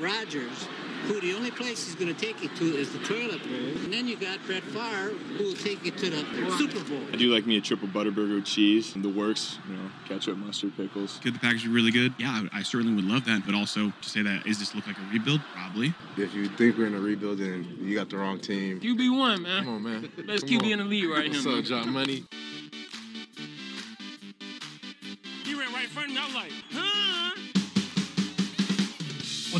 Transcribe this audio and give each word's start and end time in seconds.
Rodgers, 0.00 0.66
who 1.04 1.20
the 1.20 1.34
only 1.34 1.50
place 1.50 1.84
he's 1.86 1.94
going 1.94 2.14
to 2.14 2.18
take 2.18 2.42
you 2.42 2.48
to 2.48 2.76
is 2.76 2.92
the 2.92 2.98
toilet 3.00 3.42
bowl. 3.42 3.82
And 3.84 3.92
then 3.92 4.08
you 4.08 4.16
got 4.16 4.38
Brett 4.46 4.62
Favre, 4.62 5.10
who 5.36 5.44
will 5.44 5.54
take 5.54 5.84
you 5.84 5.90
to 5.90 6.10
the 6.10 6.50
Super 6.56 6.80
Bowl. 6.84 7.02
I 7.12 7.16
do 7.16 7.32
like 7.32 7.46
me 7.46 7.56
a 7.56 7.60
triple 7.60 7.88
butterburger 7.88 8.36
with 8.36 8.44
cheese, 8.46 8.94
the 8.94 9.08
works, 9.08 9.58
you 9.68 9.76
know, 9.76 9.90
ketchup, 10.08 10.36
mustard, 10.38 10.76
pickles. 10.76 11.18
Could 11.22 11.34
the 11.34 11.38
package 11.38 11.64
be 11.64 11.70
really 11.70 11.90
good? 11.90 12.14
Yeah, 12.18 12.46
I, 12.52 12.60
I 12.60 12.62
certainly 12.62 12.94
would 12.94 13.04
love 13.04 13.24
that. 13.26 13.44
But 13.44 13.54
also 13.54 13.92
to 14.00 14.08
say 14.08 14.22
that, 14.22 14.46
is 14.46 14.58
this 14.58 14.74
look 14.74 14.86
like 14.86 14.96
a 14.98 15.12
rebuild? 15.12 15.40
Probably. 15.54 15.94
If 16.16 16.34
you 16.34 16.48
think 16.48 16.78
we're 16.78 16.86
in 16.86 16.94
a 16.94 17.00
rebuild, 17.00 17.38
then 17.38 17.76
you 17.80 17.94
got 17.94 18.08
the 18.10 18.16
wrong 18.18 18.38
team. 18.38 18.80
QB 18.80 19.18
one, 19.18 19.42
man. 19.42 19.64
Come 19.64 19.74
on, 19.76 19.82
man. 19.82 20.12
Best 20.26 20.46
Come 20.46 20.58
QB 20.58 20.64
on. 20.64 20.72
in 20.72 20.78
the 20.78 20.84
league 20.84 21.08
right 21.10 21.28
What's 21.30 21.46
up, 21.46 21.64
John 21.64 21.90
Money? 21.90 22.24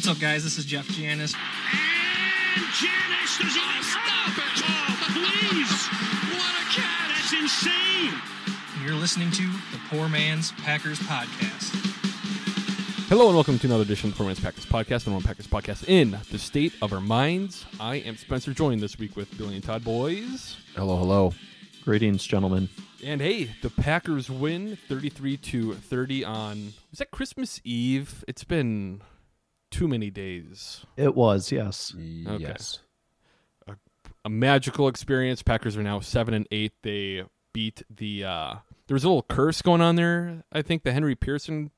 What's 0.01 0.09
up, 0.09 0.19
guys? 0.19 0.45
This 0.45 0.57
is 0.57 0.65
Jeff 0.65 0.89
Janis. 0.89 1.35
And 1.35 2.65
Janis, 2.73 3.37
does 3.37 3.55
he 3.55 3.83
stop 3.83 4.33
it? 4.33 4.63
Oh, 4.65 4.97
please! 5.13 5.89
What 6.33 6.55
a 6.57 6.65
cat! 6.73 7.11
That's 7.15 7.35
insane. 7.35 8.19
and 8.77 8.83
You're 8.83 8.95
listening 8.95 9.31
to 9.33 9.43
the 9.43 9.79
Poor 9.91 10.09
Man's 10.09 10.53
Packers 10.53 10.99
Podcast. 11.01 11.75
Hello 13.11 13.27
and 13.27 13.35
welcome 13.35 13.59
to 13.59 13.67
another 13.67 13.83
edition 13.83 14.09
of 14.09 14.15
the 14.15 14.17
Poor 14.17 14.25
Man's 14.25 14.41
Packers 14.41 14.65
Podcast, 14.65 15.05
the 15.05 15.11
one 15.11 15.21
Packers 15.21 15.47
podcast 15.47 15.87
in 15.87 16.19
the 16.31 16.39
state 16.39 16.73
of 16.81 16.95
our 16.95 17.03
minds. 17.03 17.67
I 17.79 17.97
am 17.97 18.17
Spencer, 18.17 18.55
joined 18.55 18.81
this 18.81 18.99
week 18.99 19.17
with 19.17 19.37
Billy 19.37 19.57
and 19.57 19.63
Todd 19.63 19.85
Boys. 19.85 20.57
Hello, 20.77 20.97
hello. 20.97 21.35
Greetings, 21.85 22.25
gentlemen. 22.25 22.71
And 23.05 23.21
hey, 23.21 23.51
the 23.61 23.69
Packers 23.69 24.31
win 24.31 24.79
33 24.89 25.37
to 25.37 25.75
30 25.75 26.25
on 26.25 26.73
was 26.91 27.01
that 27.01 27.11
Christmas 27.11 27.61
Eve? 27.65 28.25
It's 28.27 28.45
been 28.45 29.03
too 29.71 29.89
many 29.89 30.11
days. 30.11 30.85
It 30.97 31.15
was, 31.15 31.51
yes. 31.53 31.95
Yes. 31.97 32.81
A 34.25 34.29
magical 34.29 34.87
experience. 34.89 35.43
Packers 35.43 35.77
are 35.79 35.83
now 35.83 36.01
7 36.01 36.35
and 36.35 36.47
8. 36.51 36.73
They 36.83 37.25
beat 37.53 37.83
the 37.89 38.23
uh 38.25 38.55
there 38.87 38.95
was 38.95 39.03
a 39.05 39.09
little 39.09 39.23
curse 39.23 39.63
going 39.63 39.81
on 39.81 39.97
there. 39.97 40.45
I 40.53 40.63
think 40.63 40.83
the 40.83 40.93
Henry 40.93 41.15
Pearson 41.15 41.71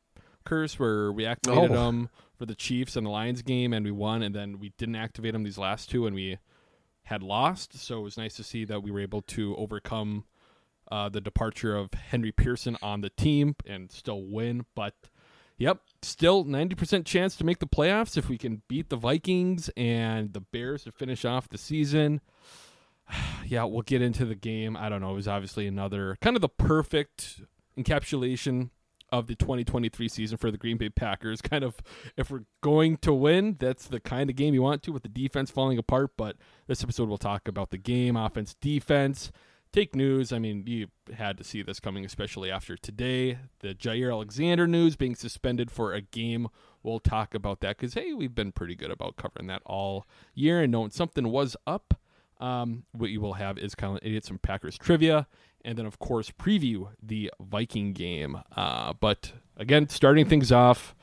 curse 0.45 0.79
where 0.79 1.13
we 1.13 1.25
activated 1.25 1.71
Oh. 1.71 1.89
him 1.89 2.09
for 2.37 2.47
the 2.47 2.55
Chiefs 2.55 2.97
and 2.97 3.07
the 3.07 3.11
Lions 3.11 3.43
game 3.43 3.73
and 3.73 3.85
we 3.85 3.91
won 3.93 4.23
and 4.23 4.35
then 4.35 4.59
we 4.59 4.71
didn't 4.77 4.97
activate 4.97 5.35
him 5.35 5.45
these 5.45 5.59
last 5.59 5.89
two 5.91 6.07
and 6.07 6.15
we 6.17 6.39
had 7.05 7.23
lost. 7.23 7.79
So 7.79 8.01
it 8.01 8.03
was 8.03 8.17
nice 8.19 8.35
to 8.35 8.43
see 8.45 8.65
that 8.65 8.83
we 8.83 8.91
were 8.91 9.01
able 9.01 9.23
to 9.23 9.55
overcome 9.57 10.25
uh, 10.91 11.09
the 11.09 11.21
departure 11.21 11.77
of 11.77 11.95
Henry 11.95 12.33
Pearson 12.33 12.77
on 12.83 13.03
the 13.03 13.11
team 13.11 13.55
and 13.67 13.91
still 13.93 14.23
win. 14.25 14.67
But 14.75 14.95
yep, 15.63 15.81
still 16.03 16.45
90% 16.45 17.07
chance 17.07 17.37
to 17.37 17.45
make 17.45 17.61
the 17.61 17.67
playoffs 17.67 18.17
if 18.17 18.29
we 18.29 18.37
can 18.37 18.63
beat 18.69 18.91
the 18.91 18.97
Vikings 18.97 19.71
and 19.77 20.33
the 20.33 20.41
Bears 20.41 20.85
to 20.85 20.93
finish 20.93 21.25
off 21.25 21.49
the 21.49 21.57
season. 21.57 22.21
yeah, 23.47 23.63
we'll 23.63 23.83
get 23.83 24.03
into 24.03 24.25
the 24.25 24.35
game. 24.35 24.77
I 24.77 24.89
don't 24.89 25.01
know. 25.01 25.13
It 25.13 25.17
was 25.17 25.29
obviously 25.29 25.69
another 25.69 26.19
kind 26.21 26.37
of 26.37 26.43
the 26.43 26.49
perfect 26.49 27.43
encapsulation 27.79 28.71
of 29.13 29.29
the 29.29 29.37
2023 29.37 30.09
season 30.09 30.37
for 30.37 30.51
the 30.51 30.59
Green 30.59 30.79
Bay 30.79 30.89
Packers. 30.89 31.41
Kind 31.43 31.63
of, 31.63 31.77
if 32.17 32.31
we're 32.31 32.45
going 32.63 32.97
to 32.99 33.13
win, 33.13 33.57
that's 33.61 33.87
the 33.87 34.01
kind 34.01 34.31
of 34.31 34.37
game 34.37 34.55
you 34.55 34.63
want 34.63 34.83
to 34.85 34.91
with 34.91 35.03
the 35.03 35.09
defense 35.09 35.51
falling 35.51 35.79
apart. 35.79 36.13
But 36.17 36.37
this 36.67 36.83
episode 36.83 37.09
we'll 37.09 37.19
talk 37.19 37.47
about 37.47 37.71
the 37.71 37.79
game, 37.79 38.17
offense, 38.17 38.55
defense, 38.55 39.31
take 39.73 39.95
news. 39.95 40.33
I 40.33 40.39
mean, 40.39 40.65
you 40.67 40.89
had 41.15 41.39
to 41.39 41.45
see 41.45 41.63
this 41.63 41.81
coming, 41.81 42.05
especially 42.05 42.51
after 42.51 42.77
today. 42.77 43.39
The 43.61 43.75
Jaire 43.75 44.13
Alexander 44.13 44.67
news 44.67 44.97
being 44.97 45.15
suspended 45.15 45.71
for 45.71 45.93
a 45.93 46.01
game. 46.01 46.49
We'll 46.83 47.01
talk 47.01 47.35
about 47.35 47.61
that 47.61 47.77
because, 47.79 47.95
hey, 47.95 48.13
we've 48.13 48.35
been 48.35 48.53
pretty 48.53 48.75
good 48.75 48.91
about 48.91 49.17
covering 49.17 49.47
that 49.49 49.63
all 49.65 50.07
year 50.35 50.61
and 50.61 50.73
knowing 50.73 50.91
something 50.91 51.29
was 51.29 51.57
up. 51.67 51.95
Um, 52.41 52.85
what 52.93 53.11
you 53.11 53.21
will 53.21 53.35
have 53.35 53.57
is 53.57 53.75
kind 53.77 53.97
of 53.97 54.05
idiots 54.05 54.29
and 54.29 54.43
Packers 54.43 54.77
trivia, 54.77 55.29
and 55.65 55.79
then 55.79 55.87
of 55.87 56.01
course 56.01 56.33
preview 56.33 56.89
the 57.01 57.31
Viking 57.41 57.93
game. 57.93 58.43
Uh, 58.57 58.95
but 58.95 59.33
again, 59.57 59.89
starting 59.89 60.29
things 60.29 60.51
off, 60.51 60.97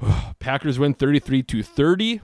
Packers 0.38 0.78
win 0.78 0.94
thirty 0.94 1.18
three 1.18 1.42
to 1.42 1.62
thirty. 1.62 2.22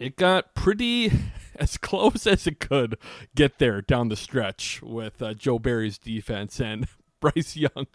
It 0.00 0.16
got 0.16 0.56
pretty 0.56 1.12
as 1.60 1.76
close 1.76 2.26
as 2.26 2.46
it 2.46 2.60
could 2.60 2.98
get 3.34 3.58
there 3.58 3.80
down 3.80 4.08
the 4.08 4.16
stretch 4.16 4.82
with 4.82 5.22
uh, 5.22 5.34
Joe 5.34 5.58
Barry's 5.58 5.98
defense 5.98 6.60
and 6.60 6.88
Bryce 7.20 7.56
Young 7.56 7.86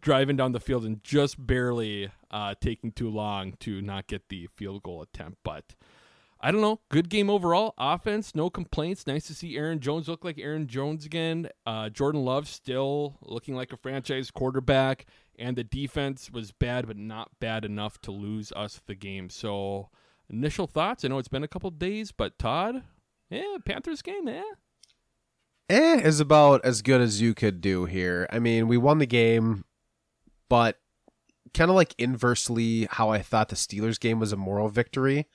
driving 0.00 0.36
down 0.36 0.52
the 0.52 0.60
field 0.60 0.84
and 0.84 1.02
just 1.02 1.44
barely 1.46 2.10
uh, 2.30 2.54
taking 2.60 2.92
too 2.92 3.08
long 3.08 3.54
to 3.60 3.80
not 3.80 4.06
get 4.06 4.28
the 4.28 4.48
field 4.56 4.82
goal 4.82 5.02
attempt, 5.02 5.38
but. 5.44 5.74
I 6.40 6.50
don't 6.50 6.60
know. 6.60 6.80
Good 6.90 7.08
game 7.08 7.30
overall. 7.30 7.72
Offense, 7.78 8.34
no 8.34 8.50
complaints. 8.50 9.06
Nice 9.06 9.26
to 9.28 9.34
see 9.34 9.56
Aaron 9.56 9.80
Jones 9.80 10.08
look 10.08 10.26
like 10.26 10.38
Aaron 10.38 10.66
Jones 10.66 11.06
again. 11.06 11.48
Uh, 11.64 11.88
Jordan 11.88 12.22
Love 12.22 12.48
still 12.48 13.16
looking 13.22 13.54
like 13.54 13.72
a 13.72 13.78
franchise 13.78 14.30
quarterback. 14.30 15.06
And 15.38 15.56
the 15.56 15.64
defense 15.64 16.30
was 16.30 16.52
bad, 16.52 16.86
but 16.86 16.98
not 16.98 17.30
bad 17.40 17.64
enough 17.64 17.98
to 18.02 18.10
lose 18.10 18.52
us 18.52 18.82
the 18.86 18.94
game. 18.94 19.30
So, 19.30 19.88
initial 20.28 20.66
thoughts. 20.66 21.02
I 21.02 21.08
know 21.08 21.16
it's 21.16 21.28
been 21.28 21.44
a 21.44 21.48
couple 21.48 21.70
days, 21.70 22.12
but 22.12 22.38
Todd, 22.38 22.82
yeah, 23.30 23.56
Panthers 23.64 24.02
game, 24.02 24.28
eh? 24.28 24.42
Eh 25.70 26.00
is 26.00 26.20
about 26.20 26.64
as 26.64 26.82
good 26.82 27.00
as 27.00 27.20
you 27.20 27.34
could 27.34 27.60
do 27.60 27.86
here. 27.86 28.28
I 28.30 28.38
mean, 28.38 28.68
we 28.68 28.76
won 28.76 28.98
the 28.98 29.06
game, 29.06 29.64
but 30.48 30.78
kind 31.54 31.70
of 31.70 31.76
like 31.76 31.94
inversely 31.98 32.86
how 32.90 33.10
I 33.10 33.22
thought 33.22 33.48
the 33.48 33.56
Steelers 33.56 33.98
game 33.98 34.20
was 34.20 34.32
a 34.32 34.36
moral 34.36 34.68
victory. 34.68 35.26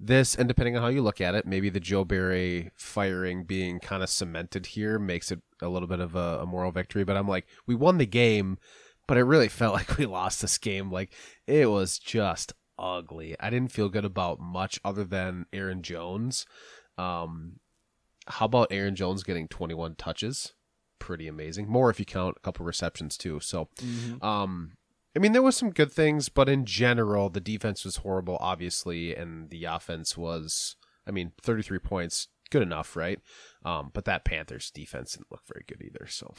This, 0.00 0.34
and 0.34 0.48
depending 0.48 0.76
on 0.76 0.82
how 0.82 0.88
you 0.88 1.00
look 1.00 1.20
at 1.20 1.36
it, 1.36 1.46
maybe 1.46 1.68
the 1.68 1.78
Joe 1.78 2.04
Barry 2.04 2.72
firing 2.74 3.44
being 3.44 3.78
kind 3.78 4.02
of 4.02 4.10
cemented 4.10 4.66
here 4.66 4.98
makes 4.98 5.30
it 5.30 5.40
a 5.60 5.68
little 5.68 5.86
bit 5.86 6.00
of 6.00 6.16
a, 6.16 6.40
a 6.40 6.46
moral 6.46 6.72
victory. 6.72 7.04
But 7.04 7.16
I'm 7.16 7.28
like, 7.28 7.46
we 7.68 7.76
won 7.76 7.98
the 7.98 8.06
game, 8.06 8.58
but 9.06 9.16
it 9.16 9.22
really 9.22 9.48
felt 9.48 9.74
like 9.74 9.96
we 9.96 10.06
lost 10.06 10.40
this 10.40 10.58
game. 10.58 10.90
Like, 10.90 11.12
it 11.46 11.70
was 11.70 12.00
just 12.00 12.52
ugly. 12.76 13.36
I 13.38 13.48
didn't 13.48 13.70
feel 13.70 13.88
good 13.88 14.04
about 14.04 14.40
much 14.40 14.80
other 14.84 15.04
than 15.04 15.46
Aaron 15.52 15.82
Jones. 15.82 16.46
Um, 16.98 17.60
how 18.26 18.46
about 18.46 18.68
Aaron 18.70 18.94
Jones 18.94 19.22
getting 19.22 19.48
21 19.48 19.96
touches? 19.96 20.54
Pretty 20.98 21.26
amazing. 21.26 21.68
More 21.68 21.90
if 21.90 21.98
you 21.98 22.04
count 22.06 22.36
a 22.36 22.40
couple 22.40 22.64
receptions 22.64 23.16
too. 23.16 23.40
So, 23.40 23.68
um, 24.20 24.72
I 25.16 25.18
mean, 25.18 25.32
there 25.32 25.42
was 25.42 25.56
some 25.56 25.70
good 25.70 25.92
things, 25.92 26.28
but 26.28 26.48
in 26.48 26.64
general, 26.64 27.28
the 27.28 27.40
defense 27.40 27.84
was 27.84 27.96
horrible, 27.96 28.38
obviously, 28.40 29.14
and 29.14 29.50
the 29.50 29.64
offense 29.64 30.16
was, 30.16 30.76
I 31.06 31.10
mean, 31.10 31.32
33 31.42 31.78
points, 31.80 32.28
good 32.50 32.62
enough, 32.62 32.94
right? 32.96 33.18
Um, 33.64 33.90
but 33.92 34.04
that 34.04 34.24
Panthers 34.24 34.70
defense 34.70 35.12
didn't 35.12 35.30
look 35.30 35.42
very 35.46 35.64
good 35.66 35.82
either. 35.82 36.06
So, 36.08 36.34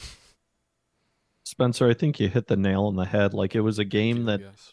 Spencer, 1.44 1.88
I 1.88 1.94
think 1.94 2.18
you 2.18 2.28
hit 2.28 2.46
the 2.46 2.56
nail 2.56 2.84
on 2.84 2.96
the 2.96 3.04
head. 3.04 3.34
Like 3.34 3.54
it 3.54 3.60
was 3.60 3.78
a 3.78 3.84
game 3.84 4.24
that 4.24 4.40
Yes. 4.40 4.72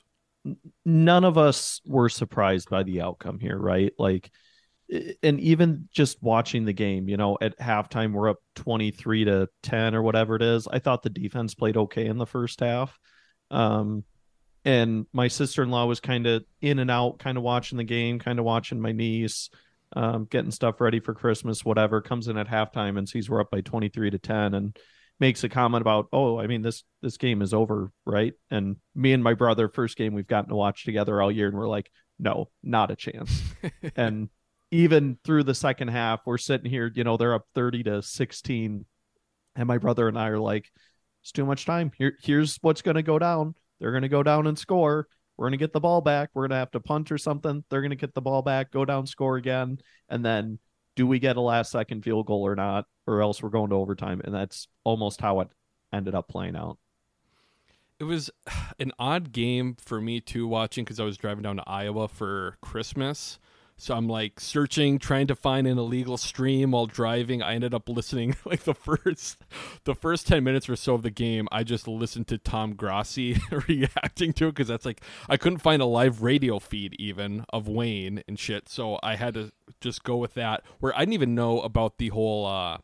none 0.85 1.23
of 1.25 1.37
us 1.37 1.81
were 1.85 2.09
surprised 2.09 2.69
by 2.69 2.83
the 2.83 3.01
outcome 3.01 3.39
here, 3.39 3.57
right? 3.57 3.93
Like, 3.99 4.31
i- 4.31 4.31
and 5.23 5.39
even 5.39 5.87
just 5.91 6.21
watching 6.21 6.65
the 6.65 6.73
game, 6.73 7.07
you 7.07 7.17
know, 7.17 7.37
at 7.41 7.57
halftime, 7.59 8.11
we're 8.11 8.29
up 8.29 8.39
23 8.55 9.25
to 9.25 9.49
10 9.63 9.95
or 9.95 10.01
whatever 10.01 10.35
it 10.35 10.41
is. 10.41 10.67
I 10.67 10.79
thought 10.79 11.03
the 11.03 11.09
defense 11.09 11.55
played 11.55 11.77
okay 11.77 12.07
in 12.07 12.17
the 12.17 12.25
first 12.25 12.59
half. 12.59 12.97
Um, 13.49 14.03
and 14.65 15.05
my 15.13 15.27
sister 15.27 15.63
in 15.63 15.71
law 15.71 15.85
was 15.85 15.99
kind 15.99 16.27
of 16.27 16.43
in 16.61 16.79
and 16.79 16.91
out, 16.91 17.19
kind 17.19 17.37
of 17.37 17.43
watching 17.43 17.77
the 17.77 17.83
game, 17.83 18.19
kind 18.19 18.37
of 18.37 18.45
watching 18.45 18.81
my 18.81 18.91
niece, 18.91 19.49
um, 19.95 20.27
getting 20.29 20.51
stuff 20.51 20.81
ready 20.81 20.99
for 20.99 21.13
Christmas, 21.13 21.65
whatever. 21.65 22.01
Comes 22.01 22.27
in 22.27 22.37
at 22.37 22.47
halftime 22.47 22.97
and 22.97 23.07
sees 23.07 23.29
we're 23.29 23.41
up 23.41 23.49
by 23.49 23.61
23 23.61 24.11
to 24.11 24.19
10 24.19 24.53
and 24.53 24.77
makes 25.19 25.43
a 25.43 25.49
comment 25.49 25.81
about, 25.81 26.07
oh, 26.11 26.37
I 26.37 26.47
mean, 26.47 26.61
this 26.61 26.83
this 27.01 27.17
game 27.17 27.41
is 27.41 27.53
over, 27.53 27.91
right? 28.05 28.33
And 28.49 28.75
me 28.93 29.13
and 29.13 29.23
my 29.23 29.35
brother, 29.35 29.69
first 29.69 29.97
game 29.97 30.13
we've 30.13 30.27
gotten 30.27 30.49
to 30.49 30.55
watch 30.55 30.83
together 30.83 31.21
all 31.21 31.31
year, 31.31 31.47
and 31.47 31.57
we're 31.57 31.69
like, 31.69 31.89
no, 32.19 32.49
not 32.61 32.91
a 32.91 32.95
chance. 32.95 33.41
and 33.95 34.29
even 34.71 35.17
through 35.23 35.43
the 35.43 35.53
second 35.53 35.89
half, 35.89 36.21
we're 36.25 36.37
sitting 36.37 36.69
here, 36.69 36.91
you 36.93 37.03
know, 37.03 37.17
they're 37.17 37.33
up 37.33 37.45
30 37.53 37.83
to 37.83 38.01
16. 38.01 38.85
And 39.55 39.67
my 39.67 39.77
brother 39.77 40.07
and 40.07 40.17
I 40.17 40.29
are 40.29 40.39
like, 40.39 40.71
it's 41.21 41.33
too 41.33 41.45
much 41.45 41.65
time. 41.65 41.91
Here, 41.97 42.17
here's 42.21 42.57
what's 42.61 42.81
going 42.81 42.95
to 42.95 43.03
go 43.03 43.19
down. 43.19 43.55
They're 43.79 43.91
going 43.91 44.03
to 44.03 44.09
go 44.09 44.23
down 44.23 44.47
and 44.47 44.57
score. 44.57 45.07
We're 45.37 45.45
going 45.45 45.53
to 45.53 45.57
get 45.57 45.73
the 45.73 45.79
ball 45.79 46.01
back. 46.01 46.29
We're 46.33 46.43
going 46.43 46.51
to 46.51 46.57
have 46.57 46.71
to 46.71 46.79
punt 46.79 47.11
or 47.11 47.17
something. 47.17 47.63
They're 47.69 47.81
going 47.81 47.91
to 47.91 47.95
get 47.95 48.13
the 48.13 48.21
ball 48.21 48.41
back, 48.41 48.71
go 48.71 48.85
down, 48.85 49.05
score 49.07 49.37
again. 49.37 49.79
And 50.07 50.23
then 50.23 50.59
do 50.95 51.05
we 51.05 51.19
get 51.19 51.37
a 51.37 51.41
last 51.41 51.71
second 51.71 52.03
field 52.03 52.27
goal 52.27 52.45
or 52.45 52.55
not? 52.55 52.85
Or 53.07 53.21
else 53.21 53.43
we're 53.43 53.49
going 53.49 53.71
to 53.71 53.75
overtime. 53.75 54.21
And 54.23 54.33
that's 54.33 54.67
almost 54.83 55.19
how 55.19 55.41
it 55.41 55.49
ended 55.91 56.15
up 56.15 56.27
playing 56.27 56.55
out. 56.55 56.77
It 57.99 58.05
was 58.05 58.29
an 58.79 58.93
odd 58.99 59.31
game 59.33 59.75
for 59.83 59.99
me 59.99 60.21
too, 60.21 60.47
watching 60.47 60.85
because 60.85 60.99
I 60.99 61.03
was 61.03 61.17
driving 61.17 61.43
down 61.43 61.57
to 61.57 61.63
Iowa 61.67 62.07
for 62.07 62.57
Christmas. 62.61 63.39
So 63.81 63.95
I'm 63.95 64.07
like 64.07 64.39
searching, 64.39 64.99
trying 64.99 65.25
to 65.25 65.35
find 65.35 65.65
an 65.65 65.79
illegal 65.79 66.15
stream 66.15 66.69
while 66.69 66.85
driving. 66.85 67.41
I 67.41 67.55
ended 67.55 67.73
up 67.73 67.89
listening 67.89 68.35
like 68.45 68.61
the 68.63 68.75
first 68.75 69.43
the 69.85 69.95
first 69.95 70.27
10 70.27 70.43
minutes 70.43 70.69
or 70.69 70.75
so 70.75 70.93
of 70.93 71.01
the 71.01 71.09
game. 71.09 71.47
I 71.51 71.63
just 71.63 71.87
listened 71.87 72.27
to 72.27 72.37
Tom 72.37 72.75
Grossi 72.75 73.39
reacting 73.67 74.33
to 74.33 74.49
it 74.49 74.51
because 74.51 74.67
that's 74.67 74.85
like 74.85 75.01
I 75.27 75.35
couldn't 75.35 75.63
find 75.63 75.81
a 75.81 75.85
live 75.85 76.21
radio 76.21 76.59
feed 76.59 76.93
even 76.99 77.43
of 77.51 77.67
Wayne 77.67 78.21
and 78.27 78.37
shit. 78.37 78.69
So 78.69 78.99
I 79.01 79.15
had 79.15 79.33
to 79.33 79.51
just 79.79 80.03
go 80.03 80.15
with 80.17 80.35
that. 80.35 80.61
Where 80.79 80.95
I 80.95 80.99
didn't 80.99 81.13
even 81.13 81.33
know 81.33 81.61
about 81.61 81.97
the 81.97 82.09
whole 82.09 82.45
uh, 82.45 82.77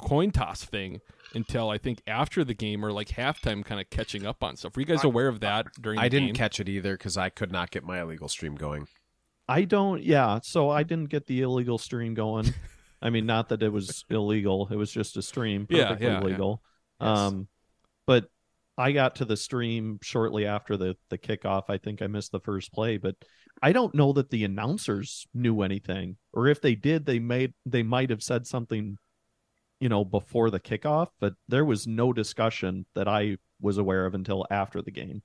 coin 0.00 0.32
toss 0.32 0.64
thing 0.64 1.02
until 1.34 1.70
I 1.70 1.78
think 1.78 2.02
after 2.04 2.42
the 2.42 2.54
game 2.54 2.84
or 2.84 2.90
like 2.90 3.10
halftime, 3.10 3.64
kind 3.64 3.80
of 3.80 3.90
catching 3.90 4.26
up 4.26 4.42
on 4.42 4.56
stuff. 4.56 4.74
Were 4.74 4.80
you 4.80 4.86
guys 4.86 5.04
aware 5.04 5.28
of 5.28 5.38
that 5.38 5.66
during? 5.80 6.00
I 6.00 6.08
didn't 6.08 6.30
game? 6.30 6.34
catch 6.34 6.58
it 6.58 6.68
either 6.68 6.94
because 6.94 7.16
I 7.16 7.28
could 7.28 7.52
not 7.52 7.70
get 7.70 7.84
my 7.84 8.00
illegal 8.00 8.26
stream 8.26 8.56
going. 8.56 8.88
I 9.48 9.62
don't. 9.64 10.02
Yeah, 10.02 10.40
so 10.42 10.70
I 10.70 10.82
didn't 10.82 11.10
get 11.10 11.26
the 11.26 11.42
illegal 11.42 11.78
stream 11.78 12.14
going. 12.14 12.52
I 13.02 13.10
mean, 13.10 13.26
not 13.26 13.50
that 13.50 13.62
it 13.62 13.72
was 13.72 14.04
illegal; 14.10 14.68
it 14.70 14.76
was 14.76 14.90
just 14.90 15.16
a 15.16 15.22
stream, 15.22 15.66
Yeah, 15.70 15.84
perfectly 15.88 16.06
yeah, 16.06 16.18
yeah. 16.20 16.24
legal. 16.24 16.62
Yes. 17.00 17.18
Um, 17.18 17.48
but 18.06 18.30
I 18.78 18.92
got 18.92 19.16
to 19.16 19.24
the 19.24 19.36
stream 19.36 19.98
shortly 20.02 20.46
after 20.46 20.76
the 20.76 20.96
the 21.10 21.18
kickoff. 21.18 21.64
I 21.68 21.78
think 21.78 22.02
I 22.02 22.06
missed 22.08 22.32
the 22.32 22.40
first 22.40 22.72
play, 22.72 22.96
but 22.96 23.14
I 23.62 23.72
don't 23.72 23.94
know 23.94 24.12
that 24.14 24.30
the 24.30 24.44
announcers 24.44 25.26
knew 25.32 25.62
anything, 25.62 26.16
or 26.32 26.48
if 26.48 26.60
they 26.60 26.74
did, 26.74 27.06
they 27.06 27.18
made 27.18 27.54
they 27.64 27.82
might 27.82 28.10
have 28.10 28.22
said 28.22 28.46
something, 28.46 28.98
you 29.80 29.88
know, 29.88 30.04
before 30.04 30.50
the 30.50 30.60
kickoff. 30.60 31.08
But 31.20 31.34
there 31.48 31.64
was 31.64 31.86
no 31.86 32.12
discussion 32.12 32.86
that 32.94 33.08
I 33.08 33.38
was 33.60 33.78
aware 33.78 34.06
of 34.06 34.14
until 34.14 34.44
after 34.50 34.82
the 34.82 34.90
game. 34.90 35.22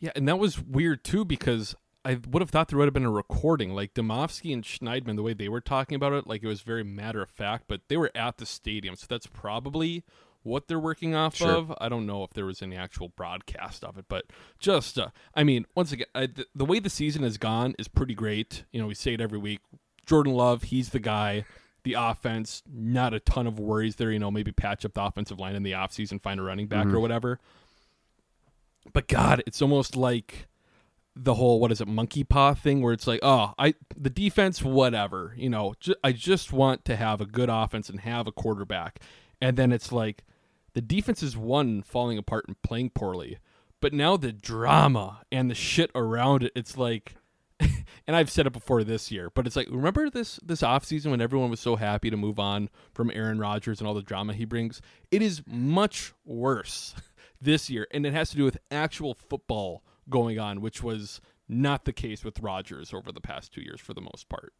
Yeah, 0.00 0.10
and 0.14 0.28
that 0.28 0.38
was 0.38 0.60
weird 0.60 1.04
too 1.04 1.24
because 1.24 1.74
I 2.08 2.18
would 2.30 2.40
have 2.40 2.48
thought 2.48 2.68
there 2.68 2.78
would 2.78 2.86
have 2.86 2.94
been 2.94 3.04
a 3.04 3.10
recording. 3.10 3.74
Like 3.74 3.92
Demovsky 3.92 4.54
and 4.54 4.64
Schneidman, 4.64 5.16
the 5.16 5.22
way 5.22 5.34
they 5.34 5.50
were 5.50 5.60
talking 5.60 5.94
about 5.94 6.14
it, 6.14 6.26
like 6.26 6.42
it 6.42 6.46
was 6.46 6.62
very 6.62 6.82
matter 6.82 7.20
of 7.20 7.28
fact, 7.28 7.64
but 7.68 7.82
they 7.88 7.98
were 7.98 8.10
at 8.14 8.38
the 8.38 8.46
stadium, 8.46 8.96
so 8.96 9.04
that's 9.06 9.26
probably 9.26 10.04
what 10.42 10.68
they're 10.68 10.78
working 10.78 11.14
off 11.14 11.36
Sure. 11.36 11.50
of. 11.50 11.74
I 11.78 11.90
don't 11.90 12.06
know 12.06 12.24
if 12.24 12.30
there 12.30 12.46
was 12.46 12.62
any 12.62 12.76
actual 12.76 13.10
broadcast 13.10 13.84
of 13.84 13.98
it, 13.98 14.06
but 14.08 14.24
just, 14.58 14.98
uh, 14.98 15.08
I 15.34 15.44
mean, 15.44 15.66
once 15.74 15.92
again, 15.92 16.06
I, 16.14 16.26
the, 16.26 16.46
the 16.54 16.64
way 16.64 16.78
the 16.78 16.88
season 16.88 17.24
has 17.24 17.36
gone 17.36 17.74
is 17.78 17.88
pretty 17.88 18.14
great. 18.14 18.64
You 18.72 18.80
know, 18.80 18.86
we 18.86 18.94
say 18.94 19.12
it 19.12 19.20
every 19.20 19.38
week. 19.38 19.60
Jordan 20.06 20.32
Love, 20.32 20.62
he's 20.62 20.88
the 20.88 21.00
guy. 21.00 21.44
The 21.84 21.92
offense, 21.92 22.62
not 22.66 23.12
a 23.12 23.20
ton 23.20 23.46
of 23.46 23.58
worries 23.58 23.96
there. 23.96 24.10
You 24.10 24.18
know, 24.18 24.30
maybe 24.30 24.50
patch 24.52 24.86
up 24.86 24.94
the 24.94 25.02
offensive 25.04 25.38
line 25.38 25.54
in 25.54 25.62
the 25.62 25.72
offseason, 25.72 26.22
find 26.22 26.40
a 26.40 26.42
running 26.42 26.68
back 26.68 26.86
or 26.86 27.00
whatever. 27.00 27.38
But 28.94 29.08
God, 29.08 29.42
it's 29.46 29.60
almost 29.60 29.94
like 29.96 30.48
the 31.16 31.34
whole 31.34 31.58
what 31.58 31.72
is 31.72 31.80
it 31.80 31.88
monkey 31.88 32.22
paw 32.22 32.54
thing 32.54 32.80
where 32.80 32.92
it's 32.92 33.06
like 33.06 33.20
oh 33.22 33.52
i 33.58 33.74
the 33.96 34.10
defense 34.10 34.62
whatever 34.62 35.34
you 35.36 35.50
know 35.50 35.74
i 36.04 36.12
just 36.12 36.52
want 36.52 36.84
to 36.84 36.96
have 36.96 37.20
a 37.20 37.26
good 37.26 37.48
offense 37.48 37.88
and 37.88 38.00
have 38.00 38.26
a 38.26 38.32
quarterback. 38.32 39.00
And 39.40 39.56
then 39.56 39.70
it's 39.70 39.92
like 39.92 40.24
the 40.74 40.80
defense 40.80 41.22
is 41.22 41.36
one 41.36 41.82
falling 41.82 42.18
apart 42.18 42.46
and 42.48 42.60
playing 42.62 42.90
poorly 42.90 43.38
but 43.80 43.92
now 43.92 44.16
the 44.16 44.32
drama 44.32 45.22
and 45.30 45.50
the 45.50 45.54
shit 45.54 45.90
around 45.94 46.42
it 46.42 46.52
it's 46.54 46.76
like 46.76 47.14
and 47.60 48.16
i've 48.16 48.30
said 48.30 48.46
it 48.46 48.52
before 48.52 48.84
this 48.84 49.10
year 49.10 49.30
but 49.30 49.46
it's 49.46 49.56
like 49.56 49.68
remember 49.70 50.10
this 50.10 50.38
this 50.44 50.62
offseason 50.62 51.10
when 51.10 51.20
everyone 51.20 51.50
was 51.50 51.60
so 51.60 51.76
happy 51.76 52.10
to 52.10 52.16
move 52.16 52.38
on 52.38 52.68
from 52.92 53.10
aaron 53.12 53.38
rodgers 53.38 53.80
and 53.80 53.88
all 53.88 53.94
the 53.94 54.02
drama 54.02 54.32
he 54.32 54.44
brings? 54.44 54.80
It 55.10 55.22
is 55.22 55.42
much 55.46 56.12
worse 56.24 56.94
this 57.40 57.70
year 57.70 57.86
and 57.90 58.04
it 58.06 58.12
has 58.12 58.30
to 58.30 58.36
do 58.36 58.44
with 58.44 58.58
actual 58.70 59.14
football 59.14 59.82
going 60.10 60.38
on 60.38 60.60
which 60.60 60.82
was 60.82 61.20
not 61.48 61.84
the 61.84 61.92
case 61.92 62.24
with 62.24 62.40
rodgers 62.40 62.92
over 62.92 63.10
the 63.12 63.20
past 63.20 63.52
two 63.52 63.62
years 63.62 63.80
for 63.80 63.94
the 63.94 64.00
most 64.00 64.28
part 64.28 64.52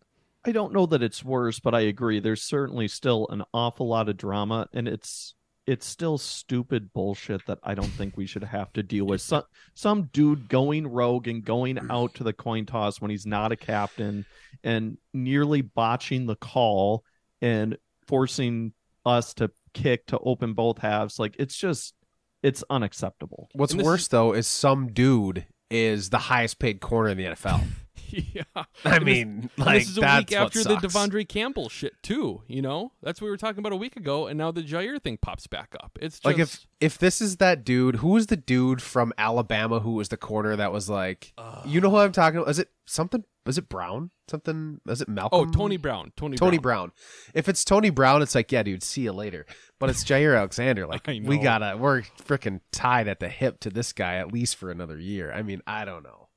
I 0.45 0.53
don't 0.53 0.73
know 0.73 0.87
that 0.87 1.03
it's 1.03 1.25
worse, 1.25 1.59
but 1.59 1.75
I 1.75 1.81
agree. 1.81 2.21
There's 2.21 2.43
certainly 2.43 2.89
still 2.89 3.27
an 3.29 3.43
awful 3.53 3.89
lot 3.89 4.09
of 4.09 4.17
drama, 4.17 4.69
and 4.73 4.87
it's 4.87 5.35
it's 5.67 5.85
still 5.85 6.17
stupid 6.17 6.95
bullshit 6.95 7.45
that 7.45 7.59
I 7.63 7.75
don't 7.75 7.85
think 7.85 8.17
we 8.17 8.25
should 8.25 8.45
have 8.45 8.73
to 8.73 8.83
deal 8.83 9.05
with. 9.05 9.21
Some 9.21 9.43
some 9.75 10.05
dude 10.05 10.49
going 10.49 10.87
rogue 10.87 11.29
and 11.29 11.45
going 11.45 11.79
out 11.91 12.15
to 12.15 12.25
the 12.25 12.33
coin 12.33 12.65
toss 12.65 13.01
when 13.01 13.11
he's 13.11 13.27
not 13.27 13.53
a 13.53 13.57
captain, 13.57 14.25
and 14.65 14.97
nearly 15.13 15.61
botching 15.61 16.25
the 16.25 16.37
call 16.37 17.05
and 17.43 17.77
forcing 18.07 18.73
us 19.05 19.35
to 19.35 19.51
kick 19.75 20.07
to 20.07 20.19
open 20.21 20.55
both 20.55 20.79
halves. 20.79 21.19
Like 21.19 21.37
it's 21.39 21.57
just 21.57 21.95
it's 22.43 22.65
unacceptable. 22.71 23.49
What's 23.53 23.75
this 23.75 23.85
worse 23.85 24.09
though 24.09 24.33
is 24.33 24.47
some 24.47 24.93
dude 24.93 25.47
is 25.71 26.11
the 26.11 26.19
highest 26.19 26.59
paid 26.59 26.81
corner 26.81 27.11
in 27.11 27.19
the 27.19 27.25
NFL. 27.25 27.63
yeah 28.11 28.43
I 28.85 28.97
And 28.97 29.05
mean, 29.05 29.51
and 29.57 29.67
like 29.67 29.81
this 29.81 29.91
is 29.91 29.99
a 29.99 30.01
that's 30.01 30.31
week 30.31 30.39
after 30.39 30.65
the. 30.65 30.77
De'Vondre 30.77 31.29
Campbell 31.29 31.69
shit 31.69 31.93
too. 32.03 32.43
You 32.47 32.63
know, 32.63 32.93
that's 33.03 33.21
what 33.21 33.27
we 33.27 33.31
were 33.31 33.37
talking 33.37 33.59
about 33.59 33.73
a 33.73 33.77
week 33.77 33.97
ago, 33.97 34.27
and 34.29 34.39
now 34.39 34.51
the 34.51 34.63
Jaire 34.63 35.03
thing 35.03 35.19
pops 35.21 35.47
back 35.47 35.75
up. 35.83 35.99
It's 36.01 36.17
just, 36.17 36.25
Like 36.25 36.39
if 36.39 36.67
if 36.81 36.97
this 36.97 37.21
is 37.21 37.37
that 37.37 37.65
dude, 37.65 37.97
who 37.97 38.09
was 38.11 38.29
the 38.29 38.37
dude 38.37 38.81
from 38.81 39.13
Alabama 39.19 39.81
who 39.81 39.93
was 39.93 40.09
the 40.09 40.17
corner 40.17 40.57
that 40.57 40.73
was 40.73 40.89
like, 40.89 41.35
you 41.67 41.81
know 41.81 41.91
who 41.91 41.99
I'm 41.99 42.13
talking 42.13 42.39
about? 42.39 42.51
Is 42.51 42.59
it 42.59 42.71
something? 42.87 43.25
Was 43.49 43.57
it 43.57 43.71
Brown? 43.71 44.11
Something? 44.31 44.79
Was 44.85 45.01
it 45.01 45.09
Malcolm? 45.09 45.41
oh 45.41 45.51
Tony 45.51 45.79
Brown, 45.79 46.13
Tony 46.19 46.37
Tony 46.37 46.59
Brown. 46.59 46.89
Brown. 46.89 46.93
If 47.33 47.49
it's 47.49 47.65
Tony 47.65 47.89
Brown, 47.89 48.21
it's 48.21 48.35
like, 48.35 48.53
yeah, 48.53 48.63
dude, 48.63 48.83
see 48.83 49.01
you 49.01 49.13
later. 49.13 49.47
But 49.79 49.89
it's 49.89 50.05
Jaire 50.05 50.37
Alexander. 50.37 50.87
Like 50.87 51.07
we 51.07 51.39
gotta, 51.39 51.79
we're 51.79 52.03
freaking 52.23 52.61
tied 52.73 53.09
at 53.09 53.21
the 53.21 53.31
hip 53.31 53.61
to 53.61 53.71
this 53.71 53.95
guy 53.95 54.17
at 54.17 54.31
least 54.31 54.57
for 54.57 54.71
another 54.71 54.99
year. 54.99 55.33
I 55.33 55.41
mean, 55.41 55.63
I 55.67 55.87
don't 55.87 56.03
know. 56.03 56.29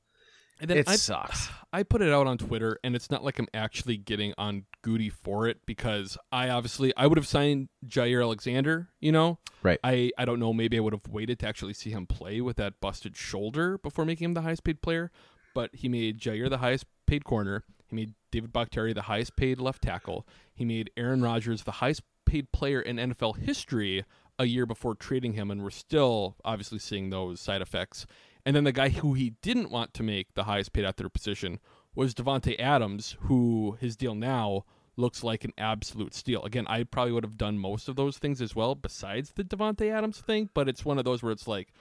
And 0.62 0.70
then 0.70 0.78
It 0.78 0.88
I, 0.88 0.96
sucks. 0.96 1.50
I 1.74 1.84
put 1.84 2.02
it 2.02 2.14
out 2.14 2.28
on 2.28 2.38
Twitter, 2.38 2.80
and 2.82 2.96
it's 2.96 3.12
not 3.12 3.26
like 3.26 3.40
I'm 3.40 3.48
actually 3.54 3.98
getting 3.98 4.34
on 4.38 4.64
Gutey 4.82 5.12
for 5.12 5.50
it 5.50 5.66
because 5.66 6.18
I 6.32 6.48
obviously 6.48 6.94
I 6.96 7.08
would 7.08 7.18
have 7.18 7.28
signed 7.28 7.68
Jaire 7.86 8.22
Alexander. 8.22 8.88
You 9.02 9.12
know, 9.12 9.40
Right. 9.64 9.80
I 9.84 10.12
I 10.18 10.24
don't 10.24 10.40
know. 10.40 10.54
Maybe 10.54 10.78
I 10.78 10.80
would 10.80 10.94
have 10.94 11.08
waited 11.10 11.40
to 11.40 11.48
actually 11.48 11.74
see 11.74 11.90
him 11.90 12.08
play 12.08 12.40
with 12.40 12.56
that 12.56 12.80
busted 12.80 13.18
shoulder 13.18 13.78
before 13.80 14.06
making 14.06 14.26
him 14.26 14.34
the 14.34 14.42
highest 14.44 14.64
paid 14.64 14.82
player. 14.82 15.12
But 15.54 15.72
he 15.74 15.90
made 15.90 16.20
Jaire 16.20 16.50
the 16.50 16.60
highest 16.60 16.86
paid 17.12 17.26
corner. 17.26 17.66
He 17.90 17.96
made 17.98 18.14
David 18.32 18.54
Bakhtiari 18.54 18.94
the 18.94 19.02
highest 19.02 19.36
paid 19.36 19.60
left 19.60 19.82
tackle. 19.82 20.26
He 20.56 20.64
made 20.64 20.92
Aaron 20.96 21.22
Rodgers 21.22 21.64
the 21.64 21.72
highest 21.72 22.04
paid 22.26 22.54
player 22.54 22.80
in 22.80 22.96
NFL 22.96 23.40
history 23.40 24.06
a 24.40 24.46
year 24.46 24.66
before 24.66 24.96
trading 24.96 25.34
him, 25.34 25.52
and 25.52 25.62
we're 25.62 25.72
still 25.72 26.38
obviously 26.46 26.80
seeing 26.80 27.10
those 27.10 27.42
side 27.42 27.62
effects. 27.62 28.06
And 28.46 28.56
then 28.56 28.64
the 28.64 28.72
guy 28.72 28.88
who 28.88 29.14
he 29.14 29.32
didn't 29.42 29.70
want 29.70 29.94
to 29.96 30.04
make 30.04 30.36
the 30.36 30.46
highest 30.46 30.72
paid 30.72 30.86
at 30.86 30.96
their 30.96 31.10
position 31.10 31.60
was 31.94 32.14
Davante 32.14 32.58
Adams, 32.58 33.18
who 33.24 33.78
his 33.82 33.98
deal 33.98 34.16
now 34.16 34.64
looks 34.96 35.22
like 35.22 35.44
an 35.44 35.52
absolute 35.58 36.14
steal. 36.14 36.42
Again, 36.44 36.66
I 36.70 36.84
probably 36.84 37.12
would 37.12 37.26
have 37.26 37.38
done 37.38 37.58
most 37.58 37.90
of 37.90 37.98
those 37.98 38.20
things 38.20 38.42
as 38.42 38.56
well, 38.56 38.74
besides 38.74 39.34
the 39.34 39.44
Davante 39.44 39.92
Adams 39.92 40.22
thing. 40.22 40.50
But 40.54 40.70
it's 40.70 40.86
one 40.86 40.98
of 40.98 41.04
those 41.04 41.22
where 41.22 41.34
it's 41.34 41.48
like 41.48 41.74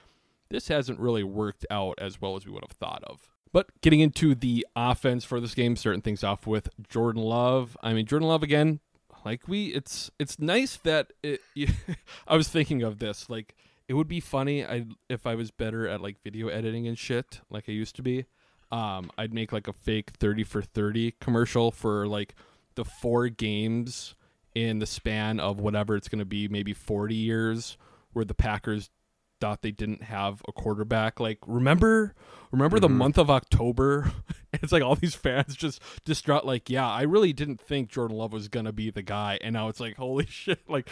this 0.49 0.67
hasn't 0.67 0.99
really 0.99 1.23
worked 1.23 1.65
out 1.71 2.01
as 2.01 2.21
well 2.21 2.35
as 2.35 2.47
we 2.47 2.51
would 2.51 2.65
have 2.65 2.77
thought 2.77 3.05
of. 3.05 3.31
But 3.53 3.69
getting 3.81 4.01
into 4.01 4.35
the 4.35 4.67
offense 4.77 5.25
for 5.25 5.41
this 5.41 5.55
game, 5.55 5.75
starting 5.77 6.03
things 6.03 6.23
off 6.23 6.47
with 6.47 6.69
Jordan 6.89 7.23
Love. 7.23 7.77
I 7.83 7.93
mean, 7.93 8.07
Jordan 8.07 8.29
Love 8.29 8.43
again. 8.43 8.81
Like 9.25 9.49
we, 9.49 9.67
it's 9.69 10.11
it's 10.19 10.39
nice 10.39 10.77
that 10.79 11.13
it. 11.23 11.41
I 12.29 12.37
was 12.37 12.49
thinking 12.49 12.83
of 12.83 12.99
this. 13.01 13.29
Like 13.29 13.55
it 13.89 13.95
would 13.95 14.09
be 14.09 14.21
funny 14.21 14.65
I 14.65 14.87
if 15.09 15.27
I 15.27 15.35
was 15.35 15.51
better 15.51 15.89
at 15.89 16.01
like 16.01 16.23
video 16.23 16.49
editing 16.49 16.87
and 16.87 16.97
shit, 16.99 17.41
like 17.51 17.65
I 17.69 17.73
used 17.73 17.97
to 17.97 18.03
be. 18.03 18.27
Um, 18.73 19.11
I'd 19.19 19.35
make 19.35 19.53
like 19.53 19.67
a 19.67 19.73
fake 19.73 20.13
thirty 20.13 20.45
for 20.45 20.63
thirty 20.63 21.17
commercial 21.21 21.73
for 21.73 22.07
like 22.07 22.37
the 22.77 22.85
four 22.85 23.29
games 23.29 24.15
in 24.55 24.79
the 24.79 24.87
span 24.87 25.41
of 25.41 25.59
whatever 25.59 25.97
it's 25.97 26.09
going 26.09 26.21
to 26.21 26.25
be, 26.25 26.47
maybe 26.47 26.73
forty 26.73 27.17
years, 27.17 27.77
where 28.13 28.25
the 28.25 28.35
Packers 28.35 28.91
thought 29.41 29.63
they 29.63 29.71
didn't 29.71 30.05
have 30.05 30.43
a 30.49 30.53
quarterback. 30.53 31.19
Like 31.19 31.39
remember 31.47 32.15
remember 32.51 32.79
the 32.79 32.89
mm-hmm. 32.89 32.99
month 32.99 33.19
of 33.19 33.31
October? 33.31 34.13
it's 34.53 34.73
like 34.73 34.83
all 34.83 34.97
these 34.97 35.15
fans 35.15 35.57
just 35.57 35.83
distraught. 36.05 36.45
Like, 36.45 36.69
yeah, 36.69 36.89
I 36.89 37.03
really 37.03 37.33
didn't 37.33 37.61
think 37.61 37.91
Jordan 37.91 38.17
Love 38.17 38.33
was 38.33 38.49
going 38.49 38.67
to 38.67 38.73
be 38.73 38.91
the 38.91 39.03
guy. 39.03 39.39
And 39.43 39.55
now 39.55 39.69
it's 39.69 39.81
like 39.81 39.97
holy 39.97 40.27
shit, 40.29 40.69
like 40.69 40.89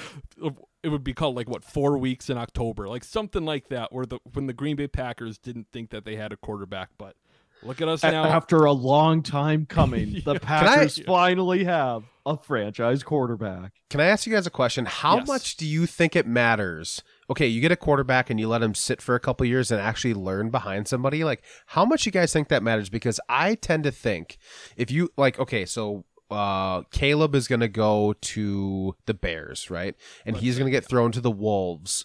it 0.82 0.88
would 0.88 1.04
be 1.04 1.14
called 1.14 1.36
like 1.36 1.48
what 1.48 1.64
4 1.64 1.98
weeks 1.98 2.30
in 2.30 2.38
October, 2.38 2.88
like 2.88 3.04
something 3.04 3.44
like 3.44 3.68
that 3.68 3.92
where 3.92 4.06
the 4.06 4.18
when 4.32 4.46
the 4.46 4.52
Green 4.52 4.76
Bay 4.76 4.88
Packers 4.88 5.38
didn't 5.38 5.68
think 5.72 5.90
that 5.90 6.04
they 6.04 6.16
had 6.16 6.32
a 6.32 6.36
quarterback, 6.36 6.90
but 6.98 7.16
look 7.62 7.80
at 7.80 7.88
us 7.88 8.02
now. 8.02 8.24
After 8.24 8.64
a 8.64 8.72
long 8.72 9.22
time 9.22 9.66
coming, 9.66 10.20
the 10.24 10.38
Packers 10.40 10.98
I- 11.00 11.04
finally 11.04 11.64
have 11.64 12.04
a 12.26 12.36
franchise 12.36 13.02
quarterback. 13.02 13.72
Can 13.90 14.00
I 14.00 14.04
ask 14.06 14.26
you 14.26 14.32
guys 14.34 14.46
a 14.46 14.50
question? 14.50 14.84
How 14.84 15.18
Yes. 15.18 15.26
much 15.28 15.56
do 15.56 15.66
you 15.66 15.86
think 15.86 16.14
it 16.14 16.26
matters? 16.26 17.02
Okay, 17.30 17.46
you 17.46 17.60
get 17.60 17.72
a 17.72 17.76
quarterback 17.76 18.28
and 18.30 18.38
you 18.38 18.48
let 18.48 18.62
him 18.62 18.74
sit 18.74 19.00
for 19.00 19.14
a 19.14 19.20
couple 19.20 19.46
years 19.46 19.70
and 19.70 19.80
actually 19.80 20.12
learn 20.14 20.50
behind 20.50 20.88
somebody. 20.88 21.24
Like, 21.24 21.42
how 21.66 21.84
much 21.86 22.04
you 22.06 22.12
guys 22.12 22.32
think 22.32 22.48
that 22.48 22.62
matters? 22.62 22.88
Because 22.90 23.18
I 23.28 23.54
tend 23.54 23.84
to 23.84 23.90
think 23.90 24.36
if 24.76 24.90
you 24.90 25.10
like, 25.16 25.38
okay, 25.38 25.64
so 25.64 26.04
uh 26.30 26.82
Caleb 26.90 27.34
is 27.34 27.48
going 27.48 27.60
to 27.60 27.68
go 27.68 28.12
to 28.20 28.94
the 29.06 29.14
Bears, 29.14 29.70
right? 29.70 29.94
And 30.26 30.36
he's 30.36 30.58
going 30.58 30.66
to 30.66 30.70
get 30.70 30.84
thrown 30.84 31.10
to 31.12 31.22
the 31.22 31.30
Wolves 31.30 32.04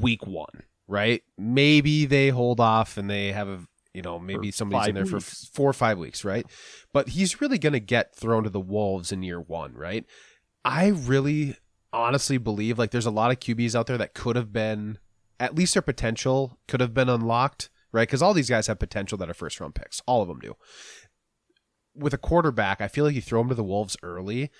week 0.00 0.26
1, 0.26 0.46
right? 0.86 1.22
Maybe 1.36 2.06
they 2.06 2.30
hold 2.30 2.60
off 2.60 2.96
and 2.96 3.10
they 3.10 3.32
have 3.32 3.48
a 3.48 3.60
You 3.98 4.02
know, 4.02 4.20
maybe 4.20 4.52
somebody's 4.52 4.86
in 4.90 4.94
there 4.94 5.06
for 5.06 5.16
weeks. 5.16 5.44
f- 5.44 5.50
four 5.54 5.68
or 5.68 5.72
five 5.72 5.98
weeks, 5.98 6.24
right? 6.24 6.46
But 6.92 7.08
he's 7.08 7.40
really 7.40 7.58
going 7.58 7.72
to 7.72 7.80
get 7.80 8.14
thrown 8.14 8.44
to 8.44 8.50
the 8.50 8.60
wolves 8.60 9.10
in 9.10 9.24
year 9.24 9.40
one, 9.40 9.74
right? 9.74 10.04
I 10.64 10.86
really 10.86 11.56
honestly 11.92 12.38
believe 12.38 12.78
like 12.78 12.92
there's 12.92 13.06
a 13.06 13.10
lot 13.10 13.32
of 13.32 13.40
QBs 13.40 13.74
out 13.74 13.88
there 13.88 13.98
that 13.98 14.14
could 14.14 14.36
have 14.36 14.52
been 14.52 14.98
at 15.40 15.56
least 15.56 15.74
their 15.74 15.82
potential 15.82 16.58
could 16.68 16.80
have 16.80 16.94
been 16.94 17.08
unlocked, 17.08 17.70
right? 17.90 18.06
Because 18.06 18.22
all 18.22 18.34
these 18.34 18.48
guys 18.50 18.68
have 18.68 18.78
potential 18.78 19.18
that 19.18 19.28
are 19.28 19.34
first 19.34 19.58
round 19.58 19.74
picks. 19.74 20.00
All 20.06 20.22
of 20.22 20.28
them 20.28 20.38
do. 20.38 20.54
With 21.96 22.14
a 22.14 22.18
quarterback, 22.18 22.80
I 22.80 22.86
feel 22.86 23.04
like 23.04 23.16
you 23.16 23.20
throw 23.20 23.40
him 23.40 23.48
to 23.48 23.54
the 23.56 23.64
wolves 23.64 23.96
early, 24.04 24.50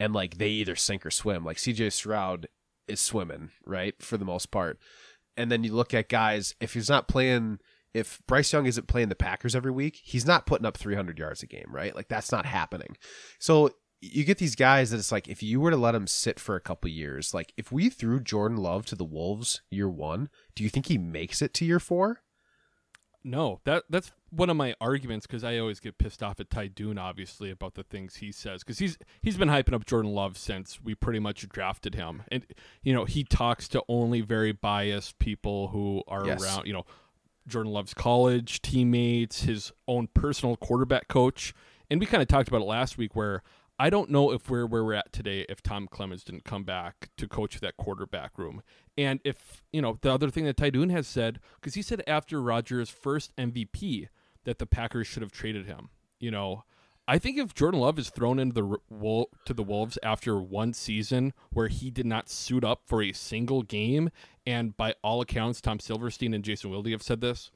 and 0.00 0.14
like 0.14 0.38
they 0.38 0.48
either 0.48 0.74
sink 0.76 1.04
or 1.04 1.10
swim. 1.10 1.44
Like 1.44 1.58
CJ 1.58 1.92
Stroud 1.92 2.46
is 2.88 3.00
swimming, 3.00 3.50
right, 3.66 3.94
for 4.00 4.16
the 4.16 4.24
most 4.24 4.50
part. 4.50 4.78
And 5.36 5.52
then 5.52 5.64
you 5.64 5.74
look 5.74 5.92
at 5.92 6.08
guys, 6.08 6.54
if 6.60 6.72
he's 6.72 6.88
not 6.88 7.08
playing, 7.08 7.58
if 7.94 8.20
Bryce 8.26 8.52
Young 8.52 8.66
isn't 8.66 8.88
playing 8.88 9.08
the 9.08 9.14
Packers 9.14 9.54
every 9.56 9.70
week, 9.72 10.00
he's 10.02 10.26
not 10.26 10.46
putting 10.46 10.66
up 10.66 10.76
300 10.76 11.18
yards 11.18 11.42
a 11.42 11.46
game, 11.46 11.66
right? 11.68 11.94
Like 11.94 12.08
that's 12.08 12.30
not 12.32 12.46
happening. 12.46 12.96
So 13.38 13.70
you 14.02 14.24
get 14.24 14.38
these 14.38 14.54
guys 14.54 14.90
that 14.90 14.98
it's 14.98 15.10
like, 15.10 15.26
if 15.28 15.42
you 15.42 15.58
were 15.60 15.70
to 15.70 15.76
let 15.76 15.94
him 15.94 16.06
sit 16.06 16.38
for 16.38 16.54
a 16.54 16.60
couple 16.60 16.90
years, 16.90 17.32
like 17.32 17.52
if 17.56 17.72
we 17.72 17.88
threw 17.88 18.20
Jordan 18.20 18.58
Love 18.58 18.84
to 18.86 18.94
the 18.94 19.04
Wolves 19.04 19.62
year 19.70 19.88
one, 19.88 20.28
do 20.54 20.62
you 20.62 20.68
think 20.68 20.86
he 20.86 20.98
makes 20.98 21.40
it 21.40 21.54
to 21.54 21.64
year 21.64 21.80
four? 21.80 22.20
No, 23.24 23.60
that 23.64 23.82
that's 23.90 24.12
one 24.30 24.50
of 24.50 24.56
my 24.56 24.74
arguments 24.80 25.26
because 25.26 25.42
I 25.42 25.58
always 25.58 25.80
get 25.80 25.98
pissed 25.98 26.22
off 26.22 26.38
at 26.38 26.48
Ty 26.48 26.68
Dunne, 26.68 26.96
obviously, 26.98 27.50
about 27.50 27.74
the 27.74 27.82
things 27.82 28.16
he 28.16 28.30
says 28.30 28.62
because 28.62 28.78
he's 28.78 28.98
he's 29.20 29.36
been 29.36 29.48
hyping 29.48 29.72
up 29.74 29.84
Jordan 29.84 30.12
Love 30.12 30.38
since 30.38 30.80
we 30.80 30.94
pretty 30.94 31.18
much 31.18 31.48
drafted 31.48 31.96
him, 31.96 32.22
and 32.30 32.46
you 32.84 32.94
know 32.94 33.04
he 33.04 33.24
talks 33.24 33.66
to 33.68 33.82
only 33.88 34.20
very 34.20 34.52
biased 34.52 35.18
people 35.18 35.68
who 35.68 36.04
are 36.06 36.24
Yes. 36.24 36.40
around. 36.40 36.66
You 36.68 36.74
know, 36.74 36.86
Jordan 37.46 37.72
Love's 37.72 37.94
college 37.94 38.62
teammates, 38.62 39.42
his 39.42 39.72
own 39.86 40.08
personal 40.14 40.56
quarterback 40.56 41.08
coach, 41.08 41.54
and 41.90 42.00
we 42.00 42.06
kind 42.06 42.22
of 42.22 42.28
talked 42.28 42.48
about 42.48 42.62
it 42.62 42.66
last 42.66 42.98
week 42.98 43.14
where. 43.14 43.42
I 43.78 43.90
don't 43.90 44.08
know 44.08 44.32
if 44.32 44.48
we're 44.48 44.64
where 44.64 44.82
we're 44.82 44.94
at 44.94 45.12
today 45.12 45.44
if 45.50 45.62
Tom 45.62 45.86
Clements 45.86 46.24
didn't 46.24 46.44
come 46.44 46.64
back 46.64 47.10
to 47.18 47.28
coach 47.28 47.60
that 47.60 47.76
quarterback 47.76 48.38
room. 48.38 48.62
And 48.96 49.20
if, 49.22 49.62
you 49.70 49.82
know, 49.82 49.98
the 50.00 50.10
other 50.10 50.30
thing 50.30 50.46
that 50.46 50.56
Ty 50.56 50.70
Tydoon 50.70 50.88
has 50.88 51.06
said, 51.06 51.40
because 51.60 51.74
he 51.74 51.82
said 51.82 52.02
after 52.06 52.40
Rodgers' 52.40 52.88
first 52.88 53.36
MVP 53.36 54.08
that 54.46 54.58
the 54.58 54.64
Packers 54.64 55.06
should 55.06 55.22
have 55.22 55.32
traded 55.32 55.66
him. 55.66 55.90
You 56.18 56.30
know, 56.30 56.64
I 57.06 57.18
think 57.18 57.36
if 57.36 57.54
Jordan 57.54 57.80
Love 57.80 57.98
is 57.98 58.08
thrown 58.08 58.38
into 58.38 58.54
the 58.54 59.26
to 59.44 59.52
the 59.52 59.62
Wolves 59.62 59.98
after 60.02 60.40
one 60.40 60.72
season 60.72 61.34
where 61.50 61.68
he 61.68 61.90
did 61.90 62.06
not 62.06 62.30
suit 62.30 62.64
up 62.64 62.82
for 62.86 63.02
a 63.02 63.12
single 63.12 63.62
game, 63.62 64.10
and 64.46 64.76
by 64.76 64.94
all 65.02 65.20
accounts, 65.20 65.60
Tom 65.60 65.80
Silverstein 65.80 66.34
and 66.34 66.44
Jason 66.44 66.70
Wilde 66.70 66.88
have 66.88 67.02
said 67.02 67.20
this, 67.20 67.50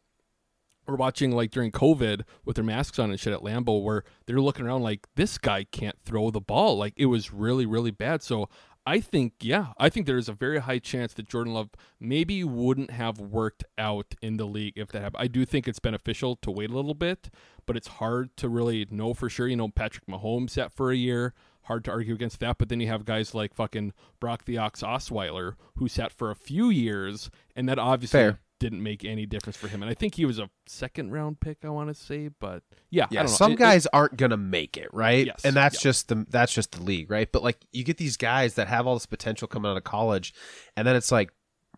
we're 0.86 0.96
watching 0.96 1.30
like 1.30 1.50
during 1.50 1.70
COVID 1.70 2.22
with 2.44 2.56
their 2.56 2.64
masks 2.64 2.98
on 2.98 3.10
and 3.10 3.20
shit 3.20 3.32
at 3.32 3.40
Lambeau 3.40 3.82
where 3.82 4.02
they're 4.26 4.40
looking 4.40 4.66
around 4.66 4.82
like 4.82 5.06
this 5.14 5.38
guy 5.38 5.64
can't 5.64 5.98
throw 6.04 6.30
the 6.30 6.40
ball. 6.40 6.76
Like 6.76 6.94
it 6.96 7.06
was 7.06 7.32
really, 7.32 7.66
really 7.66 7.90
bad. 7.90 8.22
So 8.22 8.48
I 8.86 9.00
think, 9.00 9.34
yeah, 9.40 9.68
I 9.78 9.88
think 9.88 10.06
there 10.06 10.16
is 10.16 10.28
a 10.28 10.32
very 10.32 10.58
high 10.58 10.78
chance 10.78 11.12
that 11.14 11.28
Jordan 11.28 11.52
Love 11.52 11.70
maybe 12.00 12.42
wouldn't 12.42 12.90
have 12.90 13.20
worked 13.20 13.62
out 13.78 14.14
in 14.22 14.36
the 14.36 14.46
league 14.46 14.72
if 14.76 14.88
that 14.88 15.02
happened. 15.02 15.22
I 15.22 15.28
do 15.28 15.44
think 15.44 15.68
it's 15.68 15.78
beneficial 15.78 16.36
to 16.36 16.50
wait 16.50 16.70
a 16.70 16.74
little 16.74 16.94
bit, 16.94 17.30
but 17.66 17.76
it's 17.76 17.88
hard 17.88 18.36
to 18.38 18.48
really 18.48 18.86
know 18.90 19.12
for 19.14 19.28
sure. 19.28 19.46
You 19.46 19.56
know, 19.56 19.68
Patrick 19.68 20.06
Mahomes 20.06 20.50
sat 20.50 20.72
for 20.72 20.90
a 20.90 20.96
year. 20.96 21.34
Hard 21.70 21.84
to 21.84 21.92
argue 21.92 22.14
against 22.14 22.40
that, 22.40 22.58
but 22.58 22.68
then 22.68 22.80
you 22.80 22.88
have 22.88 23.04
guys 23.04 23.32
like 23.32 23.54
fucking 23.54 23.92
Brock 24.18 24.44
the 24.44 24.58
Ox 24.58 24.82
Osweiler 24.82 25.54
who 25.76 25.86
sat 25.86 26.10
for 26.10 26.32
a 26.32 26.34
few 26.34 26.68
years, 26.68 27.30
and 27.54 27.68
that 27.68 27.78
obviously 27.78 28.18
Fair. 28.18 28.40
didn't 28.58 28.82
make 28.82 29.04
any 29.04 29.24
difference 29.24 29.56
for 29.56 29.68
him. 29.68 29.80
And 29.80 29.88
I 29.88 29.94
think 29.94 30.16
he 30.16 30.24
was 30.24 30.40
a 30.40 30.50
second 30.66 31.12
round 31.12 31.38
pick, 31.38 31.58
I 31.64 31.68
want 31.68 31.88
to 31.88 31.94
say, 31.94 32.26
but 32.40 32.64
yeah, 32.90 33.04
I 33.04 33.08
Yeah, 33.12 33.20
don't 33.22 33.30
know. 33.30 33.36
some 33.36 33.52
It- 33.52 33.54
it- 33.54 33.58
guys 33.58 33.86
aren't 33.92 34.16
gonna 34.16 34.36
make 34.36 34.76
it, 34.76 34.92
right? 34.92 35.26
Yes, 35.26 35.44
and 35.44 35.54
that's 35.54 35.76
yeah. 35.76 35.90
just 35.90 36.08
the 36.08 36.26
that's 36.28 36.52
just 36.52 36.72
the 36.72 36.82
league, 36.82 37.08
right? 37.08 37.30
But 37.30 37.44
like 37.44 37.58
you 37.70 37.84
get 37.84 37.98
these 37.98 38.16
guys 38.16 38.54
that 38.54 38.66
have 38.66 38.88
all 38.88 38.94
this 38.94 39.06
potential 39.06 39.46
coming 39.46 39.70
out 39.70 39.76
of 39.76 39.84
college, 39.84 40.34
and 40.76 40.88
then 40.88 40.96
it's 40.96 41.12
like 41.12 41.30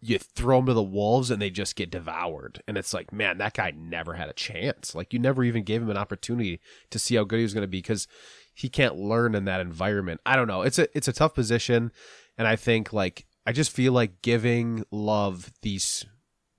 you 0.05 0.19
throw 0.19 0.57
them 0.57 0.67
to 0.67 0.75
the 0.75 0.83
wolves 0.83 1.31
and 1.31 1.41
they 1.41 1.51
just 1.51 1.77
get 1.77 1.91
devoured, 1.91 2.61
and 2.67 2.77
it's 2.79 2.93
like, 2.95 3.13
man, 3.13 3.37
that 3.39 3.53
guy 3.55 3.73
never 3.77 4.15
had 4.15 4.29
a 4.31 4.33
chance. 4.33 4.95
Like 4.95 5.13
you 5.13 5.19
never 5.21 5.45
even 5.45 5.63
gave 5.65 5.83
him 5.83 5.91
an 5.91 5.99
opportunity 5.99 6.61
to 6.91 6.99
see 6.99 7.15
how 7.17 7.25
good 7.25 7.37
he 7.37 7.43
was 7.45 7.53
going 7.55 7.63
to 7.63 7.69
be 7.69 7.79
because 7.79 8.09
he 8.55 8.69
can't 8.69 8.97
learn 8.97 9.35
in 9.35 9.45
that 9.47 9.61
environment. 9.61 10.21
I 10.27 10.37
don't 10.37 10.49
know. 10.49 10.63
It's 10.63 10.79
a 10.79 10.89
it's 10.97 11.09
a 11.09 11.13
tough 11.13 11.35
position, 11.35 11.93
and 12.37 12.47
I 12.47 12.57
think 12.57 12.93
like 12.93 13.27
I 13.47 13.53
just 13.53 13.71
feel 13.71 13.93
like 13.93 14.23
giving 14.23 14.85
love 14.91 15.53
these 15.63 16.05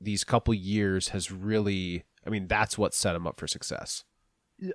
these 0.02 0.24
couple 0.24 0.54
years 0.54 1.10
has 1.10 1.32
really. 1.32 2.06
I 2.26 2.30
mean, 2.30 2.48
that's 2.48 2.78
what 2.78 2.94
set 2.94 3.16
him 3.16 3.28
up 3.28 3.38
for 3.38 3.48
success. 3.48 4.06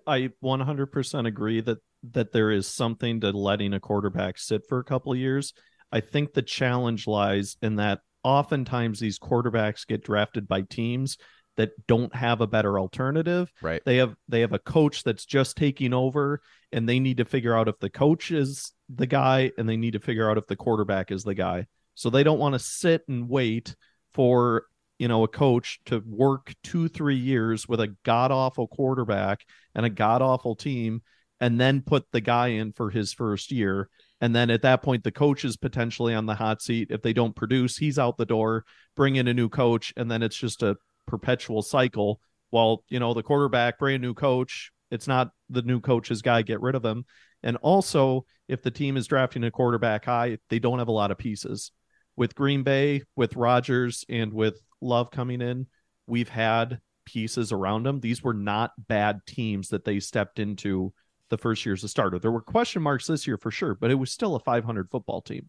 I 0.06 0.30
100% 0.44 1.26
agree 1.26 1.60
that 1.62 1.78
that 2.02 2.32
there 2.32 2.50
is 2.50 2.66
something 2.66 3.20
to 3.20 3.30
letting 3.30 3.72
a 3.72 3.80
quarterback 3.80 4.38
sit 4.38 4.62
for 4.68 4.78
a 4.78 4.84
couple 4.84 5.14
years. 5.16 5.54
I 5.90 6.00
think 6.00 6.32
the 6.32 6.42
challenge 6.42 7.06
lies 7.06 7.56
in 7.62 7.76
that 7.76 8.00
oftentimes 8.22 9.00
these 9.00 9.18
quarterbacks 9.18 9.86
get 9.86 10.04
drafted 10.04 10.46
by 10.46 10.62
teams 10.62 11.16
that 11.58 11.72
don't 11.88 12.14
have 12.14 12.40
a 12.40 12.46
better 12.46 12.78
alternative. 12.78 13.52
Right. 13.60 13.82
They 13.84 13.96
have 13.96 14.14
they 14.28 14.40
have 14.40 14.52
a 14.52 14.60
coach 14.60 15.02
that's 15.02 15.26
just 15.26 15.56
taking 15.56 15.92
over 15.92 16.40
and 16.72 16.88
they 16.88 17.00
need 17.00 17.18
to 17.18 17.24
figure 17.24 17.54
out 17.54 17.68
if 17.68 17.78
the 17.80 17.90
coach 17.90 18.30
is 18.30 18.72
the 18.88 19.06
guy 19.06 19.50
and 19.58 19.68
they 19.68 19.76
need 19.76 19.92
to 19.92 20.00
figure 20.00 20.30
out 20.30 20.38
if 20.38 20.46
the 20.46 20.56
quarterback 20.56 21.10
is 21.10 21.24
the 21.24 21.34
guy. 21.34 21.66
So 21.94 22.10
they 22.10 22.22
don't 22.22 22.38
want 22.38 22.54
to 22.54 22.60
sit 22.60 23.02
and 23.08 23.28
wait 23.28 23.74
for 24.14 24.66
you 25.00 25.08
know 25.08 25.24
a 25.24 25.28
coach 25.28 25.80
to 25.86 26.02
work 26.06 26.54
two 26.62 26.88
three 26.88 27.16
years 27.16 27.68
with 27.68 27.80
a 27.80 27.94
god 28.04 28.30
awful 28.30 28.68
quarterback 28.68 29.44
and 29.74 29.84
a 29.84 29.90
god 29.90 30.22
awful 30.22 30.54
team 30.54 31.02
and 31.40 31.60
then 31.60 31.82
put 31.82 32.04
the 32.12 32.20
guy 32.20 32.48
in 32.48 32.72
for 32.72 32.90
his 32.90 33.12
first 33.12 33.52
year 33.52 33.88
and 34.20 34.34
then 34.34 34.50
at 34.50 34.62
that 34.62 34.82
point 34.82 35.04
the 35.04 35.12
coach 35.12 35.44
is 35.44 35.56
potentially 35.56 36.14
on 36.14 36.26
the 36.26 36.34
hot 36.34 36.60
seat 36.60 36.88
if 36.90 37.00
they 37.02 37.12
don't 37.12 37.36
produce 37.36 37.76
he's 37.76 37.98
out 37.98 38.16
the 38.16 38.26
door 38.26 38.64
bring 38.96 39.14
in 39.14 39.28
a 39.28 39.34
new 39.34 39.48
coach 39.48 39.92
and 39.96 40.10
then 40.10 40.20
it's 40.20 40.36
just 40.36 40.64
a 40.64 40.76
perpetual 41.08 41.62
cycle 41.62 42.20
while 42.50 42.84
you 42.88 43.00
know 43.00 43.14
the 43.14 43.22
quarterback 43.22 43.78
brand 43.78 44.02
new 44.02 44.14
coach 44.14 44.70
it's 44.90 45.08
not 45.08 45.30
the 45.50 45.62
new 45.62 45.80
coach's 45.80 46.22
guy 46.22 46.42
get 46.42 46.60
rid 46.60 46.74
of 46.74 46.84
him 46.84 47.04
and 47.42 47.56
also 47.58 48.24
if 48.46 48.62
the 48.62 48.70
team 48.70 48.96
is 48.96 49.06
drafting 49.06 49.44
a 49.44 49.50
quarterback 49.50 50.04
high 50.04 50.38
they 50.50 50.58
don't 50.58 50.78
have 50.78 50.88
a 50.88 50.92
lot 50.92 51.10
of 51.10 51.18
pieces 51.18 51.72
with 52.18 52.34
Green 52.34 52.64
Bay, 52.64 53.02
with 53.16 53.36
Rodgers, 53.36 54.04
and 54.08 54.32
with 54.32 54.60
Love 54.80 55.10
coming 55.10 55.40
in, 55.40 55.66
we've 56.06 56.28
had 56.28 56.80
pieces 57.06 57.52
around 57.52 57.84
them. 57.84 58.00
These 58.00 58.22
were 58.22 58.34
not 58.34 58.72
bad 58.76 59.20
teams 59.24 59.68
that 59.68 59.84
they 59.84 60.00
stepped 60.00 60.40
into 60.40 60.92
the 61.30 61.38
first 61.38 61.64
year 61.64 61.74
as 61.74 61.84
a 61.84 61.88
starter. 61.88 62.18
There 62.18 62.32
were 62.32 62.42
question 62.42 62.82
marks 62.82 63.06
this 63.06 63.26
year 63.26 63.38
for 63.38 63.52
sure, 63.52 63.76
but 63.76 63.90
it 63.90 63.94
was 63.94 64.10
still 64.10 64.34
a 64.34 64.40
500 64.40 64.90
football 64.90 65.22
team. 65.22 65.48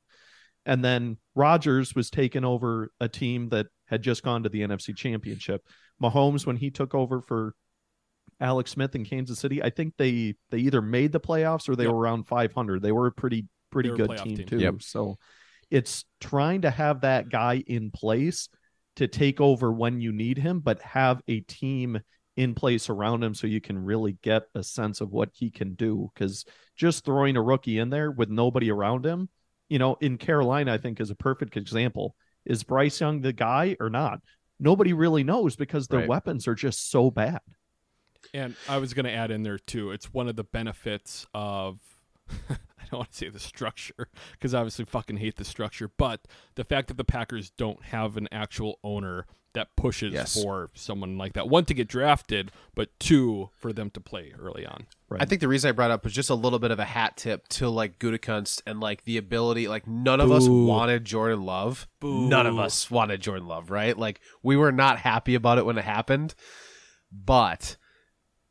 And 0.66 0.86
then 0.86 1.18
Rodgers 1.36 1.96
was 1.96 2.12
taking 2.12 2.46
over 2.46 2.92
a 3.00 3.10
team 3.10 3.50
that 3.50 3.68
had 3.90 4.02
just 4.02 4.24
gone 4.24 4.44
to 4.44 4.50
the 4.50 4.62
NFC 4.62 4.96
Championship. 4.96 5.62
Mahomes, 6.02 6.46
when 6.46 6.56
he 6.56 6.70
took 6.70 6.94
over 6.96 7.22
for 7.22 7.54
Alex 8.40 8.72
Smith 8.72 8.96
in 8.96 9.04
Kansas 9.04 9.40
City, 9.40 9.62
I 9.62 9.70
think 9.70 9.96
they 9.98 10.36
they 10.50 10.60
either 10.60 10.82
made 10.82 11.12
the 11.12 11.20
playoffs 11.20 11.68
or 11.68 11.76
they 11.76 11.84
Yep. 11.84 11.94
were 11.94 12.00
around 12.00 12.24
500. 12.28 12.82
They 12.82 12.92
were 12.92 13.08
a 13.08 13.12
pretty 13.12 13.48
pretty 13.72 13.90
They 13.90 13.96
were 13.98 14.04
a 14.04 14.08
good 14.08 14.18
team, 14.24 14.38
team. 14.38 14.48
too. 14.48 14.60
Yep. 14.60 14.82
So 14.82 15.18
it's 15.70 16.06
trying 16.20 16.62
to 16.62 16.70
have 16.72 17.02
that 17.02 17.30
guy 17.30 17.64
in 17.68 17.92
place 17.92 18.50
to 18.96 19.08
take 19.08 19.40
over 19.42 19.72
when 19.72 20.02
you 20.02 20.12
need 20.12 20.38
him, 20.38 20.60
but 20.60 20.82
have 20.82 21.22
a 21.28 21.42
team 21.42 22.00
in 22.36 22.56
place 22.56 22.90
around 22.90 23.24
him 23.24 23.34
so 23.34 23.48
you 23.48 23.62
can 23.62 23.78
really 23.78 24.18
get 24.24 24.44
a 24.56 24.64
sense 24.64 25.02
of 25.02 25.12
what 25.12 25.30
he 25.34 25.50
can 25.52 25.74
do. 25.76 26.10
Because 26.14 26.46
just 26.76 27.04
throwing 27.06 27.36
a 27.38 27.42
rookie 27.42 27.78
in 27.80 27.90
there 27.90 28.10
with 28.12 28.30
nobody 28.30 28.72
around 28.72 29.06
him, 29.06 29.30
you 29.68 29.78
know, 29.78 29.96
in 30.02 30.18
Carolina, 30.18 30.74
I 30.74 30.78
think 30.78 31.00
is 31.00 31.12
a 31.12 31.16
perfect 31.16 31.58
example. 31.58 32.16
Is 32.46 32.64
Bryce 32.64 33.00
Young 33.02 33.22
the 33.22 33.34
guy 33.34 33.76
or 33.80 33.90
not? 33.90 34.22
Nobody 34.60 34.94
really 34.94 35.24
knows 35.24 35.56
because 35.56 35.88
their 35.88 36.02
Right. 36.02 36.10
weapons 36.10 36.48
are 36.48 36.56
just 36.56 36.90
so 36.92 37.10
bad. 37.12 37.40
And 38.34 38.56
I 38.68 38.78
was 38.78 38.94
going 38.94 39.06
to 39.06 39.12
add 39.12 39.32
in 39.32 39.44
there 39.44 39.58
too. 39.58 39.92
It's 39.92 40.14
one 40.14 40.28
of 40.28 40.36
the 40.36 40.44
benefits 40.44 41.26
of 41.34 41.80
I 42.50 42.58
don't 42.92 43.00
want 43.00 43.12
to 43.12 43.18
say 43.18 43.30
the 43.30 43.40
structure 43.40 44.10
because 44.34 44.54
I 44.54 44.60
obviously 44.60 44.86
fucking 44.86 45.18
hate 45.18 45.38
the 45.38 45.46
structure, 45.46 45.90
but 45.98 46.22
the 46.56 46.64
fact 46.64 46.88
that 46.90 46.98
the 46.98 47.04
Packers 47.04 47.50
don't 47.52 47.84
have 47.86 48.18
an 48.18 48.28
actual 48.32 48.80
owner 48.84 49.26
that 49.54 49.76
pushes 49.76 50.14
Yes. 50.14 50.42
for 50.42 50.70
someone 50.76 51.18
like 51.18 51.34
that. 51.34 51.50
One 51.50 51.66
to 51.66 51.74
get 51.74 51.88
drafted, 51.88 52.52
but 52.76 52.90
two 53.00 53.50
for 53.58 53.74
them 53.74 53.90
to 53.92 54.00
play 54.00 54.32
early 54.40 54.66
on. 54.66 54.86
Right. 55.10 55.22
I 55.22 55.26
think 55.26 55.42
the 55.42 55.48
reason 55.48 55.70
I 55.70 55.72
brought 55.72 55.90
up 55.90 56.04
was 56.04 56.14
just 56.14 56.30
a 56.30 56.36
little 56.36 56.60
bit 56.60 56.70
of 56.70 56.78
a 56.80 56.86
hat 56.86 57.18
tip 57.18 57.48
to 57.50 57.68
like 57.68 57.98
Gutekunst 57.98 58.62
and 58.68 58.80
like 58.80 59.06
the 59.06 59.18
ability. 59.18 59.68
Like 59.68 59.88
none 59.88 60.20
of 60.22 60.32
us 60.32 60.48
wanted 60.48 61.04
Jordan 61.04 61.42
Love. 61.44 61.88
Boo. 62.00 62.28
None 62.30 62.46
of 62.46 62.60
us 62.60 62.92
wanted 62.92 63.22
Jordan 63.22 63.48
Love, 63.48 63.72
right? 63.72 63.98
Like 63.98 64.22
we 64.44 64.56
were 64.56 64.72
not 64.72 65.00
happy 65.00 65.34
about 65.34 65.58
it 65.58 65.66
when 65.66 65.78
it 65.80 65.84
happened, 65.86 66.36
but 67.12 67.78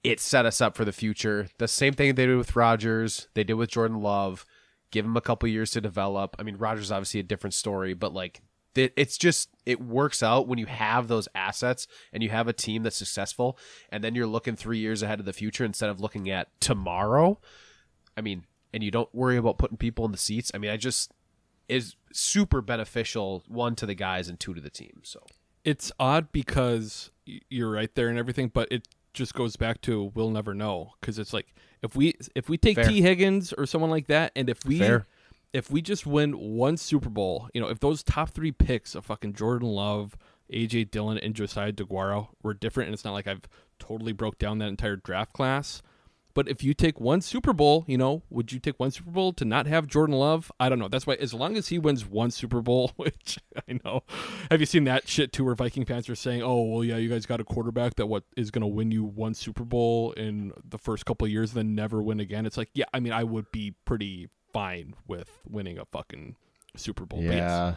it 0.02 0.20
set 0.20 0.46
us 0.46 0.60
up 0.60 0.76
for 0.76 0.84
the 0.84 0.92
future. 0.92 1.48
The 1.58 1.68
same 1.68 1.92
thing 1.94 2.14
they 2.14 2.26
did 2.26 2.36
with 2.36 2.56
Rodgers 2.56 3.28
they 3.34 3.44
did 3.44 3.54
with 3.54 3.70
Jordan 3.70 4.00
Love. 4.00 4.44
Give 4.90 5.04
him 5.04 5.16
a 5.16 5.20
couple 5.20 5.48
years 5.48 5.70
to 5.72 5.80
develop. 5.80 6.34
I 6.38 6.42
mean, 6.42 6.56
Rodgers 6.56 6.84
is 6.86 6.92
obviously 6.92 7.20
a 7.20 7.24
different 7.24 7.54
story, 7.54 7.92
but 7.94 8.14
like 8.14 8.40
it's 8.78 9.18
just 9.18 9.50
it 9.66 9.80
works 9.80 10.22
out 10.22 10.48
when 10.48 10.58
you 10.58 10.66
have 10.66 11.08
those 11.08 11.28
assets 11.34 11.86
and 12.12 12.22
you 12.22 12.30
have 12.30 12.48
a 12.48 12.52
team 12.52 12.82
that's 12.82 12.96
successful, 12.96 13.58
and 13.90 14.02
then 14.02 14.14
you're 14.14 14.26
looking 14.26 14.56
three 14.56 14.78
years 14.78 15.02
ahead 15.02 15.20
of 15.20 15.26
the 15.26 15.32
future 15.32 15.64
instead 15.64 15.90
of 15.90 16.00
looking 16.00 16.30
at 16.30 16.48
tomorrow. 16.60 17.38
I 18.16 18.20
mean, 18.20 18.44
and 18.72 18.82
you 18.82 18.90
don't 18.90 19.12
worry 19.14 19.36
about 19.36 19.58
putting 19.58 19.76
people 19.76 20.04
in 20.04 20.12
the 20.12 20.18
seats. 20.18 20.50
I 20.54 20.58
mean, 20.58 20.70
I 20.70 20.76
just 20.76 21.12
is 21.68 21.96
super 22.12 22.60
beneficial 22.60 23.44
one 23.46 23.74
to 23.76 23.86
the 23.86 23.94
guys 23.94 24.28
and 24.28 24.40
two 24.40 24.54
to 24.54 24.60
the 24.60 24.70
team. 24.70 25.00
So 25.02 25.24
it's 25.64 25.92
odd 26.00 26.32
because 26.32 27.10
you're 27.24 27.70
right 27.70 27.94
there 27.94 28.08
and 28.08 28.18
everything, 28.18 28.48
but 28.48 28.68
it 28.70 28.88
just 29.12 29.34
goes 29.34 29.56
back 29.56 29.80
to 29.82 30.12
we'll 30.14 30.30
never 30.30 30.54
know 30.54 30.92
because 31.00 31.18
it's 31.18 31.32
like 31.32 31.54
if 31.82 31.94
we 31.96 32.14
if 32.34 32.48
we 32.48 32.56
take 32.56 32.76
Fair. 32.76 32.84
Tee 32.84 33.02
Higgins 33.02 33.52
or 33.52 33.66
someone 33.66 33.90
like 33.90 34.06
that, 34.06 34.32
and 34.34 34.48
if 34.48 34.64
we 34.64 34.78
Fair. 34.78 35.06
If 35.52 35.70
we 35.70 35.80
just 35.80 36.06
win 36.06 36.32
one 36.32 36.76
Super 36.76 37.08
Bowl, 37.08 37.48
you 37.54 37.60
know, 37.60 37.68
if 37.68 37.80
those 37.80 38.02
top 38.02 38.30
three 38.30 38.52
picks 38.52 38.94
of 38.94 39.06
fucking 39.06 39.34
Jordan 39.34 39.68
Love, 39.68 40.16
AJ 40.52 40.90
Dillon, 40.90 41.18
and 41.18 41.34
Josiah 41.34 41.72
Deguara 41.72 42.28
were 42.42 42.54
different, 42.54 42.88
and 42.88 42.94
it's 42.94 43.04
not 43.04 43.12
like 43.12 43.26
I've 43.26 43.48
totally 43.78 44.12
broke 44.12 44.38
down 44.38 44.58
that 44.58 44.68
entire 44.68 44.96
draft 44.96 45.32
class. 45.32 45.82
But 46.38 46.48
if 46.48 46.62
you 46.62 46.72
take 46.72 47.00
one 47.00 47.20
Super 47.20 47.52
Bowl, 47.52 47.84
you 47.88 47.98
know, 47.98 48.22
would 48.30 48.52
you 48.52 48.60
take 48.60 48.78
one 48.78 48.92
Super 48.92 49.10
Bowl 49.10 49.32
to 49.32 49.44
not 49.44 49.66
have 49.66 49.88
Jordan 49.88 50.14
Love? 50.14 50.52
I 50.60 50.68
don't 50.68 50.78
know. 50.78 50.86
That's 50.86 51.04
why, 51.04 51.14
as 51.14 51.34
long 51.34 51.56
as 51.56 51.66
he 51.66 51.80
wins 51.80 52.06
one 52.06 52.30
Super 52.30 52.60
Bowl, 52.60 52.92
which 52.96 53.40
I 53.68 53.80
know, 53.84 54.04
have 54.48 54.60
you 54.60 54.66
seen 54.66 54.84
that 54.84 55.08
shit 55.08 55.32
too? 55.32 55.44
Where 55.44 55.56
Viking 55.56 55.84
fans 55.84 56.08
are 56.08 56.14
saying, 56.14 56.42
"Oh, 56.42 56.62
well, 56.62 56.84
yeah, 56.84 56.96
you 56.96 57.08
guys 57.08 57.26
got 57.26 57.40
a 57.40 57.44
quarterback 57.44 57.96
that 57.96 58.06
what 58.06 58.22
is 58.36 58.52
going 58.52 58.60
to 58.60 58.68
win 58.68 58.92
you 58.92 59.02
one 59.02 59.34
Super 59.34 59.64
Bowl 59.64 60.12
in 60.12 60.52
the 60.64 60.78
first 60.78 61.06
couple 61.06 61.24
of 61.24 61.32
years, 61.32 61.54
then 61.54 61.74
never 61.74 62.00
win 62.00 62.20
again." 62.20 62.46
It's 62.46 62.56
like, 62.56 62.70
yeah, 62.72 62.86
I 62.94 63.00
mean, 63.00 63.12
I 63.12 63.24
would 63.24 63.50
be 63.50 63.74
pretty 63.84 64.28
fine 64.58 64.94
with 65.06 65.40
winning 65.48 65.78
a 65.78 65.84
fucking 65.84 66.34
Super 66.74 67.06
Bowl. 67.06 67.22
Yes, 67.22 67.76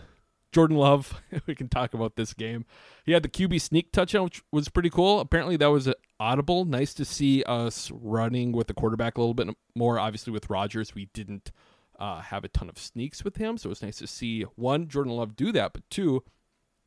Jordan 0.51 0.77
Love, 0.77 1.21
we 1.45 1.53
can 1.53 1.69
talk 1.69 1.93
about 1.93 2.15
this 2.15 2.33
game. 2.33 2.65
He 3.05 3.11
had 3.11 3.21
the 3.21 3.29
QB 3.29 3.61
sneak 3.61 3.91
touchdown, 3.91 4.23
which 4.23 4.41
was 4.51 4.67
pretty 4.67 4.89
cool. 4.89 5.19
Apparently, 5.19 5.57
that 5.57 5.67
was 5.67 5.93
audible. 6.19 6.65
Nice 6.65 6.95
to 6.95 7.05
see 7.05 7.43
us 7.43 7.91
running 7.91 8.51
with 8.51 8.65
the 8.65 8.73
quarterback 8.73 9.17
a 9.17 9.21
little 9.21 9.35
bit 9.35 9.55
more. 9.75 9.99
Obviously, 9.99 10.33
with 10.33 10.49
Rodgers, 10.49 10.95
we 10.95 11.05
didn't 11.13 11.51
uh, 11.99 12.21
have 12.21 12.43
a 12.43 12.47
ton 12.47 12.67
of 12.67 12.79
sneaks 12.79 13.23
with 13.23 13.37
him, 13.37 13.59
so 13.59 13.67
it 13.67 13.69
was 13.69 13.83
nice 13.83 13.97
to 13.97 14.07
see 14.07 14.41
one 14.55 14.87
Jordan 14.87 15.13
Love 15.13 15.35
do 15.35 15.51
that. 15.51 15.73
But 15.73 15.87
two, 15.91 16.23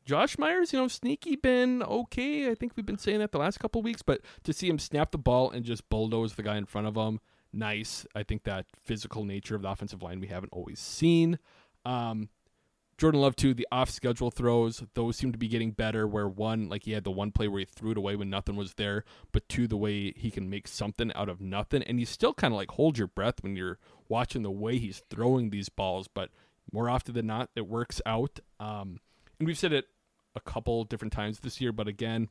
Josh 0.03 0.37
Myers, 0.37 0.73
you 0.73 0.79
know, 0.79 0.89
sneaky 0.89 1.37
been 1.37 1.81
okay. 1.81 2.51
I 2.51 2.55
think 2.55 2.73
we've 2.75 2.85
been 2.85 2.97
saying 2.97 3.19
that 3.19 3.31
the 3.31 3.39
last 3.39 3.61
couple 3.61 3.81
weeks, 3.81 4.01
but 4.01 4.19
to 4.43 4.51
see 4.51 4.67
him 4.67 4.77
snap 4.77 5.11
the 5.11 5.17
ball 5.17 5.51
and 5.51 5.63
just 5.63 5.89
bulldoze 5.89 6.35
the 6.35 6.43
guy 6.43 6.57
in 6.57 6.65
front 6.65 6.85
of 6.85 6.95
him, 6.97 7.21
nice. 7.55 8.05
I 8.15 8.23
think 8.23 8.43
that 8.43 8.65
physical 8.83 9.23
nature 9.23 9.55
of 9.55 9.61
the 9.61 9.69
offensive 9.69 10.03
line 10.03 10.19
we 10.19 10.27
haven't 10.27 10.53
always 10.53 10.79
seen. 10.79 11.39
Um, 11.85 12.29
Jordan 12.97 13.19
Love 13.19 13.35
too. 13.35 13.53
The 13.53 13.67
off 13.71 13.89
schedule 13.89 14.31
throws, 14.31 14.83
those 14.93 15.17
seem 15.17 15.31
to 15.31 15.37
be 15.37 15.47
getting 15.47 15.71
better. 15.71 16.07
Where 16.07 16.27
one, 16.27 16.69
like 16.69 16.83
he 16.83 16.91
had 16.91 17.03
the 17.03 17.11
one 17.11 17.31
play 17.31 17.47
where 17.47 17.59
he 17.59 17.65
threw 17.65 17.91
it 17.91 17.97
away 17.97 18.15
when 18.15 18.29
nothing 18.29 18.55
was 18.55 18.75
there, 18.75 19.03
but 19.31 19.47
two, 19.49 19.67
the 19.67 19.77
way 19.77 20.13
he 20.15 20.31
can 20.31 20.49
make 20.49 20.67
something 20.67 21.11
out 21.13 21.27
of 21.27 21.41
nothing, 21.41 21.83
and 21.83 21.99
you 21.99 22.05
still 22.05 22.33
kind 22.33 22.53
of 22.53 22.57
like 22.57 22.71
hold 22.71 22.97
your 22.97 23.07
breath 23.07 23.43
when 23.43 23.55
you're 23.55 23.79
watching 24.07 24.43
the 24.43 24.51
way 24.51 24.77
he's 24.77 25.03
throwing 25.09 25.49
these 25.49 25.67
balls. 25.69 26.07
But 26.07 26.29
more 26.71 26.89
often 26.89 27.13
than 27.13 27.27
not, 27.27 27.49
it 27.55 27.67
works 27.67 28.01
out. 28.05 28.39
Um, 28.59 28.99
and 29.39 29.47
we've 29.47 29.57
said 29.57 29.73
it 29.73 29.85
a 30.35 30.39
couple 30.39 30.83
different 30.85 31.13
times 31.13 31.39
this 31.39 31.59
year, 31.59 31.71
but 31.71 31.87
again, 31.87 32.29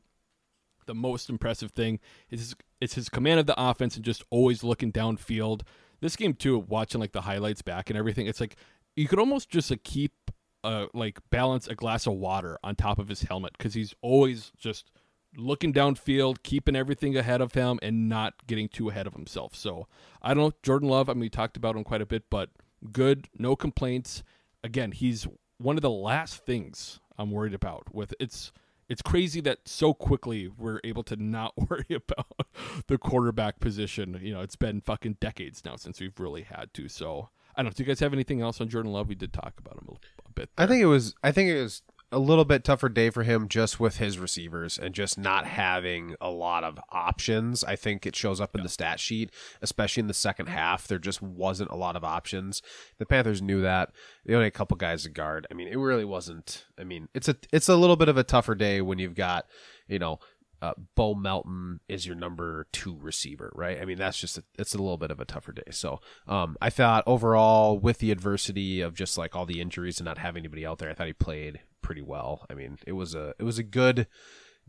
the 0.85 0.95
most 0.95 1.29
impressive 1.29 1.71
thing 1.71 1.99
is 2.29 2.39
his, 2.39 2.55
it's 2.81 2.95
his 2.95 3.09
command 3.09 3.39
of 3.39 3.45
the 3.45 3.61
offense 3.61 3.95
and 3.95 4.05
just 4.05 4.23
always 4.29 4.63
looking 4.63 4.91
downfield. 4.91 5.61
This 6.01 6.15
game 6.15 6.33
too, 6.33 6.59
watching 6.59 7.01
like 7.01 7.13
the 7.13 7.21
highlights 7.21 7.61
back 7.61 7.89
and 7.89 7.97
everything, 7.97 8.27
it's 8.27 8.39
like 8.39 8.57
you 8.95 9.07
could 9.07 9.19
almost 9.19 9.49
just 9.49 9.71
like 9.71 9.83
keep 9.83 10.31
uh, 10.63 10.87
like 10.93 11.19
balance 11.29 11.67
a 11.67 11.75
glass 11.75 12.07
of 12.07 12.13
water 12.13 12.57
on 12.63 12.75
top 12.75 12.99
of 12.99 13.07
his 13.07 13.21
helmet 13.23 13.53
because 13.57 13.73
he's 13.73 13.93
always 14.01 14.51
just 14.57 14.89
looking 15.37 15.73
downfield, 15.73 16.37
keeping 16.43 16.75
everything 16.75 17.15
ahead 17.15 17.41
of 17.41 17.53
him, 17.53 17.79
and 17.81 18.09
not 18.09 18.33
getting 18.47 18.67
too 18.67 18.89
ahead 18.89 19.07
of 19.07 19.13
himself. 19.13 19.55
So 19.55 19.87
I 20.21 20.33
don't 20.33 20.43
know 20.43 20.53
Jordan 20.63 20.89
Love. 20.89 21.09
I 21.09 21.13
mean, 21.13 21.21
we 21.21 21.29
talked 21.29 21.57
about 21.57 21.75
him 21.75 21.83
quite 21.83 22.01
a 22.01 22.05
bit, 22.05 22.23
but 22.29 22.49
good, 22.91 23.27
no 23.37 23.55
complaints. 23.55 24.23
Again, 24.63 24.91
he's 24.91 25.27
one 25.57 25.75
of 25.75 25.81
the 25.81 25.89
last 25.89 26.45
things 26.45 26.99
I'm 27.17 27.31
worried 27.31 27.53
about. 27.53 27.93
With 27.93 28.13
it's 28.19 28.51
it's 28.87 29.01
crazy 29.01 29.41
that 29.41 29.59
so 29.65 29.93
quickly 29.93 30.47
we're 30.47 30.79
able 30.83 31.03
to 31.03 31.15
not 31.15 31.53
worry 31.69 31.85
about 31.89 32.47
the 32.87 32.97
quarterback 32.97 33.59
position. 33.59 34.19
You 34.21 34.33
know, 34.33 34.41
it's 34.41 34.55
been 34.55 34.81
fucking 34.81 35.17
decades 35.19 35.63
now 35.65 35.75
since 35.75 35.99
we've 35.99 36.19
really 36.19 36.43
had 36.43 36.73
to. 36.75 36.87
So 36.87 37.29
I 37.55 37.61
don't 37.61 37.71
know. 37.71 37.73
Do 37.75 37.83
you 37.83 37.87
guys 37.87 37.99
have 37.99 38.13
anything 38.13 38.41
else 38.41 38.59
on 38.61 38.69
Jordan 38.69 38.91
Love? 38.91 39.07
We 39.07 39.15
did 39.15 39.33
talk 39.33 39.53
about 39.57 39.77
him 39.77 39.87
a, 39.89 39.93
a 40.27 40.31
bit. 40.33 40.49
I 40.57 40.67
think 40.67 40.81
it 40.81 40.87
was. 40.87 41.15
I 41.23 41.31
think 41.31 41.49
it 41.49 41.61
was 41.61 41.81
a 42.15 42.19
little 42.19 42.45
bit 42.45 42.63
tougher 42.63 42.87
day 42.87 43.09
for 43.09 43.23
him 43.23 43.49
just 43.49 43.77
with 43.77 43.97
his 43.97 44.17
receivers 44.17 44.77
and 44.77 44.95
just 44.95 45.17
not 45.17 45.45
having 45.45 46.15
a 46.21 46.29
lot 46.29 46.63
of 46.63 46.79
options. 46.89 47.61
I 47.65 47.75
think 47.75 48.05
it 48.05 48.15
shows 48.15 48.39
up 48.39 48.55
in 48.55 48.63
the 48.63 48.69
stat 48.69 49.01
sheet, 49.01 49.31
especially 49.61 49.99
in 49.99 50.07
the 50.07 50.13
second 50.13 50.47
half. 50.47 50.87
There 50.87 50.97
just 50.97 51.21
wasn't 51.21 51.71
a 51.71 51.75
lot 51.75 51.97
of 51.97 52.05
options. 52.05 52.61
The 52.99 53.05
Panthers 53.05 53.41
knew 53.41 53.61
that. 53.63 53.91
They 54.25 54.33
only 54.33 54.45
had 54.45 54.53
a 54.53 54.57
couple 54.57 54.77
guys 54.77 55.03
to 55.03 55.09
guard. 55.09 55.45
I 55.51 55.55
mean, 55.55 55.67
it 55.67 55.75
really 55.75 56.05
wasn't. 56.05 56.63
I 56.79 56.85
mean, 56.85 57.09
it's 57.13 57.27
a 57.27 57.35
it's 57.51 57.67
a 57.67 57.75
little 57.75 57.97
bit 57.97 58.07
of 58.07 58.15
a 58.15 58.23
tougher 58.23 58.55
day 58.55 58.79
when 58.79 58.97
you've 58.97 59.15
got 59.15 59.45
you 59.89 59.99
know 59.99 60.19
uh, 60.61 60.73
Bo 60.95 61.13
Melton 61.13 61.79
is 61.87 62.05
your 62.05 62.15
number 62.15 62.67
two 62.71 62.97
receiver, 62.99 63.51
right? 63.55 63.79
I 63.79 63.85
mean, 63.85 63.97
that's 63.97 64.19
just 64.19 64.37
a, 64.37 64.43
it's 64.57 64.73
a 64.73 64.77
little 64.77 64.97
bit 64.97 65.11
of 65.11 65.19
a 65.19 65.25
tougher 65.25 65.51
day. 65.51 65.63
So, 65.71 65.99
um, 66.27 66.57
I 66.61 66.69
thought 66.69 67.03
overall 67.05 67.77
with 67.77 67.99
the 67.99 68.11
adversity 68.11 68.81
of 68.81 68.93
just 68.93 69.17
like 69.17 69.35
all 69.35 69.45
the 69.45 69.61
injuries 69.61 69.99
and 69.99 70.05
not 70.05 70.17
having 70.17 70.41
anybody 70.41 70.65
out 70.65 70.79
there, 70.79 70.89
I 70.89 70.93
thought 70.93 71.07
he 71.07 71.13
played 71.13 71.59
pretty 71.81 72.01
well. 72.01 72.45
I 72.49 72.53
mean, 72.53 72.77
it 72.87 72.93
was 72.93 73.15
a 73.15 73.33
it 73.39 73.43
was 73.43 73.59
a 73.59 73.63
good 73.63 74.07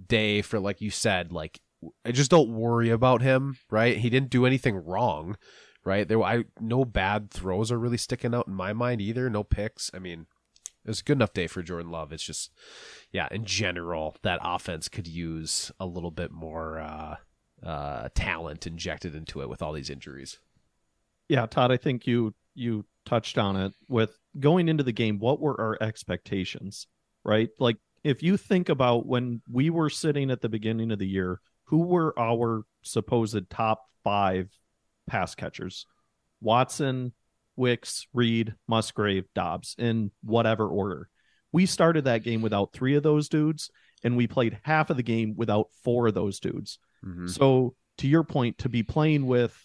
day 0.05 0.43
for 0.43 0.59
like 0.59 0.81
you 0.81 0.91
said, 0.91 1.33
like 1.33 1.61
I 2.05 2.13
just 2.13 2.31
don't 2.31 2.55
worry 2.55 2.91
about 2.91 3.23
him, 3.23 3.59
right? 3.71 3.97
He 3.97 4.11
didn't 4.11 4.31
do 4.31 4.47
anything 4.47 4.77
wrong, 4.77 5.37
right? 5.85 6.07
There, 6.07 6.23
I 6.23 6.45
no 6.61 6.85
bad 6.85 7.31
throws 7.31 7.71
are 7.71 7.79
really 7.79 7.97
sticking 7.97 8.35
out 8.35 8.49
in 8.49 8.55
my 8.55 8.73
mind 8.73 9.01
either. 9.01 9.31
No 9.31 9.45
picks. 9.45 9.91
I 9.95 9.99
mean, 9.99 10.27
it 10.87 10.91
was 10.91 11.01
a 11.01 11.05
good 11.05 11.19
enough 11.19 11.33
day 11.33 11.49
for 11.49 11.63
Jordan 11.63 11.91
Love. 11.91 12.13
It's 12.13 12.23
just, 12.23 12.53
yeah, 13.11 13.27
in 13.33 13.45
general, 13.45 14.17
that 14.23 14.39
offense 14.41 14.89
could 14.89 15.09
use 15.09 15.73
a 15.81 15.87
little 15.87 16.13
bit 16.13 16.31
more 16.31 16.79
uh, 16.79 17.17
uh, 17.67 18.09
talent 18.15 18.69
injected 18.69 19.17
into 19.17 19.43
it 19.43 19.49
with 19.49 19.63
all 19.63 19.73
these 19.73 19.91
injuries. 19.91 20.39
Yeah, 21.29 21.47
Todd, 21.47 21.73
I 21.73 21.77
think 21.77 22.07
you 22.07 22.35
you 22.55 22.85
touched 23.05 23.37
on 23.37 23.57
it 23.57 23.73
with 23.89 24.17
going 24.39 24.69
into 24.69 24.85
the 24.85 24.93
game. 24.93 25.19
What 25.19 25.41
were 25.41 25.61
our 25.61 25.77
expectations, 25.81 26.87
right? 27.25 27.51
Like, 27.59 27.79
if 28.05 28.23
you 28.23 28.37
think 28.37 28.69
about 28.69 29.07
when 29.07 29.43
we 29.51 29.71
were 29.71 29.91
sitting 29.91 30.31
at 30.31 30.41
the 30.41 30.49
beginning 30.49 30.93
of 30.93 31.01
the 31.01 31.09
year, 31.09 31.41
who 31.65 31.79
were 31.79 32.17
our 32.17 32.63
supposed 32.83 33.51
top 33.51 33.83
five 34.05 34.49
pass 35.09 35.35
catchers? 35.35 35.85
Watson, 36.41 37.13
Wicks, 37.57 38.07
Reed, 38.13 38.55
Musgrave, 38.69 39.25
Dobbs, 39.35 39.75
in 39.79 40.11
whatever 40.23 40.69
order. 40.69 41.09
We 41.53 41.67
started 41.67 42.05
that 42.05 42.23
game 42.23 42.43
without 42.43 42.73
three 42.73 42.95
of 42.95 43.03
those 43.03 43.29
dudes, 43.29 43.71
and 44.05 44.17
we 44.17 44.27
played 44.27 44.59
half 44.63 44.91
of 44.91 44.97
the 44.97 45.03
game 45.03 45.35
without 45.37 45.69
four 45.83 46.07
of 46.07 46.15
those 46.15 46.39
dudes. 46.39 46.79
Mhm. 47.05 47.31
So, 47.31 47.75
to 47.99 48.09
your 48.09 48.25
point, 48.25 48.59
to 48.59 48.69
be 48.69 48.83
playing 48.83 49.27
with 49.27 49.57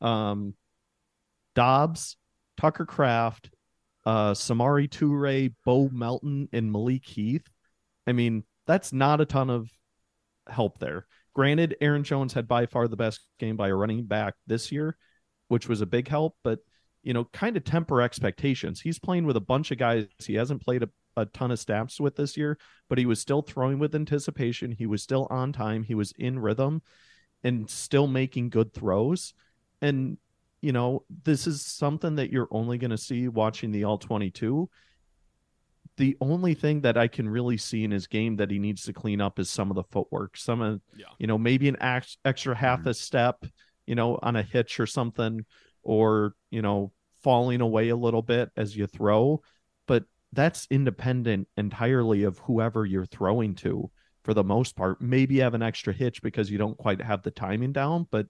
um, 0.00 0.54
Dobbs, 1.54 2.16
Tucker 2.56 2.86
Kraft, 2.86 3.50
uh, 4.04 4.32
Samori 4.32 4.88
Toure, 4.88 5.54
Bo 5.64 5.88
Melton, 5.88 6.48
and 6.52 6.72
Malik 6.72 7.04
Heath, 7.04 7.48
I 8.06 8.12
mean, 8.12 8.44
that's 8.66 8.92
not 8.92 9.20
a 9.20 9.24
ton 9.24 9.50
of 9.50 9.70
help 10.48 10.78
there. 10.78 11.06
Granted, 11.34 11.76
Aaron 11.80 12.04
Jones 12.04 12.32
had 12.32 12.48
by 12.48 12.66
far 12.66 12.88
the 12.88 12.96
best 12.96 13.20
game 13.38 13.56
by 13.56 13.68
a 13.68 13.74
running 13.74 14.04
back 14.04 14.34
this 14.46 14.70
year, 14.72 14.96
which 15.48 15.68
was 15.68 15.80
a 15.80 15.86
big 15.86 16.08
help, 16.08 16.36
but 16.42 16.58
you 17.02 17.12
know, 17.12 17.24
kind 17.32 17.56
of 17.56 17.64
temper 17.64 18.00
expectations. 18.00 18.80
He's 18.80 18.98
playing 18.98 19.26
with 19.26 19.36
a 19.36 19.40
bunch 19.40 19.70
of 19.70 19.78
guys 19.78 20.06
he 20.18 20.34
hasn't 20.34 20.64
played 20.64 20.82
a, 20.82 20.88
a 21.16 21.26
ton 21.26 21.50
of 21.50 21.58
snaps 21.58 22.00
with 22.00 22.16
this 22.16 22.36
year, 22.36 22.58
but 22.88 22.98
he 22.98 23.06
was 23.06 23.20
still 23.20 23.42
throwing 23.42 23.78
with 23.78 23.94
anticipation. 23.94 24.72
He 24.72 24.86
was 24.86 25.02
still 25.02 25.26
on 25.30 25.52
time. 25.52 25.82
He 25.82 25.94
was 25.94 26.12
in 26.18 26.38
rhythm 26.38 26.82
and 27.42 27.68
still 27.68 28.06
making 28.06 28.50
good 28.50 28.72
throws. 28.72 29.34
And, 29.80 30.16
you 30.60 30.72
know, 30.72 31.04
this 31.24 31.46
is 31.46 31.60
something 31.62 32.16
that 32.16 32.30
you're 32.30 32.48
only 32.52 32.78
going 32.78 32.92
to 32.92 32.98
see 32.98 33.26
watching 33.28 33.72
the 33.72 33.84
All 33.84 33.98
22. 33.98 34.70
The 35.96 36.16
only 36.20 36.54
thing 36.54 36.82
that 36.82 36.96
I 36.96 37.08
can 37.08 37.28
really 37.28 37.56
see 37.56 37.84
in 37.84 37.90
his 37.90 38.06
game 38.06 38.36
that 38.36 38.50
he 38.50 38.58
needs 38.58 38.84
to 38.84 38.92
clean 38.92 39.20
up 39.20 39.38
is 39.38 39.50
some 39.50 39.70
of 39.70 39.74
the 39.74 39.84
footwork, 39.84 40.36
some 40.36 40.62
of, 40.62 40.80
Yeah. 40.96 41.06
you 41.18 41.26
know, 41.26 41.36
maybe 41.36 41.68
an 41.68 41.76
act, 41.80 42.16
extra 42.24 42.54
half 42.54 42.80
mm-hmm. 42.80 42.90
a 42.90 42.94
step, 42.94 43.44
you 43.86 43.96
know, 43.96 44.18
on 44.22 44.36
a 44.36 44.42
hitch 44.42 44.78
or 44.78 44.86
something, 44.86 45.44
or, 45.82 46.34
you 46.50 46.62
know, 46.62 46.92
falling 47.22 47.60
away 47.60 47.88
a 47.88 47.96
little 47.96 48.22
bit 48.22 48.50
as 48.56 48.76
you 48.76 48.86
throw. 48.86 49.42
But 49.86 50.04
that's 50.32 50.66
independent 50.70 51.48
entirely 51.56 52.24
of 52.24 52.38
whoever 52.38 52.84
you're 52.84 53.06
throwing 53.06 53.54
to 53.56 53.90
for 54.24 54.34
the 54.34 54.44
most 54.44 54.76
part. 54.76 55.00
Maybe 55.00 55.36
you 55.36 55.42
have 55.42 55.54
an 55.54 55.62
extra 55.62 55.92
hitch 55.92 56.22
because 56.22 56.50
you 56.50 56.58
don't 56.58 56.78
quite 56.78 57.00
have 57.00 57.22
the 57.22 57.30
timing 57.30 57.72
down, 57.72 58.06
but 58.10 58.26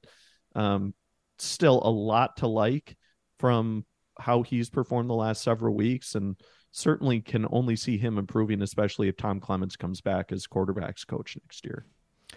um, 0.55 0.95
still 1.39 1.81
a 1.85 1.91
lot 1.91 2.39
to 2.39 2.47
like 2.47 2.97
from 3.39 3.85
how 4.19 4.43
he's 4.43 4.71
performed 4.71 5.11
the 5.11 5.15
last 5.15 5.43
several 5.43 5.75
weeks. 5.75 6.15
And, 6.15 6.37
certainly 6.73 7.21
can 7.21 7.47
only 7.51 7.77
see 7.77 7.99
him 7.99 8.19
improving, 8.19 8.63
especially 8.63 9.09
if 9.09 9.17
Tom 9.17 9.39
Clements 9.39 9.77
comes 9.77 10.01
back 10.01 10.33
as 10.33 10.47
quarterbacks 10.47 11.07
coach 11.07 11.37
next 11.45 11.65
year. 11.65 11.87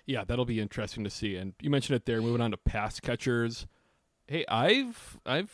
Yeah, 0.06 0.25
that'll 0.25 0.45
be 0.45 0.60
interesting 0.60 1.06
to 1.06 1.10
see. 1.10 1.38
And 1.38 1.54
you 1.62 1.69
mentioned 1.69 1.95
it 1.95 2.06
there. 2.06 2.21
Moving 2.21 2.41
on 2.41 2.51
to 2.51 2.58
pass 2.58 2.99
catchers. 2.99 3.65
Hey, 4.28 4.46
I've 4.48 5.20
I've 5.26 5.54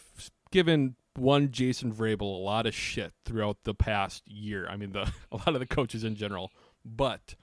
given 0.51 0.95
one 1.15 1.51
Jason 1.51 1.91
Vrabel 1.91 2.21
a 2.21 2.43
lot 2.43 2.65
of 2.65 2.73
shit 2.73 3.13
throughout 3.25 3.57
the 3.63 3.73
past 3.73 4.23
year. 4.27 4.67
I 4.69 4.77
mean, 4.77 4.93
the 4.93 5.11
a 5.31 5.37
lot 5.37 5.49
of 5.49 5.59
the 5.59 5.65
coaches 5.65 6.03
in 6.03 6.15
general. 6.15 6.51
But 6.83 7.35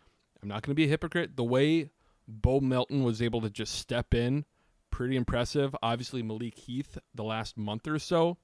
I'm 0.43 0.49
not 0.49 0.63
going 0.63 0.73
to 0.73 0.75
be 0.75 0.85
a 0.85 0.89
hypocrite. 0.89 1.37
The 1.37 1.45
way 1.45 1.91
Bo 2.27 2.61
Melton 2.61 3.05
was 3.05 3.23
able 3.23 3.41
to 3.43 3.51
just 3.51 3.75
step 3.75 4.15
in, 4.15 4.45
pretty 4.91 5.17
impressive. 5.17 5.77
Obviously, 5.83 6.23
Malik 6.23 6.57
Heath 6.57 6.99
the 7.15 7.25
last 7.25 7.57
month 7.57 7.87
or 7.87 7.99
so. 7.99 8.39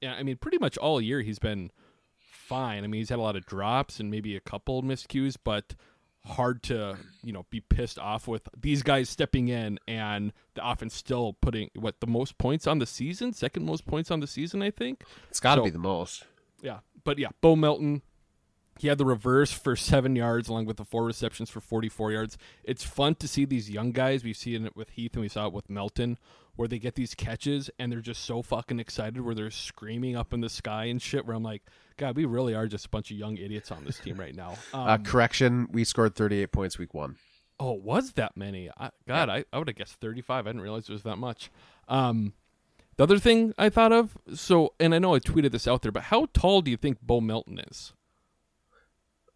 Yeah, 0.00 0.14
I 0.14 0.22
mean, 0.22 0.36
pretty 0.36 0.58
much 0.58 0.78
all 0.78 1.00
year 1.00 1.22
he's 1.22 1.40
been 1.40 1.70
fine. 2.16 2.84
I 2.84 2.86
mean, 2.86 3.00
he's 3.00 3.08
had 3.08 3.18
a 3.18 3.22
lot 3.22 3.36
of 3.36 3.46
drops 3.46 3.98
and 3.98 4.10
maybe 4.10 4.36
a 4.36 4.40
couple 4.40 4.82
miscues, 4.82 5.36
but 5.42 5.74
hard 6.28 6.62
to 6.64 6.96
you 7.22 7.32
know 7.32 7.46
be 7.50 7.60
pissed 7.60 7.98
off 7.98 8.28
with 8.28 8.48
these 8.60 8.82
guys 8.82 9.08
stepping 9.08 9.48
in 9.48 9.78
and 9.88 10.32
the 10.54 10.68
offense 10.68 10.94
still 10.94 11.32
putting 11.40 11.70
what 11.74 12.00
the 12.00 12.06
most 12.06 12.38
points 12.38 12.66
on 12.66 12.78
the 12.78 12.86
season, 12.86 13.32
second 13.32 13.64
most 13.64 13.86
points 13.86 14.10
on 14.10 14.20
the 14.20 14.26
season, 14.26 14.62
I 14.62 14.70
think. 14.70 15.02
It's 15.30 15.40
got 15.40 15.56
to 15.56 15.60
So- 15.60 15.64
be 15.64 15.70
the 15.70 15.78
most. 15.78 16.24
Yeah, 16.62 16.80
but 17.04 17.18
yeah, 17.18 17.28
Bo 17.40 17.56
Melton. 17.56 18.02
He 18.80 18.86
had 18.86 18.98
the 18.98 19.04
reverse 19.04 19.50
for 19.50 19.74
seven 19.74 20.14
yards, 20.14 20.48
along 20.48 20.66
with 20.66 20.76
the 20.76 20.84
four 20.84 21.04
receptions 21.04 21.50
for 21.50 21.60
44 21.60 22.12
yards. 22.12 22.38
It's 22.62 22.84
fun 22.84 23.16
to 23.16 23.26
see 23.26 23.44
these 23.44 23.68
young 23.68 23.90
guys. 23.90 24.22
We've 24.22 24.36
seen 24.36 24.64
it 24.66 24.76
with 24.76 24.90
Heath 24.90 25.14
and 25.14 25.22
we 25.22 25.28
saw 25.28 25.48
it 25.48 25.52
with 25.52 25.68
Melton, 25.68 26.16
where 26.58 26.66
they 26.66 26.80
get 26.80 26.96
these 26.96 27.14
catches 27.14 27.70
and 27.78 27.92
they're 27.92 28.00
just 28.00 28.24
so 28.24 28.42
fucking 28.42 28.80
excited, 28.80 29.20
where 29.20 29.32
they're 29.32 29.48
screaming 29.48 30.16
up 30.16 30.32
in 30.32 30.40
the 30.40 30.48
sky 30.48 30.86
and 30.86 31.00
shit. 31.00 31.24
Where 31.24 31.36
I'm 31.36 31.44
like, 31.44 31.62
God, 31.96 32.16
we 32.16 32.24
really 32.24 32.52
are 32.52 32.66
just 32.66 32.86
a 32.86 32.88
bunch 32.88 33.12
of 33.12 33.16
young 33.16 33.36
idiots 33.36 33.70
on 33.70 33.84
this 33.84 34.00
team 34.00 34.18
right 34.18 34.34
now. 34.34 34.56
Um, 34.74 34.88
uh, 34.88 34.98
correction, 34.98 35.68
we 35.70 35.84
scored 35.84 36.16
38 36.16 36.50
points 36.52 36.78
week 36.78 36.92
one. 36.92 37.16
Oh, 37.60 37.74
it 37.74 37.82
was 37.82 38.12
that 38.14 38.36
many? 38.36 38.68
I, 38.76 38.90
God, 39.06 39.28
I, 39.28 39.44
I 39.52 39.58
would 39.58 39.68
have 39.68 39.76
guessed 39.76 39.94
35. 40.00 40.46
I 40.46 40.48
didn't 40.48 40.62
realize 40.62 40.88
it 40.88 40.92
was 40.92 41.04
that 41.04 41.16
much. 41.16 41.50
Um, 41.88 42.34
the 42.96 43.04
other 43.04 43.18
thing 43.18 43.54
I 43.56 43.68
thought 43.68 43.92
of, 43.92 44.18
so, 44.34 44.74
and 44.80 44.94
I 44.94 44.98
know 44.98 45.14
I 45.14 45.20
tweeted 45.20 45.52
this 45.52 45.68
out 45.68 45.82
there, 45.82 45.92
but 45.92 46.04
how 46.04 46.26
tall 46.32 46.60
do 46.60 46.70
you 46.72 46.76
think 46.76 47.00
Bo 47.00 47.20
Melton 47.20 47.60
is? 47.60 47.92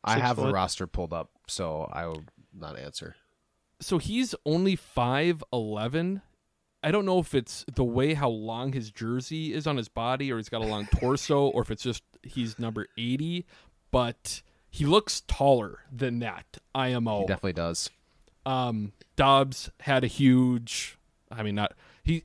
I 0.04 0.14
Six 0.14 0.26
have 0.26 0.36
the 0.36 0.52
roster 0.52 0.88
pulled 0.88 1.12
up, 1.12 1.30
so 1.46 1.88
I 1.92 2.06
will 2.06 2.24
not 2.52 2.76
answer. 2.76 3.14
So 3.80 3.98
he's 3.98 4.34
only 4.44 4.76
5'11. 4.76 6.22
I 6.82 6.90
don't 6.90 7.04
know 7.06 7.18
if 7.18 7.34
it's 7.34 7.64
the 7.72 7.84
way 7.84 8.14
how 8.14 8.28
long 8.28 8.72
his 8.72 8.90
jersey 8.90 9.54
is 9.54 9.66
on 9.66 9.76
his 9.76 9.88
body 9.88 10.32
or 10.32 10.36
he's 10.38 10.48
got 10.48 10.62
a 10.62 10.66
long 10.66 10.86
torso 10.86 11.46
or 11.46 11.62
if 11.62 11.70
it's 11.70 11.82
just 11.82 12.02
he's 12.22 12.58
number 12.58 12.86
80, 12.98 13.46
but 13.90 14.42
he 14.68 14.84
looks 14.84 15.22
taller 15.28 15.80
than 15.92 16.18
that 16.20 16.58
IMO. 16.74 17.20
He 17.20 17.26
definitely 17.26 17.52
does. 17.52 17.90
um 18.46 18.92
Dobbs 19.16 19.70
had 19.80 20.02
a 20.04 20.08
huge 20.08 20.98
I 21.30 21.42
mean 21.42 21.54
not 21.54 21.74
he 22.02 22.24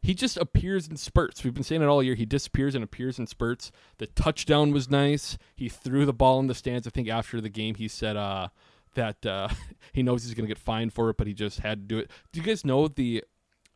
he 0.00 0.14
just 0.14 0.36
appears 0.38 0.88
in 0.88 0.96
spurts. 0.96 1.44
We've 1.44 1.52
been 1.52 1.64
saying 1.64 1.82
it 1.82 1.86
all 1.86 2.02
year. 2.02 2.14
He 2.14 2.24
disappears 2.24 2.74
and 2.74 2.82
appears 2.82 3.18
in 3.18 3.26
spurts. 3.26 3.70
The 3.98 4.06
touchdown 4.06 4.72
was 4.72 4.88
nice. 4.88 5.36
He 5.56 5.68
threw 5.68 6.06
the 6.06 6.12
ball 6.14 6.38
in 6.40 6.46
the 6.46 6.54
stands. 6.54 6.86
I 6.86 6.90
think 6.90 7.08
after 7.08 7.40
the 7.40 7.50
game 7.50 7.74
he 7.74 7.88
said 7.88 8.16
uh 8.16 8.48
that 8.94 9.26
uh 9.26 9.48
he 9.92 10.02
knows 10.02 10.24
he's 10.24 10.32
going 10.34 10.46
to 10.46 10.54
get 10.54 10.58
fined 10.58 10.92
for 10.94 11.10
it, 11.10 11.18
but 11.18 11.26
he 11.26 11.34
just 11.34 11.60
had 11.60 11.80
to 11.80 11.94
do 11.94 11.98
it. 11.98 12.10
Do 12.32 12.40
you 12.40 12.46
guys 12.46 12.64
know 12.64 12.88
the 12.88 13.24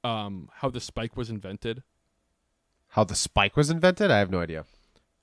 um 0.05 0.49
how 0.57 0.71
the 0.71 0.81
spike 0.81 1.17
was 1.17 1.31
invented? 1.31 1.83
How 2.88 3.05
the 3.05 3.15
spike 3.15 3.57
was 3.57 3.71
invented? 3.71 4.11
I 4.11 4.19
have 4.19 4.31
no 4.31 4.41
idea. 4.41 4.65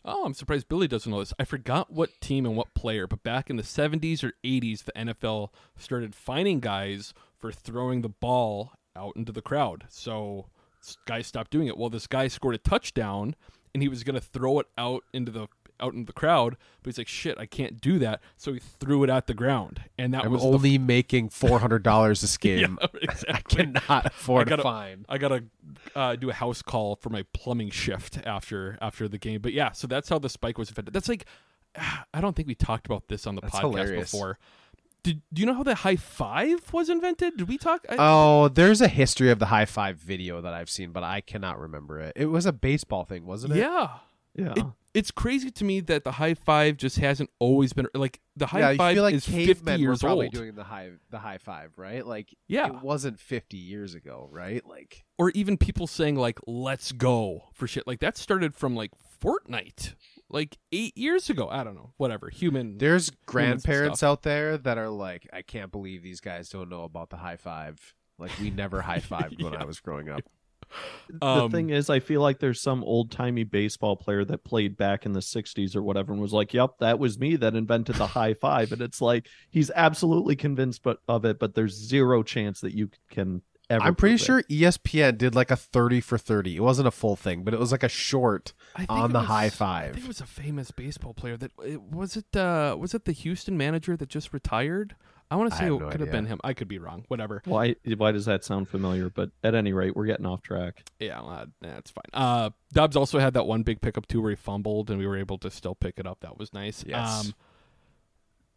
Oh, 0.06 0.26
I'm 0.26 0.34
surprised 0.34 0.70
Billy 0.70 0.88
doesn't 0.88 1.12
know 1.12 1.20
this. 1.20 1.34
I 1.38 1.44
forgot 1.44 1.92
what 1.92 2.22
team 2.22 2.46
and 2.46 2.56
what 2.56 2.74
player, 2.74 3.06
but 3.06 3.22
back 3.22 3.50
in 3.50 3.58
the 3.58 3.63
70s 3.63 4.24
or 4.24 4.32
80s, 4.44 4.86
the 4.86 4.94
NFL 4.94 5.50
started 5.78 6.15
fining 6.15 6.62
guys 6.62 7.13
for 7.38 7.52
throwing 7.52 8.02
the 8.02 8.10
ball 8.10 8.72
out 8.96 9.13
into 9.15 9.32
the 9.32 9.42
crowd. 9.42 9.86
So 9.89 10.48
guys 11.06 11.28
stopped 11.28 11.52
doing 11.52 11.68
it. 11.68 11.78
Well, 11.78 11.89
this 11.89 12.08
guy 12.08 12.28
scored 12.28 12.56
a 12.56 12.60
touchdown, 12.60 13.36
and 13.74 13.84
he 13.84 13.89
was 13.89 14.04
going 14.04 14.15
to 14.15 14.26
throw 14.26 14.60
it 14.60 14.68
out 14.78 15.04
into 15.13 15.32
the 15.32 15.48
out 15.80 15.94
into 15.94 16.06
the 16.06 16.13
crowd, 16.13 16.58
but 16.82 16.89
he's 16.89 16.98
like, 16.98 17.08
"Shit, 17.08 17.38
I 17.38 17.46
can't 17.46 17.80
do 17.80 18.00
that." 18.00 18.22
So 18.38 18.54
he 18.54 18.60
threw 18.60 19.04
it 19.04 19.10
at 19.10 19.28
the 19.28 19.34
ground, 19.34 19.82
and 19.98 20.13
that 20.13 20.26
I'm 20.26 20.32
was 20.32 20.44
only 20.44 20.78
making 20.78 21.30
four 21.30 21.60
hundred 21.60 21.84
dollars 21.84 22.22
this 22.22 22.38
game. 22.38 22.78
Yeah, 22.82 22.88
I 22.94 22.98
exactly. 23.02 23.63
cannot 23.65 24.06
afford 24.08 24.48
I 24.48 24.50
gotta, 24.50 24.62
a 24.62 24.63
fine. 24.63 25.06
I 25.10 25.18
gotta 25.18 25.44
uh, 25.96 26.15
do 26.15 26.30
a 26.30 26.34
house 26.34 26.62
call 26.62 26.96
for 26.96 27.10
my 27.10 27.24
plumbing 27.34 27.70
shift 27.70 28.20
after 28.26 28.78
after 28.82 29.08
the 29.08 29.18
game. 29.18 29.42
But 29.42 29.54
yeah, 29.54 29.72
so 29.72 29.88
that's 29.88 30.10
how 30.10 30.20
the 30.20 30.30
spike 30.30 30.58
was 30.58 30.70
invented. 30.70 30.94
That's 30.94 31.10
like, 31.10 31.26
I 32.13 32.22
don't 32.22 32.36
think 32.36 32.48
we 32.48 32.56
talked 32.56 32.86
about 32.86 33.08
this 33.08 33.26
on 33.28 33.36
the 33.36 33.42
That's 33.42 33.56
podcast 33.56 33.62
hilarious. 33.62 34.12
before. 34.12 34.38
Did 35.02 35.22
do 35.34 35.39
you 35.42 35.46
know 35.46 35.54
how 35.54 35.63
the 35.63 35.76
high 35.76 35.96
five 35.96 36.74
was 36.74 36.89
invented? 36.89 37.38
Did 37.38 37.48
we 37.48 37.58
talk? 37.58 37.86
I, 37.89 37.96
Oh, 37.98 38.50
there's 38.50 38.82
a 38.82 38.89
history 38.89 39.32
of 39.32 39.39
the 39.39 39.46
high 39.46 39.63
five 39.63 39.96
video 39.98 40.42
that 40.42 40.54
I've 40.54 40.70
seen, 40.70 40.92
but 40.92 41.04
I 41.04 41.22
cannot 41.22 41.58
remember 41.58 42.02
it. 42.02 42.13
It 42.18 42.26
was 42.26 42.46
a 42.46 42.52
baseball 42.52 43.06
thing, 43.06 43.26
wasn't 43.26 43.54
it? 43.54 43.60
yeah. 43.60 43.89
Yeah. 44.39 44.54
It, 44.56 44.65
it's 44.91 45.12
crazy 45.12 45.52
to 45.52 45.63
me 45.63 45.82
that 45.82 46.04
the 46.04 46.13
high 46.13 46.34
five 46.34 46.78
just 46.78 46.97
hasn't 46.97 47.30
always 47.38 47.73
been 47.73 47.88
like 47.93 48.19
the 48.36 48.47
high 48.47 48.71
yeah, 48.71 48.78
five 48.78 48.95
feel 48.95 49.04
like 49.04 49.13
is 49.13 49.23
cavemen 49.25 49.45
fifty 49.47 49.71
were 49.71 49.78
years 49.91 49.99
probably 50.02 50.25
old, 50.25 50.34
doing 50.34 50.56
the 50.56 50.63
high 50.63 50.89
the 51.12 51.19
high 51.19 51.38
five, 51.38 51.73
right? 51.78 52.06
Like, 52.06 52.34
Yeah. 52.47 52.67
it 52.67 52.82
wasn't 52.82 53.19
50 53.19 53.56
years 53.58 53.93
ago, 53.93 54.28
right? 54.32 54.65
Like, 54.65 55.06
or 55.19 55.30
even 55.32 55.58
people 55.58 55.86
saying 55.86 56.15
like 56.15 56.39
"Let's 56.47 56.91
go" 56.91 57.43
for 57.54 57.67
shit. 57.67 57.86
Like 57.86 57.99
that 57.99 58.17
started 58.17 58.56
from 58.56 58.75
like 58.75 58.89
Fortnite, 59.21 59.93
like 60.30 60.58
eight 60.71 60.97
years 60.97 61.30
ago. 61.30 61.47
I 61.49 61.63
don't 61.63 61.75
know, 61.75 61.93
whatever. 61.97 62.30
Human. 62.30 62.78
there's 62.80 63.12
grandparents 63.28 64.02
out 64.02 64.23
there 64.23 64.58
that 64.58 64.78
are 64.80 64.89
like, 64.89 65.30
I 65.32 65.43
can't 65.43 65.71
believe 65.71 66.02
these 66.02 66.19
guys 66.21 66.49
don't 66.49 66.69
know 66.69 66.84
about 66.84 67.10
the 67.12 67.17
high 67.17 67.38
five. 67.38 67.93
Like, 68.17 68.32
we 68.41 68.49
never 68.49 68.82
high 68.82 68.99
fived 68.99 69.41
when 69.43 69.56
I 69.56 69.65
was 69.65 69.80
growing 69.80 70.10
up. 70.10 70.21
Um, 71.21 71.39
the 71.39 71.58
thing 71.58 71.69
is, 71.71 71.89
I 71.89 71.99
feel 71.99 72.21
like 72.21 72.39
there's 72.39 72.62
some 72.62 72.84
old 72.84 73.12
timey 73.12 73.43
baseball 73.43 73.95
player 73.95 74.23
that 74.25 74.43
played 74.43 74.77
back 74.77 75.05
in 75.05 75.13
the 75.13 75.19
60s 75.19 75.75
or 75.75 75.82
whatever 75.82 76.13
and 76.13 76.21
was 76.21 76.34
like, 76.34 76.53
Yep, 76.53 76.77
that 76.79 76.99
was 76.99 77.17
me 77.17 77.36
that 77.38 77.55
invented 77.55 77.95
the 77.95 78.08
high 78.08 78.34
five. 78.36 78.71
And 78.71 78.82
it's 78.82 79.01
like 79.01 79.27
he's 79.49 79.71
absolutely 79.75 80.36
convinced 80.36 80.84
but, 80.84 80.99
of 81.08 81.25
it, 81.25 81.39
but 81.39 81.55
there's 81.55 81.75
zero 81.75 82.21
chance 82.21 82.62
that 82.62 82.75
you 82.75 82.89
can 83.10 83.41
ever. 83.69 83.84
I'm 83.84 83.95
pretty 83.95 84.13
prove 84.13 84.21
it. 84.21 84.25
sure 84.25 84.43
E 84.49 84.62
ESPN 84.62 85.17
did 85.17 85.36
like 85.36 85.51
a 85.51 85.55
30 85.55 86.01
for 86.01 86.17
30. 86.17 86.55
It 86.55 86.60
wasn't 86.60 86.88
a 86.88 86.91
full 86.91 87.15
thing, 87.15 87.43
but 87.43 87.53
it 87.53 87.60
was 87.60 87.71
like 87.71 87.84
a 87.84 87.89
short 87.89 88.53
on 88.88 89.12
the 89.12 89.19
was- 89.19 89.27
high 89.27 89.45
I 89.45 89.91
think 89.91 90.05
it 90.05 90.08
was 90.08 90.21
a 90.21 90.25
famous 90.25 90.71
baseball 90.71 91.13
player 91.13 91.38
that 91.38 91.51
it, 91.63 91.82
was 91.82 92.17
it. 92.17 92.36
Uh, 92.36 92.75
was 92.79 92.93
it 92.93 93.05
the 93.05 93.12
Houston 93.12 93.58
manager 93.58 93.95
that 93.97 94.10
just 94.10 94.34
retired? 94.34 94.95
I 95.32 95.36
want 95.36 95.52
to 95.52 95.58
say 95.58 95.68
it 95.68 95.70
no 95.70 95.89
could 95.89 96.02
have 96.02 96.12
been 96.12 96.26
him. 96.26 96.39
I 96.44 96.54
could 96.54 96.68
be 96.68 96.80
wrong. 96.80 97.06
Whatever. 97.08 97.44
Why, 97.46 97.76
why 97.98 98.12
does 98.12 98.26
that 98.26 98.44
sound 98.44 98.68
familiar? 98.68 99.10
But 99.10 99.30
at 99.44 99.54
any 99.54 99.74
rate, 99.74 99.96
we're 99.96 100.06
getting 100.08 100.26
off 100.26 100.42
track. 100.42 100.84
Yeah, 101.00 101.22
well, 101.22 101.30
uh, 101.30 101.46
that's 101.62 101.92
fine. 101.92 102.04
Uh, 102.13 102.50
Dobbs 102.74 102.96
also 102.96 103.20
had 103.20 103.34
that 103.36 103.46
one 103.46 103.62
big 103.62 103.80
pickup 103.80 104.08
too, 104.08 104.22
where 104.22 104.32
he 104.32 104.36
fumbled, 104.36 104.89
and 104.89 104.98
we 104.98 105.06
were 105.06 105.18
able 105.18 105.38
to 105.39 105.52
still 105.52 105.76
pick 105.76 106.00
it 106.00 106.08
up. 106.08 106.22
That 106.22 106.39
was 106.39 106.52
nice. 106.52 106.84
Yes. 106.86 107.26
Um, 107.26 107.34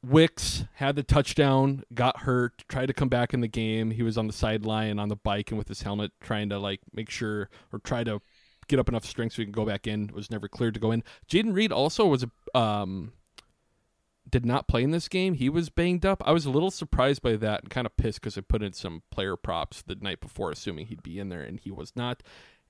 Wicks 0.05 0.65
had 0.75 0.97
the 0.97 1.03
touchdown, 1.03 1.85
got 1.95 2.21
hurt, 2.21 2.65
tried 2.69 2.87
to 2.87 2.93
come 2.93 3.09
back 3.09 3.33
in 3.33 3.41
the 3.41 3.49
game. 3.49 3.91
He 3.93 4.03
was 4.03 4.19
on 4.19 4.27
the 4.27 4.33
sideline 4.33 4.99
on 4.99 5.09
the 5.09 5.17
bike 5.17 5.51
and 5.51 5.59
with 5.59 5.69
his 5.69 5.83
helmet, 5.83 6.11
trying 6.21 6.49
to 6.49 6.59
like 6.59 6.81
make 6.93 7.09
sure 7.09 7.51
or 7.73 7.79
try 7.79 8.03
to 8.03 8.21
get 8.67 8.81
up 8.81 8.89
enough 8.89 9.05
strength 9.05 9.35
so 9.35 9.43
he 9.43 9.47
can 9.47 9.53
go 9.53 9.65
back 9.65 9.87
in. 9.87 10.11
Was 10.13 10.31
never 10.31 10.49
cleared 10.49 10.75
to 10.75 10.81
go 10.81 10.91
in. 10.91 11.05
Jayden 11.31 11.55
Reed 11.55 11.71
also 11.71 12.07
was 12.07 12.25
a 12.25 12.59
um 12.59 13.13
did 14.29 14.47
not 14.47 14.69
play 14.69 14.83
in 14.83 14.91
this 14.91 15.09
game. 15.09 15.35
He 15.35 15.49
was 15.49 15.69
banged 15.69 16.07
up. 16.07 16.23
I 16.25 16.33
was 16.33 16.47
a 16.47 16.51
little 16.51 16.71
surprised 16.71 17.23
by 17.23 17.37
that 17.37 17.63
and 17.63 17.71
kind 17.71 17.87
of 17.87 17.97
pissed 17.97 18.21
because 18.21 18.39
I 18.39 18.43
put 18.43 18.63
in 18.63 18.73
some 18.73 19.03
player 19.11 19.37
props 19.37 19.83
the 19.83 19.97
night 19.97 20.21
before, 20.21 20.51
assuming 20.51 20.87
he'd 20.87 21.03
be 21.03 21.19
in 21.19 21.29
there, 21.29 21.43
and 21.43 21.59
he 21.59 21.71
was 21.71 21.93
not. 21.97 22.23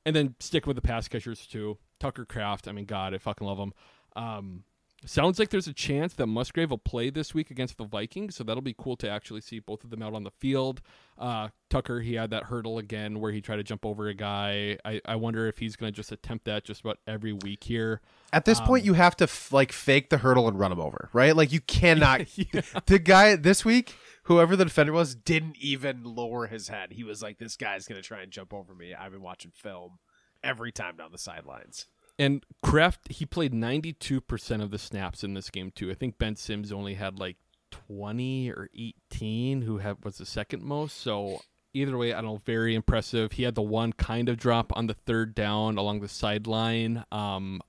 And 0.04 0.16
then 0.16 0.34
stick 0.40 0.66
with 0.66 0.76
the 0.76 0.82
pass 0.82 1.08
catchers 1.08 1.46
too. 1.46 1.78
Tucker 2.00 2.24
Kraft. 2.24 2.66
I 2.66 2.72
mean, 2.72 2.86
God, 2.86 3.14
I 3.14 3.18
fucking 3.18 3.46
love 3.46 3.58
him. 3.58 3.72
Um, 4.16 4.64
sounds 5.04 5.38
like 5.38 5.50
there's 5.50 5.66
a 5.66 5.72
chance 5.72 6.14
that 6.14 6.26
Musgrave 6.26 6.70
will 6.70 6.78
play 6.78 7.10
this 7.10 7.34
week 7.34 7.50
against 7.50 7.78
the 7.78 7.84
Vikings, 7.84 8.36
so 8.36 8.44
that'll 8.44 8.62
be 8.62 8.74
cool 8.76 8.96
to 8.96 9.08
actually 9.08 9.40
see 9.40 9.58
both 9.58 9.84
of 9.84 9.90
them 9.90 10.02
out 10.02 10.14
on 10.14 10.24
the 10.24 10.30
field. 10.30 10.80
Uh, 11.18 11.48
Tucker, 11.70 12.00
he 12.00 12.14
had 12.14 12.30
that 12.30 12.44
hurdle 12.44 12.78
again 12.78 13.20
where 13.20 13.32
he 13.32 13.40
tried 13.40 13.56
to 13.56 13.62
jump 13.62 13.84
over 13.86 14.08
a 14.08 14.14
guy. 14.14 14.78
I, 14.84 15.00
I 15.04 15.16
wonder 15.16 15.46
if 15.46 15.58
he's 15.58 15.76
going 15.76 15.92
to 15.92 15.96
just 15.96 16.12
attempt 16.12 16.44
that 16.46 16.64
just 16.64 16.80
about 16.82 16.98
every 17.06 17.32
week 17.32 17.64
here. 17.64 18.00
At 18.32 18.44
this 18.44 18.60
Um, 18.60 18.66
point, 18.66 18.84
you 18.84 18.94
have 18.94 19.16
to 19.16 19.24
f- 19.24 19.52
like 19.52 19.72
fake 19.72 20.10
the 20.10 20.18
hurdle 20.18 20.48
and 20.48 20.58
run 20.58 20.72
him 20.72 20.80
over, 20.80 21.08
right? 21.12 21.34
Like 21.36 21.52
you 21.52 21.60
cannot. 21.60 22.26
Yeah. 22.36 22.62
The 22.86 22.98
guy 22.98 23.36
this 23.36 23.64
week, 23.64 23.94
whoever 24.24 24.56
the 24.56 24.64
defender 24.64 24.92
was, 24.92 25.14
didn't 25.14 25.56
even 25.58 26.02
lower 26.04 26.46
his 26.46 26.68
head. 26.68 26.92
He 26.92 27.04
was 27.04 27.22
like, 27.22 27.38
"This 27.38 27.56
guy's 27.56 27.86
gonna 27.86 28.02
try 28.02 28.20
and 28.22 28.30
jump 28.32 28.52
over 28.54 28.74
me." 28.74 28.94
I've 28.94 29.12
been 29.12 29.22
watching 29.22 29.50
film 29.54 29.98
every 30.42 30.72
time 30.72 30.96
down 30.96 31.12
the 31.12 31.18
sidelines. 31.18 31.86
And 32.22 32.46
Kraft, 32.62 33.10
he 33.10 33.26
played 33.26 33.52
92% 33.52 34.62
of 34.62 34.70
the 34.70 34.78
snaps 34.78 35.24
in 35.24 35.34
this 35.34 35.50
game, 35.50 35.72
too. 35.74 35.90
I 35.90 35.94
think 35.94 36.18
Ben 36.18 36.36
Sims 36.36 36.70
only 36.70 36.94
had 36.94 37.18
like 37.18 37.36
20 37.72 38.48
or 38.50 38.68
18, 39.12 39.62
who 39.62 39.78
have, 39.78 40.04
was 40.04 40.18
the 40.18 40.24
second 40.24 40.62
most. 40.62 40.98
So, 40.98 41.40
either 41.74 41.98
way, 41.98 42.12
I 42.12 42.20
don't 42.20 42.34
know, 42.34 42.42
very 42.46 42.76
impressive. 42.76 43.32
He 43.32 43.42
had 43.42 43.56
the 43.56 43.62
one 43.62 43.92
kind 43.92 44.28
of 44.28 44.36
drop 44.36 44.72
on 44.76 44.86
the 44.86 44.94
third 44.94 45.34
down 45.34 45.78
along 45.78 45.98
the 45.98 46.08
sideline. 46.08 47.04
Um, 47.10 47.60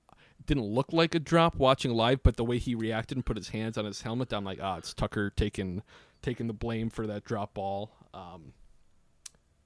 didn't 0.46 0.66
look 0.66 0.92
like 0.92 1.16
a 1.16 1.18
drop 1.18 1.56
watching 1.56 1.90
live, 1.90 2.22
but 2.22 2.36
the 2.36 2.44
way 2.44 2.58
he 2.58 2.76
reacted 2.76 3.18
and 3.18 3.26
put 3.26 3.36
his 3.36 3.48
hands 3.48 3.76
on 3.76 3.84
his 3.84 4.02
helmet, 4.02 4.32
I'm 4.32 4.44
like, 4.44 4.60
ah, 4.62 4.76
it's 4.76 4.94
Tucker 4.94 5.30
taking 5.30 5.82
taking 6.22 6.46
the 6.46 6.52
blame 6.52 6.90
for 6.90 7.08
that 7.08 7.24
drop 7.24 7.54
ball. 7.54 7.90
Um, 8.14 8.52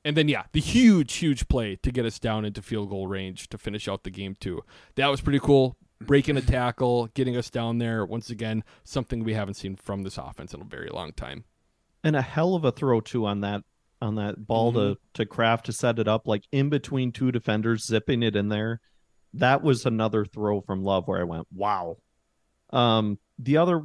and 0.04 0.16
then 0.16 0.28
yeah, 0.28 0.44
the 0.52 0.60
huge, 0.60 1.14
huge 1.14 1.48
play 1.48 1.76
to 1.82 1.90
get 1.90 2.06
us 2.06 2.18
down 2.18 2.44
into 2.44 2.62
field 2.62 2.90
goal 2.90 3.06
range 3.08 3.48
to 3.50 3.58
finish 3.58 3.88
out 3.88 4.04
the 4.04 4.10
game 4.10 4.36
too. 4.38 4.62
That 4.96 5.08
was 5.08 5.20
pretty 5.20 5.40
cool. 5.40 5.76
Breaking 6.00 6.36
a 6.36 6.40
tackle, 6.40 7.08
getting 7.14 7.36
us 7.36 7.50
down 7.50 7.78
there 7.78 8.06
once 8.06 8.30
again, 8.30 8.62
something 8.84 9.24
we 9.24 9.34
haven't 9.34 9.54
seen 9.54 9.74
from 9.76 10.02
this 10.02 10.16
offense 10.16 10.54
in 10.54 10.60
a 10.60 10.64
very 10.64 10.88
long 10.90 11.12
time. 11.12 11.44
and 12.04 12.14
a 12.14 12.22
hell 12.22 12.54
of 12.54 12.64
a 12.64 12.70
throw 12.72 13.00
too 13.00 13.26
on 13.26 13.40
that 13.40 13.62
on 14.00 14.14
that 14.14 14.46
ball 14.46 14.72
to 14.74 14.96
to 15.14 15.26
Kraft 15.26 15.66
to 15.66 15.72
set 15.72 15.98
it 15.98 16.06
up 16.06 16.28
like 16.28 16.44
in 16.52 16.68
between 16.68 17.10
two 17.10 17.32
defenders 17.32 17.84
zipping 17.84 18.22
it 18.22 18.36
in 18.36 18.48
there 18.48 18.80
that 19.34 19.60
was 19.62 19.84
another 19.84 20.24
throw 20.24 20.60
from 20.60 20.84
love 20.84 21.08
where 21.08 21.20
i 21.20 21.24
went 21.24 21.48
wow 21.52 21.96
um 22.70 23.18
the 23.40 23.56
other 23.56 23.82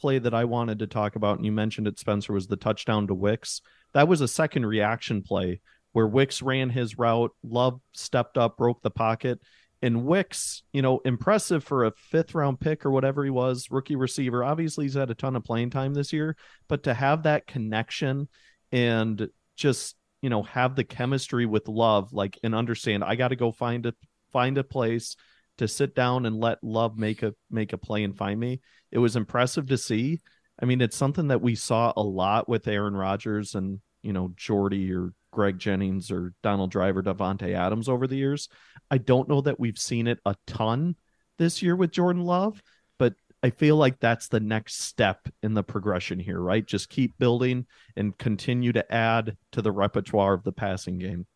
play 0.00 0.18
that 0.18 0.32
i 0.32 0.44
wanted 0.44 0.78
to 0.78 0.86
talk 0.86 1.16
about 1.16 1.36
and 1.36 1.44
you 1.44 1.52
mentioned 1.52 1.86
it 1.86 1.98
spencer 1.98 2.32
was 2.32 2.46
the 2.46 2.56
touchdown 2.56 3.06
to 3.06 3.14
wicks 3.14 3.60
that 3.94 4.08
was 4.08 4.20
a 4.20 4.28
second 4.28 4.66
reaction 4.66 5.22
play 5.22 5.60
where 5.92 6.06
wicks 6.06 6.42
ran 6.42 6.70
his 6.70 6.98
route 6.98 7.32
love 7.42 7.80
stepped 7.92 8.38
up 8.38 8.56
broke 8.56 8.82
the 8.82 8.90
pocket 8.90 9.38
and 9.82 10.04
Wicks, 10.04 10.62
you 10.72 10.80
know, 10.80 11.00
impressive 11.04 11.64
for 11.64 11.84
a 11.84 11.92
fifth 11.96 12.34
round 12.36 12.60
pick 12.60 12.86
or 12.86 12.92
whatever 12.92 13.24
he 13.24 13.30
was, 13.30 13.66
rookie 13.70 13.96
receiver. 13.96 14.44
Obviously, 14.44 14.84
he's 14.84 14.94
had 14.94 15.10
a 15.10 15.14
ton 15.14 15.34
of 15.34 15.44
playing 15.44 15.70
time 15.70 15.92
this 15.92 16.12
year, 16.12 16.36
but 16.68 16.84
to 16.84 16.94
have 16.94 17.24
that 17.24 17.48
connection 17.48 18.28
and 18.70 19.28
just, 19.56 19.96
you 20.22 20.30
know, 20.30 20.44
have 20.44 20.76
the 20.76 20.84
chemistry 20.84 21.46
with 21.46 21.66
love, 21.66 22.12
like, 22.12 22.38
and 22.44 22.54
understand 22.54 23.02
I 23.02 23.16
got 23.16 23.28
to 23.28 23.36
go 23.36 23.50
find 23.50 23.84
a 23.86 23.92
find 24.32 24.56
a 24.56 24.64
place 24.64 25.16
to 25.58 25.66
sit 25.66 25.94
down 25.96 26.26
and 26.26 26.36
let 26.36 26.62
love 26.62 26.96
make 26.96 27.24
a 27.24 27.34
make 27.50 27.72
a 27.72 27.78
play 27.78 28.04
and 28.04 28.16
find 28.16 28.38
me. 28.38 28.60
It 28.92 28.98
was 28.98 29.16
impressive 29.16 29.66
to 29.66 29.78
see. 29.78 30.20
I 30.60 30.66
mean, 30.66 30.80
it's 30.80 30.96
something 30.96 31.28
that 31.28 31.42
we 31.42 31.54
saw 31.54 31.92
a 31.96 32.02
lot 32.02 32.48
with 32.48 32.68
Aaron 32.68 32.94
Rodgers 32.94 33.54
and, 33.54 33.80
you 34.02 34.12
know, 34.12 34.32
Jordy 34.36 34.92
or 34.92 35.12
Greg 35.32 35.58
Jennings 35.58 36.10
or 36.10 36.34
Donald 36.42 36.70
Driver, 36.70 37.02
Davante 37.02 37.54
Adams 37.54 37.88
over 37.88 38.06
the 38.06 38.16
years. 38.16 38.48
I 38.90 38.98
don't 38.98 39.28
know 39.28 39.40
that 39.40 39.58
we've 39.58 39.78
seen 39.78 40.06
it 40.06 40.18
a 40.26 40.36
ton 40.46 40.96
this 41.38 41.62
year 41.62 41.74
with 41.74 41.90
Jordan 41.90 42.24
Love, 42.24 42.62
but 42.98 43.14
I 43.42 43.50
feel 43.50 43.76
like 43.76 43.98
that's 43.98 44.28
the 44.28 44.40
next 44.40 44.82
step 44.82 45.26
in 45.42 45.54
the 45.54 45.64
progression 45.64 46.20
here, 46.20 46.38
right? 46.38 46.64
Just 46.64 46.90
keep 46.90 47.18
building 47.18 47.66
and 47.96 48.16
continue 48.16 48.72
to 48.72 48.94
add 48.94 49.36
to 49.52 49.62
the 49.62 49.72
repertoire 49.72 50.34
of 50.34 50.44
the 50.44 50.52
passing 50.52 50.98
game. 50.98 51.26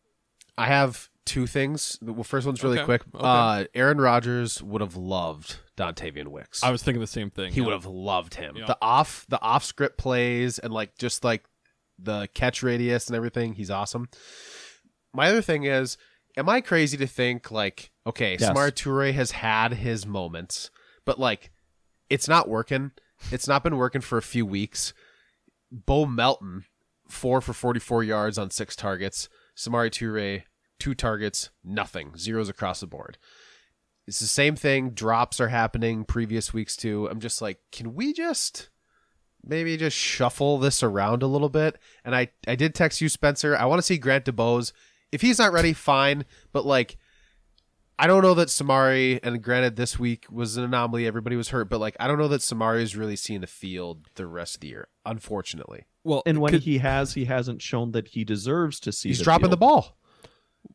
I 0.57 0.67
have 0.67 1.09
two 1.25 1.45
things. 1.45 1.99
The 2.01 2.23
first 2.23 2.45
one's 2.47 2.63
really 2.63 2.77
Okay, 2.79 2.85
quick. 2.85 3.01
okay. 3.13 3.23
Uh, 3.23 3.65
Aaron 3.75 3.99
Rodgers 3.99 4.63
would 4.63 4.81
have 4.81 4.95
loved 4.95 5.57
Dontayvion 5.75 6.27
Wicks. 6.29 6.63
I 6.63 6.71
was 6.71 6.81
thinking 6.81 7.01
the 7.01 7.07
same 7.07 7.29
thing. 7.29 7.51
he 7.53 7.59
yeah. 7.59 7.65
would 7.67 7.73
have 7.73 7.85
loved 7.85 8.35
him. 8.35 8.55
Yeah. 8.55 8.65
The 8.65 8.77
off 8.81 9.25
the 9.29 9.41
off 9.41 9.63
script 9.63 9.97
plays 9.97 10.57
and 10.59 10.73
like 10.73 10.97
just 10.97 11.23
like 11.23 11.43
the 11.99 12.27
catch 12.33 12.63
radius 12.63 13.07
and 13.07 13.15
everything. 13.15 13.53
He's 13.53 13.69
awesome. 13.69 14.07
My 15.13 15.27
other 15.29 15.41
thing 15.41 15.63
is, 15.63 15.97
am 16.37 16.47
I 16.49 16.61
crazy 16.61 16.97
to 16.97 17.07
think 17.07 17.51
like, 17.51 17.91
okay, 18.05 18.37
Yes. 18.39 18.49
Samori 18.49 18.71
Toure 18.71 19.13
has 19.13 19.31
had 19.31 19.73
his 19.73 20.05
moments, 20.05 20.69
but 21.05 21.19
like, 21.19 21.51
it's 22.09 22.27
not 22.27 22.47
working. 22.47 22.91
It's 23.31 23.47
not 23.47 23.63
been 23.63 23.77
working 23.77 24.01
for 24.01 24.17
a 24.17 24.21
few 24.21 24.45
weeks. 24.45 24.93
Bo 25.71 26.05
Melton, 26.05 26.65
four 27.09 27.41
for 27.41 27.51
forty-four 27.53 28.03
yards 28.03 28.37
on 28.37 28.49
six 28.51 28.75
targets. 28.75 29.27
Samori 29.57 29.89
Toure, 29.89 30.43
two 30.79 30.93
targets, 30.93 31.49
nothing, 31.63 32.15
zeros 32.15 32.47
across 32.47 32.79
the 32.79 32.87
board. 32.87 33.17
It's 34.05 34.19
the 34.19 34.27
same 34.27 34.55
thing. 34.55 34.91
Drops 34.91 35.41
are 35.41 35.49
happening 35.49 36.05
previous 36.05 36.53
weeks 36.53 36.77
too. 36.77 37.09
I'm 37.09 37.19
just 37.19 37.41
like, 37.41 37.59
can 37.71 37.95
we 37.95 38.13
just 38.13 38.69
maybe 39.43 39.75
just 39.75 39.97
shuffle 39.97 40.59
this 40.59 40.83
around 40.83 41.23
a 41.23 41.27
little 41.27 41.49
bit? 41.49 41.77
And 42.05 42.15
I, 42.15 42.29
I 42.47 42.55
did 42.55 42.73
text 42.73 43.01
you, 43.01 43.09
Spencer. 43.09 43.57
I 43.57 43.65
want 43.65 43.79
to 43.79 43.83
see 43.83 43.97
Grant 43.97 44.25
DuBose. 44.25 44.71
If 45.11 45.21
he's 45.21 45.39
not 45.39 45.51
ready, 45.51 45.73
fine. 45.73 46.23
But 46.53 46.65
like, 46.65 46.97
I 47.99 48.05
don't 48.07 48.21
know 48.21 48.35
that 48.35 48.49
Samori, 48.49 49.19
and 49.23 49.41
granted, 49.41 49.75
this 49.75 49.97
week 49.97 50.25
was 50.29 50.55
an 50.55 50.63
anomaly. 50.63 51.07
Everybody 51.07 51.35
was 51.35 51.49
hurt, 51.49 51.67
but 51.69 51.79
like, 51.79 51.95
I 51.99 52.07
don't 52.07 52.19
know 52.19 52.27
that 52.27 52.41
Samori 52.41 52.81
is 52.81 52.95
really 52.95 53.15
seeing 53.15 53.41
the 53.41 53.47
field 53.47 54.07
the 54.15 54.27
rest 54.27 54.55
of 54.55 54.61
the 54.61 54.67
year. 54.67 54.87
Unfortunately, 55.05 55.85
well, 56.03 56.21
And 56.25 56.39
when 56.39 56.53
could- 56.53 56.63
he 56.63 56.77
has, 56.77 57.13
he 57.15 57.25
hasn't 57.25 57.61
shown 57.61 57.91
that 57.93 58.09
he 58.09 58.23
deserves 58.23 58.79
to 58.81 58.91
see. 58.91 59.09
he's 59.09 59.17
the 59.17 59.23
dropping 59.23 59.45
field. 59.45 59.51
the 59.53 59.57
ball. 59.57 59.97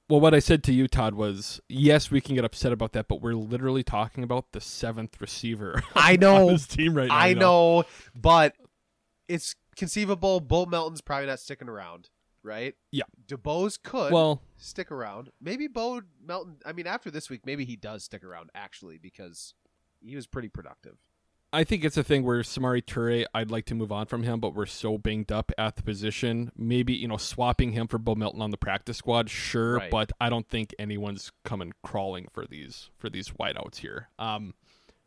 Well, 0.09 0.21
what 0.21 0.35
I 0.35 0.39
said 0.41 0.65
to 0.65 0.73
you, 0.73 0.89
Todd, 0.89 1.15
was 1.15 1.61
yes, 1.69 2.11
we 2.11 2.21
can 2.21 2.35
get 2.35 2.45
upset 2.45 2.73
about 2.73 2.93
that, 2.93 3.09
but 3.09 3.21
we're 3.21 3.35
literally 3.35 3.83
talking 3.83 4.25
about 4.25 4.53
the 4.53 4.61
seventh 4.61 5.21
receiver. 5.21 5.83
I 5.95 6.15
on 6.15 6.21
know. 6.21 6.49
this 6.51 6.67
team 6.67 6.95
right 6.95 7.09
now. 7.09 7.15
I 7.17 7.27
you 7.29 7.35
know, 7.37 7.85
but 8.15 8.55
it's 9.29 9.55
conceivable. 9.77 10.41
Bo 10.41 10.67
Melton's 10.67 11.01
probably 11.03 11.27
not 11.27 11.41
sticking 11.41 11.69
around, 11.69 12.09
right? 12.43 12.75
Yeah. 12.91 13.05
DuBose 13.27 13.83
could 13.83 14.13
Well, 14.13 14.43
stick 14.57 14.91
around. 14.91 15.31
Maybe 15.41 15.67
Bo 15.69 16.03
Melton. 16.25 16.57
I 16.67 16.73
mean, 16.73 16.87
after 16.87 17.11
this 17.11 17.31
week, 17.31 17.43
maybe 17.47 17.65
he 17.65 17.77
does 17.77 18.05
stick 18.05 18.25
around 18.25 18.51
actually 18.55 18.99
because 18.99 19.55
he 20.01 20.17
was 20.17 20.27
pretty 20.27 20.49
productive. 20.49 20.97
I 21.55 21.65
think 21.65 21.85
it's 21.85 21.99
a 21.99 22.03
thing 22.03 22.25
where 22.25 22.41
Samori 22.41 22.83
Toure, 22.83 23.27
I'd 23.35 23.51
like 23.51 23.67
to 23.67 23.75
move 23.75 23.93
on 23.93 24.07
from 24.07 24.23
him, 24.23 24.41
but 24.41 24.55
we're 24.55 24.65
so 24.65 24.97
banged 24.97 25.31
up 25.31 25.53
at 25.59 25.77
the 25.77 25.83
position. 25.83 26.51
Maybe, 26.57 26.95
you 26.95 27.07
know, 27.07 27.19
swapping 27.19 27.73
him 27.73 27.89
for 27.89 27.99
Bo 27.99 28.15
Melton 28.15 28.41
on 28.41 28.51
the 28.53 28.57
practice 28.57 28.97
squad, 28.97 29.29
sure, 29.29 29.77
Right. 29.77 29.91
but 29.91 30.13
I 30.19 30.31
don't 30.31 30.49
think 30.49 30.75
anyone's 30.79 31.31
coming 31.45 31.75
crawling 31.83 32.29
for 32.33 32.47
these 32.47 32.89
for 32.97 33.11
these 33.11 33.29
wideouts 33.39 33.77
here. 33.77 34.09
Um 34.19 34.55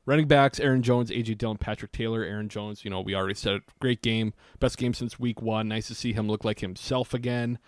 running 0.06 0.28
backs, 0.28 0.60
Aaron 0.60 0.82
Jones, 0.82 1.10
AJ 1.10 1.38
Dillon, 1.38 1.58
Patrick 1.58 1.92
Taylor, 1.92 2.24
Aaron 2.24 2.50
Jones, 2.50 2.84
you 2.84 2.90
know, 2.90 3.02
we 3.02 3.16
already 3.16 3.34
said 3.34 3.56
it. 3.56 3.64
Great 3.80 4.02
game. 4.02 4.34
Best 4.60 4.78
game 4.78 4.94
since 4.94 5.20
week 5.20 5.42
one. 5.42 5.68
Nice 5.68 5.88
to 5.88 5.96
see 5.96 6.14
him 6.14 6.28
look 6.28 6.44
like 6.44 6.60
himself 6.60 7.14
again. 7.14 7.60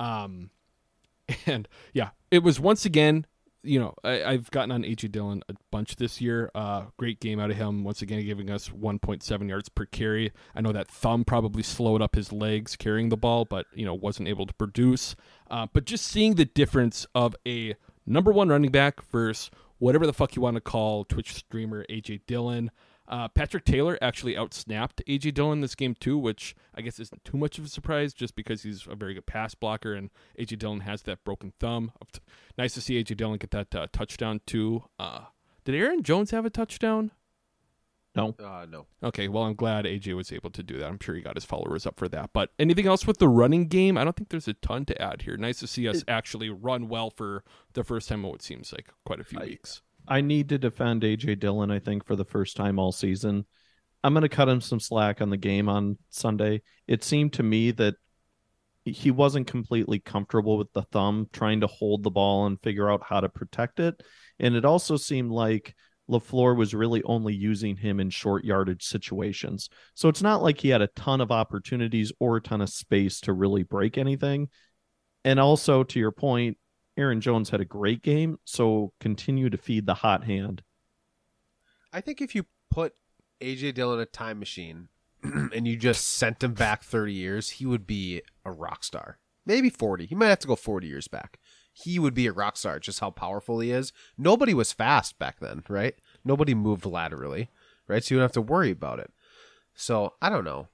Um 0.00 0.50
and 1.46 1.68
yeah, 1.92 2.10
it 2.30 2.42
was 2.42 2.60
once 2.60 2.84
again 2.84 3.26
you 3.64 3.80
know, 3.80 3.94
I, 4.04 4.22
I've 4.22 4.50
gotten 4.50 4.70
on 4.70 4.82
AJ 4.82 5.10
Dillon 5.10 5.42
a 5.48 5.54
bunch 5.70 5.96
this 5.96 6.20
year. 6.20 6.50
Uh, 6.54 6.84
great 6.96 7.18
game 7.18 7.40
out 7.40 7.50
of 7.50 7.56
him. 7.56 7.82
Once 7.82 8.02
again, 8.02 8.24
giving 8.24 8.50
us 8.50 8.68
1.7 8.68 9.48
yards 9.48 9.68
per 9.68 9.86
carry. 9.86 10.32
I 10.54 10.60
know 10.60 10.72
that 10.72 10.88
thumb 10.88 11.24
probably 11.24 11.62
slowed 11.62 12.02
up 12.02 12.14
his 12.14 12.30
legs 12.30 12.76
carrying 12.76 13.08
the 13.08 13.16
ball, 13.16 13.44
but 13.44 13.66
you 13.74 13.84
know 13.84 13.94
wasn't 13.94 14.28
able 14.28 14.46
to 14.46 14.54
produce. 14.54 15.16
Uh, 15.50 15.66
but 15.72 15.86
just 15.86 16.06
seeing 16.06 16.34
the 16.34 16.44
difference 16.44 17.06
of 17.14 17.34
a 17.46 17.74
number 18.06 18.30
one 18.30 18.50
running 18.50 18.70
back 18.70 19.02
versus 19.10 19.50
whatever 19.84 20.06
the 20.06 20.14
fuck 20.14 20.34
you 20.34 20.40
want 20.40 20.54
to 20.54 20.62
call 20.62 21.04
Twitch 21.04 21.34
streamer 21.34 21.84
AJ 21.90 22.22
Dillon. 22.26 22.70
Uh, 23.06 23.28
Patrick 23.28 23.66
Taylor 23.66 23.98
actually 24.00 24.34
outsnapped 24.34 25.04
AJ 25.06 25.34
Dillon 25.34 25.60
this 25.60 25.74
game 25.74 25.94
too, 25.94 26.16
which 26.16 26.56
I 26.74 26.80
guess 26.80 26.98
isn't 26.98 27.22
too 27.22 27.36
much 27.36 27.58
of 27.58 27.66
a 27.66 27.68
surprise, 27.68 28.14
just 28.14 28.34
because 28.34 28.62
he's 28.62 28.86
a 28.88 28.94
very 28.94 29.12
good 29.12 29.26
pass 29.26 29.54
blocker 29.54 29.92
and 29.92 30.08
AJ 30.38 30.60
Dillon 30.60 30.80
has 30.80 31.02
that 31.02 31.22
broken 31.22 31.52
thumb. 31.60 31.92
Nice 32.56 32.72
to 32.74 32.80
see 32.80 33.02
AJ 33.02 33.18
Dillon 33.18 33.36
get 33.36 33.50
that 33.50 33.74
uh, 33.74 33.86
touchdown 33.92 34.40
too. 34.46 34.84
Uh, 34.98 35.24
did 35.66 35.74
Aaron 35.74 36.02
Jones 36.02 36.30
have 36.30 36.46
a 36.46 36.50
touchdown? 36.50 37.10
No, 38.16 38.34
Uh, 38.38 38.66
no. 38.70 38.86
Okay, 39.02 39.26
well 39.28 39.42
I'm 39.44 39.54
glad 39.54 39.84
AJ 39.86 40.14
was 40.14 40.30
able 40.32 40.50
to 40.50 40.62
do 40.62 40.78
that. 40.78 40.86
I'm 40.86 40.98
sure 41.00 41.14
he 41.14 41.20
got 41.20 41.34
his 41.36 41.44
followers 41.44 41.84
up 41.86 41.98
for 41.98 42.08
that. 42.08 42.30
But 42.32 42.50
anything 42.58 42.86
else 42.86 43.06
with 43.06 43.18
the 43.18 43.28
running 43.28 43.66
game? 43.66 43.98
I 43.98 44.04
don't 44.04 44.14
think 44.14 44.28
there's 44.28 44.46
a 44.48 44.54
ton 44.54 44.84
to 44.86 45.02
add 45.02 45.22
here. 45.22 45.36
Nice 45.36 45.58
to 45.60 45.66
see 45.66 45.88
us 45.88 46.04
actually 46.06 46.48
run 46.50 46.88
well 46.88 47.10
for 47.10 47.42
the 47.72 47.82
first 47.84 48.08
time 48.08 48.24
in 48.24 48.30
what 48.30 48.42
seems 48.42 48.72
like 48.72 48.88
quite 49.04 49.20
a 49.20 49.24
few 49.24 49.40
I- 49.40 49.44
weeks. 49.44 49.82
I 50.06 50.20
need 50.20 50.50
to 50.50 50.58
defend 50.58 51.02
AJ 51.02 51.36
Dillon. 51.40 51.70
I 51.70 51.78
think 51.78 52.04
for 52.06 52.14
the 52.14 52.26
first 52.26 52.56
time 52.56 52.78
all 52.78 52.92
season, 52.92 53.46
I'm 54.04 54.12
going 54.12 54.20
to 54.20 54.28
cut 54.28 54.50
him 54.50 54.60
some 54.60 54.78
slack 54.78 55.22
on 55.22 55.30
the 55.30 55.38
game 55.38 55.66
on 55.66 55.96
Sunday. 56.10 56.60
It 56.86 57.02
seemed 57.02 57.32
to 57.34 57.42
me 57.42 57.70
that 57.70 57.94
he 58.84 59.10
wasn't 59.10 59.46
completely 59.46 59.98
comfortable 59.98 60.58
with 60.58 60.70
the 60.74 60.82
thumb, 60.82 61.26
trying 61.32 61.62
to 61.62 61.66
hold 61.66 62.02
the 62.02 62.10
ball 62.10 62.44
and 62.44 62.60
figure 62.60 62.90
out 62.90 63.02
how 63.02 63.20
to 63.20 63.30
protect 63.30 63.80
it. 63.80 64.02
And 64.38 64.54
it 64.54 64.66
also 64.66 64.98
seemed 64.98 65.30
like 65.32 65.74
LaFleur 66.10 66.56
was 66.56 66.74
really 66.74 67.02
only 67.04 67.34
using 67.34 67.76
him 67.76 67.98
in 67.98 68.10
short 68.10 68.44
yardage 68.44 68.84
situations. 68.84 69.68
So 69.94 70.08
it's 70.08 70.22
not 70.22 70.42
like 70.42 70.60
he 70.60 70.68
had 70.68 70.82
a 70.82 70.88
ton 70.88 71.20
of 71.20 71.30
opportunities 71.30 72.12
or 72.20 72.36
a 72.36 72.42
ton 72.42 72.60
of 72.60 72.68
space 72.68 73.20
to 73.22 73.32
really 73.32 73.62
break 73.62 73.96
anything. 73.96 74.48
And 75.24 75.40
also, 75.40 75.82
to 75.84 75.98
your 75.98 76.12
point, 76.12 76.58
Aaron 76.96 77.20
Jones 77.20 77.50
had 77.50 77.60
a 77.60 77.64
great 77.64 78.02
game, 78.02 78.38
so 78.44 78.92
continue 79.00 79.50
to 79.50 79.56
feed 79.56 79.86
the 79.86 79.94
hot 79.94 80.24
hand. 80.24 80.62
I 81.92 82.00
think 82.00 82.20
if 82.20 82.34
you 82.34 82.44
put 82.70 82.94
AJ 83.40 83.74
Dillon 83.74 83.98
in 83.98 84.02
a 84.02 84.06
time 84.06 84.38
machine 84.38 84.88
and 85.22 85.66
you 85.66 85.76
just 85.76 86.06
sent 86.06 86.42
him 86.42 86.52
back 86.52 86.82
30 86.82 87.12
years, 87.12 87.50
he 87.50 87.66
would 87.66 87.86
be 87.86 88.22
a 88.44 88.52
rock 88.52 88.84
star. 88.84 89.18
Maybe 89.46 89.70
40. 89.70 90.06
He 90.06 90.14
might 90.14 90.28
have 90.28 90.38
to 90.40 90.48
go 90.48 90.56
40 90.56 90.86
years 90.86 91.08
back. 91.08 91.38
He 91.76 91.98
would 91.98 92.14
be 92.14 92.26
a 92.28 92.32
rock 92.32 92.56
star, 92.56 92.78
just 92.78 93.00
how 93.00 93.10
powerful 93.10 93.58
he 93.60 93.70
is. 93.72 93.92
Nobody 94.16 94.54
was 94.54 94.72
fast 94.72 95.18
back 95.18 95.40
then, 95.40 95.64
right? 95.68 95.94
Nobody 96.24 96.54
moved 96.54 96.86
laterally, 96.86 97.50
right? 97.88 98.02
So 98.02 98.14
you 98.14 98.18
don't 98.20 98.24
have 98.24 98.32
to 98.32 98.40
worry 98.40 98.70
about 98.70 99.00
it. 99.00 99.10
So 99.74 100.14
I 100.22 100.28
don't 100.30 100.44
know. 100.44 100.68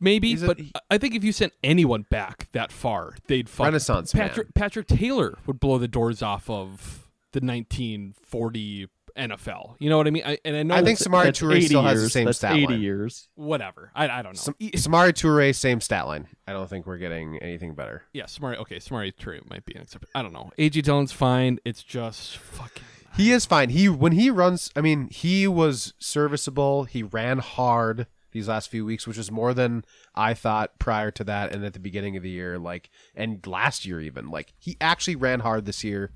Maybe, 0.00 0.30
He's 0.30 0.42
a- 0.42 0.46
but 0.46 0.58
he- 0.58 0.72
I 0.90 0.98
think 0.98 1.14
if 1.14 1.22
you 1.24 1.32
sent 1.32 1.52
anyone 1.62 2.06
back 2.10 2.48
that 2.52 2.72
far, 2.72 3.14
they'd 3.28 3.48
fuck. 3.50 3.66
Renaissance 3.66 4.14
man. 4.14 4.28
Patrick 4.28 4.54
Patrick 4.54 4.86
Taylor 4.88 5.38
would 5.46 5.60
blow 5.60 5.78
the 5.78 5.88
doors 5.88 6.22
off 6.22 6.48
of 6.50 7.08
the 7.32 7.40
1940 7.40 8.88
NFL. 9.16 9.76
You 9.78 9.88
know 9.90 9.96
what 9.96 10.06
I 10.06 10.10
mean? 10.10 10.22
I, 10.26 10.38
and 10.44 10.56
I 10.56 10.62
know 10.62 10.74
I 10.74 10.82
think 10.84 10.98
Samori 10.98 11.26
Toure 11.28 11.56
80 11.56 11.66
still 11.66 11.82
has 11.82 12.02
the 12.02 12.10
same 12.10 12.26
That's 12.26 12.38
stat 12.38 12.52
80 12.54 12.66
line. 12.66 12.80
years. 12.80 13.28
whatever. 13.34 13.90
I, 13.94 14.08
I 14.08 14.22
don't 14.22 14.34
know. 14.34 14.38
Sam- 14.40 14.54
Samori 14.60 15.12
Toure, 15.12 15.54
same 15.54 15.80
stat 15.80 16.06
line. 16.06 16.28
I 16.46 16.52
don't 16.52 16.68
think 16.68 16.86
we're 16.86 16.98
getting 16.98 17.38
anything 17.38 17.74
better. 17.74 18.02
yeah, 18.12 18.24
Samori. 18.24 18.56
Okay, 18.58 18.76
Samari 18.76 19.14
Toure 19.14 19.48
might 19.48 19.64
be 19.64 19.74
an 19.74 19.82
exception. 19.82 20.08
I 20.14 20.22
don't 20.22 20.32
know. 20.32 20.50
AJ 20.58 20.82
Dillon's 20.82 21.12
fine. 21.12 21.58
It's 21.64 21.82
just 21.82 22.36
fucking. 22.38 22.82
He 23.16 23.32
is 23.32 23.46
fine. 23.46 23.70
He 23.70 23.88
when 23.88 24.12
he 24.12 24.28
runs, 24.30 24.70
I 24.76 24.82
mean, 24.82 25.08
he 25.10 25.48
was 25.48 25.94
serviceable. 25.98 26.84
He 26.84 27.02
ran 27.02 27.38
hard 27.38 28.06
these 28.32 28.48
last 28.48 28.68
few 28.68 28.84
weeks, 28.84 29.06
which 29.06 29.16
is 29.16 29.30
more 29.30 29.54
than 29.54 29.82
I 30.14 30.34
thought 30.34 30.78
prior 30.78 31.10
to 31.12 31.24
that 31.24 31.52
and 31.54 31.64
at 31.64 31.72
the 31.72 31.78
beginning 31.78 32.18
of 32.18 32.22
the 32.22 32.28
year, 32.28 32.58
like 32.58 32.90
and 33.14 33.44
last 33.46 33.86
year 33.86 34.02
even. 34.02 34.30
Like 34.30 34.52
he 34.58 34.76
actually 34.82 35.16
ran 35.16 35.40
hard 35.40 35.64
this 35.64 35.82
year. 35.82 36.10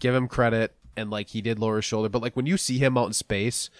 Give 0.00 0.14
him 0.14 0.26
credit 0.26 0.74
and 0.96 1.10
like 1.10 1.28
he 1.28 1.40
did 1.40 1.58
lower 1.58 1.76
his 1.76 1.84
shoulder, 1.84 2.08
but 2.08 2.22
like 2.22 2.36
when 2.36 2.46
you 2.46 2.56
see 2.56 2.78
him 2.78 2.96
out 2.98 3.06
in 3.06 3.12
space, 3.12 3.70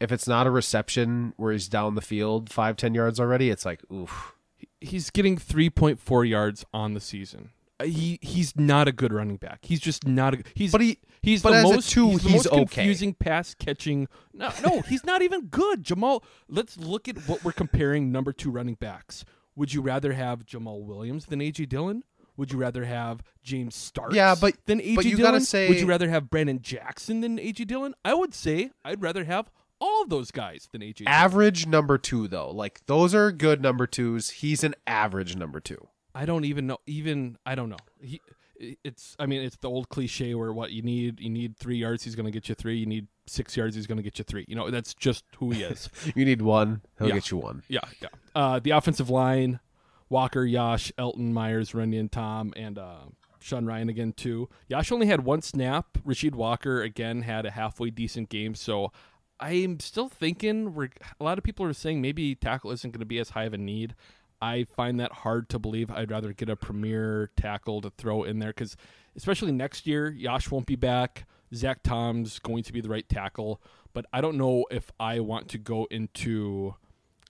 if 0.00 0.12
it's 0.12 0.26
not 0.28 0.46
a 0.46 0.50
reception 0.50 1.32
where 1.36 1.52
he's 1.52 1.68
down 1.68 1.94
the 1.94 2.00
field 2.00 2.50
five, 2.50 2.76
ten 2.76 2.94
yards 2.94 3.18
already, 3.20 3.50
it's 3.50 3.64
like 3.64 3.80
oof. 3.92 4.32
He's 4.80 5.10
getting 5.10 5.36
3.4 5.38 6.28
yards 6.28 6.64
on 6.72 6.92
the 6.94 7.00
season. 7.00 7.50
Uh, 7.80 7.84
He 7.84 8.18
he's 8.22 8.54
not 8.56 8.88
a 8.88 8.92
good 8.92 9.12
running 9.12 9.36
back. 9.36 9.60
He's 9.62 9.80
just 9.80 10.06
not 10.06 10.34
a. 10.34 10.42
He's 10.54 10.70
But 10.72 10.80
he- 10.82 10.98
he's 11.22 11.42
but 11.42 11.50
the 11.52 11.56
as 11.56 11.64
a 11.64 11.74
most 11.74 11.90
two, 11.90 12.10
he's, 12.10 12.22
the 12.22 12.30
most 12.30 12.46
okay. 12.48 12.56
confusing 12.64 13.14
pass 13.14 13.54
catching. 13.54 14.06
No, 14.34 14.50
no, 14.62 14.80
he's 14.82 15.04
not 15.04 15.22
even 15.22 15.46
good. 15.46 15.82
Jamal, 15.82 16.22
let's 16.48 16.76
look 16.76 17.08
at 17.08 17.16
what 17.26 17.42
we're 17.42 17.52
comparing 17.52 18.12
number 18.12 18.32
two 18.32 18.50
running 18.50 18.74
backs. 18.74 19.24
Would 19.56 19.72
you 19.72 19.80
rather 19.80 20.12
have 20.12 20.44
Jamaal 20.44 20.82
Williams 20.84 21.26
than 21.26 21.40
AJ 21.40 21.68
Dillon? 21.70 22.04
Would 22.36 22.52
you 22.52 22.58
rather 22.58 22.84
have 22.84 23.22
James 23.42 23.74
Starks 23.74 24.14
Yeah, 24.14 24.34
but- 24.40 24.54
then 24.66 24.80
AJ 24.80 24.94
but 24.96 25.04
you 25.04 25.16
Dillon? 25.16 25.32
gotta 25.32 25.44
say- 25.44 25.68
Would 25.68 25.80
you 25.80 25.86
rather 25.86 26.08
have 26.08 26.30
Brandon 26.30 26.60
Jackson 26.60 27.20
than 27.20 27.38
AJ 27.38 27.66
Dillon? 27.66 27.94
I 28.04 28.14
would 28.14 28.34
say 28.34 28.70
I'd 28.84 29.02
rather 29.02 29.24
have 29.24 29.50
all 29.80 30.02
of 30.02 30.08
those 30.08 30.30
guys 30.30 30.68
than 30.72 30.80
AJ. 30.82 31.04
Dillon. 31.04 31.12
Average 31.12 31.66
number 31.66 31.98
two 31.98 32.28
though. 32.28 32.50
Like 32.50 32.80
those 32.86 33.14
are 33.14 33.30
good 33.32 33.60
number 33.62 33.86
twos. 33.86 34.30
He's 34.30 34.64
an 34.64 34.74
average 34.86 35.36
number 35.36 35.60
two. 35.60 35.88
I 36.14 36.24
don't 36.24 36.44
even 36.44 36.66
know. 36.66 36.78
Even 36.86 37.36
I 37.44 37.54
don't 37.54 37.68
know. 37.68 37.76
He, 38.00 38.20
it's. 38.58 39.14
I 39.18 39.26
mean, 39.26 39.42
it's 39.42 39.56
the 39.58 39.68
old 39.68 39.90
cliche 39.90 40.34
where 40.34 40.50
what 40.50 40.72
you 40.72 40.80
need. 40.80 41.20
You 41.20 41.28
need 41.28 41.58
three 41.58 41.76
yards. 41.76 42.04
He's 42.04 42.14
going 42.14 42.24
to 42.24 42.30
get 42.32 42.48
you 42.48 42.54
three. 42.54 42.78
You 42.78 42.86
need 42.86 43.06
six 43.26 43.54
yards. 43.54 43.76
He's 43.76 43.86
going 43.86 43.98
to 43.98 44.02
get 44.02 44.18
you 44.18 44.24
three. 44.24 44.46
You 44.48 44.56
know, 44.56 44.70
that's 44.70 44.94
just 44.94 45.24
who 45.36 45.50
he 45.50 45.62
is. 45.62 45.90
You 46.16 46.24
need 46.24 46.40
one, 46.40 46.80
he'll 46.98 47.08
Yeah. 47.08 47.14
get 47.14 47.30
you 47.30 47.36
one. 47.36 47.64
yeah, 47.68 47.80
yeah. 48.00 48.08
Uh, 48.34 48.58
the 48.58 48.70
offensive 48.70 49.10
line: 49.10 49.60
Walker, 50.08 50.44
Yosh, 50.44 50.92
Elgton, 50.98 51.32
Myers, 51.32 51.72
Runyan, 51.72 52.10
Tom, 52.10 52.52
and 52.56 52.78
uh, 52.78 53.06
Sean 53.40 53.64
Rhyan 53.64 53.88
again 53.88 54.12
too. 54.12 54.48
Yosh 54.68 54.92
only 54.92 55.06
had 55.06 55.24
one 55.24 55.42
snap. 55.42 55.98
Rasheed 56.06 56.34
Walker 56.34 56.82
again 56.82 57.22
had 57.22 57.46
a 57.46 57.50
halfway 57.50 57.90
decent 57.90 58.28
game. 58.28 58.54
So 58.54 58.92
I'm 59.40 59.80
still 59.80 60.08
thinking 60.08 60.74
we're. 60.74 60.90
A 61.20 61.24
lot 61.24 61.38
of 61.38 61.44
people 61.44 61.66
are 61.66 61.72
saying 61.72 62.00
maybe 62.00 62.34
tackle 62.34 62.70
isn't 62.70 62.90
going 62.90 63.00
to 63.00 63.06
be 63.06 63.18
as 63.18 63.30
high 63.30 63.44
of 63.44 63.54
a 63.54 63.58
need. 63.58 63.94
I 64.40 64.64
find 64.64 65.00
that 65.00 65.12
hard 65.12 65.48
to 65.50 65.58
believe. 65.58 65.90
I'd 65.90 66.10
rather 66.10 66.32
get 66.32 66.48
a 66.48 66.56
premier 66.56 67.30
tackle 67.36 67.80
to 67.80 67.90
throw 67.90 68.22
in 68.22 68.38
there 68.38 68.50
because, 68.50 68.76
especially 69.16 69.52
next 69.52 69.86
year, 69.86 70.10
Yosh 70.10 70.50
won't 70.50 70.66
be 70.66 70.76
back. 70.76 71.26
Zach 71.54 71.82
Tom's 71.82 72.38
going 72.38 72.64
to 72.64 72.72
be 72.72 72.80
the 72.80 72.88
right 72.88 73.08
tackle, 73.08 73.62
but 73.94 74.04
I 74.12 74.20
don't 74.20 74.36
know 74.36 74.66
if 74.70 74.90
I 74.98 75.20
want 75.20 75.48
to 75.50 75.58
go 75.58 75.86
into, 75.90 76.74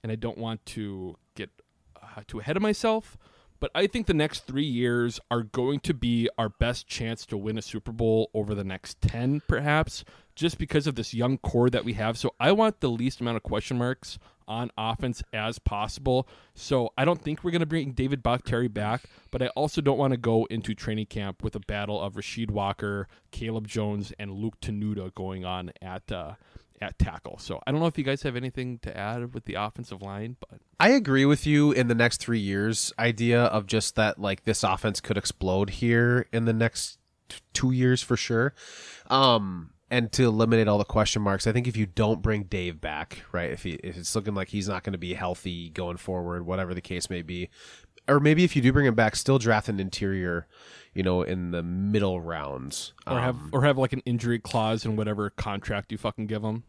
and 0.03 0.11
I 0.11 0.15
don't 0.15 0.39
want 0.39 0.65
to 0.67 1.17
get 1.35 1.51
too 2.23 2.41
ahead 2.41 2.57
of 2.57 2.63
myself. 2.63 3.17
But 3.59 3.71
I 3.75 3.87
think 3.87 4.07
the 4.07 4.15
next 4.15 4.41
three 4.47 4.67
years 4.67 5.19
are 5.31 5.43
going 5.43 5.81
to 5.81 5.95
be 5.95 6.29
our 6.37 6.51
best 6.51 6.87
chance 6.87 7.25
to 7.27 7.37
win 7.37 7.57
a 7.57 7.63
Super 7.63 7.93
Bowl 7.93 8.31
over 8.35 8.55
the 8.55 8.65
next 8.65 9.01
10, 9.01 9.43
perhaps, 9.49 10.05
just 10.35 10.59
because 10.59 10.87
of 10.87 10.95
this 10.95 11.15
young 11.15 11.39
core 11.39 11.71
that 11.71 11.85
we 11.85 11.95
have. 11.95 12.19
So 12.19 12.35
I 12.39 12.53
want 12.53 12.81
the 12.81 12.91
least 12.91 13.21
amount 13.21 13.39
of 13.39 13.43
question 13.43 13.79
marks 13.79 14.19
on 14.47 14.71
offense 14.77 15.23
as 15.33 15.59
possible. 15.59 16.29
So 16.55 16.93
I 16.97 17.05
don't 17.05 17.21
think 17.21 17.43
we're 17.43 17.51
going 17.51 17.61
to 17.61 17.67
bring 17.67 17.93
David 17.93 18.23
Bakhtiari 18.23 18.69
back, 18.69 19.05
but 19.31 19.43
I 19.43 19.49
also 19.49 19.81
don't 19.81 19.99
want 19.99 20.13
to 20.13 20.19
go 20.19 20.45
into 20.47 20.75
training 20.75 21.07
camp 21.07 21.43
with 21.43 21.57
a 21.57 21.61
battle 21.61 22.01
of 22.01 22.15
Rasheed 22.15 22.51
Walker, 22.51 23.09
Caleb 23.31 23.67
Jones, 23.67 24.13
and 24.19 24.33
Luke 24.33 24.61
Tenuta 24.61 25.13
going 25.15 25.45
on 25.45 25.73
at 25.83 26.13
uh, 26.13 26.35
at 26.81 26.99
tackle. 26.99 27.39
So 27.39 27.61
I 27.67 27.73
don't 27.73 27.81
know 27.81 27.87
if 27.87 27.99
you 27.99 28.05
guys 28.05 28.23
have 28.23 28.37
anything 28.37 28.79
to 28.81 28.97
add 28.97 29.35
with 29.35 29.45
the 29.45 29.55
offensive 29.55 30.03
line, 30.03 30.37
but 30.41 30.61
I 30.79 30.91
agree 30.91 31.25
with 31.25 31.47
you 31.47 31.73
in 31.73 31.89
the 31.89 31.95
next 31.95 32.21
three 32.21 32.39
years 32.39 32.93
idea 32.99 33.45
of 33.45 33.67
just 33.67 33.97
that 33.97 34.19
like 34.21 34.45
this 34.45 34.63
offense 34.63 35.01
could 35.01 35.17
explode 35.17 35.71
here 35.71 36.27
in 36.33 36.45
the 36.45 36.53
next 36.53 36.99
t- 37.29 37.39
two 37.53 37.73
years 37.73 38.03
for 38.03 38.17
sure. 38.17 38.55
Um, 39.09 39.71
and 39.91 40.11
to 40.13 40.25
eliminate 40.25 40.69
all 40.69 40.79
the 40.79 40.85
question 40.85 41.23
marks, 41.23 41.47
I 41.47 41.53
think 41.53 41.69
if 41.69 41.77
you 41.77 41.87
don't 41.87 42.21
bring 42.21 42.45
Dave 42.45 42.81
back, 42.81 43.23
right, 43.33 43.53
if 43.53 43.63
he 43.63 43.73
if 43.85 43.97
it's 43.97 44.15
looking 44.17 44.35
like 44.35 44.49
he's 44.49 44.69
not 44.69 44.83
going 44.83 44.93
to 44.93 44.99
be 44.99 45.15
healthy 45.15 45.71
going 45.71 45.97
forward, 45.97 46.45
whatever 46.45 46.75
the 46.75 46.81
case 46.81 47.09
may 47.09 47.23
be, 47.23 47.51
or 48.09 48.21
maybe 48.21 48.45
if 48.45 48.57
you 48.57 48.63
do 48.63 48.73
bring 48.73 48.87
him 48.87 48.95
back, 48.95 49.17
still 49.17 49.39
draft 49.39 49.69
an 49.69 49.81
interior, 49.81 50.47
you 50.97 51.03
know, 51.03 51.21
in 51.23 51.51
the 51.51 51.63
middle 51.63 52.21
rounds, 52.21 52.95
or 53.07 53.21
have 53.21 53.37
Um, 53.37 53.51
or 53.53 53.65
have 53.65 53.77
like 53.77 53.93
an 53.93 54.01
injury 54.07 54.39
clause 54.39 54.87
in 54.87 54.97
whatever 54.97 55.29
contract 55.29 55.93
you 55.93 55.99
fucking 55.99 56.27
give 56.27 56.41
them. 56.43 56.65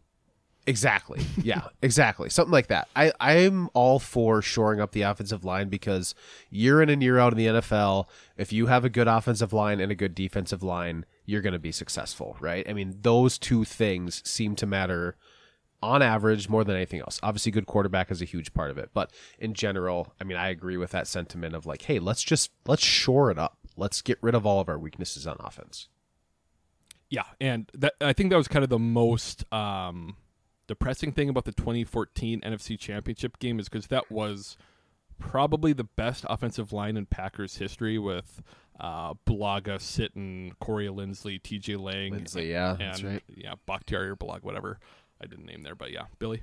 Exactly. 0.66 1.24
Yeah, 1.42 1.62
exactly. 1.82 2.28
Something 2.28 2.52
like 2.52 2.66
that. 2.66 2.88
I, 2.94 3.10
I'm 3.20 3.70
all 3.72 3.98
for 3.98 4.42
shoring 4.42 4.80
up 4.80 4.92
the 4.92 5.00
offensive 5.00 5.46
line 5.46 5.70
because 5.70 6.14
year 6.50 6.82
in 6.82 6.90
and 6.90 7.02
year 7.02 7.18
out 7.18 7.32
in 7.32 7.38
the 7.38 7.46
NFL, 7.46 8.04
if 8.36 8.52
you 8.52 8.66
have 8.66 8.84
a 8.84 8.90
good 8.90 9.08
offensive 9.08 9.54
line 9.54 9.80
and 9.80 9.90
a 9.90 9.94
good 9.94 10.14
defensive 10.14 10.62
line, 10.62 11.06
you're 11.24 11.40
going 11.40 11.54
to 11.54 11.58
be 11.58 11.72
successful, 11.72 12.36
right? 12.38 12.68
I 12.68 12.74
mean, 12.74 12.98
those 13.00 13.38
two 13.38 13.64
things 13.64 14.22
seem 14.28 14.56
to 14.56 14.66
matter 14.66 15.16
on 15.82 16.02
average 16.02 16.50
more 16.50 16.64
than 16.64 16.76
anything 16.76 17.00
else. 17.00 17.18
Obviously, 17.22 17.50
good 17.50 17.66
quarterback 17.66 18.10
is 18.10 18.20
a 18.20 18.26
huge 18.26 18.52
part 18.52 18.70
of 18.70 18.76
it, 18.76 18.90
but 18.92 19.10
in 19.38 19.54
general, 19.54 20.12
I 20.20 20.24
mean, 20.24 20.36
I 20.36 20.48
agree 20.50 20.76
with 20.76 20.90
that 20.90 21.06
sentiment 21.06 21.54
of 21.54 21.64
like, 21.64 21.82
hey, 21.82 21.98
let's 21.98 22.22
just 22.22 22.50
let's 22.66 22.84
shore 22.84 23.30
it 23.30 23.38
up. 23.38 23.56
Let's 23.78 24.02
get 24.02 24.18
rid 24.20 24.34
of 24.34 24.44
all 24.44 24.60
of 24.60 24.68
our 24.68 24.78
weaknesses 24.78 25.26
on 25.26 25.36
offense. 25.40 25.88
Yeah, 27.10 27.24
and 27.40 27.70
that 27.74 27.94
I 28.00 28.12
think 28.12 28.30
that 28.30 28.36
was 28.36 28.48
kind 28.48 28.62
of 28.62 28.68
the 28.68 28.78
most 28.78 29.50
um, 29.52 30.16
depressing 30.66 31.12
thing 31.12 31.28
about 31.28 31.44
the 31.44 31.52
2014 31.52 32.42
NFC 32.42 32.78
Championship 32.78 33.38
game 33.38 33.58
is 33.58 33.68
because 33.68 33.86
that 33.86 34.10
was 34.10 34.56
probably 35.18 35.72
the 35.72 35.84
best 35.84 36.24
offensive 36.28 36.72
line 36.72 36.96
in 36.96 37.06
Packers 37.06 37.56
history 37.56 37.98
with 37.98 38.42
uh, 38.78 39.14
Bulaga, 39.26 39.78
Sitton, 39.78 40.52
Corey 40.60 40.88
Linsley, 40.88 41.42
T.J. 41.42 41.76
Lang, 41.76 42.12
Linsley, 42.12 42.50
yeah, 42.50 42.72
and, 42.72 42.80
that's 42.80 43.02
right. 43.02 43.22
yeah, 43.34 43.54
Bakhtiari 43.66 44.10
or 44.10 44.16
Blag, 44.16 44.42
whatever 44.42 44.78
I 45.20 45.26
didn't 45.26 45.46
name 45.46 45.62
there, 45.62 45.74
but 45.74 45.90
yeah, 45.90 46.04
Billy. 46.18 46.42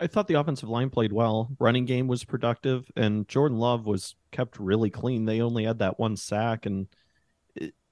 I 0.00 0.06
thought 0.06 0.28
the 0.28 0.40
offensive 0.40 0.68
line 0.68 0.88
played 0.88 1.12
well. 1.12 1.50
Running 1.58 1.84
game 1.84 2.08
was 2.08 2.24
productive, 2.24 2.90
and 2.96 3.28
Jordan 3.28 3.58
Love 3.58 3.84
was 3.84 4.16
kept 4.32 4.58
really 4.58 4.88
clean. 4.88 5.26
They 5.26 5.42
only 5.42 5.64
had 5.64 5.80
that 5.80 5.98
one 5.98 6.16
sack, 6.16 6.64
and 6.64 6.88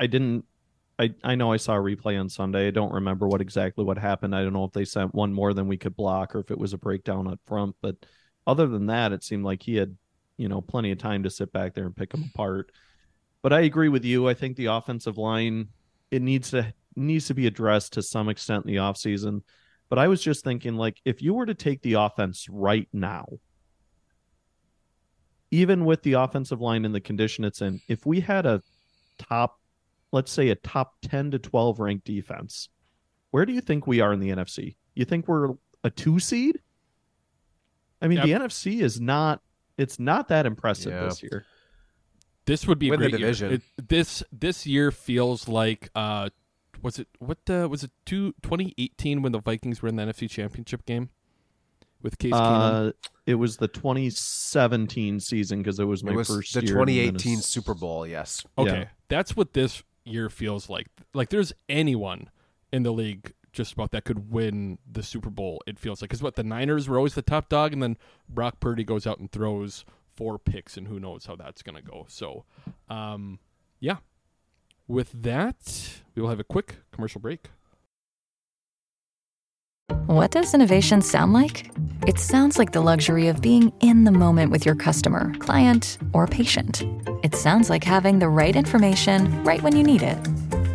I 0.01 0.07
didn't. 0.07 0.47
I 0.99 1.15
I 1.23 1.35
know 1.35 1.53
I 1.53 1.59
saw 1.59 1.75
a 1.77 1.83
replay 1.83 2.19
on 2.19 2.31
Sunday. 2.31 2.69
I 2.69 2.71
don't 2.71 2.95
remember 2.95 3.29
what 3.29 3.43
exactly 3.43 3.85
what 3.85 3.99
happened. 3.99 4.35
I 4.35 4.43
don't 4.43 4.55
know 4.55 4.65
if 4.65 4.73
they 4.73 4.87
sent 4.87 5.15
one 5.15 5.35
more 5.35 5.53
than 5.53 5.69
we 5.69 5.77
could 5.77 5.97
block, 5.97 6.35
or 6.35 6.41
if 6.41 6.51
it 6.51 6.59
was 6.59 6.73
a 6.73 6.79
breakdown 6.79 7.29
up 7.29 7.41
front. 7.45 7.77
But 7.83 7.97
other 8.47 8.67
than 8.67 8.87
that, 8.87 9.13
it 9.13 9.23
seemed 9.23 9.45
like 9.45 9.63
he 9.63 9.77
had, 9.77 9.95
you 10.39 10.49
know, 10.49 10.63
plenty 10.63 10.91
of 10.91 10.99
time 10.99 11.25
to 11.25 11.31
sit 11.31 11.53
back 11.53 11.75
there 11.75 11.85
and 11.85 11.95
pick 11.95 12.11
them 12.11 12.31
apart. 12.35 12.73
But 13.43 13.53
I 13.53 13.61
agree 13.61 13.91
with 13.91 14.05
you. 14.05 14.29
I 14.29 14.35
think 14.35 14.57
the 14.57 14.67
offensive 14.67 15.19
line 15.19 15.69
it 16.11 16.23
needs 16.23 16.51
to 16.53 16.73
needs 16.97 17.27
to 17.27 17.35
be 17.35 17.47
addressed 17.47 17.93
to 17.93 18.03
some 18.03 18.31
extent 18.31 18.65
in 18.65 18.73
the 18.73 18.81
offseason. 18.81 19.43
But 19.89 19.99
I 19.99 20.09
was 20.09 20.23
just 20.23 20.45
thinking, 20.45 20.75
like, 20.77 21.01
if 21.05 21.23
you 21.23 21.33
were 21.35 21.47
to 21.47 21.55
take 21.55 21.81
the 21.83 21.95
offense 21.95 22.47
right 22.51 22.89
now, 22.93 23.27
even 25.51 25.85
with 25.85 26.03
the 26.03 26.13
offensive 26.15 26.61
line 26.61 26.85
in 26.85 26.93
the 26.93 27.01
condition 27.01 27.45
it's 27.45 27.63
in, 27.63 27.81
if 27.89 28.05
we 28.05 28.21
had 28.21 28.45
a 28.45 28.63
top, 29.19 29.59
let's 30.13 30.31
say 30.31 30.51
a 30.51 30.55
top 30.57 30.95
10 31.03 31.31
to 31.33 31.39
12 31.39 31.81
ranked 31.81 32.05
defense, 32.05 32.69
where 33.31 33.47
do 33.47 33.53
you 33.53 33.61
think 33.61 33.87
we 33.87 34.01
are 34.01 34.13
in 34.13 34.21
the 34.21 34.29
NFC? 34.31 34.77
You 34.95 35.05
think 35.05 35.27
we're 35.27 35.55
a 35.85 35.91
two 35.91 36.19
seed? 36.21 36.61
I 38.03 38.09
mean, 38.09 38.19
Yep. 38.19 38.27
the 38.27 38.33
NFC 38.33 38.81
is 38.83 39.01
not, 39.01 39.41
it's 39.79 39.99
not 39.99 40.29
that 40.29 40.45
impressive 40.45 40.93
Yeah. 40.93 41.05
this 41.05 41.23
year. 41.23 41.47
This 42.45 42.67
would 42.67 42.79
be 42.79 42.89
a 42.89 42.91
Win 42.91 43.01
the 43.01 43.09
great 43.11 43.21
division. 43.21 43.51
year. 43.51 43.61
It, 43.79 43.89
this 43.89 44.23
this 44.33 44.67
year 44.67 44.91
feels 44.91 45.49
like 45.49 45.91
uh, 45.95 46.31
was 46.83 46.99
it 46.99 47.09
what 47.19 47.39
uh, 47.51 47.69
was 47.71 47.85
it 47.85 47.91
two, 48.05 48.33
2018 48.43 49.23
when 49.23 49.33
the 49.33 49.41
Vikings 49.41 49.83
were 49.83 49.89
in 49.89 49.97
the 49.97 50.03
NFC 50.05 50.29
Championship 50.31 50.85
game 50.87 51.11
with 52.03 52.19
Case 52.19 52.33
Keenum? 52.33 52.89
Uh, 52.89 52.93
it 53.27 53.35
was 53.35 53.57
the 53.59 53.69
2017 53.69 55.21
season 55.21 55.59
because 55.59 55.79
it 55.79 55.85
was 55.85 56.03
my 56.05 56.13
it 56.13 56.17
was 56.17 56.29
first 56.29 56.55
the 56.55 56.61
year 56.65 56.75
2018 56.75 57.13
Minnesota. 57.33 57.43
Super 57.49 57.75
Bowl. 57.75 58.07
Yes. 58.07 58.45
Okay, 58.57 58.71
Yeah. 58.81 58.89
that's 59.09 59.37
what 59.37 59.53
this 59.53 59.83
year 60.05 60.29
feels 60.31 60.69
like. 60.71 60.87
Like 61.15 61.29
there's 61.31 61.53
anyone 61.69 62.31
in 62.73 62.83
the 62.83 62.93
league 62.93 63.35
just 63.53 63.73
about 63.73 63.91
that 63.93 64.05
could 64.05 64.31
win 64.31 64.79
the 64.91 65.03
Super 65.03 65.31
Bowl. 65.31 65.63
It 65.67 65.79
feels 65.79 66.01
like 66.03 66.11
because 66.11 66.23
what 66.23 66.37
the 66.37 66.45
Niners 66.45 66.89
were 66.89 66.97
always 66.97 67.15
the 67.15 67.23
top 67.23 67.49
dog, 67.49 67.73
and 67.73 67.83
then 67.83 67.97
Brock 68.29 68.61
Purdy 68.61 68.85
goes 68.85 69.07
out 69.07 69.19
and 69.19 69.31
throws 69.31 69.85
four 70.15 70.39
picks, 70.39 70.77
and 70.77 70.87
who 70.89 70.99
knows 71.01 71.27
how 71.27 71.37
that's 71.37 71.63
gonna 71.63 71.83
go. 71.83 72.07
So, 72.09 72.45
um, 72.89 73.39
yeah. 73.81 73.97
With 74.89 75.13
that, 75.23 76.01
we 76.15 76.23
will 76.23 76.31
have 76.31 76.41
a 76.41 76.45
quick 76.45 76.77
commercial 76.93 77.21
break. 77.21 77.51
What 80.07 80.31
does 80.31 80.55
innovation 80.55 81.03
sound 81.03 81.35
like? 81.35 81.71
It 82.07 82.19
sounds 82.19 82.59
like 82.59 82.73
the 82.73 82.81
luxury 82.81 83.29
of 83.29 83.43
being 83.43 83.71
in 83.81 84.05
the 84.05 84.11
moment 84.11 84.51
with 84.51 84.65
your 84.65 84.75
customer, 84.75 85.35
client, 85.41 85.99
or 86.15 86.27
patient. 86.27 86.83
It 87.23 87.35
sounds 87.35 87.69
like 87.69 87.85
having 87.85 88.19
the 88.19 88.31
right 88.31 88.57
information 88.57 89.45
right 89.45 89.63
when 89.63 89.77
you 89.77 89.83
need 89.83 90.03
it 90.03 90.17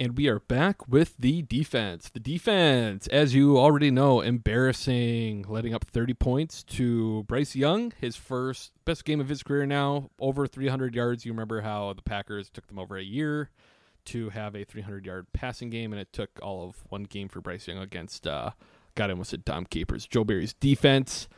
And 0.00 0.16
we 0.16 0.28
are 0.28 0.40
back 0.40 0.88
with 0.88 1.14
the 1.18 1.42
defense. 1.42 2.08
The 2.08 2.20
defense, 2.20 3.06
as 3.08 3.34
you 3.34 3.58
already 3.58 3.90
know, 3.90 4.22
embarrassing, 4.22 5.44
letting 5.46 5.74
up 5.74 5.84
30 5.84 6.14
points 6.14 6.62
to 6.62 7.24
Bryce 7.24 7.54
Young, 7.54 7.92
his 8.00 8.16
first 8.16 8.72
best 8.86 9.04
game 9.04 9.20
of 9.20 9.28
his 9.28 9.42
career 9.42 9.66
now, 9.66 10.08
over 10.18 10.46
300 10.46 10.94
yards. 10.94 11.26
You 11.26 11.32
remember 11.32 11.60
how 11.60 11.92
the 11.92 12.00
Packers 12.00 12.48
took 12.48 12.66
them 12.66 12.78
over 12.78 12.96
a 12.96 13.02
year 13.02 13.50
to 14.06 14.30
have 14.30 14.56
a 14.56 14.64
300 14.64 15.04
yard 15.04 15.26
passing 15.34 15.68
game, 15.68 15.92
and 15.92 16.00
it 16.00 16.14
took 16.14 16.30
all 16.40 16.66
of 16.66 16.76
one 16.88 17.04
game 17.04 17.28
for 17.28 17.42
Bryce 17.42 17.68
Young 17.68 17.76
against, 17.76 18.26
uh, 18.26 18.52
God, 18.94 19.10
almost 19.10 19.28
said 19.28 19.44
Dom 19.44 19.66
Capers, 19.66 20.06
Joe 20.06 20.24
Barry's 20.24 20.54
defense. 20.54 21.28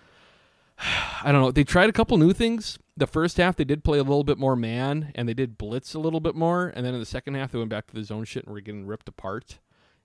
I 1.24 1.32
don't 1.32 1.40
know. 1.40 1.50
They 1.50 1.64
tried 1.64 1.88
a 1.88 1.92
couple 1.92 2.16
new 2.18 2.32
things. 2.32 2.78
The 2.96 3.06
first 3.06 3.36
half, 3.36 3.56
they 3.56 3.64
did 3.64 3.84
play 3.84 3.98
a 3.98 4.02
little 4.02 4.24
bit 4.24 4.38
more 4.38 4.56
man, 4.56 5.12
and 5.14 5.28
they 5.28 5.34
did 5.34 5.56
blitz 5.56 5.94
a 5.94 5.98
little 5.98 6.20
bit 6.20 6.34
more. 6.34 6.72
And 6.74 6.84
then 6.84 6.94
in 6.94 7.00
the 7.00 7.06
second 7.06 7.34
half, 7.34 7.52
they 7.52 7.58
went 7.58 7.70
back 7.70 7.86
to 7.86 7.94
the 7.94 8.04
zone 8.04 8.24
shit 8.24 8.44
and 8.44 8.52
were 8.52 8.60
getting 8.60 8.86
ripped 8.86 9.08
apart. 9.08 9.58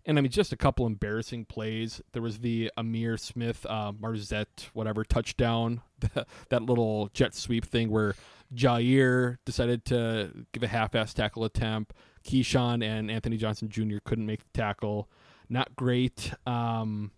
And 0.05 0.17
I 0.17 0.21
mean, 0.21 0.32
just 0.32 0.53
a 0.53 0.57
couple 0.57 0.86
embarrassing 0.86 1.45
plays. 1.45 2.01
There 2.13 2.21
was 2.21 2.39
the 2.39 2.71
Ihmir 2.78 3.19
Smith, 3.19 3.65
uh, 3.65 3.91
Marsette, 3.99 4.69
whatever 4.73 5.03
touchdown, 5.03 5.82
that 6.49 6.63
little 6.63 7.09
jet 7.13 7.36
sweep 7.36 7.65
thing 7.65 7.89
where 7.89 8.15
Jaire 8.55 9.38
decided 9.43 9.84
to 9.86 10.45
give 10.53 10.63
a 10.63 10.67
half-ass 10.67 11.13
tackle 11.13 11.43
attempt. 11.43 11.93
Keisean 12.23 12.84
and 12.84 13.11
Anthony 13.11 13.36
Johnson 13.36 13.67
Jr. 13.67 13.97
couldn't 14.05 14.25
make 14.25 14.39
the 14.39 14.57
tackle. 14.57 15.09
Not 15.49 15.75
great. 15.75 16.32
Um, 16.45 17.11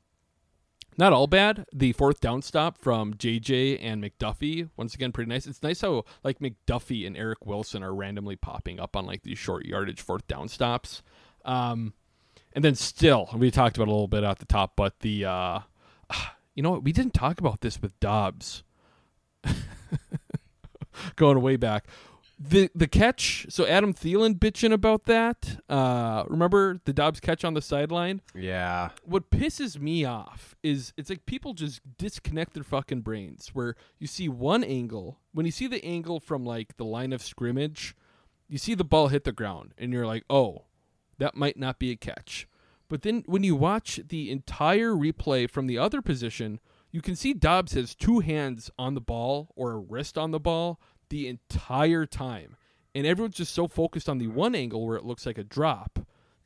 not 0.98 1.14
all 1.14 1.28
bad. 1.28 1.66
The 1.74 1.94
fourth 1.94 2.20
down 2.20 2.42
stop 2.42 2.78
from 2.78 3.14
JJ 3.14 3.80
and 3.82 4.04
McDuffie, 4.04 4.70
once 4.76 4.94
again, 4.94 5.12
pretty 5.12 5.30
nice. 5.30 5.48
It's 5.48 5.64
nice 5.64 5.82
how 5.82 6.04
like 6.24 6.40
McDuffie 6.40 7.08
and 7.08 7.16
Eric 7.16 7.46
Wilson 7.46 7.84
are 7.84 7.94
randomly 7.94 8.36
popping 8.36 8.80
up 8.80 8.96
on 8.96 9.06
like 9.06 9.24
these 9.24 9.38
short 9.38 9.66
yardage 9.66 10.02
fourth 10.02 10.28
down 10.28 10.48
stops. 10.48 11.02
Um, 11.46 11.94
and 12.54 12.64
then 12.64 12.76
still, 12.76 13.30
we 13.34 13.52
talked 13.52 13.78
about 13.78 13.88
a 13.88 13.92
little 13.92 14.08
bit 14.08 14.24
at 14.24 14.40
the 14.40 14.46
top, 14.46 14.74
but 14.76 15.00
the 15.00 15.26
uh, 15.26 15.60
you 16.56 16.64
know 16.64 16.72
what? 16.72 16.84
We 16.84 16.92
didn't 16.92 17.14
talk 17.14 17.40
about 17.40 17.62
this 17.62 17.82
with 17.82 18.00
Dobbs. 18.00 18.64
Going 21.16 21.42
way 21.42 21.56
back 21.56 21.88
the 22.40 22.70
the 22.74 22.88
catch. 22.88 23.46
So 23.50 23.68
Adam 23.68 23.94
Thielen 23.94 24.36
bitching 24.36 24.72
about 24.72 25.06
that. 25.06 25.58
Uh, 25.68 26.24
remember 26.28 26.80
the 26.86 26.94
Dobbs 26.94 27.20
catch 27.20 27.44
on 27.44 27.54
the 27.54 27.62
sideline? 27.62 28.22
Yeah. 28.34 28.90
What 29.04 29.30
pisses 29.30 29.80
me 29.80 30.06
off 30.06 30.56
is 30.64 30.94
it's 30.98 31.10
like 31.10 31.26
people 31.26 31.54
just 31.54 31.82
disconnect 31.98 32.54
their 32.54 32.64
fucking 32.64 33.02
brains. 33.02 33.50
Where 33.54 33.76
you 34.00 34.08
see 34.08 34.30
one 34.30 34.64
angle, 34.64 35.20
when 35.34 35.46
you 35.46 35.52
see 35.52 35.68
the 35.68 35.84
angle 35.84 36.20
from 36.20 36.46
like 36.46 36.78
the 36.78 36.86
line 36.86 37.12
of 37.12 37.22
scrimmage, 37.22 37.96
you 38.48 38.58
see 38.58 38.74
the 38.74 38.86
ball 38.86 39.10
hit 39.10 39.26
the 39.26 39.32
ground, 39.32 39.74
and 39.78 39.92
you're 39.92 40.08
like, 40.08 40.24
oh, 40.30 40.64
that 41.18 41.36
might 41.36 41.58
not 41.58 41.78
be 41.78 41.92
a 41.92 41.98
catch. 41.98 42.48
But 42.88 43.04
then 43.04 43.24
when 43.28 43.44
you 43.44 43.56
watch 43.56 44.00
the 44.08 44.32
entire 44.32 44.94
replay 44.94 45.48
from 45.48 45.68
the 45.68 45.78
other 45.78 46.02
position, 46.02 46.60
you 46.92 47.02
can 47.02 47.16
see 47.16 47.34
Dobbs 47.36 47.74
has 47.74 47.94
two 47.94 48.20
hands 48.20 48.72
on 48.80 48.96
the 48.96 49.02
ball 49.02 49.50
or 49.56 49.74
a 49.74 49.78
wrist 49.78 50.18
on 50.18 50.32
the 50.32 50.40
ball 50.40 50.80
the 51.10 51.28
entire 51.28 52.06
time. 52.06 52.56
And 52.96 53.06
everyone's 53.06 53.36
just 53.36 53.54
so 53.54 53.68
focused 53.68 54.10
on 54.10 54.18
the 54.18 54.28
one 54.28 54.56
angle 54.56 54.86
where 54.86 54.98
it 54.98 55.06
looks 55.06 55.26
like 55.26 55.38
a 55.38 55.44
drop 55.44 56.00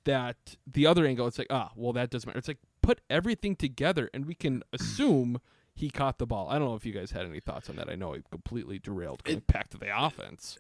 that 0.06 0.58
the 0.68 0.86
other 0.86 1.06
angle, 1.06 1.28
it's 1.28 1.38
like, 1.38 1.48
ah, 1.50 1.72
well, 1.76 1.94
that 1.94 2.10
doesn't 2.10 2.28
matter. 2.28 2.40
It's 2.40 2.48
like 2.48 2.60
put 2.82 3.02
everything 3.10 3.56
together 3.56 4.10
and 4.14 4.26
we 4.26 4.36
can 4.36 4.64
assume 4.74 5.40
he 5.74 5.90
caught 5.90 6.20
the 6.20 6.28
ball. 6.28 6.50
I 6.50 6.60
don't 6.60 6.68
know 6.68 6.76
if 6.76 6.86
you 6.86 6.94
guys 6.94 7.12
had 7.12 7.26
any 7.26 7.40
thoughts 7.40 7.70
on 7.70 7.76
that. 7.78 7.90
I 7.90 7.96
know 7.96 8.14
I 8.14 8.20
completely 8.30 8.80
derailed 8.80 9.24
going 9.24 9.44
back 9.48 9.70
to 9.70 9.78
the 9.78 9.90
offense. 9.96 10.58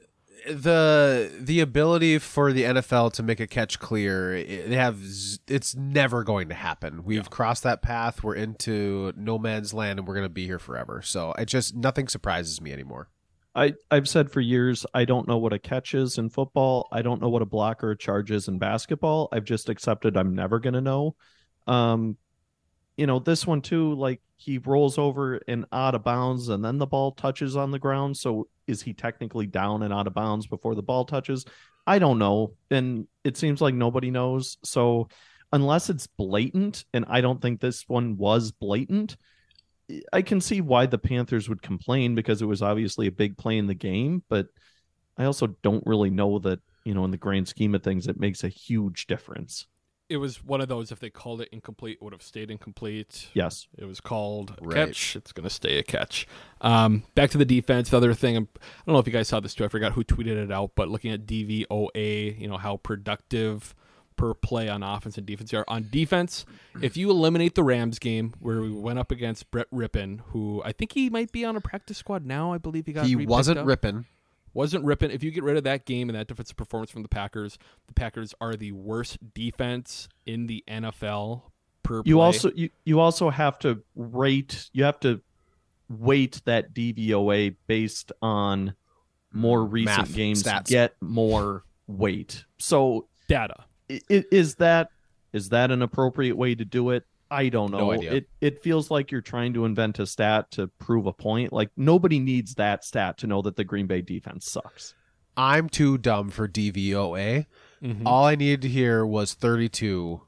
The 0.49 1.31
the 1.39 1.59
ability 1.59 2.17
for 2.17 2.51
the 2.51 2.63
NFL 2.63 3.13
to 3.13 3.23
make 3.23 3.39
a 3.39 3.45
catch 3.45 3.77
clear, 3.77 4.43
they 4.43 4.75
have 4.75 4.99
it's 5.47 5.75
never 5.75 6.23
going 6.23 6.49
to 6.49 6.55
happen. 6.55 7.03
We've 7.03 7.19
yeah. 7.19 7.29
crossed 7.29 7.61
that 7.63 7.83
path. 7.83 8.23
We're 8.23 8.35
into 8.35 9.13
no 9.15 9.37
man's 9.37 9.75
land, 9.75 9.99
and 9.99 10.07
we're 10.07 10.15
going 10.15 10.25
to 10.25 10.29
be 10.29 10.47
here 10.47 10.57
forever. 10.57 11.03
So 11.03 11.33
it 11.33 11.45
just 11.45 11.75
nothing 11.75 12.07
surprises 12.07 12.59
me 12.59 12.73
anymore. 12.73 13.09
I, 13.55 13.73
I've 13.91 14.09
said 14.09 14.31
for 14.31 14.41
years, 14.41 14.85
I 14.93 15.05
don't 15.05 15.27
know 15.27 15.37
what 15.37 15.53
a 15.53 15.59
catch 15.59 15.93
is 15.93 16.17
in 16.17 16.29
football. 16.29 16.87
I 16.91 17.01
don't 17.01 17.21
know 17.21 17.29
what 17.29 17.43
a 17.43 17.47
block 17.47 17.83
or 17.83 17.91
a 17.91 17.97
charge 17.97 18.31
is 18.31 18.47
in 18.47 18.57
basketball. 18.57 19.29
I've 19.31 19.45
just 19.45 19.69
accepted 19.69 20.17
I'm 20.17 20.33
never 20.33 20.59
going 20.59 20.73
to 20.73 20.81
know. 20.81 21.15
Um, 21.67 22.17
you 22.97 23.05
know, 23.07 23.19
this 23.19 23.45
one 23.45 23.61
too, 23.61 23.93
like 23.93 24.21
he 24.37 24.57
rolls 24.57 24.97
over 24.97 25.39
and 25.47 25.65
out 25.71 25.95
of 25.95 26.03
bounds 26.03 26.49
and 26.49 26.65
then 26.65 26.77
the 26.77 26.87
ball 26.87 27.11
touches 27.11 27.55
on 27.55 27.71
the 27.71 27.79
ground. 27.79 28.17
So 28.17 28.47
is 28.67 28.81
he 28.81 28.93
technically 28.93 29.45
down 29.45 29.83
and 29.83 29.93
out 29.93 30.07
of 30.07 30.13
bounds 30.13 30.47
before 30.47 30.75
the 30.75 30.83
ball 30.83 31.05
touches? 31.05 31.45
I 31.85 31.99
don't 31.99 32.19
know. 32.19 32.53
And 32.71 33.07
it 33.23 33.37
seems 33.37 33.61
like 33.61 33.75
nobody 33.75 34.09
knows. 34.09 34.57
So 34.63 35.09
unless 35.51 35.89
it's 35.89 36.07
blatant, 36.07 36.85
and 36.93 37.05
I 37.07 37.21
don't 37.21 37.41
think 37.41 37.61
this 37.61 37.87
one 37.87 38.17
was 38.17 38.51
blatant, 38.51 39.17
I 40.11 40.21
can 40.21 40.41
see 40.41 40.61
why 40.61 40.85
the 40.85 40.97
Panthers 40.97 41.49
would 41.49 41.61
complain 41.61 42.15
because 42.15 42.41
it 42.41 42.45
was 42.45 42.61
obviously 42.61 43.07
a 43.07 43.11
big 43.11 43.37
play 43.37 43.57
in 43.57 43.67
the 43.67 43.73
game, 43.73 44.23
but 44.29 44.47
I 45.17 45.25
also 45.25 45.47
don't 45.61 45.85
really 45.85 46.09
know 46.09 46.39
that, 46.39 46.59
you 46.83 46.93
know, 46.93 47.05
in 47.05 47.11
the 47.11 47.17
grand 47.17 47.47
scheme 47.47 47.75
of 47.75 47.83
things, 47.83 48.07
it 48.07 48.19
makes 48.19 48.43
a 48.43 48.49
huge 48.49 49.07
difference. 49.07 49.67
It 50.09 50.17
was 50.17 50.43
one 50.43 50.61
of 50.61 50.67
those, 50.67 50.91
if 50.91 50.99
they 50.99 51.09
called 51.09 51.41
it 51.41 51.49
incomplete, 51.51 51.97
it 51.99 52.03
would 52.03 52.13
have 52.13 52.21
stayed 52.21 52.51
incomplete. 52.51 53.29
Yes. 53.33 53.67
It 53.77 53.85
was 53.85 53.99
called 53.99 54.53
a 54.61 54.65
right. 54.65 54.87
catch. 54.87 55.15
It's 55.15 55.31
going 55.31 55.45
to 55.45 55.49
stay 55.49 55.79
a 55.79 55.83
catch. 55.83 56.27
Um, 56.61 57.03
back 57.15 57.31
to 57.31 57.37
the 57.37 57.45
defense. 57.45 57.89
The 57.89 57.97
other 57.97 58.13
thing, 58.13 58.35
I 58.35 58.39
don't 58.39 58.93
know 58.93 58.99
if 58.99 59.07
you 59.07 59.13
guys 59.13 59.27
saw 59.27 59.39
this 59.39 59.53
too. 59.53 59.65
I 59.65 59.69
forgot 59.69 59.93
who 59.93 60.03
tweeted 60.03 60.37
it 60.37 60.51
out, 60.51 60.71
but 60.75 60.89
looking 60.89 61.11
at 61.11 61.25
DVOA, 61.25 62.39
you 62.39 62.47
know, 62.47 62.57
how 62.57 62.77
productive 62.77 63.73
per 64.15 64.33
play 64.33 64.69
on 64.69 64.83
offense 64.83 65.17
and 65.17 65.25
defense 65.25 65.53
are. 65.53 65.65
On 65.67 65.87
defense, 65.91 66.45
if 66.81 66.97
you 66.97 67.09
eliminate 67.09 67.55
the 67.55 67.63
Rams 67.63 67.99
game 67.99 68.33
where 68.39 68.61
we 68.61 68.71
went 68.71 68.99
up 68.99 69.11
against 69.11 69.49
Brett 69.51 69.69
Rypien, 69.71 70.21
who 70.27 70.61
I 70.63 70.71
think 70.71 70.93
he 70.93 71.09
might 71.09 71.31
be 71.31 71.45
on 71.45 71.55
a 71.55 71.61
practice 71.61 71.97
squad 71.97 72.25
now. 72.25 72.53
I 72.53 72.57
believe 72.57 72.85
he 72.85 72.93
got 72.93 73.05
he 73.05 73.15
wasn't 73.15 73.59
up. 73.59 73.65
Rypien. 73.65 74.05
Wasn't 74.53 74.85
Rypien. 74.85 75.11
If 75.11 75.23
you 75.23 75.31
get 75.31 75.43
rid 75.43 75.57
of 75.57 75.63
that 75.63 75.85
game 75.85 76.09
and 76.09 76.17
that 76.17 76.27
defensive 76.27 76.55
performance 76.55 76.91
from 76.91 77.01
the 77.01 77.09
Packers, 77.09 77.57
the 77.87 77.93
Packers 77.93 78.35
are 78.39 78.55
the 78.55 78.71
worst 78.71 79.17
defense 79.33 80.07
in 80.25 80.47
the 80.47 80.63
NFL 80.67 81.43
per. 81.81 82.03
You 82.05 82.15
play. 82.15 82.23
also 82.23 82.51
you 82.53 82.69
you 82.85 82.99
also 82.99 83.29
have 83.29 83.57
to 83.59 83.83
rate. 83.95 84.69
You 84.73 84.83
have 84.83 84.99
to 85.01 85.21
weight 85.89 86.41
that 86.45 86.73
DVOA 86.73 87.55
based 87.67 88.11
on 88.21 88.75
more 89.31 89.59
mm, 89.59 89.71
recent 89.71 89.97
Math, 89.97 90.15
games. 90.15 90.43
Stats. 90.43 90.67
Get 90.67 90.95
more 91.01 91.63
weight. 91.87 92.45
So 92.59 93.07
data 93.27 93.65
is 93.89 94.55
that 94.55 94.89
is 95.31 95.49
that 95.49 95.71
an 95.71 95.81
appropriate 95.81 96.37
way 96.37 96.55
to 96.55 96.65
do 96.65 96.91
it? 96.91 97.03
I 97.31 97.49
don't 97.49 97.71
know. 97.71 97.91
No 97.91 97.91
it 97.91 98.29
it 98.41 98.61
feels 98.61 98.91
like 98.91 99.11
you're 99.11 99.21
trying 99.21 99.53
to 99.53 99.65
invent 99.65 99.99
a 99.99 100.05
stat 100.05 100.51
to 100.51 100.67
prove 100.67 101.07
a 101.07 101.13
point. 101.13 101.51
Like 101.51 101.71
nobody 101.75 102.19
needs 102.19 102.55
that 102.55 102.85
stat 102.85 103.17
to 103.19 103.27
know 103.27 103.41
that 103.41 103.55
the 103.55 103.63
Green 103.63 103.87
Bay 103.87 104.01
defense 104.01 104.49
sucks. 104.49 104.93
I'm 105.35 105.67
too 105.67 105.97
dumb 105.97 106.29
for 106.29 106.47
DVOA. 106.47 107.47
Mm-hmm. 107.81 108.07
All 108.07 108.25
I 108.25 108.35
needed 108.35 108.61
to 108.61 108.69
hear 108.69 109.05
was 109.05 109.33
32. 109.33 110.21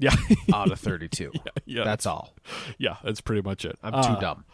Yeah, 0.00 0.14
out 0.52 0.72
of 0.72 0.80
32. 0.80 1.30
yeah, 1.34 1.40
yeah, 1.66 1.84
that's 1.84 2.06
all. 2.06 2.34
Yeah, 2.78 2.96
that's 3.04 3.20
pretty 3.20 3.42
much 3.42 3.64
it. 3.64 3.78
I'm 3.82 3.92
too 3.92 3.98
uh, 3.98 4.20
dumb. 4.20 4.44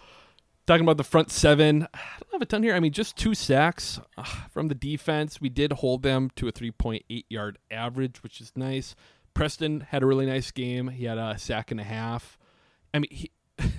Talking 0.67 0.85
about 0.85 0.97
the 0.97 1.05
front 1.05 1.31
seven, 1.31 1.87
I 1.95 1.99
don't 2.21 2.33
have 2.33 2.43
a 2.43 2.47
ton 2.47 2.63
here. 2.63 2.75
I 2.75 2.81
mean, 2.81 2.93
just 2.93 3.17
two 3.17 3.35
sacks 3.35 4.01
uh, 4.19 4.25
from 4.51 4.69
the 4.69 4.75
defense. 4.75 5.41
We 5.41 5.49
did 5.49 5.73
hold 5.73 6.03
them 6.03 6.31
to 6.37 6.49
a 6.49 6.53
3.8 6.53 7.25
yard 7.29 7.59
average, 7.71 8.23
which 8.23 8.41
is 8.41 8.53
nice. 8.57 8.97
Preston 9.33 9.81
had 9.81 10.03
a 10.03 10.07
really 10.07 10.27
nice 10.27 10.51
game. 10.51 10.89
He 10.89 11.05
had 11.05 11.19
a 11.19 11.39
sack 11.39 11.71
and 11.71 11.79
a 11.79 11.85
half. 11.85 12.39
I 12.93 12.99
mean, 12.99 13.11
he, 13.11 13.31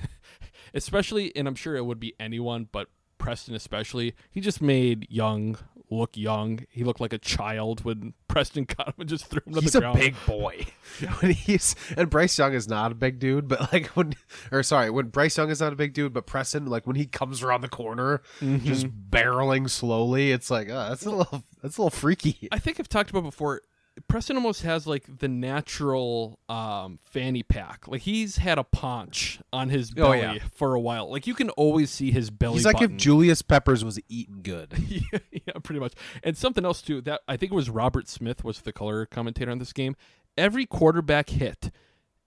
especially, 0.73 1.35
and 1.35 1.47
I'm 1.47 1.55
sure 1.55 1.75
it 1.75 1.85
would 1.85 1.99
be 1.99 2.13
anyone, 2.19 2.69
but 2.71 2.87
Preston 3.17 3.55
especially, 3.55 4.15
he 4.29 4.39
just 4.39 4.61
made 4.61 5.07
Young 5.09 5.57
look 5.89 6.17
young. 6.17 6.65
He 6.69 6.83
looked 6.83 6.99
like 6.99 7.13
a 7.13 7.17
child 7.17 7.83
when 7.83 8.13
Preston 8.27 8.65
got 8.65 8.89
him 8.89 8.93
and 8.99 9.09
just 9.09 9.25
threw 9.25 9.41
him 9.45 9.53
to 9.53 9.61
He's 9.61 9.73
the 9.73 9.79
a 9.79 9.81
ground. 9.81 9.99
big 9.99 10.15
boy. 10.25 10.65
when 11.19 11.31
he's 11.31 11.75
and 11.95 12.09
Bryce 12.09 12.37
Young 12.37 12.53
is 12.53 12.67
not 12.67 12.91
a 12.91 12.95
big 12.95 13.19
dude, 13.19 13.47
but 13.47 13.71
like 13.73 13.87
when 13.87 14.13
or 14.51 14.63
sorry, 14.63 14.89
when 14.89 15.07
Bryce 15.07 15.37
Young 15.37 15.49
is 15.49 15.61
not 15.61 15.73
a 15.73 15.75
big 15.75 15.93
dude, 15.93 16.13
but 16.13 16.25
Preston, 16.25 16.65
like 16.67 16.85
when 16.85 16.95
he 16.95 17.05
comes 17.05 17.43
around 17.43 17.61
the 17.61 17.69
corner, 17.69 18.21
mm-hmm. 18.39 18.65
just 18.65 18.87
barreling 19.09 19.69
slowly, 19.69 20.31
it's 20.31 20.51
like, 20.51 20.69
oh, 20.69 20.89
that's 20.89 21.05
a 21.05 21.11
little 21.11 21.43
that's 21.61 21.77
a 21.77 21.81
little 21.81 21.89
freaky. 21.89 22.47
I 22.51 22.59
think 22.59 22.79
I've 22.79 22.89
talked 22.89 23.09
about 23.09 23.23
before. 23.23 23.61
Preston 24.07 24.35
almost 24.37 24.61
has 24.63 24.85
like 24.87 25.19
the 25.19 25.27
natural 25.27 26.39
um, 26.49 26.99
fanny 27.05 27.43
pack. 27.43 27.87
Like 27.87 28.01
he's 28.01 28.37
had 28.37 28.57
a 28.57 28.63
paunch 28.63 29.39
on 29.51 29.69
his 29.69 29.91
Oh, 29.91 29.95
belly 29.95 30.19
yeah. 30.19 30.37
for 30.53 30.75
a 30.75 30.79
while. 30.79 31.09
Like 31.11 31.27
you 31.27 31.33
can 31.33 31.49
always 31.51 31.89
see 31.89 32.11
his 32.11 32.29
belly. 32.29 32.55
He's 32.55 32.65
like 32.65 32.75
button. 32.77 32.91
if 32.91 32.97
Julius 32.97 33.41
Peppers 33.41 33.83
was 33.83 33.99
eating 34.09 34.41
good. 34.43 34.73
yeah, 34.87 35.19
yeah, 35.31 35.53
pretty 35.63 35.79
much. 35.79 35.93
And 36.23 36.37
something 36.37 36.63
else 36.65 36.81
too. 36.81 37.01
That 37.01 37.21
I 37.27 37.37
think 37.37 37.51
it 37.51 37.55
was 37.55 37.69
Robert 37.69 38.07
Smith 38.07 38.43
was 38.43 38.61
the 38.61 38.71
color 38.73 39.05
commentator 39.05 39.51
on 39.51 39.59
this 39.59 39.73
game. 39.73 39.95
Every 40.37 40.65
quarterback 40.65 41.29
hit, 41.31 41.71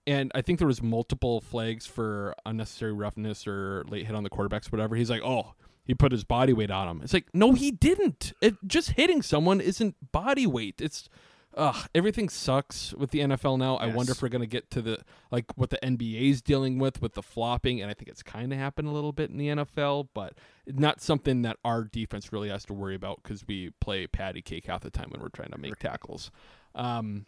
and 0.05 0.31
I 0.35 0.41
think 0.41 0.59
there 0.59 0.67
was 0.67 0.81
multiple 0.81 1.39
flags 1.39 1.85
for 1.87 2.35
unnecessary 2.45 2.91
roughness 2.93 3.47
or 3.47 3.85
late 3.87 4.05
hit 4.07 4.15
on 4.15 4.23
the 4.23 4.29
quarterbacks, 4.29 4.71
whatever. 4.71 4.95
He's 4.97 5.09
like, 5.09 5.21
oh, 5.23 5.53
he 5.85 5.93
put 5.93 6.11
his 6.11 6.23
body 6.25 6.51
weight 6.51 6.71
on 6.71 6.87
him. 6.89 7.01
It's 7.03 7.13
like, 7.13 7.27
no, 7.33 7.53
he 7.53 7.71
didn't. 7.71 8.33
It, 8.41 8.55
just 8.67 8.91
hitting 8.91 9.21
someone 9.21 9.61
isn't 9.61 9.95
body 10.11 10.45
weight. 10.45 10.75
It's 10.81 11.07
Ugh, 11.55 11.89
everything 11.93 12.29
sucks 12.29 12.93
with 12.93 13.11
the 13.11 13.19
NFL 13.19 13.57
now. 13.57 13.75
I 13.75 13.87
wonder 13.87 14.13
if 14.13 14.21
we're 14.21 14.29
gonna 14.29 14.45
get 14.45 14.71
to 14.71 14.81
the 14.81 14.99
like 15.31 15.45
what 15.57 15.69
the 15.69 15.79
NBA's 15.83 16.41
dealing 16.41 16.79
with 16.79 17.01
with 17.01 17.13
the 17.13 17.21
flopping, 17.21 17.81
and 17.81 17.91
I 17.91 17.93
think 17.93 18.07
it's 18.07 18.23
kind 18.23 18.53
of 18.53 18.59
happened 18.59 18.87
a 18.87 18.91
little 18.91 19.11
bit 19.11 19.29
in 19.29 19.37
the 19.37 19.47
NFL, 19.47 20.09
but 20.13 20.33
not 20.65 21.01
something 21.01 21.41
that 21.41 21.57
our 21.65 21.83
defense 21.83 22.31
really 22.31 22.49
has 22.49 22.63
to 22.65 22.73
worry 22.73 22.95
about 22.95 23.21
because 23.21 23.45
we 23.47 23.71
play 23.81 24.07
patty 24.07 24.41
cake 24.41 24.67
half 24.67 24.81
the 24.81 24.89
time 24.89 25.09
when 25.09 25.21
we're 25.21 25.29
trying 25.29 25.51
to 25.51 25.57
make 25.57 25.77
tackles. 25.77 26.31
Um, 26.73 27.25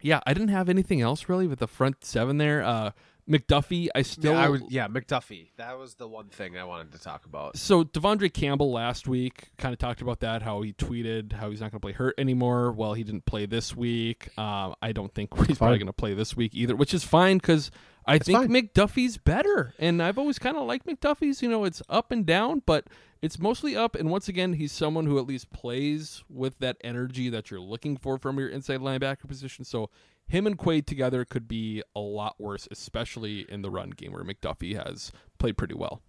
yeah, 0.00 0.20
I 0.26 0.32
didn't 0.32 0.48
have 0.48 0.68
anything 0.68 1.00
else 1.00 1.28
really 1.28 1.46
with 1.46 1.58
the 1.58 1.68
front 1.68 2.04
seven 2.04 2.38
there. 2.38 2.62
Uh, 2.62 2.92
McDuffie, 3.28 3.88
I 3.94 4.02
still 4.02 4.32
yeah, 4.32 4.44
I 4.44 4.48
would, 4.48 4.62
yeah, 4.68 4.88
McDuffie. 4.88 5.48
That 5.56 5.78
was 5.78 5.94
the 5.94 6.06
one 6.06 6.28
thing 6.28 6.56
I 6.56 6.64
wanted 6.64 6.92
to 6.92 7.00
talk 7.00 7.24
about. 7.24 7.56
so 7.56 7.82
De'Vondre 7.82 8.32
Campbell 8.32 8.70
last 8.70 9.08
week 9.08 9.50
kind 9.58 9.72
of 9.72 9.78
talked 9.78 10.00
about 10.00 10.20
that, 10.20 10.42
how 10.42 10.62
he 10.62 10.72
tweeted 10.72 11.32
how 11.32 11.50
he's 11.50 11.60
not 11.60 11.72
going 11.72 11.80
to 11.80 11.84
play 11.84 11.92
hurt 11.92 12.14
anymore. 12.18 12.72
Well, 12.72 12.94
he 12.94 13.02
didn't 13.02 13.24
play 13.26 13.46
this 13.46 13.74
week. 13.74 14.28
Um, 14.38 14.74
I 14.80 14.92
don't 14.92 15.12
think 15.12 15.36
he's 15.46 15.58
probably 15.58 15.78
going 15.78 15.86
to 15.86 15.92
play 15.92 16.14
this 16.14 16.36
week 16.36 16.54
either, 16.54 16.76
which 16.76 16.94
is 16.94 17.02
fine 17.02 17.38
because 17.38 17.70
I 18.06 18.18
think 18.18 18.38
fine. 18.38 18.48
McDuffie's 18.48 19.18
better, 19.18 19.74
and 19.78 20.00
I've 20.00 20.18
always 20.18 20.38
kind 20.38 20.56
of 20.56 20.66
liked 20.66 20.86
McDuffie's. 20.86 21.42
You 21.42 21.48
know, 21.48 21.64
it's 21.64 21.82
up 21.88 22.12
and 22.12 22.24
down, 22.24 22.62
but 22.64 22.86
it's 23.20 23.38
mostly 23.38 23.74
up. 23.74 23.96
And 23.96 24.10
once 24.10 24.28
again, 24.28 24.52
he's 24.52 24.70
someone 24.70 25.06
who 25.06 25.18
at 25.18 25.26
least 25.26 25.50
plays 25.50 26.22
with 26.28 26.58
that 26.60 26.76
energy 26.84 27.28
that 27.30 27.50
you're 27.50 27.58
looking 27.58 27.96
for 27.96 28.18
from 28.18 28.38
your 28.38 28.48
inside 28.48 28.80
linebacker 28.80 29.26
position. 29.26 29.64
So 29.64 29.90
him 30.28 30.46
and 30.46 30.58
Quay 30.58 30.80
together 30.80 31.24
could 31.24 31.46
be 31.46 31.82
a 31.94 32.00
lot 32.00 32.36
worse, 32.38 32.66
especially 32.70 33.46
in 33.48 33.62
the 33.62 33.70
run 33.70 33.90
game 33.90 34.12
where 34.12 34.24
McDuffie 34.24 34.82
has 34.82 35.12
played 35.38 35.56
pretty 35.56 35.74
well. 35.74 36.02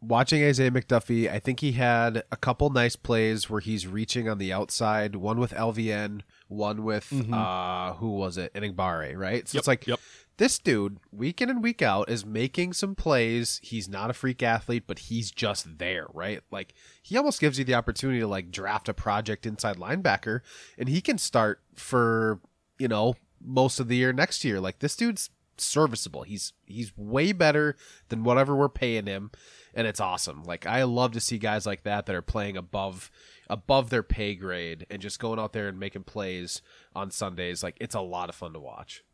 Watching 0.00 0.44
Isaiah 0.44 0.72
McDuffie, 0.72 1.30
I 1.30 1.38
think 1.38 1.60
he 1.60 1.72
had 1.72 2.24
a 2.32 2.36
couple 2.36 2.68
nice 2.70 2.96
plays 2.96 3.48
where 3.48 3.60
he's 3.60 3.86
reaching 3.86 4.28
on 4.28 4.38
the 4.38 4.52
outside. 4.52 5.14
One 5.14 5.38
with 5.38 5.52
LVN, 5.52 6.22
one 6.48 6.82
with 6.82 7.12
uh, 7.32 7.94
who 7.94 8.10
was 8.10 8.36
it? 8.36 8.52
Enagbare, 8.52 9.16
right? 9.16 9.48
So 9.48 9.56
Yep, 9.56 9.60
it's 9.60 9.68
like 9.68 9.86
yep. 9.86 10.00
this 10.38 10.58
dude, 10.58 10.98
week 11.12 11.40
in 11.40 11.48
and 11.48 11.62
week 11.62 11.82
out, 11.82 12.10
is 12.10 12.26
making 12.26 12.72
some 12.72 12.96
plays. 12.96 13.60
He's 13.62 13.88
not 13.88 14.10
a 14.10 14.12
freak 14.12 14.42
athlete, 14.42 14.84
but 14.88 14.98
he's 14.98 15.30
just 15.30 15.78
there, 15.78 16.08
right? 16.12 16.40
Like 16.50 16.74
he 17.00 17.16
almost 17.16 17.40
gives 17.40 17.60
you 17.60 17.64
the 17.64 17.74
opportunity 17.74 18.18
to 18.18 18.26
like 18.26 18.50
draft 18.50 18.88
a 18.88 18.94
project 18.94 19.46
inside 19.46 19.76
linebacker, 19.76 20.40
and 20.76 20.88
he 20.88 21.00
can 21.00 21.16
start 21.16 21.60
for 21.76 22.40
you 22.76 22.88
know 22.88 23.14
most 23.44 23.80
of 23.80 23.88
the 23.88 23.96
year 23.96 24.12
next 24.12 24.44
year. 24.44 24.60
Like 24.60 24.78
this 24.80 24.96
dude's 24.96 25.30
serviceable. 25.58 26.22
He's 26.22 26.52
he's 26.66 26.96
way 26.96 27.32
better 27.32 27.76
than 28.08 28.24
whatever 28.24 28.54
we're 28.54 28.68
paying 28.68 29.06
him, 29.06 29.30
and 29.74 29.86
it's 29.86 30.00
awesome. 30.00 30.42
Like 30.44 30.66
I 30.66 30.82
love 30.84 31.12
to 31.12 31.20
see 31.20 31.38
guys 31.38 31.66
like 31.66 31.84
that 31.84 32.06
that 32.06 32.16
are 32.16 32.22
playing 32.22 32.56
above 32.56 33.10
above 33.48 33.90
their 33.90 34.02
pay 34.02 34.34
grade 34.34 34.86
and 34.90 35.02
just 35.02 35.20
going 35.20 35.38
out 35.38 35.52
there 35.52 35.68
and 35.68 35.78
making 35.78 36.04
plays 36.04 36.62
on 36.94 37.10
Sundays. 37.10 37.62
Like 37.62 37.76
it's 37.80 37.94
a 37.94 38.00
lot 38.00 38.28
of 38.28 38.34
fun 38.34 38.52
to 38.54 38.60
watch. 38.60 39.04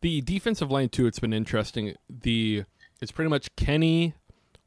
The 0.00 0.20
defensive 0.20 0.70
line 0.70 0.88
too. 0.88 1.06
It's 1.06 1.20
been 1.20 1.32
interesting. 1.32 1.94
The 2.08 2.64
it's 3.00 3.12
pretty 3.12 3.30
much 3.30 3.54
Kenny, 3.56 4.14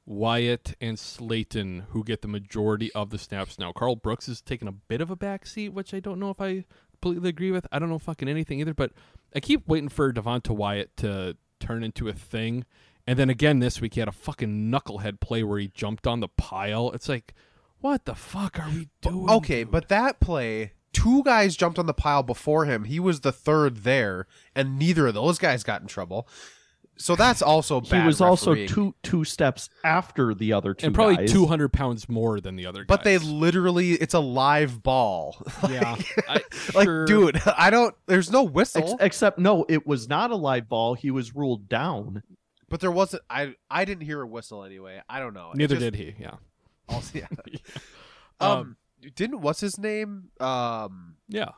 Wyatt, 0.06 0.76
and 0.82 0.98
Slaton 0.98 1.86
who 1.90 2.04
get 2.04 2.22
the 2.22 2.28
majority 2.28 2.92
of 2.94 3.10
the 3.10 3.18
snaps 3.18 3.60
now. 3.60 3.72
Karl 3.72 3.96
Brooks 3.96 4.28
is 4.28 4.42
taking 4.42 4.68
a 4.68 4.74
bit 4.74 5.02
of 5.02 5.12
a 5.12 5.18
backseat, 5.18 5.72
which 5.72 5.94
I 5.94 6.00
don't 6.00 6.20
know 6.20 6.30
if 6.30 6.42
I 6.42 6.66
completely 6.96 7.30
agree 7.30 7.52
with. 7.52 7.68
I 7.72 7.80
don't 7.80 7.90
know 7.90 8.00
fucking 8.00 8.28
anything 8.28 8.60
either, 8.60 8.74
but 8.74 8.92
I 9.36 9.40
keep 9.40 9.68
waiting 9.68 9.90
for 9.90 10.12
Devonte 10.12 10.50
Wyatt 10.50 10.96
to 10.98 11.38
turn 11.60 11.84
into 11.84 12.08
a 12.08 12.14
thing. 12.14 12.66
And 13.08 13.20
then 13.20 13.30
again 13.30 13.60
this 13.60 13.82
week 13.82 13.94
he 13.94 14.00
had 14.00 14.10
a 14.10 14.14
fucking 14.14 14.72
knucklehead 14.72 15.20
play 15.20 15.44
where 15.44 15.60
he 15.60 15.68
jumped 15.68 16.08
on 16.08 16.20
the 16.20 16.28
pile. 16.28 16.92
It's 16.92 17.08
like, 17.10 17.34
what 17.80 18.06
the 18.06 18.16
fuck 18.16 18.60
are 18.60 18.70
we 18.70 18.90
doing? 19.02 19.30
Okay, 19.30 19.64
dude? 19.64 19.72
but 19.72 19.90
that 19.90 20.20
play, 20.20 20.72
two 20.92 21.24
guys 21.24 21.56
jumped 21.56 21.78
on 21.78 21.86
the 21.86 21.94
pile 21.94 22.24
before 22.24 22.66
him. 22.66 22.86
He 22.86 23.00
was 23.00 23.20
the 23.20 23.32
third 23.32 23.84
there, 23.84 24.26
and 24.56 24.80
neither 24.80 25.08
of 25.08 25.14
those 25.14 25.38
guys 25.38 25.64
got 25.64 25.82
in 25.82 25.88
trouble. 25.88 26.28
So 26.98 27.16
that's 27.16 27.42
also 27.42 27.82
He 27.82 27.90
bad. 27.90 28.06
was 28.06 28.22
also 28.22 28.56
two 28.68 28.96
two 29.04 29.24
steps 29.26 29.70
after 29.84 30.34
the 30.34 30.54
other 30.54 30.74
two 30.74 30.86
and 30.88 30.96
probably 30.96 31.28
two 31.28 31.46
hundred 31.46 31.74
pounds 31.74 32.08
more 32.08 32.40
than 32.40 32.56
the 32.56 32.66
other 32.66 32.80
guys. 32.84 32.88
But 32.88 33.04
they 33.04 33.18
literally, 33.18 33.92
it's 33.92 34.14
a 34.14 34.20
live 34.20 34.82
ball. 34.82 35.36
yeah, 35.70 35.98
I, 36.30 36.42
like, 36.74 36.86
sure. 36.86 37.06
dude, 37.06 37.42
I 37.46 37.70
don't. 37.70 37.94
There's 38.06 38.32
no 38.32 38.44
Ex- 38.46 38.54
whistle, 38.54 38.98
except 39.02 39.40
no, 39.40 39.66
it 39.68 39.86
was 39.86 40.08
not 40.08 40.32
a 40.32 40.36
live 40.36 40.70
ball. 40.70 40.94
He 40.94 41.12
was 41.12 41.36
ruled 41.36 41.68
down. 41.68 42.24
but 42.70 42.80
there 42.80 42.92
wasn't. 42.92 43.24
I 43.30 43.56
I 43.70 43.84
didn't 43.86 44.04
hear 44.04 44.22
a 44.22 44.28
whistle 44.28 44.64
anyway. 44.64 45.02
I 45.10 45.20
don't 45.20 45.34
know. 45.34 45.52
Neither 45.54 45.76
just- 45.76 45.92
did 45.92 45.96
he. 45.96 46.16
Yeah. 46.20 46.36
Also, 46.88 47.18
yeah. 47.20 47.28
Um, 48.40 48.52
um, 48.52 48.78
didn't 49.16 49.42
what's 49.42 49.60
his 49.60 49.80
name? 49.80 50.26
Um, 50.40 51.16
Yeah. 51.28 51.50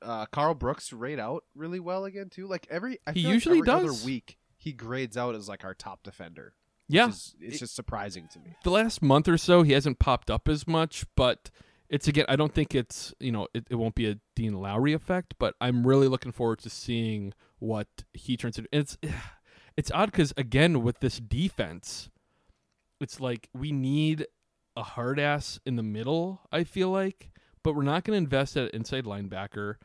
uh, 0.00 0.26
Karl 0.26 0.54
Brooks 0.54 0.92
rate 0.92 1.18
out 1.18 1.42
really 1.56 1.80
well 1.80 2.04
again 2.04 2.28
too. 2.30 2.46
Like 2.46 2.66
every, 2.70 2.98
I 3.06 3.12
He 3.12 3.22
feel 3.22 3.30
like 3.30 3.34
usually 3.34 3.58
every 3.58 3.66
does. 3.66 3.98
Other 4.00 4.06
week 4.06 4.38
he 4.64 4.72
grades 4.72 5.16
out 5.16 5.34
as 5.34 5.48
like 5.48 5.64
our 5.64 5.74
top 5.74 6.02
defender. 6.02 6.54
Yeah. 6.88 7.08
is- 7.08 7.34
it's 7.40 7.58
just 7.58 7.74
surprising 7.74 8.28
to 8.32 8.38
me. 8.38 8.56
the 8.64 8.70
last 8.70 9.02
month 9.02 9.28
or 9.28 9.38
so 9.38 9.62
he 9.62 9.72
hasn't 9.72 9.98
popped 9.98 10.30
up 10.30 10.48
as 10.48 10.66
much, 10.66 11.04
but 11.16 11.50
it's 11.88 12.08
again 12.08 12.24
I 12.28 12.36
don't 12.36 12.54
think 12.54 12.74
it's 12.74 13.14
you 13.20 13.30
know 13.32 13.46
it, 13.54 13.66
it 13.70 13.74
won't 13.76 13.94
be 13.94 14.08
a 14.08 14.18
Dean 14.34 14.54
Lowry 14.54 14.92
effect, 14.92 15.34
but 15.38 15.54
I'm 15.60 15.86
really 15.86 16.08
looking 16.08 16.32
forward 16.32 16.58
to 16.60 16.70
seeing 16.70 17.34
what 17.58 17.88
he 18.12 18.36
turns 18.36 18.58
into. 18.58 18.68
It's 18.72 18.96
it's 19.76 19.90
odd 19.92 20.10
because 20.10 20.32
again 20.36 20.82
with 20.82 21.00
this 21.00 21.18
defense, 21.18 22.08
it's 23.00 23.20
like 23.20 23.48
we 23.54 23.70
need 23.72 24.26
a 24.76 24.82
hard 24.82 25.18
ass 25.20 25.60
in 25.64 25.76
the 25.76 25.82
middle. 25.82 26.40
I 26.50 26.64
feel 26.64 26.90
like, 26.90 27.30
but 27.62 27.74
we're 27.74 27.82
not 27.82 28.04
going 28.04 28.14
to 28.14 28.24
invest 28.24 28.56
at 28.56 28.72
inside 28.72 29.04
linebacker. 29.04 29.76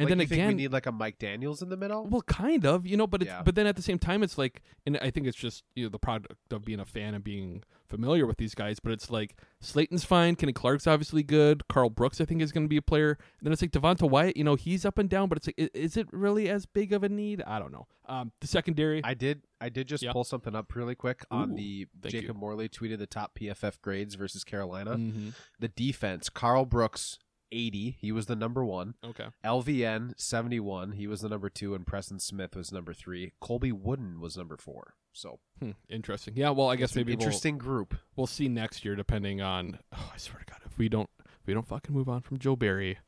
And 0.00 0.08
Like, 0.08 0.16
then 0.16 0.20
again, 0.20 0.48
we 0.48 0.54
need 0.54 0.72
like 0.72 0.86
a 0.86 0.92
Mike 0.92 1.18
Daniels 1.18 1.60
in 1.60 1.70
the 1.70 1.76
middle. 1.76 2.06
Well, 2.06 2.22
kind 2.22 2.64
of, 2.64 2.86
you 2.86 2.96
know, 2.96 3.08
but 3.08 3.22
it's, 3.22 3.28
Yeah. 3.30 3.42
but 3.42 3.56
then 3.56 3.66
at 3.66 3.74
the 3.74 3.82
same 3.82 3.98
time, 3.98 4.22
it's 4.22 4.38
like, 4.38 4.62
and 4.86 4.96
I 4.98 5.10
think 5.10 5.26
it's 5.26 5.36
just 5.36 5.64
you 5.74 5.84
know 5.84 5.88
the 5.90 5.98
product 5.98 6.52
of 6.52 6.64
being 6.64 6.78
a 6.78 6.84
fan 6.84 7.14
and 7.14 7.24
being 7.24 7.64
familiar 7.88 8.24
with 8.24 8.36
these 8.36 8.54
guys. 8.54 8.78
But 8.78 8.92
it's 8.92 9.10
like 9.10 9.36
Slaton's 9.60 10.04
fine, 10.04 10.36
Kenny 10.36 10.52
Clark's 10.52 10.86
obviously 10.86 11.24
good, 11.24 11.66
Karl 11.66 11.90
Brooks 11.90 12.20
I 12.20 12.26
think 12.26 12.42
is 12.42 12.52
going 12.52 12.64
to 12.64 12.68
be 12.68 12.76
a 12.76 12.82
player. 12.82 13.18
And 13.40 13.46
then 13.46 13.52
it's 13.52 13.60
like 13.60 13.72
Devonte 13.72 14.08
Wyatt, 14.08 14.36
you 14.36 14.44
know, 14.44 14.54
he's 14.54 14.84
up 14.84 14.98
and 14.98 15.10
down, 15.10 15.28
but 15.28 15.38
it's 15.38 15.48
like, 15.48 15.70
is 15.74 15.96
it 15.96 16.06
really 16.12 16.48
as 16.48 16.64
big 16.64 16.92
of 16.92 17.02
a 17.02 17.08
need? 17.08 17.42
I 17.44 17.58
don't 17.58 17.72
know. 17.72 17.88
Um, 18.06 18.30
the 18.40 18.46
secondary, 18.46 19.02
I 19.02 19.14
did. 19.14 19.42
I 19.60 19.68
did 19.68 19.88
just 19.88 20.04
Yeah. 20.04 20.12
pull 20.12 20.22
something 20.22 20.54
up 20.54 20.76
really 20.76 20.94
quick 20.94 21.24
on 21.32 21.50
Ooh, 21.52 21.56
the 21.56 21.88
Jacob 22.06 22.36
you. 22.36 22.40
Morley 22.40 22.68
tweeted 22.68 22.98
the 22.98 23.06
top 23.08 23.34
PFF 23.34 23.80
grades 23.82 24.14
versus 24.14 24.44
Carolina. 24.44 24.96
Mhm. 24.96 25.34
The 25.58 25.68
defense: 25.68 26.28
Karl 26.30 26.64
Brooks, 26.64 27.18
eighty. 27.52 27.96
He 28.00 28.12
was 28.12 28.26
the 28.26 28.36
number 28.36 28.64
one. 28.64 28.94
okay, 29.04 29.26
LVN, 29.44 30.12
seventy-one. 30.16 30.92
He 30.92 31.06
was 31.06 31.20
the 31.20 31.28
number 31.28 31.48
two, 31.48 31.74
and 31.74 31.86
Preston 31.86 32.18
Smith 32.20 32.54
was 32.56 32.72
number 32.72 32.92
three. 32.92 33.32
Colby 33.40 33.72
Wooden 33.72 34.20
was 34.20 34.36
number 34.36 34.56
four. 34.56 34.94
So 35.12 35.40
hmm, 35.60 35.70
interesting. 35.88 36.34
Yeah, 36.36 36.50
well, 36.50 36.68
I 36.70 36.76
guess 36.76 36.94
maybe 36.94 37.12
we'll, 37.14 37.20
interesting 37.22 37.58
group. 37.58 37.94
we'll 38.16 38.26
see 38.26 38.48
next 38.48 38.84
year, 38.84 38.94
depending 38.94 39.40
on. 39.40 39.78
Oh, 39.92 40.10
I 40.14 40.18
swear 40.18 40.38
to 40.40 40.44
God, 40.44 40.60
if 40.64 40.78
we 40.78 40.88
don't, 40.88 41.10
if 41.20 41.46
we 41.46 41.54
don't 41.54 41.66
fucking 41.66 41.94
move 41.94 42.08
on 42.08 42.20
from 42.20 42.38
Joe 42.38 42.54
Barry, 42.56 42.98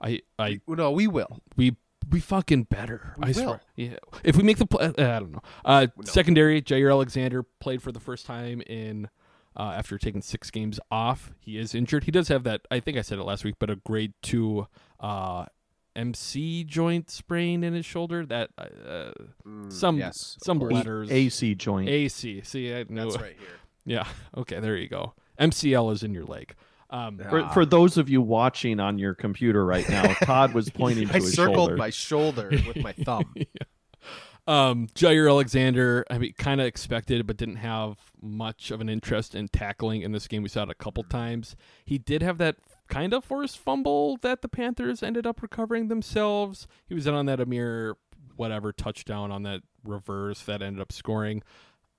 I, 0.00 0.20
I 0.38 0.60
No, 0.66 0.90
we 0.90 1.06
will. 1.06 1.38
we 1.56 1.76
we 2.10 2.20
fucking 2.20 2.64
better. 2.64 3.14
We 3.16 3.24
I 3.24 3.26
will. 3.28 3.34
swear. 3.34 3.60
Yeah. 3.76 3.96
If 4.22 4.36
we 4.36 4.42
make 4.42 4.58
the 4.58 4.66
play, 4.66 4.86
uh, 4.86 4.90
I 5.16 5.18
don't 5.20 5.32
know. 5.32 5.42
Uh, 5.64 5.86
Secondary, 6.04 6.60
Jaire 6.60 6.90
Alexander 6.90 7.42
played 7.60 7.80
for 7.82 7.92
the 7.92 8.00
first 8.00 8.26
time 8.26 8.60
in 8.66 9.08
uh, 9.56 9.72
after 9.76 9.98
taking 9.98 10.22
six 10.22 10.50
games 10.50 10.80
off. 10.90 11.32
He 11.38 11.58
is 11.58 11.74
injured. 11.74 12.04
He 12.04 12.10
does 12.10 12.28
have 12.28 12.44
that. 12.44 12.62
I 12.70 12.80
think 12.80 12.96
I 12.96 13.02
said 13.02 13.18
it 13.18 13.24
last 13.24 13.44
week, 13.44 13.56
but 13.58 13.70
a 13.70 13.76
grade 13.76 14.12
two 14.22 14.66
uh, 15.00 15.46
MC 15.96 16.64
joint 16.64 17.10
sprain 17.10 17.62
in 17.62 17.72
his 17.74 17.86
shoulder. 17.86 18.26
That 18.26 18.50
uh, 18.58 19.12
some 19.68 19.96
Mm, 19.96 19.98
yes, 20.00 20.36
some 20.42 20.58
letters 20.58 21.10
AC 21.10 21.54
joint. 21.54 21.88
AC. 21.88 22.42
See, 22.42 22.74
I 22.74 22.84
knew 22.88 23.02
That's 23.04 23.20
right 23.20 23.36
here. 23.38 23.48
Yeah. 23.86 24.06
Okay. 24.34 24.60
There 24.60 24.76
you 24.76 24.88
go. 24.88 25.12
MCL 25.38 25.92
is 25.92 26.02
in 26.02 26.14
your 26.14 26.24
leg. 26.24 26.54
Um, 26.88 27.18
For, 27.18 27.46
for 27.50 27.66
those 27.66 27.98
of 27.98 28.08
you 28.08 28.22
watching 28.22 28.80
on 28.80 28.98
your 28.98 29.14
computer 29.14 29.62
right 29.66 29.86
now, 29.88 30.14
Todd 30.22 30.54
was 30.54 30.70
pointing 30.74 31.08
to 31.08 31.14
I 31.14 31.16
his 31.18 31.34
circled 31.34 31.76
my 31.76 31.90
shoulder 31.90 32.50
with 32.66 32.76
my 32.78 32.92
thumb. 32.92 33.34
Um, 34.46 34.88
Jaire 34.94 35.28
Alexander, 35.28 36.04
I 36.10 36.18
mean, 36.18 36.34
kind 36.36 36.60
of 36.60 36.66
expected, 36.66 37.26
but 37.26 37.36
didn't 37.36 37.56
have 37.56 37.98
much 38.20 38.70
of 38.70 38.80
an 38.80 38.88
interest 38.88 39.34
in 39.34 39.48
tackling 39.48 40.02
in 40.02 40.12
this 40.12 40.28
game. 40.28 40.42
We 40.42 40.50
saw 40.50 40.64
it 40.64 40.70
a 40.70 40.74
couple 40.74 41.02
times. 41.04 41.56
He 41.84 41.96
did 41.98 42.22
have 42.22 42.38
that 42.38 42.56
kind 42.88 43.14
of 43.14 43.24
forced 43.24 43.58
fumble 43.58 44.18
that 44.18 44.42
the 44.42 44.48
Panthers 44.48 45.02
ended 45.02 45.26
up 45.26 45.40
recovering 45.40 45.88
themselves. 45.88 46.66
He 46.86 46.94
was 46.94 47.06
in 47.06 47.14
on 47.14 47.26
that 47.26 47.38
Ihmir 47.38 47.94
whatever 48.36 48.72
touchdown 48.72 49.30
on 49.30 49.42
that 49.44 49.62
reverse 49.84 50.42
that 50.42 50.62
ended 50.62 50.80
up 50.80 50.92
scoring. 50.92 51.42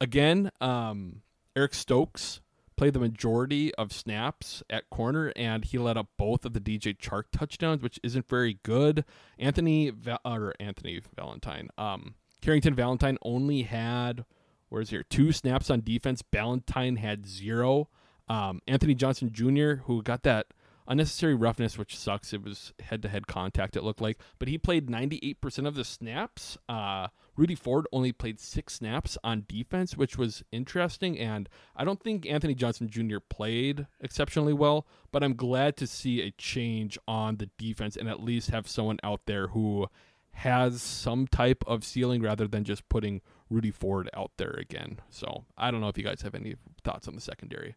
Again, 0.01 0.51
um, 0.61 1.21
Eric 1.55 1.73
Stokes 1.73 2.41
played 2.75 2.93
the 2.93 2.99
majority 2.99 3.73
of 3.75 3.93
snaps 3.93 4.61
at 4.69 4.89
corner, 4.89 5.31
and 5.35 5.63
he 5.63 5.77
let 5.77 5.97
up 5.97 6.07
both 6.17 6.45
of 6.45 6.53
the 6.53 6.59
DJ 6.59 6.97
Chark 6.97 7.23
touchdowns, 7.31 7.81
which 7.81 7.99
isn't 8.03 8.27
very 8.27 8.59
good. 8.63 9.05
Anthony 9.39 9.91
or 10.25 10.53
Anthony 10.59 11.01
Valentine, 11.15 11.69
um, 11.77 12.15
Carrington 12.45 12.75
Valentine 12.75 13.17
only 13.23 13.63
had 13.63 14.23
where's 14.69 14.91
here 14.91 15.01
two 15.01 15.31
snaps 15.31 15.71
on 15.71 15.81
defense. 15.81 16.23
Valentine 16.31 16.97
had 16.97 17.25
zero. 17.25 17.89
Um, 18.27 18.61
Anthony 18.67 18.93
Johnson 18.93 19.31
Jr., 19.33 19.81
who 19.85 20.03
got 20.03 20.21
that 20.23 20.53
unnecessary 20.87 21.33
roughness, 21.33 21.75
which 21.75 21.97
sucks. 21.97 22.33
It 22.33 22.43
was 22.43 22.71
head 22.79 23.01
to 23.01 23.09
head 23.09 23.25
contact, 23.25 23.75
it 23.75 23.83
looked 23.83 23.99
like. 23.99 24.19
But 24.37 24.47
he 24.47 24.59
played 24.59 24.85
98% 24.85 25.67
of 25.67 25.73
the 25.73 25.83
snaps. 25.83 26.55
Uh, 26.69 27.07
Rudy 27.35 27.55
Ford 27.55 27.87
only 27.91 28.11
played 28.11 28.39
six 28.39 28.75
snaps 28.75 29.17
on 29.23 29.45
defense, 29.47 29.97
which 29.97 30.15
was 30.15 30.43
interesting. 30.51 31.17
And 31.17 31.49
I 31.75 31.83
don't 31.83 32.03
think 32.03 32.27
Anthony 32.27 32.53
Johnson 32.53 32.87
Jr. 32.87 33.17
played 33.27 33.87
exceptionally 33.99 34.53
well, 34.53 34.85
but 35.11 35.23
I'm 35.23 35.35
glad 35.35 35.77
to 35.77 35.87
see 35.87 36.21
a 36.21 36.29
change 36.29 36.99
on 37.07 37.37
the 37.37 37.49
defense 37.57 37.97
and 37.97 38.07
at 38.07 38.23
least 38.23 38.51
have 38.51 38.67
someone 38.67 38.99
out 39.01 39.21
there 39.25 39.47
who 39.47 39.87
has 40.35 40.81
some 40.81 41.27
type 41.27 41.63
of 41.65 41.83
ceiling 41.83 42.21
rather 42.21 42.47
than 42.47 42.63
just 42.63 42.87
putting 42.89 43.21
Rudy 43.49 43.71
Ford 43.71 44.09
out 44.13 44.31
there 44.37 44.55
again. 44.59 44.99
So 45.09 45.45
I 45.57 45.71
don't 45.71 45.79
know 45.79 45.87
if 45.87 45.97
you 45.97 46.03
guys 46.03 46.21
have 46.21 46.35
any 46.35 46.55
thoughts 46.83 47.07
on 47.07 47.15
the 47.15 47.21
secondary. 47.21 47.75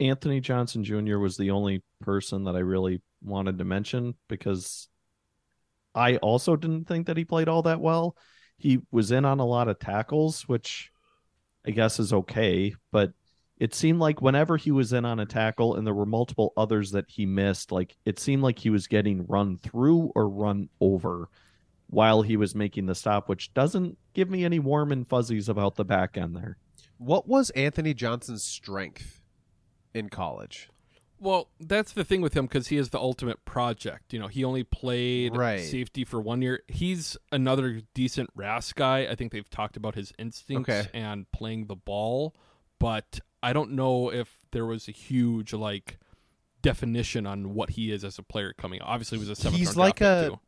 Anthony 0.00 0.40
Johnson 0.40 0.84
Jr. 0.84 1.18
was 1.18 1.36
the 1.36 1.50
only 1.50 1.82
person 2.00 2.44
that 2.44 2.56
I 2.56 2.60
really 2.60 3.02
wanted 3.22 3.58
to 3.58 3.64
mention 3.64 4.14
because 4.28 4.88
I 5.94 6.16
also 6.16 6.56
didn't 6.56 6.86
think 6.86 7.06
that 7.06 7.16
he 7.16 7.24
played 7.24 7.48
all 7.48 7.62
that 7.62 7.80
well. 7.80 8.16
He 8.56 8.80
was 8.90 9.10
in 9.10 9.26
on 9.26 9.38
a 9.38 9.46
lot 9.46 9.68
of 9.68 9.78
tackles, 9.78 10.42
which 10.42 10.90
I 11.66 11.72
guess 11.72 11.98
is 11.98 12.12
okay, 12.12 12.74
but 12.90 13.12
it 13.58 13.74
seemed 13.74 14.00
like 14.00 14.22
whenever 14.22 14.56
he 14.56 14.70
was 14.70 14.92
in 14.92 15.04
on 15.04 15.20
a 15.20 15.26
tackle 15.26 15.76
and 15.76 15.86
there 15.86 15.94
were 15.94 16.06
multiple 16.06 16.52
others 16.56 16.92
that 16.92 17.06
he 17.08 17.26
missed, 17.26 17.70
like 17.70 17.96
it 18.06 18.18
seemed 18.18 18.42
like 18.42 18.58
he 18.58 18.70
was 18.70 18.86
getting 18.86 19.26
run 19.26 19.56
through 19.58 20.12
or 20.14 20.28
run 20.28 20.68
over 20.80 21.28
while 21.88 22.22
he 22.22 22.36
was 22.36 22.54
making 22.54 22.86
the 22.86 22.94
stop, 22.94 23.28
which 23.28 23.52
doesn't 23.54 23.96
give 24.14 24.28
me 24.30 24.44
any 24.44 24.58
warm 24.58 24.90
and 24.92 25.08
fuzzies 25.08 25.48
about 25.48 25.76
the 25.76 25.84
back 25.84 26.16
end 26.16 26.34
there. 26.36 26.58
What 26.98 27.28
was 27.28 27.50
Anthony 27.50 27.94
Johnson's 27.94 28.42
strength 28.42 29.22
in 29.94 30.08
college? 30.08 30.68
Well, 31.18 31.48
that's 31.58 31.92
the 31.92 32.04
thing 32.04 32.20
with 32.20 32.34
him 32.34 32.44
because 32.46 32.66
he 32.68 32.76
is 32.76 32.90
the 32.90 32.98
ultimate 32.98 33.44
project. 33.46 34.12
You 34.12 34.18
know, 34.18 34.26
he 34.28 34.44
only 34.44 34.64
played 34.64 35.34
Right. 35.34 35.60
safety 35.62 36.04
for 36.04 36.20
one 36.20 36.42
year. 36.42 36.62
He's 36.68 37.16
another 37.32 37.80
decent 37.94 38.28
RAS 38.34 38.72
guy. 38.74 39.06
I 39.06 39.14
think 39.14 39.32
they've 39.32 39.48
talked 39.48 39.76
about 39.78 39.94
his 39.94 40.12
instincts 40.18 40.68
Okay. 40.70 40.88
and 40.92 41.30
playing 41.32 41.66
the 41.68 41.76
ball, 41.76 42.34
but 42.78 43.20
I 43.42 43.52
don't 43.54 43.72
know 43.72 44.12
if 44.12 44.38
there 44.50 44.66
was 44.66 44.88
a 44.88 44.92
huge 44.92 45.54
like 45.54 45.98
definition 46.62 47.26
on 47.26 47.54
what 47.54 47.70
he 47.70 47.92
is 47.92 48.04
as 48.04 48.18
a 48.18 48.22
player 48.22 48.52
coming. 48.52 48.82
Obviously, 48.82 49.18
he 49.18 49.20
was 49.20 49.30
a 49.30 49.36
seventh 49.40 49.58
He's 49.58 49.76
like 49.76 50.00
a 50.00 50.28
too. 50.30 50.40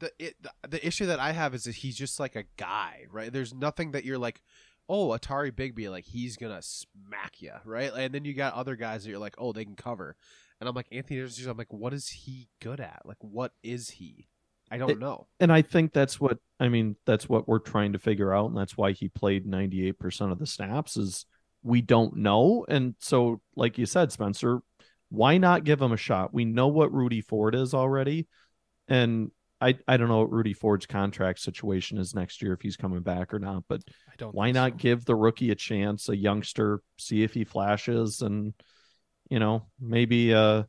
The, 0.00 0.12
it, 0.18 0.34
the 0.42 0.50
the 0.68 0.86
issue 0.86 1.06
that 1.06 1.20
I 1.20 1.32
have 1.32 1.54
is 1.54 1.64
that 1.64 1.76
he's 1.76 1.96
just 1.96 2.18
like 2.18 2.36
a 2.36 2.44
guy, 2.56 3.06
right? 3.10 3.32
There's 3.32 3.54
nothing 3.54 3.92
that 3.92 4.04
you're 4.04 4.18
like, 4.18 4.40
oh, 4.88 5.08
Atari 5.10 5.52
Bigby, 5.52 5.90
like 5.90 6.04
he's 6.04 6.36
gonna 6.36 6.62
smack 6.62 7.40
you, 7.40 7.52
right? 7.64 7.92
And 7.94 8.12
then 8.14 8.24
you 8.24 8.34
got 8.34 8.54
other 8.54 8.76
guys 8.76 9.04
that 9.04 9.10
you're 9.10 9.18
like, 9.18 9.36
oh, 9.38 9.52
they 9.52 9.64
can 9.64 9.76
cover, 9.76 10.16
and 10.60 10.68
I'm 10.68 10.74
like 10.74 10.88
Anthony. 10.90 11.20
Davis, 11.20 11.44
I'm 11.46 11.56
like, 11.56 11.72
what 11.72 11.94
is 11.94 12.08
he 12.08 12.48
good 12.60 12.80
at? 12.80 13.02
Like, 13.04 13.18
what 13.20 13.52
is 13.62 13.90
he? 13.90 14.26
I 14.72 14.78
don't 14.78 14.90
It- 14.90 14.98
know. 14.98 15.26
and 15.40 15.52
I 15.52 15.62
think 15.62 15.92
that's 15.92 16.20
what 16.20 16.38
I 16.58 16.68
mean. 16.68 16.96
That's 17.06 17.28
what 17.28 17.46
we're 17.48 17.58
trying 17.58 17.92
to 17.92 17.98
figure 17.98 18.34
out, 18.34 18.46
and 18.50 18.56
that's 18.56 18.76
why 18.76 18.92
he 18.92 19.08
played 19.08 19.46
ninety 19.46 19.86
eight 19.86 19.98
percent 19.98 20.32
of 20.32 20.38
the 20.38 20.46
snaps. 20.46 20.96
Is 20.96 21.26
we 21.62 21.82
don't 21.82 22.16
know, 22.16 22.64
and 22.68 22.94
so 23.00 23.40
like 23.56 23.78
you 23.78 23.84
said, 23.86 24.12
Spencer, 24.12 24.60
why 25.10 25.38
not 25.38 25.64
give 25.64 25.82
him 25.82 25.92
a 25.92 25.96
shot? 25.96 26.32
We 26.32 26.44
know 26.44 26.68
what 26.68 26.92
Rudy 26.92 27.20
Ford 27.20 27.54
is 27.54 27.74
already, 27.74 28.28
and 28.88 29.30
I 29.60 29.76
I 29.86 29.96
don't 29.96 30.08
know 30.08 30.18
what 30.18 30.32
Rudy 30.32 30.52
Ford's 30.54 30.86
contract 30.86 31.40
situation 31.40 31.98
is 31.98 32.14
next 32.14 32.40
year 32.42 32.52
if 32.52 32.62
he's 32.62 32.76
coming 32.76 33.00
back 33.00 33.34
or 33.34 33.38
not, 33.38 33.64
but 33.68 33.82
I 34.08 34.14
don't. 34.16 34.34
why 34.34 34.52
not 34.52 34.72
so. 34.72 34.76
give 34.78 35.04
the 35.04 35.14
rookie 35.14 35.50
a 35.50 35.54
chance, 35.54 36.08
a 36.08 36.16
youngster, 36.16 36.80
see 36.98 37.22
if 37.22 37.34
he 37.34 37.44
flashes, 37.44 38.22
and 38.22 38.54
you 39.28 39.38
know 39.38 39.66
maybe 39.78 40.32
uh 40.34 40.62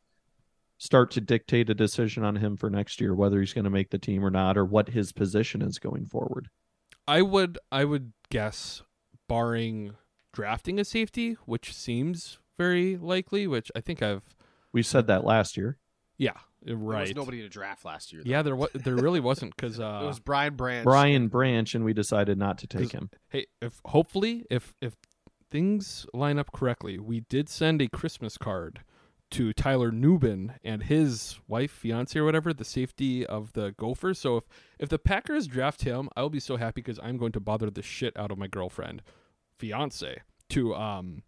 start 0.77 1.11
to 1.11 1.21
dictate 1.21 1.69
a 1.69 1.75
decision 1.75 2.23
on 2.23 2.35
him 2.35 2.57
for 2.57 2.69
next 2.69 2.99
year, 2.99 3.13
whether 3.13 3.39
he's 3.39 3.53
going 3.53 3.65
to 3.65 3.69
make 3.69 3.91
the 3.91 3.99
team 3.99 4.25
or 4.25 4.31
not, 4.31 4.57
or 4.57 4.65
what 4.65 4.89
his 4.89 5.11
position 5.11 5.61
is 5.61 5.77
going 5.77 6.07
forward. 6.07 6.49
I 7.07 7.21
would 7.21 7.59
I 7.71 7.85
would 7.85 8.13
guess, 8.29 8.81
barring 9.29 9.93
drafting 10.33 10.79
a 10.79 10.85
safety, 10.85 11.37
which 11.45 11.73
seems 11.73 12.39
very 12.57 12.97
likely. 12.97 13.47
Which 13.47 13.71
I 13.75 13.79
think 13.81 14.01
I've 14.01 14.23
We 14.73 14.83
said 14.83 15.07
that 15.07 15.23
last 15.23 15.55
year. 15.55 15.77
yeah 16.17 16.37
There 16.63 16.77
was 16.77 16.93
right. 16.93 17.15
nobody 17.15 17.41
to 17.41 17.49
draft 17.49 17.85
last 17.85 18.13
year. 18.13 18.21
though. 18.23 18.29
Yeah, 18.29 18.41
there 18.41 18.55
was 18.55 18.69
there 18.73 18.95
really 18.95 19.19
wasn't 19.19 19.55
because 19.55 19.79
uh, 19.79 20.01
it 20.03 20.05
was 20.05 20.19
Brian 20.19 20.55
Branch. 20.55 20.83
Brian 20.83 21.27
Branch, 21.27 21.73
and 21.73 21.83
we 21.83 21.93
decided 21.93 22.37
not 22.37 22.57
to 22.59 22.67
take 22.67 22.91
him. 22.91 23.09
hey, 23.29 23.47
if 23.61 23.81
hopefully 23.85 24.45
if 24.49 24.73
if 24.81 24.95
things 25.49 26.05
line 26.13 26.37
up 26.37 26.51
correctly, 26.51 26.99
we 26.99 27.21
did 27.21 27.49
send 27.49 27.81
a 27.81 27.87
Christmas 27.87 28.37
card 28.37 28.81
to 29.31 29.53
Tyler 29.53 29.91
Nubin 29.91 30.55
and 30.63 30.83
his 30.83 31.39
wife, 31.47 31.71
fiance, 31.71 32.19
or 32.19 32.25
whatever, 32.25 32.53
the 32.53 32.65
safety 32.65 33.25
of 33.25 33.53
the 33.53 33.73
Gophers. 33.77 34.19
So 34.19 34.37
if 34.37 34.43
if 34.79 34.89
the 34.89 34.99
Packers 34.99 35.47
draft 35.47 35.83
him, 35.83 36.09
I'll 36.15 36.29
be 36.29 36.39
so 36.39 36.57
happy 36.57 36.81
because 36.81 36.99
I'm 37.01 37.17
going 37.17 37.31
to 37.33 37.39
bother 37.39 37.69
the 37.71 37.81
shit 37.81 38.15
out 38.17 38.31
of 38.31 38.37
my 38.37 38.47
girlfriend, 38.47 39.01
fiance, 39.57 40.21
to 40.49 40.75
um 40.75 41.23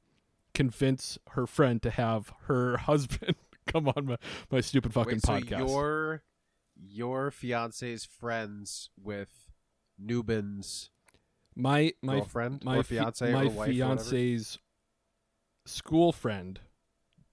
convince 0.53 1.17
her 1.31 1.47
friend 1.47 1.81
to 1.81 1.89
have 1.89 2.31
her 2.43 2.77
husband 2.89 3.35
come 3.67 3.87
on 3.89 4.05
my, 4.05 4.17
my 4.51 4.61
stupid 4.61 4.93
fucking 4.93 5.15
Wait, 5.15 5.25
so 5.25 5.33
podcast. 5.33 5.67
your 5.69 6.23
your 6.75 7.31
fiance's 7.31 8.05
friends 8.05 8.89
with 9.01 9.51
Nubin's 10.03 10.89
my 11.55 11.93
my 12.01 12.15
girlfriend 12.15 12.63
my 12.63 12.77
or 12.77 12.83
fi- 12.83 12.95
fiance 12.95 13.31
my 13.31 13.43
or 13.43 13.49
wife 13.49 13.69
or 13.69 13.71
fiance's 13.71 14.57
school 15.65 16.11
friend 16.11 16.59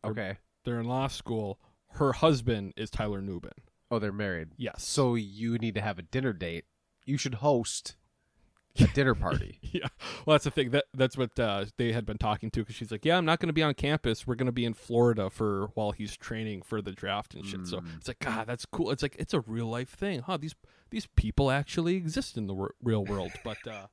Okay. 0.05 0.37
they're 0.65 0.81
in 0.81 0.87
law 0.87 1.09
school. 1.09 1.59
Her 1.95 2.13
husband 2.13 2.73
is 2.77 2.91
Tyler 2.91 3.21
Newbin. 3.21 3.53
Oh, 3.91 3.99
they're 3.99 4.13
married. 4.13 4.51
Yes. 4.57 4.85
So 4.85 5.15
you 5.15 5.59
need 5.59 5.75
to 5.75 5.81
have 5.81 5.99
a 5.99 6.03
dinner 6.03 6.33
date. 6.33 6.65
You 7.05 7.17
should 7.19 7.35
host 7.37 7.97
a 8.79 8.87
dinner 8.89 9.15
party. 9.15 9.59
yeah, 9.63 9.89
well, 10.25 10.35
that's 10.35 10.45
the 10.45 10.51
thing. 10.51 10.71
That 10.71 10.85
that's 10.95 11.17
what 11.17 11.39
uh, 11.39 11.67
they 11.77 11.93
had 11.93 12.07
been 12.07 12.19
talking 12.19 12.51
to 12.51 12.61
because 12.61 12.75
she's 12.75 12.91
like, 12.91 13.05
"Yeah, 13.05 13.17
I'm 13.17 13.25
not 13.25 13.41
going 13.41 13.49
to 13.49 13.53
be 13.53 13.63
on 13.63 13.75
campus. 13.75 14.27
We're 14.27 14.35
going 14.35 14.47
to 14.47 14.53
be 14.53 14.65
in 14.65 14.75
Florida 14.75 15.31
for 15.31 15.71
while 15.75 15.93
he's 15.93 16.17
training 16.17 16.63
for 16.63 16.81
the 16.81 16.93
draft 16.93 17.35
and 17.35 17.45
shit." 17.45 17.67
So 17.67 17.83
it's 17.97 18.09
like, 18.09 18.21
God, 18.21 18.47
that's 18.47 18.67
cool. 18.67 18.91
It's 18.91 19.03
like 19.03 19.17
it's 19.19 19.35
a 19.35 19.41
real 19.41 19.67
life 19.67 19.91
thing, 19.91 20.21
huh? 20.21 20.37
These 20.37 20.55
these 20.91 21.07
people 21.17 21.51
actually 21.51 21.97
exist 21.97 22.37
in 22.37 22.47
the 22.47 22.55
wor- 22.55 22.75
real 22.83 23.05
world. 23.05 23.33
But 23.45 23.67
uh, 23.67 23.87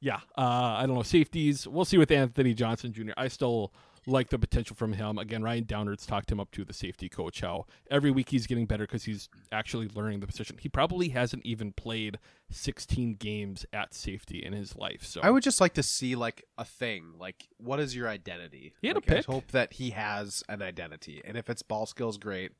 yeah, 0.00 0.20
uh, 0.36 0.76
I 0.78 0.84
don't 0.86 0.96
know 0.96 1.02
safeties. 1.02 1.66
We'll 1.66 1.84
see 1.84 1.98
with 1.98 2.10
Anthony 2.10 2.54
Johnson 2.54 2.92
Jr. 2.92 3.12
I 3.16 3.28
still 3.28 3.72
like 4.08 4.30
the 4.30 4.38
potential 4.38 4.74
from 4.74 4.94
him. 4.94 5.18
Again, 5.18 5.42
Ryan 5.42 5.64
Downard's 5.64 6.06
talked 6.06 6.32
him 6.32 6.40
up 6.40 6.50
to 6.52 6.64
the 6.64 6.72
safety 6.72 7.08
coach. 7.08 7.40
How 7.40 7.66
every 7.90 8.10
week 8.10 8.30
he's 8.30 8.46
getting 8.46 8.66
better 8.66 8.84
because 8.84 9.04
he's 9.04 9.28
actually 9.52 9.88
learning 9.94 10.20
the 10.20 10.26
position. 10.26 10.56
He 10.58 10.68
probably 10.68 11.10
hasn't 11.10 11.44
even 11.44 11.72
played 11.72 12.18
16 12.50 13.14
games 13.14 13.66
at 13.72 13.94
safety 13.94 14.44
in 14.44 14.52
his 14.52 14.76
life. 14.76 15.04
So 15.04 15.20
I 15.22 15.30
would 15.30 15.42
just 15.42 15.60
like 15.60 15.74
to 15.74 15.82
see 15.82 16.16
like 16.16 16.44
a 16.56 16.64
thing. 16.64 17.12
Like, 17.18 17.48
what 17.58 17.80
is 17.80 17.94
your 17.94 18.08
identity? 18.08 18.74
He 18.80 18.88
had 18.88 18.96
a 18.96 19.00
like, 19.00 19.10
I 19.10 19.14
pick. 19.16 19.26
hope 19.26 19.48
that 19.52 19.74
he 19.74 19.90
has 19.90 20.42
an 20.48 20.62
identity, 20.62 21.20
and 21.24 21.36
if 21.36 21.48
it's 21.50 21.62
ball 21.62 21.86
skills, 21.86 22.18
great. 22.18 22.52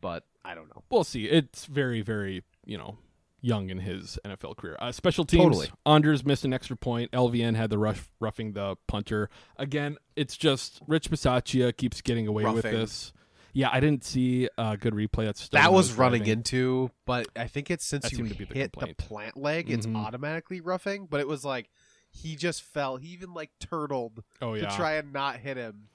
But 0.00 0.24
I 0.44 0.54
don't 0.54 0.68
know. 0.68 0.84
we'll 0.90 1.02
see. 1.04 1.24
It's 1.24 1.64
very, 1.66 2.02
very, 2.02 2.44
you 2.64 2.78
know, 2.78 2.98
young 3.40 3.70
in 3.70 3.78
his 3.78 4.18
NFL 4.24 4.56
career. 4.56 4.76
Uh, 4.80 4.90
special 4.92 5.24
teams. 5.24 5.42
Totally. 5.44 5.68
Anders 5.86 6.24
missed 6.24 6.44
an 6.44 6.52
extra 6.52 6.76
point. 6.76 7.10
LVN 7.12 7.54
had 7.54 7.70
the 7.70 7.78
rush 7.78 8.00
roughing 8.20 8.52
the 8.52 8.76
punter. 8.86 9.30
Again, 9.56 9.96
it's 10.16 10.36
just 10.36 10.80
Rich 10.86 11.10
Bisaccia 11.10 11.76
keeps 11.76 12.00
getting 12.00 12.26
away 12.26 12.44
with 12.44 12.62
this. 12.64 13.12
Yeah, 13.54 13.70
I 13.72 13.80
didn't 13.80 14.04
see 14.04 14.48
a 14.58 14.76
good 14.76 14.92
replay. 14.94 15.24
That's 15.24 15.48
that 15.50 15.72
was 15.72 15.92
running 15.94 16.20
driving. 16.20 16.38
into, 16.38 16.90
but 17.06 17.26
I 17.34 17.46
think 17.46 17.70
it's 17.70 17.84
since 17.84 18.02
That 18.04 18.12
you 18.12 18.18
seemed 18.18 18.30
to 18.30 18.36
be 18.36 18.44
the 18.44 18.54
hit 18.54 18.72
the, 18.72 18.78
complaint. 18.78 18.98
plant 18.98 19.36
leg, 19.36 19.70
it's 19.70 19.86
Mhm. 19.86 19.96
automatically 19.96 20.60
roughing. 20.60 21.06
But 21.06 21.20
it 21.20 21.26
was 21.28 21.44
like 21.44 21.70
he 22.10 22.36
just 22.36 22.62
fell. 22.62 22.98
He 22.98 23.08
even 23.08 23.34
like 23.34 23.50
turtled 23.58 24.22
Oh 24.42 24.54
to 24.54 24.66
try 24.76 24.94
and 24.94 25.12
not 25.12 25.36
hit 25.38 25.56
him. 25.56 25.88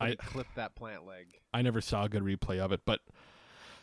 I- 0.00 0.16
clipped 0.16 0.56
that 0.56 0.74
plant 0.74 1.06
leg. 1.06 1.34
I 1.52 1.62
never 1.62 1.80
saw 1.80 2.04
a 2.04 2.08
good 2.08 2.22
replay 2.22 2.58
of 2.58 2.72
it, 2.72 2.80
but 2.84 3.00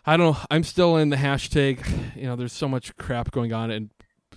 I 0.06 0.18
don't 0.18 0.34
know. 0.34 0.40
I'm 0.50 0.64
still 0.64 0.98
in 0.98 1.10
the 1.10 1.18
hashtag. 1.18 2.16
You 2.16 2.24
know, 2.24 2.36
there's 2.36 2.54
so 2.54 2.68
much 2.68 2.96
crap 2.98 3.32
going 3.32 3.54
on, 3.54 3.70
and 3.70 3.92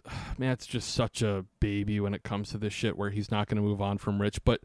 Matt's 0.39 0.67
just 0.67 0.95
such 0.95 1.23
a 1.23 1.47
baby 1.61 2.01
when 2.01 2.15
it 2.15 2.23
comes 2.23 2.51
to 2.51 2.59
this 2.59 2.73
shit 2.73 2.99
where 2.99 3.11
he's 3.11 3.31
not 3.31 3.49
going 3.49 3.57
to 3.57 3.63
move 3.63 3.81
on 3.81 3.99
from 3.99 4.21
Rich. 4.21 4.45
But 4.45 4.61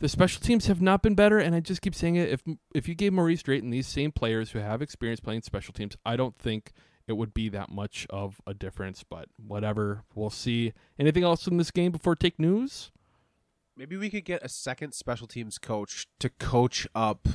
the 0.00 0.08
special 0.08 0.42
teams 0.42 0.66
have 0.66 0.82
not 0.82 1.02
been 1.02 1.14
better, 1.14 1.38
and 1.38 1.54
I 1.54 1.60
just 1.60 1.82
keep 1.82 1.94
saying 1.94 2.16
it. 2.16 2.30
If 2.30 2.42
if 2.74 2.88
you 2.88 2.94
gave 2.94 3.12
Maurice 3.12 3.42
Drayton 3.42 3.70
these 3.70 3.86
same 3.86 4.10
players 4.10 4.50
who 4.50 4.58
have 4.58 4.82
experience 4.82 5.20
playing 5.20 5.42
special 5.42 5.72
teams, 5.72 5.96
I 6.04 6.16
don't 6.16 6.36
think 6.36 6.72
it 7.06 7.12
would 7.12 7.32
be 7.32 7.48
that 7.50 7.70
much 7.70 8.06
of 8.10 8.40
a 8.46 8.54
difference. 8.54 9.04
But 9.04 9.28
whatever, 9.36 10.02
we'll 10.14 10.30
see. 10.30 10.72
Anything 10.98 11.22
else 11.22 11.46
in 11.46 11.58
this 11.58 11.70
game 11.70 11.92
before 11.92 12.16
take 12.16 12.40
news? 12.40 12.90
Maybe 13.76 13.96
we 13.96 14.10
could 14.10 14.24
get 14.24 14.44
a 14.44 14.48
second 14.48 14.94
special 14.94 15.26
teams 15.26 15.58
coach 15.58 16.06
to 16.20 16.28
coach 16.28 16.86
up 16.94 17.28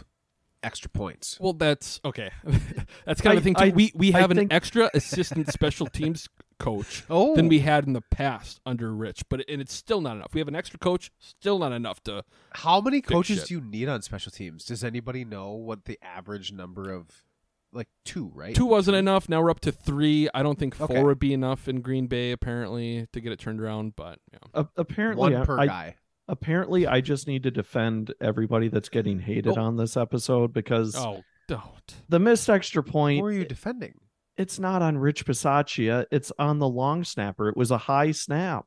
extra 0.63 0.89
points. 0.89 1.37
Well, 1.39 1.53
that's 1.53 1.99
okay. 2.05 2.31
that's 3.05 3.21
kind 3.21 3.37
of 3.37 3.37
I- 3.37 3.39
the 3.39 3.41
thing 3.41 3.55
too. 3.55 3.63
I- 3.63 3.69
we 3.69 3.91
we 3.95 4.13
I 4.13 4.19
have 4.19 4.31
an 4.31 4.37
think- 4.37 4.53
extra 4.53 4.89
assistant 4.93 5.51
special 5.51 5.87
teams 5.87 6.27
coach 6.59 7.05
Oh. 7.09 7.35
than 7.37 7.47
we 7.47 7.59
had 7.59 7.87
in 7.87 7.93
the 7.93 8.01
past 8.01 8.59
under 8.65 8.93
Rich, 8.93 9.23
but 9.29 9.43
and 9.47 9.61
it's 9.61 9.73
still 9.73 10.01
not 10.01 10.17
enough. 10.17 10.33
We 10.33 10.39
have 10.41 10.47
an 10.49 10.55
extra 10.55 10.77
coach, 10.77 11.09
still 11.19 11.57
not 11.59 11.71
enough 11.71 12.03
to. 12.03 12.23
How 12.51 12.81
many 12.81 13.01
coaches 13.01 13.39
shit. 13.39 13.47
do 13.47 13.53
you 13.55 13.61
need 13.61 13.87
on 13.87 14.01
special 14.01 14.31
teams? 14.31 14.65
Does 14.65 14.83
anybody 14.83 15.23
know 15.23 15.51
what 15.51 15.85
the 15.85 15.97
average 16.01 16.51
number 16.51 16.91
of 16.91 17.23
like 17.71 17.87
two, 18.03 18.31
right? 18.33 18.55
Two 18.55 18.65
wasn't 18.65 18.97
enough. 18.97 19.29
Now 19.29 19.41
we're 19.41 19.51
up 19.51 19.59
to 19.61 19.71
three. 19.71 20.27
I 20.33 20.41
don't 20.43 20.57
think 20.59 20.75
four 20.75 20.85
Okay. 20.89 21.03
would 21.03 21.19
be 21.19 21.33
enough 21.33 21.67
in 21.69 21.81
Green 21.81 22.07
Bay 22.07 22.31
apparently 22.31 23.07
to 23.13 23.21
get 23.21 23.31
it 23.31 23.39
turned 23.39 23.61
around. 23.61 23.95
But 23.95 24.19
yeah. 24.33 24.39
A- 24.55 24.67
apparently, 24.75 25.21
One 25.21 25.35
I- 25.35 25.45
per 25.45 25.59
I, 25.59 25.65
guy. 25.67 25.95
Apparently, 26.29 26.85
I 26.85 27.01
just 27.01 27.27
need 27.27 27.43
to 27.43 27.51
defend 27.51 28.13
everybody 28.21 28.67
that's 28.69 28.87
getting 28.89 29.19
hated 29.19 29.57
Oh. 29.57 29.61
on 29.63 29.75
this 29.77 29.97
episode 29.97 30.53
because 30.53 30.95
Oh, 30.95 31.23
don't. 31.47 31.95
the 32.07 32.19
missed 32.19 32.49
extra 32.49 32.83
point. 32.83 33.19
Who 33.19 33.25
are 33.25 33.31
you 33.31 33.45
defending? 33.45 33.95
It's 34.37 34.59
not 34.59 34.81
on 34.83 34.97
Rich 34.99 35.25
Bisaccia. 35.25 36.05
It's 36.11 36.31
on 36.39 36.59
the 36.59 36.69
long 36.69 37.03
snapper. 37.03 37.49
It 37.49 37.57
was 37.57 37.71
a 37.71 37.77
high 37.79 38.11
snap. 38.11 38.65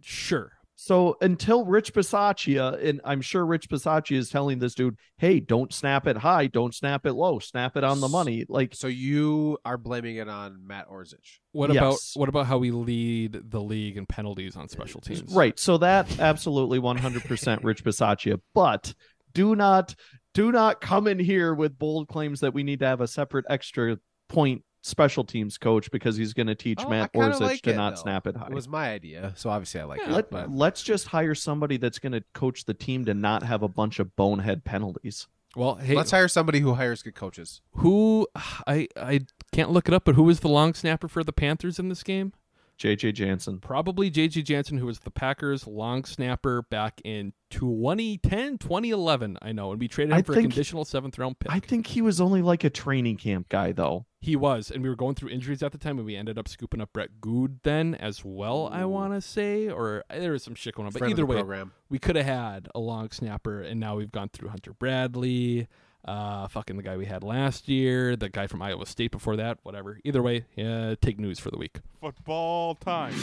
Sure. 0.00 0.52
So 0.82 1.18
until 1.20 1.66
Rich 1.66 1.92
Bisaccia, 1.92 2.82
and 2.82 3.02
I'm 3.04 3.20
sure 3.20 3.44
Rich 3.44 3.68
Bisaccia 3.68 4.16
is 4.16 4.30
telling 4.30 4.60
this 4.60 4.74
dude, 4.74 4.96
"Hey, 5.18 5.38
don't 5.38 5.74
snap 5.74 6.06
it 6.06 6.16
high, 6.16 6.46
don't 6.46 6.74
snap 6.74 7.04
it 7.04 7.12
low, 7.12 7.38
snap 7.38 7.76
it 7.76 7.84
on 7.84 8.00
the 8.00 8.08
money." 8.08 8.46
Like 8.48 8.74
So 8.74 8.86
you 8.86 9.58
are 9.62 9.76
blaming 9.76 10.16
it 10.16 10.26
on 10.26 10.66
Matt 10.66 10.88
Orzech. 10.88 11.18
What 11.52 11.70
about 11.70 11.98
what 12.14 12.30
about 12.30 12.46
how 12.46 12.56
we 12.56 12.70
lead 12.70 13.50
the 13.50 13.60
league 13.60 13.98
in 13.98 14.06
penalties 14.06 14.56
on 14.56 14.70
special 14.70 15.02
teams? 15.02 15.34
Right. 15.34 15.58
So 15.58 15.76
that 15.76 16.18
absolutely 16.18 16.80
100% 16.80 17.58
Rich 17.62 17.84
Bisaccia. 17.84 18.40
But 18.54 18.94
do 19.34 19.54
not 19.54 19.94
do 20.32 20.50
not 20.50 20.80
come 20.80 21.06
in 21.06 21.18
here 21.18 21.54
with 21.54 21.78
bold 21.78 22.08
claims 22.08 22.40
that 22.40 22.54
we 22.54 22.62
need 22.62 22.78
to 22.78 22.86
have 22.86 23.02
a 23.02 23.06
separate 23.06 23.44
extra 23.50 23.98
point 24.30 24.64
special 24.82 25.24
teams 25.24 25.58
coach 25.58 25.90
because 25.90 26.16
he's 26.16 26.32
going 26.32 26.46
to 26.46 26.54
teach 26.54 26.80
Oh, 26.84 26.88
Matt 26.88 27.10
I 27.14 27.18
kinda 27.18 27.28
Orzech 27.36 27.40
like 27.40 27.62
to 27.62 27.70
it, 27.70 27.76
not 27.76 27.96
though. 27.96 28.02
snap 28.02 28.26
it 28.26 28.36
high. 28.36 28.46
It 28.46 28.54
was 28.54 28.68
my 28.68 28.90
idea, 28.90 29.32
so 29.36 29.50
obviously 29.50 29.80
I 29.80 29.84
like 29.84 30.00
Yeah, 30.00 30.08
it. 30.10 30.12
Let, 30.12 30.30
But 30.30 30.50
let's 30.50 30.82
just 30.82 31.08
hire 31.08 31.34
somebody 31.34 31.76
that's 31.76 31.98
going 31.98 32.12
to 32.12 32.24
coach 32.34 32.64
the 32.64 32.74
team 32.74 33.04
to 33.04 33.14
not 33.14 33.42
have 33.42 33.62
a 33.62 33.68
bunch 33.68 33.98
of 33.98 34.16
bonehead 34.16 34.64
penalties. 34.64 35.26
Well, 35.56 35.74
hey, 35.76 35.96
let's 35.96 36.12
hire 36.12 36.28
somebody 36.28 36.60
who 36.60 36.74
hires 36.74 37.02
good 37.02 37.14
coaches. 37.16 37.60
who 37.72 38.28
I 38.66 38.86
I 38.96 39.20
can't 39.52 39.70
look 39.72 39.88
it 39.88 39.94
up, 39.94 40.04
but 40.04 40.14
who 40.14 40.22
was 40.22 40.40
the 40.40 40.48
long 40.48 40.74
snapper 40.74 41.08
for 41.08 41.24
the 41.24 41.32
Panthers 41.32 41.78
in 41.80 41.88
this 41.88 42.02
game? 42.04 42.32
JJ 42.80 43.12
Jansen. 43.12 43.58
Probably 43.58 44.08
J.J. 44.08 44.40
Jansen, 44.42 44.78
who 44.78 44.86
was 44.86 45.00
the 45.00 45.10
Packers 45.10 45.66
long 45.66 46.04
snapper 46.04 46.62
back 46.62 46.98
in 47.04 47.34
2010, 47.50 48.56
2011. 48.56 49.36
I 49.42 49.52
know, 49.52 49.72
and 49.72 49.78
we 49.78 49.86
traded 49.86 50.12
him 50.12 50.18
I 50.18 50.22
for 50.22 50.32
a 50.32 50.40
conditional 50.40 50.86
seventh 50.86 51.18
round 51.18 51.38
pick. 51.38 51.52
I 51.52 51.60
think 51.60 51.86
he 51.88 52.00
was 52.00 52.22
only 52.22 52.40
like 52.40 52.64
a 52.64 52.70
training 52.70 53.18
camp 53.18 53.50
guy 53.50 53.72
though. 53.72 54.06
he 54.20 54.34
was, 54.34 54.70
and 54.70 54.82
we 54.82 54.88
were 54.88 54.96
going 54.96 55.14
through 55.14 55.28
injuries 55.28 55.62
at 55.62 55.72
the 55.72 55.78
time, 55.78 55.98
and 55.98 56.06
we 56.06 56.16
ended 56.16 56.38
up 56.38 56.48
scooping 56.48 56.80
up 56.80 56.90
Brett 56.94 57.20
Goode 57.20 57.60
then 57.64 57.96
as 57.96 58.24
well. 58.24 58.70
I 58.72 58.86
want 58.86 59.12
to 59.12 59.20
say, 59.20 59.68
or 59.68 60.02
uh, 60.08 60.18
there 60.18 60.32
was 60.32 60.42
some 60.42 60.54
shit 60.54 60.74
going 60.74 60.86
on, 60.86 60.92
but 60.92 61.00
Friend 61.00 61.12
either 61.12 61.26
way, 61.26 61.36
program. 61.36 61.72
we 61.90 61.98
could 61.98 62.16
have 62.16 62.24
had 62.24 62.68
a 62.74 62.80
long 62.80 63.10
snapper, 63.10 63.60
and 63.60 63.78
now 63.78 63.96
we've 63.96 64.12
gone 64.12 64.30
through 64.32 64.48
Hunter 64.48 64.72
Bradley, 64.72 65.68
uh, 66.04 66.48
fucking 66.48 66.76
the 66.76 66.82
guy 66.82 66.96
we 66.96 67.06
had 67.06 67.22
last 67.22 67.68
year, 67.68 68.16
the 68.16 68.28
guy 68.28 68.46
from 68.46 68.62
Iowa 68.62 68.86
State 68.86 69.10
before 69.10 69.36
that, 69.36 69.58
whatever. 69.62 69.98
Either 70.04 70.22
way, 70.22 70.44
yeah, 70.56 70.94
take 71.00 71.18
news 71.18 71.38
for 71.38 71.50
the 71.50 71.58
week. 71.58 71.80
Football 72.00 72.74
time. 72.74 73.14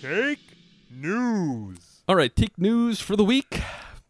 Take 0.00 0.40
news. 0.90 2.02
All 2.08 2.16
right, 2.16 2.34
take 2.34 2.58
news 2.58 3.00
for 3.00 3.16
the 3.16 3.24
week. 3.24 3.60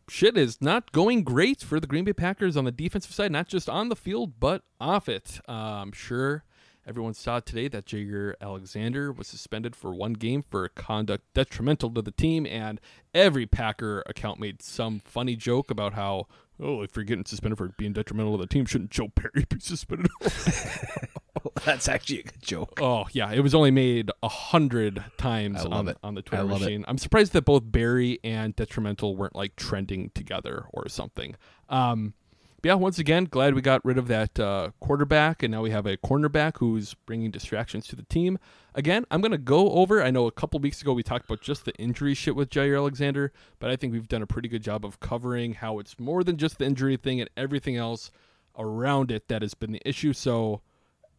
Shit 0.09 0.37
is 0.37 0.61
not 0.61 0.93
going 0.93 1.23
great 1.23 1.61
for 1.63 1.79
the 1.79 1.87
Green 1.87 2.05
Bay 2.05 2.13
Packers 2.13 2.57
on 2.57 2.65
the 2.65 2.73
defensive 2.73 3.13
side, 3.13 3.31
not 3.31 3.49
just 3.49 3.69
on 3.69 3.89
the 3.89 3.97
field, 3.97 4.41
but 4.41 4.63
off 4.81 5.09
it. 5.09 5.41
Uh, 5.49 5.53
I'm 5.53 5.93
sure 5.93 6.45
everyone 6.91 7.15
saw 7.15 7.39
today 7.39 7.69
that 7.69 7.87
Jaire 7.87 8.35
Alexander 8.41 9.13
was 9.13 9.29
suspended 9.29 9.77
for 9.77 9.95
one 9.95 10.15
game 10.15 10.43
for 10.51 10.69
conduct 10.71 11.23
detrimental 11.35 11.89
to 11.91 12.03
the 12.03 12.11
team, 12.11 12.45
and 12.47 12.81
every 13.15 13.47
Packer 13.47 14.03
account 14.07 14.41
made 14.41 14.61
some 14.61 14.99
funny 14.99 15.37
joke 15.37 15.71
about 15.71 15.93
how, 15.95 16.27
oh, 16.59 16.83
if 16.83 16.97
you're 16.97 17.05
getting 17.05 17.25
suspended 17.25 17.59
for 17.59 17.69
being 17.79 17.93
detrimental 17.93 18.37
to 18.37 18.43
the 18.43 18.49
team, 18.49 18.67
shouldn't 18.67 18.91
Joe 18.91 19.07
Barry 19.15 19.47
be 19.49 19.61
suspended? 19.61 20.11
That's 21.65 21.89
actually 21.89 22.21
a 22.21 22.23
good 22.25 22.43
joke. 22.43 22.81
Oh 22.83 23.07
yeah, 23.13 23.31
it 23.31 23.41
was 23.41 23.55
only 23.55 23.71
made 23.71 24.11
a 24.25 24.29
hundred 24.29 25.05
times 25.17 25.65
on, 25.65 25.87
it. 25.89 25.97
on 26.03 26.17
the 26.17 26.23
Twitter 26.23 26.43
love 26.43 26.63
it. 26.63 26.65
machine. 26.65 26.85
I'm 26.89 26.99
surprised 26.99 27.33
that 27.35 27.45
both 27.45 27.63
Barry 27.67 28.19
and 28.25 28.55
Detrimental 28.57 29.15
weren't 29.15 29.37
like 29.37 29.55
trending 29.55 30.11
together 30.11 30.65
or 30.73 30.89
something. 30.89 31.37
Um, 31.69 32.15
but 32.63 32.69
yeah, 32.69 32.75
once 32.75 32.99
again, 32.99 33.25
glad 33.25 33.55
we 33.55 33.63
got 33.63 33.85
rid 33.85 33.99
of 33.99 34.09
that 34.09 34.39
uh, 34.39 34.71
quarterback, 34.81 35.43
and 35.43 35.53
now 35.53 35.63
we 35.63 35.71
have 35.71 35.87
a 35.87 35.97
cornerback 35.97 36.59
who's 36.59 36.95
bringing 37.07 37.31
distractions 37.31 37.87
to 37.89 37.97
the 37.97 38.03
team. 38.03 38.39
Again, 38.75 39.05
I'm 39.11 39.21
gonna 39.21 39.39
go 39.39 39.71
over. 39.73 40.03
I 40.03 40.11
know 40.11 40.27
a 40.27 40.33
couple 40.33 40.61
weeks 40.61 40.83
ago 40.83 40.93
we 40.93 41.03
talked 41.03 41.25
about 41.25 41.41
just 41.41 41.65
the 41.65 41.75
injury 41.77 42.15
shit 42.15 42.37
with 42.37 42.51
Jaire 42.51 42.77
Alexander, 42.77 43.33
but 43.59 43.71
I 43.71 43.77
think 43.77 43.93
we've 43.93 44.09
done 44.09 44.23
a 44.23 44.27
pretty 44.27 44.49
good 44.49 44.63
job 44.63 44.85
of 44.85 45.01
covering 45.01 45.55
how 45.55 45.79
it's 45.79 45.99
more 45.99 46.23
than 46.23 46.37
just 46.37 46.59
the 46.59 46.67
injury 46.67 46.97
thing 46.97 47.21
and 47.21 47.31
everything 47.37 47.77
else 47.77 48.11
around 48.59 49.11
it 49.11 49.29
that 49.29 49.43
has 49.43 49.55
been 49.55 49.73
the 49.73 49.83
issue. 49.85 50.13
So 50.13 50.61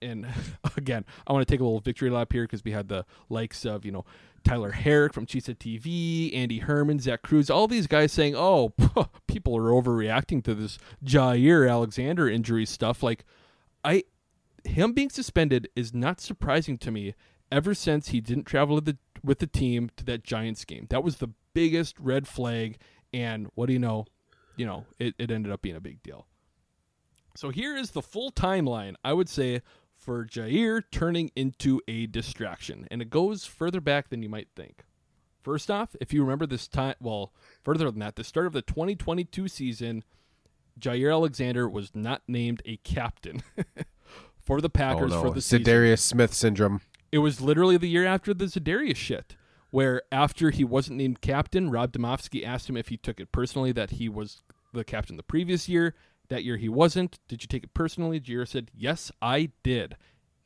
and 0.01 0.27
again, 0.77 1.05
I 1.27 1.33
want 1.33 1.47
to 1.47 1.51
take 1.51 1.59
a 1.59 1.63
little 1.63 1.79
victory 1.79 2.09
lap 2.09 2.31
here 2.31 2.43
because 2.43 2.63
we 2.63 2.71
had 2.71 2.87
the 2.87 3.05
likes 3.29 3.65
of, 3.65 3.85
you 3.85 3.91
know, 3.91 4.05
Tyler 4.43 4.71
Herrick 4.71 5.13
from 5.13 5.25
Cheesa 5.25 5.55
TV, 5.55 6.35
Andy 6.35 6.59
Herman, 6.59 6.99
Zach 6.99 7.21
Cruz, 7.21 7.49
all 7.49 7.67
these 7.67 7.87
guys 7.87 8.11
saying, 8.11 8.35
oh, 8.35 8.73
people 9.27 9.55
are 9.55 9.71
overreacting 9.71 10.43
to 10.43 10.55
this 10.55 10.79
Jaire 11.03 11.69
Alexander 11.69 12.27
injury 12.27 12.65
stuff. 12.65 13.03
Like, 13.03 13.23
I, 13.83 14.03
him 14.63 14.93
being 14.93 15.09
suspended 15.09 15.69
is 15.75 15.93
not 15.93 16.19
surprising 16.19 16.77
to 16.79 16.91
me 16.91 17.13
ever 17.51 17.73
since 17.73 18.09
he 18.09 18.21
didn't 18.21 18.45
travel 18.45 18.75
with 18.75 18.85
the, 18.85 18.97
with 19.23 19.39
the 19.39 19.47
team 19.47 19.91
to 19.97 20.05
that 20.05 20.23
Giants 20.23 20.65
game. 20.65 20.87
That 20.89 21.03
was 21.03 21.17
the 21.17 21.29
biggest 21.53 21.99
red 21.99 22.27
flag. 22.27 22.77
And 23.13 23.47
what 23.55 23.67
do 23.67 23.73
you 23.73 23.79
know? 23.79 24.05
You 24.57 24.65
know, 24.65 24.85
it, 24.99 25.15
it 25.17 25.31
ended 25.31 25.51
up 25.51 25.61
being 25.61 25.75
a 25.75 25.81
big 25.81 26.01
deal. 26.03 26.27
So 27.35 27.49
here 27.49 27.77
is 27.77 27.91
the 27.91 28.01
full 28.01 28.31
timeline, 28.31 28.95
I 29.03 29.13
would 29.13 29.29
say, 29.29 29.61
for 30.01 30.25
Jaire 30.25 30.83
turning 30.91 31.31
into 31.35 31.79
a 31.87 32.07
distraction. 32.07 32.87
And 32.89 33.01
it 33.01 33.09
goes 33.09 33.45
further 33.45 33.79
back 33.79 34.09
than 34.09 34.23
you 34.23 34.29
might 34.29 34.47
think. 34.55 34.83
First 35.43 35.71
off, 35.71 35.95
if 36.01 36.11
you 36.13 36.21
remember 36.21 36.45
this 36.45 36.67
time, 36.67 36.95
well, 36.99 37.31
further 37.63 37.89
than 37.89 37.99
that, 37.99 38.15
the 38.15 38.23
start 38.23 38.47
of 38.47 38.53
the 38.53 38.61
2022 38.61 39.47
season, 39.47 40.03
Jaire 40.79 41.11
Alexander 41.11 41.69
was 41.69 41.95
not 41.95 42.21
named 42.27 42.61
a 42.65 42.77
captain 42.77 43.43
for 44.39 44.59
the 44.61 44.67
oh, 44.67 44.69
Packers 44.69 45.13
oh, 45.13 45.15
no. 45.15 45.21
for 45.21 45.33
the 45.33 45.41
season. 45.41 45.63
Za'Darius 45.63 45.99
Smith 45.99 46.33
syndrome. 46.33 46.81
It 47.11 47.19
was 47.19 47.41
literally 47.41 47.77
the 47.77 47.89
year 47.89 48.05
after 48.05 48.33
the 48.33 48.45
Za'Darius 48.45 48.95
shit, 48.95 49.35
where 49.69 50.03
after 50.11 50.49
he 50.49 50.63
wasn't 50.63 50.97
named 50.97 51.21
captain, 51.21 51.69
Rob 51.69 51.91
Demovsky 51.91 52.45
asked 52.45 52.69
him 52.69 52.77
if 52.77 52.89
he 52.89 52.97
took 52.97 53.19
it 53.19 53.31
personally 53.31 53.71
that 53.71 53.91
he 53.91 54.09
was 54.09 54.41
the 54.73 54.83
captain 54.83 55.17
the 55.17 55.23
previous 55.23 55.67
year. 55.67 55.95
That 56.31 56.45
year 56.45 56.55
he 56.55 56.69
wasn't. 56.69 57.19
Did 57.27 57.43
you 57.43 57.47
take 57.47 57.65
it 57.65 57.73
personally? 57.73 58.17
Jaire 58.21 58.47
said, 58.47 58.71
Yes, 58.73 59.11
I 59.21 59.51
did. 59.63 59.97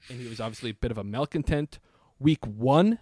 And 0.10 0.20
he 0.20 0.28
was 0.28 0.42
obviously 0.42 0.72
a 0.72 0.74
bit 0.74 0.90
of 0.90 0.98
a 0.98 1.04
malcontent. 1.04 1.78
Week 2.18 2.44
one, 2.44 2.98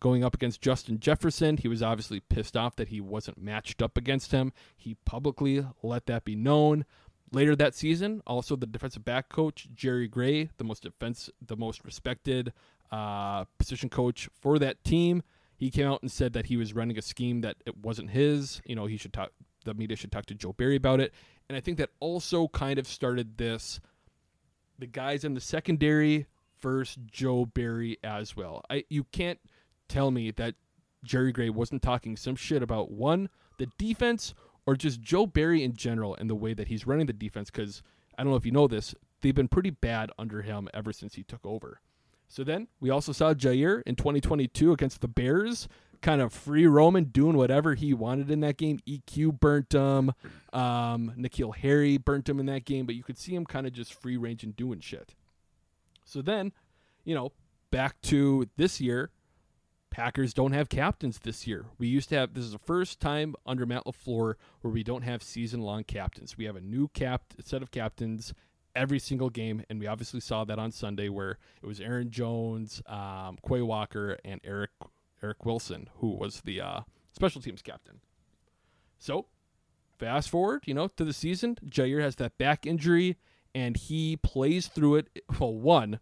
going 0.00 0.24
up 0.24 0.34
against 0.34 0.62
Justin 0.62 0.98
Jefferson, 0.98 1.58
he 1.58 1.68
was 1.68 1.82
obviously 1.82 2.20
pissed 2.20 2.56
off 2.56 2.74
that 2.76 2.88
he 2.88 3.02
wasn't 3.02 3.36
matched 3.36 3.82
up 3.82 3.98
against 3.98 4.32
him. 4.32 4.54
He 4.78 4.96
publicly 5.04 5.62
let 5.82 6.06
that 6.06 6.24
be 6.24 6.34
known. 6.34 6.86
Later 7.32 7.54
that 7.56 7.74
season, 7.74 8.22
also 8.26 8.56
the 8.56 8.64
defensive 8.64 9.04
back 9.04 9.28
coach 9.28 9.68
Jerry 9.74 10.08
Gray, 10.08 10.48
the 10.56 10.64
most 10.64 10.84
defense, 10.84 11.28
the 11.44 11.56
most 11.56 11.84
respected 11.84 12.54
uh, 12.90 13.44
position 13.58 13.90
coach 13.90 14.30
for 14.40 14.58
that 14.58 14.82
team, 14.84 15.22
he 15.54 15.70
came 15.70 15.86
out 15.86 16.00
and 16.00 16.10
said 16.10 16.32
that 16.32 16.46
he 16.46 16.56
was 16.56 16.72
running 16.72 16.96
a 16.96 17.02
scheme 17.02 17.42
that 17.42 17.56
it 17.66 17.76
wasn't 17.76 18.08
his. 18.08 18.62
You 18.64 18.74
know, 18.74 18.86
he 18.86 18.96
should 18.96 19.12
talk. 19.12 19.32
The 19.66 19.74
media 19.74 19.96
should 19.96 20.12
talk 20.12 20.24
to 20.26 20.34
Joe 20.34 20.54
Barry 20.54 20.76
about 20.76 21.00
it. 21.00 21.12
And 21.48 21.56
I 21.56 21.60
think 21.60 21.78
that 21.78 21.90
also 22.00 22.48
kind 22.48 22.78
of 22.78 22.86
started 22.86 23.38
this. 23.38 23.80
The 24.78 24.86
guys 24.86 25.24
in 25.24 25.34
the 25.34 25.40
secondary 25.40 26.26
first 26.58 26.98
Joe 27.06 27.46
Barry 27.46 27.98
as 28.02 28.36
well. 28.36 28.62
I 28.68 28.84
you 28.88 29.04
can't 29.04 29.38
tell 29.88 30.10
me 30.10 30.30
that 30.32 30.54
Jerry 31.04 31.32
Gray 31.32 31.50
wasn't 31.50 31.82
talking 31.82 32.16
some 32.16 32.36
shit 32.36 32.62
about 32.62 32.90
one 32.90 33.28
the 33.58 33.68
defense 33.78 34.34
or 34.66 34.76
just 34.76 35.00
Joe 35.00 35.26
Barry 35.26 35.62
in 35.62 35.74
general 35.74 36.14
and 36.16 36.28
the 36.28 36.34
way 36.34 36.52
that 36.52 36.68
he's 36.68 36.86
running 36.86 37.06
the 37.06 37.12
defense 37.12 37.50
because 37.50 37.82
I 38.18 38.22
don't 38.22 38.32
know 38.32 38.36
if 38.36 38.46
you 38.46 38.52
know 38.52 38.66
this, 38.66 38.94
they've 39.20 39.34
been 39.34 39.48
pretty 39.48 39.70
bad 39.70 40.10
under 40.18 40.42
him 40.42 40.68
ever 40.74 40.92
since 40.92 41.14
he 41.14 41.22
took 41.22 41.44
over. 41.44 41.80
So 42.28 42.42
then 42.42 42.68
we 42.80 42.90
also 42.90 43.12
saw 43.12 43.34
Jaire 43.34 43.82
in 43.86 43.94
2022 43.94 44.72
against 44.72 45.00
the 45.00 45.08
Bears, 45.08 45.68
kind 46.06 46.22
of 46.22 46.32
free 46.32 46.68
roaming, 46.68 47.06
doing 47.06 47.36
whatever 47.36 47.74
he 47.74 47.92
wanted 47.92 48.30
in 48.30 48.38
that 48.38 48.56
game. 48.56 48.78
EQ 48.86 49.40
burnt 49.40 49.72
him, 49.72 50.12
um, 50.52 51.12
N'Keal 51.18 51.56
Harry 51.56 51.96
burnt 51.96 52.28
him 52.28 52.38
in 52.38 52.46
that 52.46 52.64
game, 52.64 52.86
but 52.86 52.94
you 52.94 53.02
could 53.02 53.18
see 53.18 53.34
him 53.34 53.44
kind 53.44 53.66
of 53.66 53.72
just 53.72 53.92
free 53.92 54.16
range 54.16 54.44
and 54.44 54.54
doing 54.54 54.78
shit. 54.78 55.16
So 56.04 56.22
then, 56.22 56.52
you 57.04 57.12
know, 57.12 57.32
back 57.72 58.00
to 58.02 58.48
this 58.56 58.80
year, 58.80 59.10
Packers 59.90 60.32
don't 60.32 60.52
have 60.52 60.68
captains 60.68 61.18
this 61.18 61.44
year. 61.44 61.66
We 61.76 61.88
used 61.88 62.08
to 62.10 62.14
have 62.14 62.34
this 62.34 62.44
is 62.44 62.52
the 62.52 62.58
first 62.58 63.00
time 63.00 63.34
under 63.44 63.66
Matt 63.66 63.84
LaFleur 63.84 64.34
where 64.60 64.72
we 64.72 64.84
don't 64.84 65.02
have 65.02 65.24
season 65.24 65.60
long 65.60 65.82
captains. 65.82 66.38
We 66.38 66.44
have 66.44 66.54
a 66.54 66.60
new 66.60 66.86
cap 66.86 67.22
set 67.44 67.62
of 67.62 67.72
captains 67.72 68.32
every 68.76 69.00
single 69.00 69.30
game, 69.30 69.64
and 69.68 69.80
we 69.80 69.88
obviously 69.88 70.20
saw 70.20 70.44
that 70.44 70.58
on 70.58 70.70
Sunday 70.70 71.08
where 71.08 71.38
it 71.60 71.66
was 71.66 71.80
Aaron 71.80 72.10
Jones, 72.10 72.80
um, 72.86 73.38
Quay 73.44 73.62
Walker, 73.62 74.18
and 74.24 74.40
Eric 74.44 74.70
Eric 75.22 75.44
Wilson 75.44 75.88
who 75.96 76.10
was 76.10 76.42
the 76.42 76.60
uh, 76.60 76.80
special 77.12 77.40
teams 77.40 77.62
captain. 77.62 78.00
So 78.98 79.26
fast 79.98 80.30
forward, 80.30 80.64
you 80.66 80.74
know, 80.74 80.88
to 80.88 81.04
the 81.04 81.12
season, 81.12 81.56
Jaire 81.66 82.02
has 82.02 82.16
that 82.16 82.38
back 82.38 82.66
injury, 82.66 83.16
and 83.54 83.76
he 83.76 84.16
plays 84.16 84.68
through 84.68 84.96
it. 84.96 85.08
Well, 85.38 85.54
one, 85.54 86.00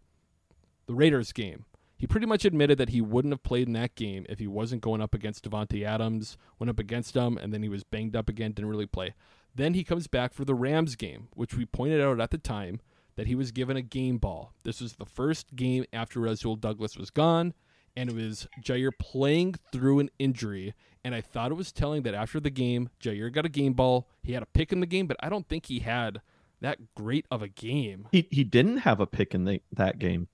the 0.87 0.95
Raiders 0.95 1.33
game 1.33 1.65
he 1.97 2.07
pretty 2.07 2.27
much 2.27 2.45
admitted 2.45 2.77
that 2.79 2.91
he 2.91 3.01
wouldn't 3.01 3.33
have 3.33 3.43
played 3.43 3.67
in 3.67 3.73
that 3.75 3.95
game 3.95 4.27
if 4.29 4.39
he 4.39 4.47
wasn't 4.47 4.83
going 4.83 5.01
up 5.01 5.15
against 5.15 5.49
Davante 5.49 5.87
Adams, 5.87 6.37
went 6.59 6.69
up 6.69 6.79
against 6.79 7.15
him, 7.15 7.39
and 7.39 7.53
then 7.53 7.63
he 7.63 7.69
was 7.71 7.85
banged 7.85 8.17
up 8.17 8.29
again, 8.29 8.53
didn't 8.53 8.71
really 8.71 8.87
play. 8.87 9.15
Then 9.55 9.75
he 9.75 9.85
comes 9.85 10.07
back 10.07 10.35
for 10.35 10.45
the 10.45 10.55
Rams 10.55 10.97
game, 10.97 11.29
which 11.35 11.55
we 11.55 11.65
pointed 11.65 12.01
out 12.01 12.21
at 12.21 12.31
the 12.31 12.39
time 12.39 12.81
that 13.17 13.29
he 13.29 13.35
was 13.35 13.53
given 13.53 13.77
a 13.77 13.83
game 13.83 14.19
ball. 14.19 14.53
This 14.65 14.81
was 14.81 14.97
the 14.97 15.07
first 15.07 15.55
game 15.55 15.85
after 15.93 16.21
Rasul 16.21 16.57
Douglas 16.57 16.99
was 16.99 17.11
gone, 17.11 17.55
and 17.97 18.11
it 18.11 18.17
was 18.17 18.47
Jaire 18.63 18.91
playing 18.99 19.57
through 19.73 20.01
an 20.01 20.11
injury. 20.19 20.75
And 21.05 21.15
I 21.15 21.21
thought 21.21 21.51
it 21.51 21.55
was 21.55 21.71
telling 21.71 22.03
that 22.03 22.15
after 22.15 22.41
the 22.41 22.51
game, 22.51 22.89
Jaire 23.01 23.33
got 23.33 23.45
a 23.45 23.51
game 23.51 23.75
ball. 23.75 24.09
He 24.23 24.33
had 24.33 24.43
a 24.43 24.47
pick 24.47 24.73
in 24.73 24.81
the 24.81 24.87
game, 24.87 25.07
but 25.07 25.19
I 25.21 25.29
don't 25.29 25.47
think 25.49 25.67
he 25.67 25.81
had 25.81 26.23
that 26.61 26.95
great 26.95 27.27
of 27.31 27.43
a 27.43 27.49
game. 27.49 28.09
He 28.11 28.27
he 28.31 28.43
didn't 28.43 28.79
have 28.79 29.01
a 29.01 29.07
pick 29.07 29.35
in 29.35 29.45
the, 29.45 29.61
that 29.73 29.99
game. 29.99 30.29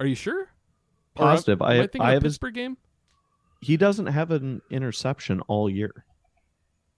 Are 0.00 0.06
you 0.06 0.16
sure? 0.16 0.48
Positive. 1.14 1.62
Or, 1.62 1.66
I, 1.68 1.82
I, 1.82 1.88
I 2.00 2.12
have 2.12 2.22
his 2.22 2.34
Pittsburgh 2.34 2.54
game. 2.54 2.76
He 3.60 3.76
doesn't 3.76 4.06
have 4.06 4.30
an 4.30 4.62
interception 4.70 5.40
all 5.42 5.70
year. 5.70 6.04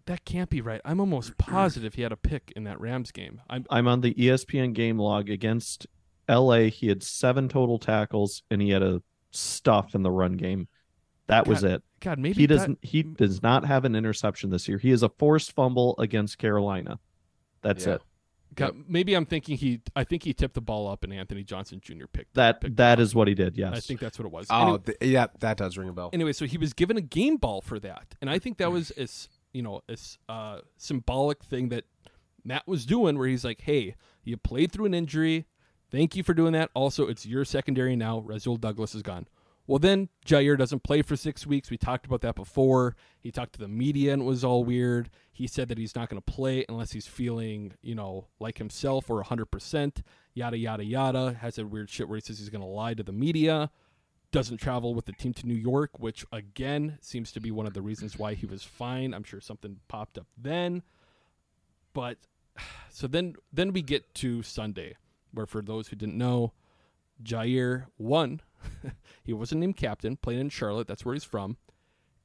That 0.07 0.25
can't 0.25 0.49
be 0.49 0.61
right. 0.61 0.81
I'm 0.85 1.01
almost 1.01 1.37
positive 1.37 1.95
he 1.95 2.03
had 2.03 2.13
a 2.13 2.17
pick 2.17 2.53
in 2.57 2.65
that 2.65 2.81
Rams 2.81 3.13
game. 3.13 3.43
I'm 3.51 3.67
I'm 3.71 3.89
on 3.89 4.01
the 4.01 4.15
ESPN 4.15 4.73
game 4.73 4.99
log 4.99 5.29
against 5.29 5.87
LA. 6.29 6.71
He 6.71 6.89
had 6.89 7.03
seven 7.03 7.49
total 7.49 7.79
tackles 7.79 8.43
and 8.51 8.63
he 8.63 8.71
had 8.71 8.83
a 8.83 9.03
stuff 9.37 9.95
in 9.95 10.03
the 10.03 10.11
run 10.11 10.33
game. 10.37 10.69
That 11.29 11.47
was 11.49 11.65
it. 11.65 11.83
God, 12.01 12.19
maybe 12.21 12.35
he 12.35 12.47
that- 12.47 12.55
doesn't 12.55 12.79
he 12.83 13.03
does 13.03 13.43
not 13.43 13.65
have 13.65 13.85
an 13.85 13.97
interception 13.97 14.51
this 14.51 14.69
year. 14.69 14.79
He 14.79 14.91
is 14.91 15.03
a 15.03 15.09
forced 15.09 15.53
fumble 15.53 15.95
against 15.99 16.39
Carolina. 16.39 16.99
That's 17.63 17.87
Yeah. 17.87 17.95
it. 17.95 18.03
God, 18.55 18.85
maybe 18.89 19.13
I'm 19.15 19.27
thinking 19.27 19.57
he. 19.57 19.81
I 19.97 20.05
think 20.05 20.23
he 20.23 20.33
tipped 20.33 20.55
the 20.55 20.61
ball 20.61 20.89
up 20.89 21.03
and 21.05 21.13
Anthony 21.13 21.43
Johnson 21.43 21.81
Jr. 21.83 22.07
picked 22.11 22.35
That 22.35 22.61
picked 22.61 22.77
that 22.77 22.99
it 22.99 23.03
is 23.03 23.11
up. 23.11 23.17
what 23.17 23.29
he 23.29 23.35
did. 23.35 23.57
Yes. 23.59 23.75
I 23.77 23.81
think 23.81 23.99
that's 24.01 24.19
what 24.19 24.25
it 24.27 24.33
was. 24.33 24.47
Oh, 24.49 24.63
Anyway- 24.63 24.79
th- 24.87 24.99
yeah, 25.03 25.27
that 25.41 25.57
does 25.59 25.77
ring 25.77 25.89
a 25.89 25.93
bell. 25.93 26.11
anyway, 26.13 26.33
so 26.33 26.47
he 26.47 26.57
was 26.57 26.73
given 26.73 26.97
a 26.97 27.01
game 27.03 27.37
ball 27.39 27.61
for 27.61 27.79
that, 27.81 28.15
and 28.21 28.31
I 28.31 28.39
think 28.39 28.59
that 28.59 28.71
was 28.71 28.93
a 28.93 29.03
s- 29.03 29.29
you 29.53 29.63
know 29.63 29.83
a 29.89 29.93
s- 29.93 30.17
uh, 30.29 30.61
symbolic 30.77 31.43
thing 31.45 31.69
that 31.71 31.85
Matt 32.45 32.67
was 32.69 32.87
doing, 32.87 33.19
where 33.19 33.27
he's 33.27 33.45
like, 33.45 33.63
"Hey, 33.63 33.97
you 34.25 34.37
played 34.37 34.71
through 34.71 34.87
an 34.87 34.95
injury. 34.95 35.47
Thank 35.91 36.17
you 36.17 36.23
for 36.23 36.35
doing 36.35 36.53
that. 36.53 36.71
Also, 36.75 37.07
it's 37.07 37.27
your 37.27 37.45
secondary 37.45 37.97
now. 37.97 38.21
Rasul 38.21 38.57
Douglas 38.57 38.95
is 38.95 39.03
gone." 39.03 39.27
Well, 39.69 39.81
then 39.81 40.11
Jaire 40.25 40.57
doesn't 40.57 40.85
play 40.85 41.03
for 41.03 41.17
six 41.17 41.45
weeks. 41.45 41.71
We 41.71 41.77
talked 41.77 42.07
about 42.07 42.21
that 42.21 42.37
before. 42.37 42.95
He 43.19 43.33
talked 43.33 43.55
to 43.55 43.59
the 43.59 43.67
media 43.67 44.13
and 44.13 44.23
it 44.23 44.25
was 44.25 44.45
all 44.45 44.63
weird. 44.63 45.11
He 45.33 45.49
said 45.49 45.69
that 45.69 45.79
he's 45.79 45.97
not 45.97 46.09
going 46.09 46.23
to 46.23 46.33
play 46.33 46.65
unless 46.69 46.93
he's 46.93 47.09
feeling, 47.09 47.73
you 47.83 47.97
know, 47.97 48.29
like 48.39 48.59
himself 48.59 49.11
or 49.11 49.25
100%. 49.25 50.03
Yada, 50.35 50.57
yada, 50.57 50.85
yada. 50.85 51.37
Has 51.41 51.59
a 51.59 51.67
weird 51.67 51.91
shit 51.91 52.09
where 52.09 52.17
he 52.17 52.21
says 52.21 52.39
he's 52.39 52.49
going 52.49 52.63
to 52.63 52.67
lie 52.67 52.95
to 52.95 53.03
the 53.03 53.13
media 53.13 53.71
doesn't 54.33 54.59
travel 54.59 54.95
with 54.95 55.07
the 55.07 55.13
team 55.13 55.33
to 55.33 55.47
New 55.47 55.55
York, 55.55 55.99
which 55.99 56.27
again 56.33 56.99
seems 57.01 57.33
to 57.33 57.41
be 57.41 57.51
one 57.51 57.67
of 57.67 57.75
the 57.75 57.83
reasons 57.83 58.19
why 58.19 58.35
he 58.35 58.45
was 58.45 58.63
fine. 58.63 59.15
I'm 59.15 59.25
sure 59.25 59.41
something 59.41 59.79
popped 59.89 60.19
up 60.19 60.27
then. 60.37 60.83
But 61.93 62.19
so 62.91 63.07
then 63.07 63.37
then 63.53 63.73
we 63.73 63.83
get 63.83 64.15
to 64.17 64.43
Sunday, 64.43 64.97
where 65.37 65.47
for 65.47 65.63
those 65.63 65.89
who 65.89 65.97
didn't 65.97 66.19
know, 66.19 66.53
Jaire 67.23 67.87
won. 67.99 68.41
he 69.25 69.33
wasn't 69.33 69.61
named 69.61 69.77
captain, 69.77 70.17
played 70.17 70.39
in 70.39 70.49
Charlotte, 70.49 70.89
that's 70.89 71.05
where 71.05 71.15
he's 71.15 71.25
from. 71.25 71.57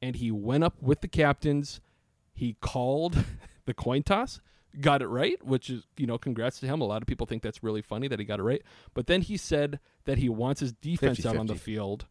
And 0.01 0.15
he 0.15 0.31
went 0.31 0.63
up 0.63 0.81
with 0.81 1.01
the 1.01 1.07
captains. 1.07 1.79
He 2.33 2.57
called 2.61 3.23
the 3.65 3.73
coin 3.73 4.03
toss, 4.03 4.39
got 4.79 5.01
it 5.01 5.07
right, 5.07 5.43
which 5.45 5.69
is, 5.69 5.83
you 5.97 6.07
know, 6.07 6.17
congrats 6.17 6.59
to 6.59 6.65
him. 6.65 6.81
A 6.81 6.85
lot 6.85 7.01
of 7.01 7.07
people 7.07 7.27
think 7.27 7.43
that's 7.43 7.63
really 7.63 7.81
funny 7.81 8.07
that 8.07 8.19
he 8.19 8.25
got 8.25 8.39
it 8.39 8.43
right. 8.43 8.63
But 8.93 9.07
then 9.07 9.21
he 9.21 9.37
said 9.37 9.79
that 10.05 10.17
he 10.17 10.29
wants 10.29 10.61
his 10.61 10.73
defense 10.73 11.25
out 11.25 11.37
on 11.37 11.47
the 11.47 11.55
field, 11.55 12.07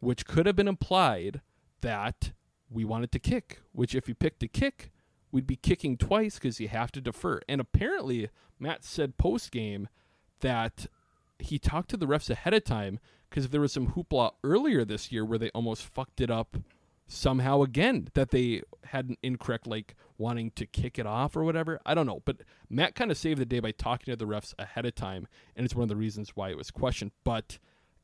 which 0.00 0.26
could 0.26 0.46
have 0.46 0.56
been 0.56 0.68
implied 0.68 1.40
that 1.80 2.32
we 2.70 2.84
wanted 2.84 3.12
to 3.12 3.18
kick, 3.18 3.60
which 3.72 3.94
if 3.94 4.08
you 4.08 4.14
picked 4.14 4.40
to 4.40 4.48
kick, 4.48 4.90
we'd 5.30 5.46
be 5.46 5.56
kicking 5.56 5.96
twice 5.96 6.34
because 6.38 6.60
you 6.60 6.68
have 6.68 6.92
to 6.92 7.00
defer. 7.00 7.40
And 7.48 7.60
apparently, 7.60 8.30
Matt 8.58 8.84
said 8.84 9.16
post 9.16 9.50
game 9.50 9.88
that 10.40 10.86
he 11.38 11.58
talked 11.58 11.90
to 11.90 11.96
the 11.96 12.06
refs 12.06 12.30
ahead 12.30 12.54
of 12.54 12.64
time 12.64 12.98
because 13.28 13.48
there 13.50 13.60
was 13.60 13.72
some 13.72 13.92
hoopla 13.92 14.32
earlier 14.44 14.84
this 14.84 15.12
year 15.12 15.24
where 15.24 15.38
they 15.38 15.50
almost 15.50 15.82
fucked 15.84 16.20
it 16.20 16.30
up 16.30 16.56
somehow 17.06 17.62
again 17.62 18.08
that 18.14 18.30
they 18.30 18.62
had 18.84 19.08
an 19.08 19.16
incorrect 19.22 19.66
like 19.66 19.94
wanting 20.18 20.50
to 20.52 20.66
kick 20.66 20.98
it 20.98 21.06
off 21.06 21.36
or 21.36 21.44
whatever. 21.44 21.80
I 21.86 21.94
don't 21.94 22.06
know. 22.06 22.22
But 22.24 22.38
matt 22.68 22.94
kind 22.94 23.10
of 23.10 23.16
saved 23.18 23.40
the 23.40 23.44
day 23.44 23.60
by 23.60 23.72
talking 23.72 24.12
to 24.12 24.16
the 24.16 24.26
refs 24.26 24.54
ahead 24.58 24.86
of 24.86 24.94
time 24.94 25.28
and 25.54 25.64
it's 25.64 25.74
one 25.74 25.84
of 25.84 25.88
the 25.88 25.96
reasons 25.96 26.32
why 26.34 26.50
it 26.50 26.56
was 26.56 26.70
questioned. 26.70 27.12
But 27.24 27.58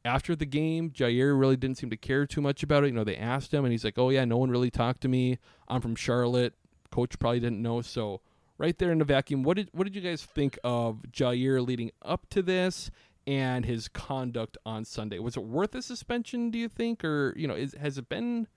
after 0.04 0.36
the 0.36 0.46
game 0.46 0.90
jaire 0.90 1.38
really 1.38 1.56
didn't 1.56 1.78
seem 1.78 1.90
to 1.90 1.96
care 1.96 2.26
too 2.26 2.40
much 2.40 2.62
about 2.62 2.84
it. 2.84 2.88
You 2.88 2.92
know 2.92 3.04
they 3.04 3.16
asked 3.16 3.52
him 3.52 3.64
and 3.64 3.72
he's 3.72 3.84
like 3.84 3.98
oh 3.98 4.10
yeah 4.10 4.24
no 4.24 4.36
one 4.36 4.50
really 4.50 4.70
talked 4.70 5.00
to 5.02 5.08
me. 5.08 5.38
I'm 5.68 5.80
from 5.80 5.96
charlotte. 5.96 6.54
Coach 6.90 7.18
probably 7.18 7.40
didn't 7.40 7.62
know. 7.62 7.80
So 7.80 8.20
right 8.58 8.78
there 8.78 8.92
in 8.92 8.98
the 8.98 9.04
vacuum 9.04 9.42
what 9.42 9.56
did 9.56 9.68
what 9.72 9.84
did 9.84 9.94
you 9.94 10.00
guys 10.00 10.22
think 10.22 10.58
of 10.62 11.02
jaire 11.10 11.66
leading 11.66 11.90
up 12.02 12.28
to 12.30 12.42
this 12.42 12.90
and 13.26 13.64
his 13.64 13.88
conduct 13.88 14.58
on 14.66 14.84
Sunday. 14.84 15.18
Was 15.18 15.36
it 15.36 15.44
worth 15.44 15.76
a 15.76 15.82
suspension, 15.82 16.50
do 16.50 16.58
you 16.58 16.68
think? 16.68 17.04
Or, 17.04 17.32
you 17.36 17.46
know, 17.46 17.54
is, 17.54 17.72
has 17.74 17.98
it 17.98 18.08
been 18.08 18.48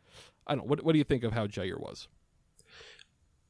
I 0.48 0.54
don't 0.56 0.66
know, 0.66 0.70
what 0.70 0.84
what 0.84 0.92
do 0.94 0.98
you 0.98 1.04
think 1.04 1.24
of 1.24 1.34
how 1.34 1.48
Jaire 1.48 1.80
was? 1.80 2.08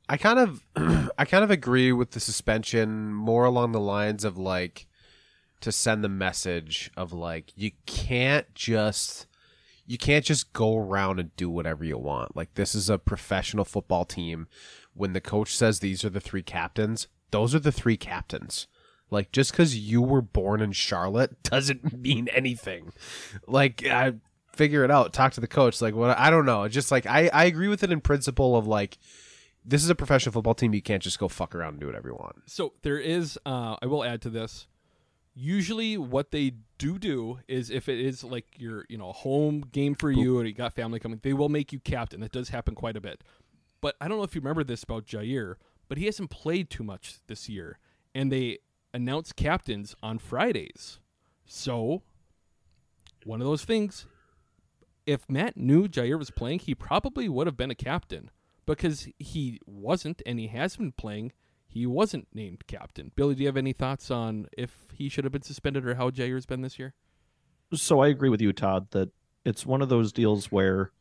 I 0.07 0.17
kind 0.17 0.39
of 0.39 0.63
I 1.17 1.25
kind 1.25 1.43
of 1.43 1.51
agree 1.51 1.91
with 1.91 2.11
the 2.11 2.19
suspension 2.19 3.13
more 3.13 3.45
along 3.45 3.71
the 3.71 3.79
lines 3.79 4.23
of 4.23 4.37
like 4.37 4.87
to 5.61 5.71
send 5.71 6.03
the 6.03 6.09
message 6.09 6.91
of 6.95 7.11
like 7.11 7.51
you 7.55 7.71
can't 7.85 8.53
just 8.53 9.27
you 9.85 9.97
can't 9.97 10.25
just 10.25 10.53
go 10.53 10.77
around 10.77 11.19
and 11.19 11.35
do 11.35 11.49
whatever 11.49 11.83
you 11.83 11.97
want. 11.97 12.35
Like 12.35 12.53
this 12.55 12.75
is 12.75 12.89
a 12.89 12.97
professional 12.97 13.65
football 13.65 14.05
team. 14.05 14.47
When 14.95 15.13
the 15.13 15.21
coach 15.21 15.55
says 15.55 15.79
these 15.79 16.03
are 16.03 16.09
the 16.09 16.21
three 16.21 16.41
captains, 16.41 17.07
those 17.31 17.53
are 17.53 17.59
the 17.59 17.71
three 17.71 17.97
captains. 17.97 18.67
Like 19.11 19.31
just 19.31 19.51
because 19.51 19.77
you 19.77 20.01
were 20.01 20.21
born 20.21 20.61
in 20.61 20.71
Charlotte 20.71 21.43
doesn't 21.43 21.93
mean 21.97 22.27
anything. 22.29 22.91
Like 23.47 23.85
I 23.85 24.13
figure 24.53 24.83
it 24.83 24.91
out. 24.91 25.13
Talk 25.13 25.33
to 25.33 25.41
the 25.41 25.47
coach. 25.47 25.81
Like 25.81 25.95
what? 25.95 26.17
I 26.17 26.29
don't 26.29 26.45
know. 26.45 26.67
Just 26.67 26.91
like 26.91 27.05
I 27.05 27.29
I 27.33 27.45
agree 27.45 27.67
with 27.67 27.83
it 27.83 27.91
in 27.91 28.01
principle 28.01 28.55
of 28.55 28.67
like 28.67 28.97
this 29.63 29.83
is 29.83 29.89
a 29.89 29.95
professional 29.95 30.33
football 30.33 30.55
team. 30.55 30.73
You 30.73 30.81
can't 30.81 31.03
just 31.03 31.19
go 31.19 31.27
fuck 31.27 31.53
around 31.55 31.73
and 31.73 31.79
do 31.79 31.87
whatever 31.87 32.09
you 32.09 32.15
want. 32.15 32.43
So 32.47 32.73
there 32.81 32.99
is 32.99 33.37
uh 33.45 33.75
I 33.81 33.85
will 33.85 34.03
add 34.03 34.21
to 34.23 34.29
this. 34.29 34.67
Usually 35.37 35.97
what 35.97 36.31
they 36.31 36.53
do 36.77 36.97
do 36.97 37.39
is 37.47 37.69
if 37.69 37.89
it 37.89 37.99
is 37.99 38.23
like 38.23 38.45
your, 38.57 38.85
you 38.87 38.97
know, 38.97 39.11
home 39.11 39.65
game 39.71 39.93
for 39.93 40.09
you 40.09 40.39
and 40.39 40.47
you 40.47 40.53
got 40.53 40.73
family 40.73 40.97
coming, 40.97 41.19
they 41.23 41.33
will 41.33 41.49
make 41.49 41.73
you 41.73 41.79
captain. 41.79 42.21
That 42.21 42.31
does 42.31 42.49
happen 42.49 42.73
quite 42.73 42.95
a 42.95 43.01
bit. 43.01 43.21
But 43.86 43.97
I 44.01 44.07
don't 44.07 44.17
know 44.17 44.23
if 44.23 44.33
you 44.33 44.41
remember 44.41 44.63
this 44.63 44.81
about 44.81 45.05
Jaire, 45.05 45.57
but 45.88 45.99
he 45.99 46.05
hasn't 46.05 46.31
played 46.31 46.71
too 46.71 46.83
much 46.83 47.19
this 47.27 47.47
year. 47.47 47.77
And 48.15 48.31
they 48.31 48.57
announce 48.95 49.31
captains 49.31 49.95
on 50.01 50.17
Fridays. 50.17 50.97
So 51.45 52.01
one 53.25 53.41
of 53.41 53.45
those 53.45 53.63
things 53.63 54.07
if 55.05 55.29
Matt 55.29 55.55
knew 55.55 55.88
Jaire 55.88 56.17
was 56.17 56.31
playing, 56.31 56.59
he 56.61 56.73
probably 56.73 57.29
would 57.29 57.45
have 57.45 57.57
been 57.57 57.69
a 57.69 57.75
captain 57.75 58.31
because 58.65 59.07
he 59.19 59.59
wasn't 59.67 60.19
and 60.25 60.39
he 60.39 60.47
has 60.47 60.77
been 60.77 60.91
playing. 60.91 61.31
He 61.67 61.86
wasn't 61.86 62.27
named 62.33 62.65
captain. 62.65 63.11
Billy, 63.15 63.36
do 63.36 63.41
you 63.41 63.47
have 63.47 63.55
any 63.55 63.73
thoughts 63.73 64.09
on 64.09 64.47
if 64.57 64.88
he 64.95 65.09
should 65.09 65.25
have 65.25 65.31
been 65.31 65.43
suspended 65.43 65.86
or 65.86 65.93
how 65.93 66.09
Jaire's 66.09 66.47
been 66.47 66.61
this 66.61 66.79
year? 66.79 66.95
so 67.71 67.99
I 67.99 68.07
agree 68.07 68.29
with 68.29 68.41
you, 68.41 68.51
Todd, 68.51 68.89
that 68.93 69.11
it's 69.45 69.63
one 69.63 69.83
of 69.83 69.89
those 69.89 70.11
deals 70.11 70.51
where 70.51 70.91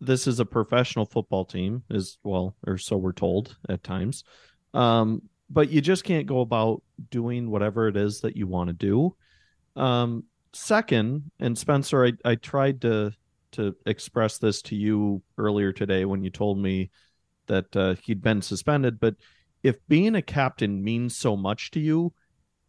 this 0.00 0.26
is 0.26 0.40
a 0.40 0.44
professional 0.44 1.04
football 1.04 1.44
team, 1.44 1.82
as 1.90 2.18
well, 2.22 2.56
or 2.66 2.78
so 2.78 2.96
we're 2.96 3.12
told 3.12 3.56
at 3.68 3.82
times. 3.82 4.24
Um, 4.72 5.22
but 5.48 5.70
you 5.70 5.80
just 5.80 6.04
can't 6.04 6.26
go 6.26 6.40
about 6.40 6.82
doing 7.10 7.50
whatever 7.50 7.88
it 7.88 7.96
is 7.96 8.20
that 8.20 8.36
you 8.36 8.46
want 8.46 8.68
to 8.68 8.74
do. 8.74 9.16
Um, 9.76 10.24
second, 10.52 11.30
and 11.38 11.56
Spencer, 11.56 12.06
I, 12.06 12.12
I 12.24 12.34
tried 12.36 12.80
to 12.82 13.12
to 13.52 13.74
express 13.84 14.38
this 14.38 14.62
to 14.62 14.76
you 14.76 15.20
earlier 15.36 15.72
today 15.72 16.04
when 16.04 16.22
you 16.22 16.30
told 16.30 16.56
me 16.56 16.88
that 17.46 17.74
uh, 17.76 17.96
he'd 18.02 18.22
been 18.22 18.40
suspended. 18.40 19.00
But 19.00 19.16
if 19.64 19.76
being 19.88 20.14
a 20.14 20.22
captain 20.22 20.84
means 20.84 21.16
so 21.16 21.36
much 21.36 21.72
to 21.72 21.80
you, 21.80 22.12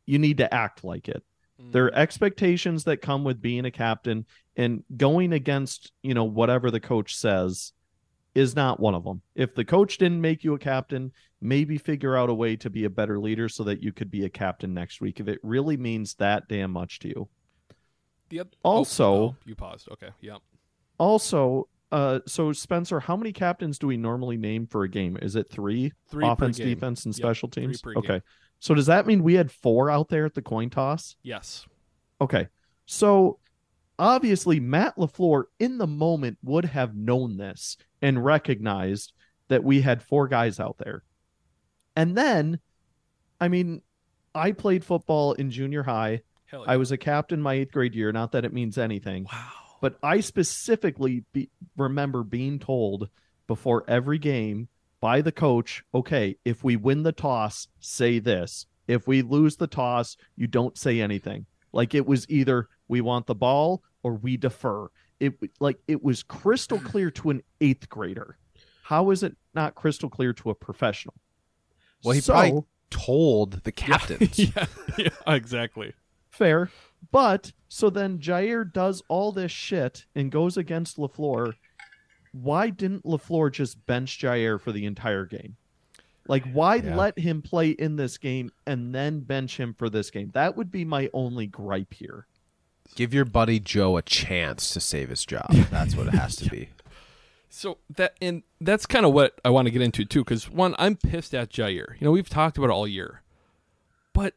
you 0.07 0.17
need 0.17 0.37
to 0.37 0.51
act 0.51 0.83
like 0.83 1.07
it. 1.07 1.23
There 1.71 1.85
are 1.85 1.95
expectations 1.95 2.83
that 2.85 2.97
come 2.97 3.23
with 3.23 3.41
being 3.41 3.65
a 3.65 3.71
captain, 3.71 4.25
and 4.55 4.83
going 4.97 5.33
against 5.33 5.91
you 6.01 6.13
know 6.13 6.23
whatever 6.25 6.71
the 6.71 6.79
coach 6.79 7.15
says 7.15 7.73
is 8.33 8.55
not 8.55 8.79
one 8.79 8.95
of 8.95 9.03
them. 9.03 9.21
If 9.35 9.55
the 9.55 9.65
coach 9.65 9.97
didn't 9.97 10.21
make 10.21 10.43
you 10.43 10.53
a 10.53 10.59
captain, 10.59 11.11
maybe 11.41 11.77
figure 11.77 12.15
out 12.15 12.29
a 12.29 12.33
way 12.33 12.55
to 12.55 12.69
be 12.69 12.85
a 12.85 12.89
better 12.89 13.19
leader 13.19 13.49
so 13.49 13.63
that 13.65 13.83
you 13.83 13.91
could 13.91 14.09
be 14.09 14.23
a 14.23 14.29
captain 14.29 14.73
next 14.73 15.01
week 15.01 15.19
if 15.19 15.27
it 15.27 15.39
really 15.43 15.75
means 15.75 16.13
that 16.15 16.47
damn 16.47 16.71
much 16.71 16.99
to 16.99 17.09
you. 17.09 17.27
The 18.29 18.39
oth- 18.41 18.55
Also- 18.63 19.13
oh, 19.13 19.35
you 19.45 19.53
paused. 19.55 19.89
Okay. 19.91 20.09
Yeah. 20.21 20.37
Also, 20.97 21.67
uh, 21.91 22.19
so 22.25 22.53
Spencer, 22.53 23.01
how 23.01 23.17
many 23.17 23.33
captains 23.33 23.77
do 23.77 23.87
we 23.87 23.97
normally 23.97 24.37
name 24.37 24.65
for 24.65 24.83
a 24.83 24.89
game? 24.89 25.17
Is 25.21 25.35
it 25.35 25.49
three? 25.49 25.91
Three 26.09 26.25
offense, 26.25 26.57
defense, 26.57 27.05
and 27.05 27.13
Yep, 27.13 27.19
special 27.21 27.49
teams. 27.49 27.81
okay. 27.85 28.07
game. 28.07 28.21
So 28.61 28.75
does 28.75 28.85
that 28.85 29.07
mean 29.07 29.23
we 29.23 29.33
had 29.33 29.51
four 29.51 29.89
out 29.89 30.07
there 30.09 30.23
at 30.23 30.35
the 30.35 30.41
coin 30.41 30.69
toss? 30.69 31.15
Yes. 31.23 31.65
Okay. 32.21 32.47
So 32.85 33.39
obviously 33.97 34.59
Matt 34.59 34.95
LaFleur 34.97 35.45
in 35.59 35.79
the 35.79 35.87
moment 35.87 36.37
would 36.43 36.65
have 36.65 36.95
known 36.95 37.37
this 37.37 37.75
and 38.03 38.23
recognized 38.23 39.13
that 39.47 39.63
we 39.63 39.81
had 39.81 40.03
four 40.03 40.27
guys 40.27 40.59
out 40.59 40.77
there. 40.77 41.03
And 41.95 42.15
then 42.15 42.59
I 43.39 43.47
mean, 43.47 43.81
I 44.35 44.51
played 44.51 44.85
football 44.85 45.33
in 45.33 45.49
junior 45.49 45.81
high. 45.81 46.21
Hell 46.45 46.63
I 46.67 46.77
was 46.77 46.91
a 46.91 46.97
captain 46.97 47.41
my 47.41 47.55
8th 47.55 47.71
grade 47.71 47.95
year, 47.95 48.11
not 48.11 48.31
that 48.33 48.45
it 48.45 48.53
means 48.53 48.77
anything. 48.77 49.23
Wow. 49.23 49.49
But 49.81 49.97
I 50.03 50.19
specifically 50.19 51.25
be, 51.33 51.49
remember 51.75 52.23
being 52.23 52.59
told 52.59 53.09
before 53.47 53.83
every 53.87 54.19
game 54.19 54.69
by 55.01 55.21
the 55.21 55.31
coach, 55.31 55.83
okay, 55.93 56.37
if 56.45 56.63
we 56.63 56.75
win 56.77 57.03
the 57.03 57.11
toss, 57.11 57.67
say 57.79 58.19
this. 58.19 58.67
If 58.87 59.07
we 59.07 59.21
lose 59.21 59.57
the 59.57 59.67
toss, 59.67 60.15
you 60.35 60.47
don't 60.47 60.77
say 60.77 61.01
anything. 61.01 61.45
Like 61.73 61.93
it 61.95 62.05
was 62.05 62.29
either 62.29 62.67
we 62.87 63.01
want 63.01 63.25
the 63.25 63.35
ball 63.35 63.83
or 64.03 64.13
we 64.13 64.37
defer. 64.37 64.89
It 65.19 65.33
like 65.59 65.77
it 65.87 66.03
was 66.03 66.23
crystal 66.23 66.79
clear 66.83 67.09
to 67.11 67.29
an 67.31 67.41
8th 67.59 67.89
grader. 67.89 68.37
How 68.83 69.11
is 69.11 69.23
it 69.23 69.35
not 69.53 69.75
crystal 69.75 70.09
clear 70.09 70.33
to 70.33 70.49
a 70.49 70.55
professional? 70.55 71.15
Well, 72.03 72.13
he 72.13 72.21
So- 72.21 72.33
probably 72.33 72.63
told 72.89 73.63
the 73.63 73.71
captains. 73.85 74.37
yeah, 74.37 74.65
yeah, 74.97 75.09
exactly. 75.27 75.93
Fair. 76.29 76.69
But 77.11 77.53
so 77.69 77.89
then 77.89 78.19
Jaire 78.19 78.71
does 78.71 79.01
all 79.07 79.31
this 79.31 79.51
shit 79.51 80.05
and 80.15 80.31
goes 80.31 80.57
against 80.57 80.97
LaFleur. 80.97 81.53
Why 82.31 82.69
didn't 82.69 83.03
LaFleur 83.03 83.51
just 83.51 83.85
bench 83.85 84.19
Jaire 84.19 84.59
for 84.59 84.71
the 84.71 84.85
entire 84.85 85.25
game? 85.25 85.57
Like, 86.27 86.45
why 86.53 86.75
Yeah. 86.75 86.95
let 86.95 87.17
him 87.19 87.41
play 87.41 87.71
in 87.71 87.95
this 87.95 88.17
game 88.17 88.51
and 88.65 88.93
then 88.95 89.21
bench 89.21 89.57
him 89.59 89.73
for 89.73 89.89
this 89.89 90.11
game? 90.11 90.31
That 90.33 90.55
would 90.55 90.71
be 90.71 90.85
my 90.85 91.09
only 91.13 91.47
gripe 91.47 91.93
here. 91.93 92.27
Give 92.95 93.13
your 93.13 93.25
buddy 93.25 93.59
Joe 93.59 93.97
a 93.97 94.01
chance 94.01 94.71
to 94.73 94.79
save 94.79 95.09
his 95.09 95.25
job. 95.25 95.47
That's 95.71 95.95
what 95.95 96.07
it 96.07 96.13
has 96.13 96.35
to 96.37 96.49
be. 96.49 96.69
So 97.53 97.79
that 97.97 98.15
and 98.21 98.43
that's 98.61 98.85
kind 98.85 99.05
of 99.05 99.11
what 99.11 99.39
I 99.43 99.49
want 99.49 99.65
to 99.65 99.71
get 99.71 99.81
into 99.81 100.05
too, 100.05 100.23
because 100.23 100.49
one, 100.49 100.73
I'm 100.79 100.95
pissed 100.95 101.35
at 101.35 101.49
Jaire. 101.49 101.99
You 101.99 102.05
know, 102.05 102.11
we've 102.11 102.29
talked 102.29 102.57
about 102.57 102.69
it 102.69 102.73
all 102.73 102.87
year, 102.87 103.23
but 104.13 104.35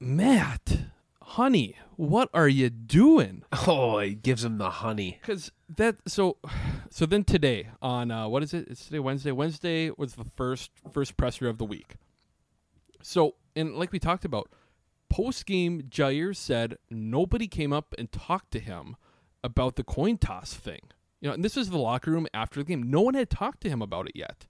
Matt, 0.00 0.78
honey, 1.22 1.76
what 1.98 2.30
are 2.32 2.48
you 2.48 2.70
doing? 2.70 3.42
Oh, 3.66 3.98
he 3.98 4.14
gives 4.14 4.44
him 4.44 4.58
the 4.58 4.70
honey. 4.70 5.18
Because 5.20 5.50
that 5.68 5.96
so 6.06 6.36
so 6.90 7.04
then 7.06 7.24
today 7.24 7.70
on 7.82 8.12
uh, 8.12 8.28
what 8.28 8.44
is 8.44 8.54
it? 8.54 8.68
It's 8.68 8.84
today 8.84 9.00
Wednesday. 9.00 9.32
Wednesday 9.32 9.90
was 9.90 10.14
the 10.14 10.24
first 10.36 10.70
first 10.92 11.16
presser 11.16 11.48
of 11.48 11.58
the 11.58 11.64
week. 11.64 11.96
So 13.02 13.34
and 13.56 13.74
like 13.74 13.90
we 13.90 13.98
talked 13.98 14.24
about, 14.24 14.48
post 15.10 15.44
game 15.44 15.82
Jaire 15.90 16.36
said 16.36 16.78
nobody 16.88 17.48
came 17.48 17.72
up 17.72 17.96
and 17.98 18.12
talked 18.12 18.52
to 18.52 18.60
him 18.60 18.94
about 19.42 19.74
the 19.74 19.82
coin 19.82 20.18
toss 20.18 20.54
thing. 20.54 20.82
You 21.20 21.28
know, 21.28 21.34
and 21.34 21.44
this 21.44 21.56
is 21.56 21.70
the 21.70 21.78
locker 21.78 22.12
room 22.12 22.28
after 22.32 22.60
the 22.60 22.64
game. 22.64 22.88
No 22.88 23.00
one 23.00 23.14
had 23.14 23.28
talked 23.28 23.60
to 23.62 23.68
him 23.68 23.82
about 23.82 24.06
it 24.06 24.14
yet. 24.14 24.46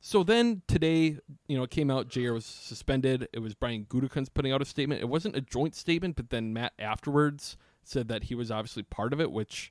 So 0.00 0.22
then 0.24 0.62
today, 0.66 1.18
you 1.46 1.56
know, 1.56 1.62
it 1.62 1.70
came 1.70 1.90
out 1.90 2.08
Jaire 2.08 2.32
was 2.32 2.46
suspended. 2.46 3.28
It 3.34 3.40
was 3.40 3.54
Brian 3.54 3.84
Gutekunst 3.84 4.32
putting 4.32 4.50
out 4.50 4.62
a 4.62 4.64
statement. 4.64 5.02
It 5.02 5.08
wasn't 5.08 5.36
a 5.36 5.42
joint 5.42 5.74
statement, 5.74 6.16
but 6.16 6.30
then 6.30 6.54
Matt 6.54 6.72
afterwards 6.78 7.58
said 7.84 8.08
that 8.08 8.24
he 8.24 8.34
was 8.34 8.50
obviously 8.50 8.82
part 8.82 9.12
of 9.12 9.20
it, 9.20 9.30
which 9.30 9.70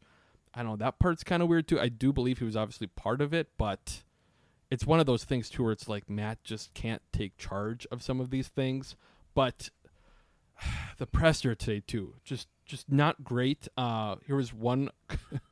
I 0.54 0.62
don't 0.62 0.72
know, 0.72 0.86
that 0.86 1.00
part's 1.00 1.24
kind 1.24 1.42
of 1.42 1.50
weird 1.50 1.68
too. 1.68 1.80
I 1.80 1.90
do 1.90 2.14
believe 2.14 2.38
he 2.38 2.46
was 2.46 2.56
obviously 2.56 2.88
part 2.88 3.22
of 3.22 3.34
it, 3.34 3.50
but 3.58 4.04
it's 4.70 4.86
one 4.86 5.00
of 5.00 5.08
those 5.08 5.24
things 5.24 5.50
too 5.50 5.64
where 5.64 5.72
it's 5.72 5.90
like 5.90 6.08
Matt 6.08 6.44
just 6.44 6.76
can't 6.76 7.02
take 7.12 7.36
charge 7.38 7.88
of 7.92 8.04
some 8.04 8.20
of 8.20 8.30
these 8.30 8.50
things. 8.50 8.96
But 9.34 9.72
the 11.00 11.08
presser 11.08 11.56
today 11.56 11.82
too, 11.86 12.16
just 12.24 12.48
just 12.66 12.92
not 12.92 13.24
great. 13.24 13.68
Uh 13.76 14.18
here 14.28 14.36
was 14.36 14.54
one 14.54 14.92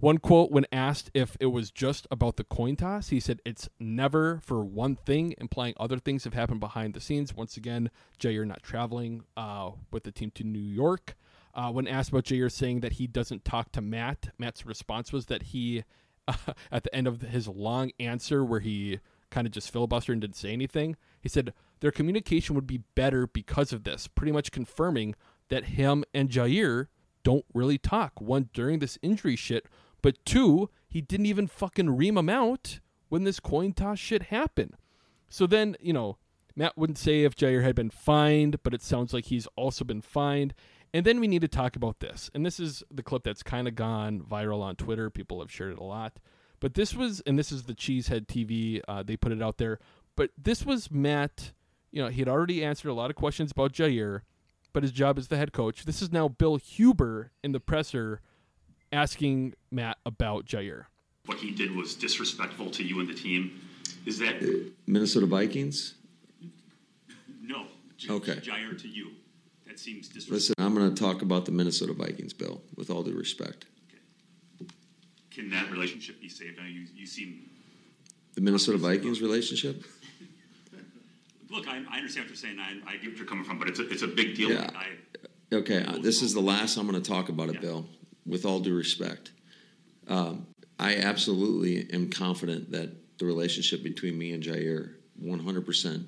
one 0.00 0.18
quote 0.18 0.52
when 0.52 0.64
asked 0.70 1.10
if 1.12 1.36
it 1.40 1.46
was 1.46 1.72
just 1.72 2.06
about 2.10 2.36
the 2.36 2.44
coin 2.44 2.76
toss, 2.76 3.08
he 3.08 3.18
said 3.18 3.40
it's 3.44 3.68
never 3.80 4.40
for 4.44 4.64
one 4.64 4.94
thing, 4.94 5.34
implying 5.38 5.74
other 5.78 5.98
things 5.98 6.22
have 6.22 6.34
happened 6.34 6.60
behind 6.60 6.94
the 6.94 7.00
scenes. 7.00 7.34
Once 7.34 7.56
again, 7.56 7.90
Jaire 8.20 8.46
not 8.46 8.62
traveling 8.62 9.24
uh, 9.36 9.72
with 9.90 10.04
the 10.04 10.12
team 10.12 10.30
to 10.36 10.44
New 10.44 10.60
York. 10.60 11.16
Uh, 11.52 11.72
when 11.72 11.88
asked 11.88 12.10
about 12.10 12.24
Jaire 12.24 12.52
saying 12.52 12.80
that 12.80 12.94
he 12.94 13.08
doesn't 13.08 13.44
talk 13.44 13.72
to 13.72 13.80
Matt, 13.80 14.28
Matt's 14.38 14.64
response 14.64 15.12
was 15.12 15.26
that 15.26 15.44
he, 15.44 15.82
at 16.70 16.84
the 16.84 16.94
end 16.94 17.08
of 17.08 17.22
his 17.22 17.48
long 17.48 17.90
answer 17.98 18.44
where 18.44 18.60
he 18.60 19.00
kind 19.30 19.48
of 19.48 19.52
just 19.52 19.72
filibustered 19.72 20.12
and 20.12 20.20
didn't 20.20 20.36
say 20.36 20.52
anything, 20.52 20.96
he 21.20 21.28
said 21.28 21.52
their 21.80 21.90
communication 21.90 22.54
would 22.54 22.68
be 22.68 22.84
better 22.94 23.26
because 23.26 23.72
of 23.72 23.82
this, 23.82 24.06
pretty 24.06 24.32
much 24.32 24.52
confirming 24.52 25.16
that 25.48 25.64
him 25.64 26.04
and 26.14 26.28
Jaire 26.28 26.86
don't 27.24 27.44
really 27.52 27.78
talk. 27.78 28.20
One, 28.20 28.48
during 28.54 28.78
this 28.78 28.98
injury 29.02 29.36
shit, 29.36 29.66
but 30.02 30.24
two, 30.24 30.70
he 30.88 31.00
didn't 31.00 31.26
even 31.26 31.46
fucking 31.46 31.96
ream 31.96 32.16
him 32.16 32.28
out 32.28 32.80
when 33.08 33.24
this 33.24 33.40
coin 33.40 33.72
toss 33.72 33.98
shit 33.98 34.24
happened. 34.24 34.74
So 35.28 35.46
then, 35.46 35.76
you 35.80 35.92
know, 35.92 36.18
Matt 36.56 36.76
wouldn't 36.76 36.98
say 36.98 37.22
if 37.22 37.36
Jaire 37.36 37.62
had 37.62 37.74
been 37.74 37.90
fined, 37.90 38.62
but 38.62 38.74
it 38.74 38.82
sounds 38.82 39.12
like 39.12 39.26
he's 39.26 39.46
also 39.56 39.84
been 39.84 40.00
fined. 40.00 40.54
And 40.92 41.04
then 41.04 41.20
we 41.20 41.28
need 41.28 41.42
to 41.42 41.48
talk 41.48 41.76
about 41.76 42.00
this. 42.00 42.30
And 42.34 42.44
this 42.44 42.58
is 42.58 42.82
the 42.90 43.02
clip 43.02 43.22
that's 43.22 43.42
kind 43.42 43.68
of 43.68 43.74
gone 43.74 44.20
viral 44.20 44.62
on 44.62 44.74
Twitter. 44.74 45.10
People 45.10 45.40
have 45.40 45.52
shared 45.52 45.72
it 45.72 45.78
a 45.78 45.84
lot. 45.84 46.18
But 46.60 46.74
this 46.74 46.94
was, 46.94 47.20
and 47.20 47.38
this 47.38 47.52
is 47.52 47.64
the 47.64 47.74
Cheesehead 47.74 48.26
TV. 48.26 48.80
Uh, 48.88 49.02
they 49.02 49.16
put 49.16 49.32
it 49.32 49.42
out 49.42 49.58
there. 49.58 49.78
But 50.16 50.30
this 50.36 50.64
was 50.64 50.90
Matt. 50.90 51.52
You 51.92 52.02
know, 52.02 52.08
he 52.08 52.20
had 52.20 52.28
already 52.28 52.64
answered 52.64 52.88
a 52.88 52.94
lot 52.94 53.10
of 53.10 53.16
questions 53.16 53.52
about 53.52 53.72
Jaire, 53.72 54.22
but 54.72 54.82
his 54.82 54.92
job 54.92 55.18
as 55.18 55.28
the 55.28 55.36
head 55.36 55.52
coach. 55.52 55.84
This 55.84 56.02
is 56.02 56.10
now 56.10 56.28
Bill 56.28 56.56
Huber 56.56 57.30
in 57.44 57.52
the 57.52 57.60
presser 57.60 58.20
asking 58.92 59.54
Matt 59.70 59.98
about 60.06 60.46
Jaire. 60.46 60.84
what 61.26 61.38
he 61.38 61.50
did 61.50 61.74
was 61.74 61.94
disrespectful 61.94 62.70
to 62.70 62.82
you 62.82 63.00
and 63.00 63.08
the 63.08 63.14
team. 63.14 63.60
Is 64.06 64.18
that 64.18 64.42
Minnesota 64.86 65.26
Vikings? 65.26 65.94
no? 67.42 67.66
J- 67.96 68.10
Okay. 68.12 68.34
Jaire 68.36 68.80
to 68.80 68.88
you. 68.88 69.10
That 69.66 69.78
seems 69.78 70.08
disrespectful. 70.08 70.34
Listen, 70.34 70.54
I'm 70.58 70.74
going 70.74 70.94
to 70.94 71.00
talk 71.00 71.22
about 71.22 71.44
the 71.44 71.52
Minnesota 71.52 71.92
Vikings, 71.92 72.32
Bill, 72.32 72.60
with 72.76 72.88
all 72.90 73.02
due 73.02 73.12
respect. 73.16 73.66
Can 75.30 75.50
that 75.50 75.70
relationship 75.70 76.20
be 76.20 76.28
saved? 76.28 76.58
I 76.58 76.62
know 76.64 76.68
you, 76.68 76.86
you 76.96 77.06
seem. 77.06 77.48
The 78.34 78.40
Minnesota 78.40 78.78
Vikings 78.78 79.20
relationship? 79.20 79.84
Look, 81.50 81.66
I, 81.68 81.82
I 81.90 81.96
understand 81.98 82.24
what 82.24 82.28
you're 82.30 82.36
saying. 82.36 82.58
I, 82.58 82.78
I 82.90 82.96
get 82.96 83.10
what 83.10 83.18
you're 83.18 83.26
coming 83.26 83.44
from, 83.44 83.58
but 83.58 83.68
it's 83.68 83.78
a, 83.78 83.88
it's 83.88 84.02
a 84.02 84.08
big 84.08 84.34
deal. 84.36 84.50
Yeah. 84.50 84.70
I, 84.74 84.86
Okay, 85.50 85.82
uh, 85.82 85.96
this 85.96 86.20
is 86.20 86.34
the 86.34 86.40
last 86.42 86.76
I'm 86.76 86.86
going 86.86 87.00
to 87.02 87.10
talk 87.10 87.30
about 87.30 87.48
it, 87.48 87.58
Bill, 87.62 87.86
with 88.28 88.44
all 88.44 88.60
due 88.60 88.76
respect. 88.76 89.32
Um, 90.06 90.46
I 90.78 90.96
absolutely 90.96 91.88
am 91.92 92.10
confident 92.10 92.70
that 92.72 93.18
the 93.18 93.26
relationship 93.26 93.82
between 93.82 94.16
me 94.16 94.32
and 94.32 94.42
Jaire 94.42 94.94
100% 95.22 96.04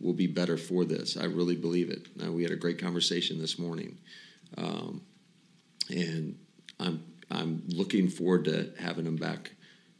will 0.00 0.12
be 0.12 0.26
better 0.26 0.56
for 0.56 0.84
this. 0.84 1.16
I 1.16 1.24
really 1.24 1.56
believe 1.56 1.90
it. 1.90 2.16
Now, 2.16 2.30
we 2.30 2.42
had 2.42 2.52
a 2.52 2.56
great 2.56 2.80
conversation 2.80 3.40
this 3.40 3.58
morning. 3.58 3.98
Um, 4.56 5.02
and 5.88 6.38
I'm, 6.78 7.04
I'm 7.30 7.62
looking 7.68 8.08
forward 8.08 8.44
to 8.44 8.72
having 8.78 9.06
him 9.06 9.16
back 9.16 9.52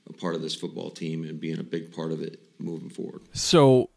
a 0.09 0.13
part 0.13 0.35
of 0.35 0.43
this 0.43 0.55
football 0.55 0.91
team 0.91 1.25
and 1.25 1.41
being 1.41 1.59
a 1.59 1.65
big 1.65 1.93
part 1.93 2.13
of 2.13 2.21
it 2.21 2.41
moving 2.59 2.91
forward. 2.91 3.23
So 3.33 3.91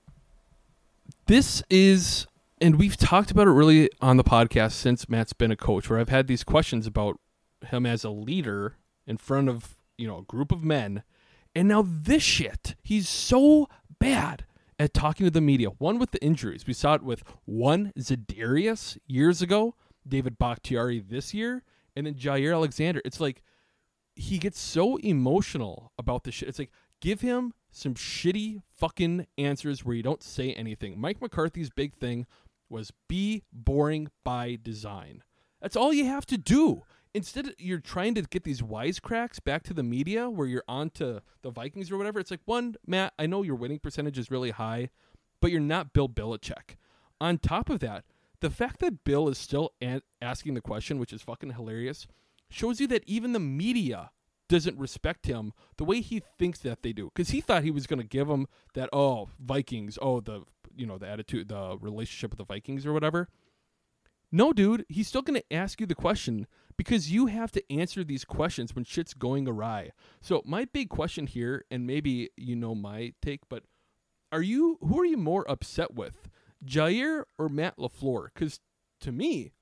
this 1.28 1.64
is 1.70 2.28
and 2.62 2.80
we've 2.80 2.98
talked 2.98 3.32
about 3.32 3.48
it 3.48 3.52
really 3.52 3.90
on 4.02 4.18
the 4.18 4.24
podcast 4.24 4.74
since 4.74 5.10
Matt's 5.10 5.34
been 5.34 5.52
a 5.52 5.58
coach, 5.58 5.90
where 5.90 6.00
I've 6.00 6.10
had 6.10 6.28
these 6.28 6.44
questions 6.44 6.88
about 6.88 7.20
him 7.66 7.86
as 7.86 8.04
a 8.04 8.10
leader 8.10 8.78
in 9.08 9.18
front 9.18 9.50
of 9.50 9.76
you 9.98 10.08
know 10.08 10.20
a 10.20 10.24
group 10.24 10.52
of 10.52 10.64
men, 10.64 11.04
and 11.56 11.68
now 11.68 11.86
this 11.86 12.24
shit. 12.24 12.76
He's 12.84 13.08
so 13.08 13.68
bad 14.00 14.46
at 14.78 14.94
talking 14.94 15.26
to 15.26 15.32
the 15.32 15.42
media. 15.42 15.70
One 15.70 16.00
with 16.00 16.12
the 16.12 16.24
injuries, 16.24 16.68
we 16.68 16.74
saw 16.74 16.96
it 16.96 17.04
with 17.04 17.24
one 17.46 17.94
Za'Darius 17.98 18.98
years 19.08 19.42
ago, 19.42 19.76
David 20.08 20.38
Bakhtiari 20.38 21.00
this 21.00 21.34
year, 21.34 21.64
and 21.96 22.06
then 22.06 22.16
Jaire 22.16 22.54
Alexander. 22.54 23.02
It's 23.06 23.20
like 23.20 23.42
he 24.16 24.38
gets 24.38 24.60
so 24.60 24.98
emotional 24.98 25.92
about 25.98 26.24
this 26.24 26.36
shit. 26.36 26.50
It's 26.50 26.60
like 26.60 26.72
give 27.02 27.22
him 27.22 27.54
some 27.72 27.94
shitty 27.94 28.62
fucking 28.78 29.28
answers 29.38 29.84
where 29.84 29.96
you 29.96 30.04
don't 30.04 30.24
say 30.24 30.54
anything. 30.54 31.00
Mike 31.00 31.22
McCarthy's 31.22 31.70
big 31.70 31.94
thing 31.94 32.26
was 32.70 32.92
be 33.08 33.44
boring 33.52 34.10
by 34.24 34.58
design. 34.62 35.24
That's 35.62 35.76
all 35.76 35.94
you 35.94 36.06
have 36.06 36.26
to 36.28 36.38
do. 36.38 36.84
Instead, 37.16 37.56
you're 37.58 37.80
trying 37.80 38.14
to 38.14 38.24
get 38.24 38.44
these 38.44 38.62
wisecracks 38.62 39.42
back 39.42 39.64
to 39.64 39.74
the 39.74 39.84
media 39.84 40.30
where 40.30 40.48
you're 40.48 40.66
on 40.68 40.90
to 40.90 41.22
the 41.44 41.50
Vikings 41.50 41.90
or 41.90 41.98
whatever. 41.98 42.20
It's 42.20 42.30
like, 42.30 42.42
one, 42.44 42.76
Matt, 42.86 43.14
I 43.18 43.26
know 43.26 43.42
your 43.42 43.56
winning 43.56 43.80
percentage 43.80 44.20
is 44.20 44.30
really 44.30 44.52
high, 44.52 44.90
but 45.40 45.50
you're 45.50 45.62
not 45.62 45.94
Bill 45.94 46.10
Belichick. 46.10 46.76
On 47.22 47.38
top 47.38 47.70
of 47.70 47.80
that, 47.80 48.04
the 48.42 48.50
fact 48.50 48.82
that 48.82 49.06
Bill 49.06 49.30
is 49.30 49.38
still 49.38 49.72
asking 50.22 50.56
the 50.56 50.62
question, 50.62 51.00
which 51.00 51.14
is 51.14 51.22
fucking 51.22 51.52
hilarious, 51.52 52.06
shows 52.50 52.82
you 52.82 52.88
that 52.88 53.06
even 53.08 53.32
the 53.32 53.40
media 53.40 54.12
doesn't 54.50 54.78
respect 54.78 55.26
him 55.26 55.54
the 55.78 55.86
way 55.86 56.02
he 56.02 56.22
thinks 56.38 56.60
that 56.60 56.84
they 56.84 56.92
do. 56.92 57.12
Because 57.16 57.30
he 57.30 57.40
thought 57.40 57.64
he 57.64 57.72
was 57.72 57.88
going 57.88 58.02
to 58.02 58.06
give 58.06 58.30
him 58.30 58.46
that, 58.74 58.90
oh, 58.92 59.30
Vikings, 59.40 59.98
oh, 60.02 60.20
the 60.20 60.44
you 60.76 60.86
know 60.86 60.98
the 60.98 61.08
attitude, 61.08 61.48
the 61.48 61.78
relationship 61.80 62.32
with 62.32 62.40
the 62.40 62.54
Vikings 62.54 62.86
or 62.86 62.92
whatever. 62.92 63.30
No, 64.36 64.52
dude, 64.52 64.86
he's 64.90 65.08
still 65.08 65.22
going 65.22 65.40
to 65.40 65.54
ask 65.56 65.80
you 65.80 65.88
the 65.88 65.96
question 65.96 66.46
because 66.76 67.10
you 67.10 67.28
have 67.28 67.54
to 67.54 67.64
answer 67.72 68.04
these 68.04 68.26
questions 68.26 68.76
when 68.76 68.84
shit's 68.84 69.14
going 69.14 69.48
awry. 69.48 69.92
So 70.20 70.42
my 70.44 70.66
big 70.66 70.90
question 70.90 71.26
here, 71.26 71.64
and 71.72 71.88
maybe 71.88 72.32
you 72.36 72.58
know 72.58 72.76
my 72.76 73.14
take, 73.22 73.48
but 73.48 73.64
are 74.34 74.42
you 74.42 74.78
who 74.82 75.00
are 75.00 75.06
you 75.06 75.16
more 75.16 75.50
upset 75.50 75.94
with, 75.94 76.28
Jaire 76.66 77.24
or 77.38 77.48
Matt 77.48 77.78
Lafleur? 77.78 78.28
Because 78.34 78.60
to 79.00 79.14
me, 79.14 79.54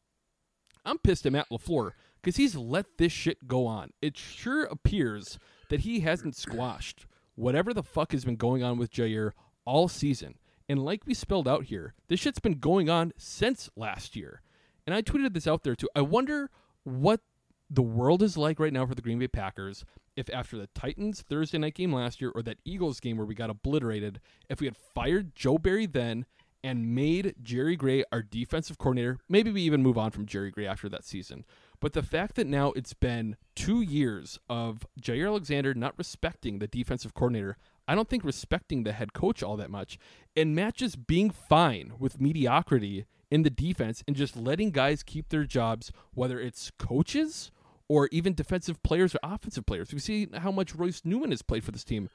I'm 0.84 0.97
pissed 0.97 1.28
at 1.28 1.34
Matt 1.34 1.51
Lafleur 1.51 1.91
because 2.19 2.38
he's 2.38 2.55
let 2.55 2.97
this 2.97 3.11
shit 3.11 3.47
go 3.47 3.67
on. 3.67 3.91
It 4.01 4.17
sure 4.17 4.63
appears 4.63 5.38
that 5.69 5.82
he 5.82 5.99
hasn't 5.99 6.36
squashed 6.36 7.05
whatever 7.36 7.76
the 7.76 7.84
fuck 7.84 8.11
has 8.11 8.26
been 8.26 8.38
going 8.38 8.63
on 8.63 8.80
with 8.80 8.91
Jaire 8.91 9.34
all 9.65 9.88
season. 9.88 10.39
And 10.67 10.84
like 10.84 11.05
we 11.05 11.13
spelled 11.13 11.47
out 11.47 11.65
here, 11.65 11.93
this 12.07 12.19
shit's 12.19 12.39
been 12.39 12.57
going 12.57 12.89
on 12.89 13.13
since 13.19 13.69
last 13.76 14.15
year. 14.15 14.41
And 14.86 14.95
I 14.95 15.01
tweeted 15.01 15.34
this 15.34 15.47
out 15.47 15.63
there 15.63 15.75
too. 15.75 15.89
I 15.95 16.01
wonder 16.01 16.49
what 16.84 17.21
the 17.69 17.81
world 17.81 18.21
is 18.21 18.38
like 18.38 18.59
right 18.59 18.73
now 18.73 18.86
for 18.86 18.95
the 18.95 19.01
Green 19.01 19.19
Bay 19.19 19.27
Packers 19.27 19.86
if 20.15 20.29
after 20.31 20.57
the 20.57 20.67
Titans 20.75 21.21
Thursday 21.21 21.57
night 21.57 21.75
game 21.75 21.93
last 21.93 22.21
year 22.21 22.31
or 22.36 22.43
that 22.43 22.59
Eagles 22.65 22.99
game 22.99 23.17
where 23.17 23.25
we 23.25 23.36
got 23.36 23.49
obliterated, 23.49 24.19
if 24.49 24.59
we 24.59 24.67
had 24.67 24.77
fired 24.77 25.36
Joe 25.36 25.57
Barry 25.57 25.86
then 25.86 26.25
and 26.63 26.95
made 26.95 27.36
Jerry 27.41 27.75
Gray 27.75 28.03
our 28.11 28.21
defensive 28.21 28.77
coordinator, 28.77 29.17
maybe 29.27 29.51
we 29.51 29.61
even 29.63 29.84
move 29.84 29.97
on 29.97 30.11
from 30.11 30.25
Jerry 30.25 30.51
Gray 30.51 30.67
after 30.67 30.88
that 30.89 31.03
season. 31.03 31.45
But 31.79 31.93
the 31.93 32.03
fact 32.03 32.36
that 32.36 32.47
now 32.47 32.71
it's 32.73 32.93
been 32.93 33.36
two 33.55 33.81
years 33.81 34.39
of 34.47 34.86
Jaire 35.01 35.27
Alexander 35.27 35.73
not 35.73 35.97
respecting 35.97 36.59
the 36.59 36.67
defensive 36.67 37.13
coordinator, 37.13 37.57
I 37.88 37.95
don't 37.95 38.07
think 38.07 38.23
respecting 38.23 38.84
the 38.84 38.93
head 38.93 39.13
coach 39.13 39.43
all 39.43 39.57
that 39.57 39.71
much, 39.71 39.97
and 40.38 40.55
Matt 40.55 40.75
just 40.75 41.05
being 41.05 41.31
fine 41.31 41.93
with 41.99 42.21
mediocrity 42.21 43.05
in 43.34 43.41
the 43.41 43.49
defense 43.49 44.03
and 44.07 44.15
just 44.15 44.38
letting 44.38 44.69
guys 44.69 45.01
keep 45.01 45.29
their 45.29 45.43
jobs, 45.43 45.91
whether 46.13 46.39
it's 46.39 46.71
coaches 46.77 47.49
or 47.89 48.07
even 48.11 48.36
defensive 48.36 48.81
players 48.84 49.15
or 49.15 49.19
offensive 49.23 49.65
players. 49.65 49.91
We 49.91 49.97
see 49.97 50.27
how 50.36 50.51
much 50.51 50.75
Royce 50.75 51.01
Newman 51.03 51.31
has 51.31 51.41
played 51.41 51.63
for 51.63 51.71
this 51.71 51.84
team. 51.84 52.11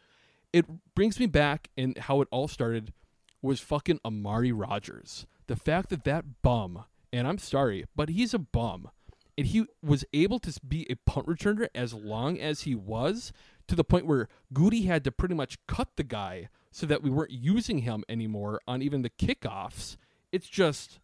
It 0.53 0.65
brings 0.95 1.19
me 1.19 1.27
back 1.27 1.71
and 1.77 1.99
how 1.99 2.21
it 2.21 2.29
all 2.31 2.47
started 2.47 2.93
was 3.43 3.59
fucking 3.59 3.99
Amari 4.05 4.53
Rodgers. 4.53 5.27
The 5.49 5.57
fact 5.57 5.91
that 5.91 6.05
that 6.05 6.41
bum, 6.43 6.85
and 7.13 7.27
I'm 7.27 7.39
sorry, 7.39 7.85
but 7.97 8.11
he's 8.11 8.33
a 8.33 8.39
bum, 8.39 8.89
and 9.37 9.49
he 9.49 9.65
was 9.83 10.05
able 10.13 10.39
to 10.39 10.55
be 10.67 10.87
a 10.89 10.95
punt 11.11 11.27
returner 11.27 11.67
as 11.75 11.95
long 11.95 12.39
as 12.39 12.61
he 12.61 12.77
was 12.77 13.33
to 13.67 13.75
the 13.75 13.85
point 13.85 14.07
where 14.07 14.29
Gutey 14.55 14.87
had 14.87 15.03
to 15.03 15.11
pretty 15.11 15.35
much 15.35 15.59
cut 15.67 15.89
the 15.97 16.05
guy 16.05 16.49
so 16.71 16.87
that 16.87 17.03
we 17.03 17.11
weren't 17.11 17.33
using 17.33 17.79
him 17.79 18.05
anymore 18.09 18.61
on 18.69 18.83
even 18.83 19.03
the 19.03 19.11
kickoffs. 19.11 19.97
It's 20.31 20.49
just 20.49 21.01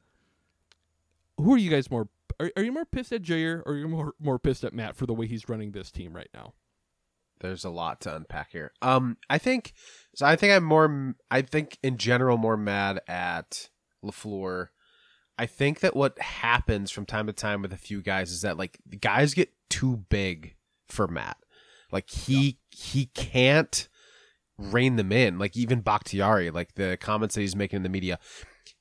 who 1.37 1.55
are 1.55 1.59
you 1.59 1.71
guys 1.71 1.91
more? 1.91 2.09
Are, 2.41 2.51
are 2.57 2.63
you 2.63 2.73
more 2.73 2.85
pissed 2.85 3.13
at 3.13 3.23
Jaire 3.23 3.63
or 3.65 3.73
are 3.73 3.77
you 3.77 3.89
more 3.89 4.15
more 4.21 4.39
pissed 4.39 4.65
at 4.65 4.75
Matt 4.75 4.97
for 4.97 5.07
the 5.07 5.15
way 5.15 5.27
he's 5.27 5.49
running 5.49 5.73
this 5.73 5.91
team 5.91 6.15
right 6.15 6.31
now? 6.35 6.55
There's 7.41 7.65
a 7.65 7.71
lot 7.71 8.01
to 8.03 8.15
unpack 8.15 8.53
here. 8.53 8.73
Um, 8.81 9.17
I 9.29 9.39
think 9.39 9.73
so. 10.15 10.27
I 10.27 10.37
think 10.37 10.53
I'm 10.53 10.65
more. 10.65 11.15
I 11.31 11.43
think 11.43 11.79
in 11.83 11.99
general 11.99 12.39
more 12.39 12.57
mad 12.57 13.01
at 13.09 13.69
Lafleur. 14.05 14.69
I 15.37 15.47
think 15.47 15.81
that 15.81 15.97
what 15.97 16.19
happens 16.21 16.93
from 16.93 17.07
time 17.07 17.27
to 17.27 17.33
time 17.33 17.63
with 17.63 17.73
a 17.73 17.77
few 17.77 18.03
guys 18.03 18.31
is 18.31 18.43
that 18.43 18.57
like 18.57 18.79
the 18.87 18.97
guys 18.97 19.35
get 19.35 19.53
too 19.69 20.05
big 20.09 20.55
for 20.89 21.09
Matt. 21.09 21.37
Like 21.91 22.09
he 22.09 22.45
yeah. 22.45 22.53
he 22.71 23.07
can't 23.07 23.89
rein 24.57 24.97
them 24.97 25.13
in. 25.13 25.39
Like 25.39 25.57
even 25.57 25.81
Bakhtiari, 25.81 26.51
like 26.51 26.75
the 26.75 26.97
comments 27.01 27.35
that 27.35 27.41
he's 27.41 27.57
making 27.57 27.79
in 27.79 27.83
the 27.83 27.89
media 27.89 28.19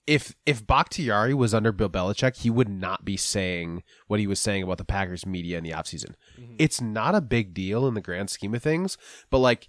if 0.05 0.35
if 0.45 0.65
Bakhtiari 0.65 1.33
was 1.33 1.53
under 1.53 1.71
Bill 1.71 1.89
Belichick, 1.89 2.37
he 2.37 2.49
would 2.49 2.69
not 2.69 3.05
be 3.05 3.17
saying 3.17 3.83
what 4.07 4.19
he 4.19 4.27
was 4.27 4.39
saying 4.39 4.63
about 4.63 4.77
the 4.77 4.85
Packers 4.85 5.25
media 5.25 5.57
in 5.57 5.63
the 5.63 5.71
offseason. 5.71 6.15
Mm-hmm. 6.39 6.55
It's 6.59 6.81
not 6.81 7.15
a 7.15 7.21
big 7.21 7.53
deal 7.53 7.87
in 7.87 7.93
the 7.93 8.01
grand 8.01 8.29
scheme 8.29 8.53
of 8.53 8.63
things, 8.63 8.97
but 9.29 9.39
like 9.39 9.67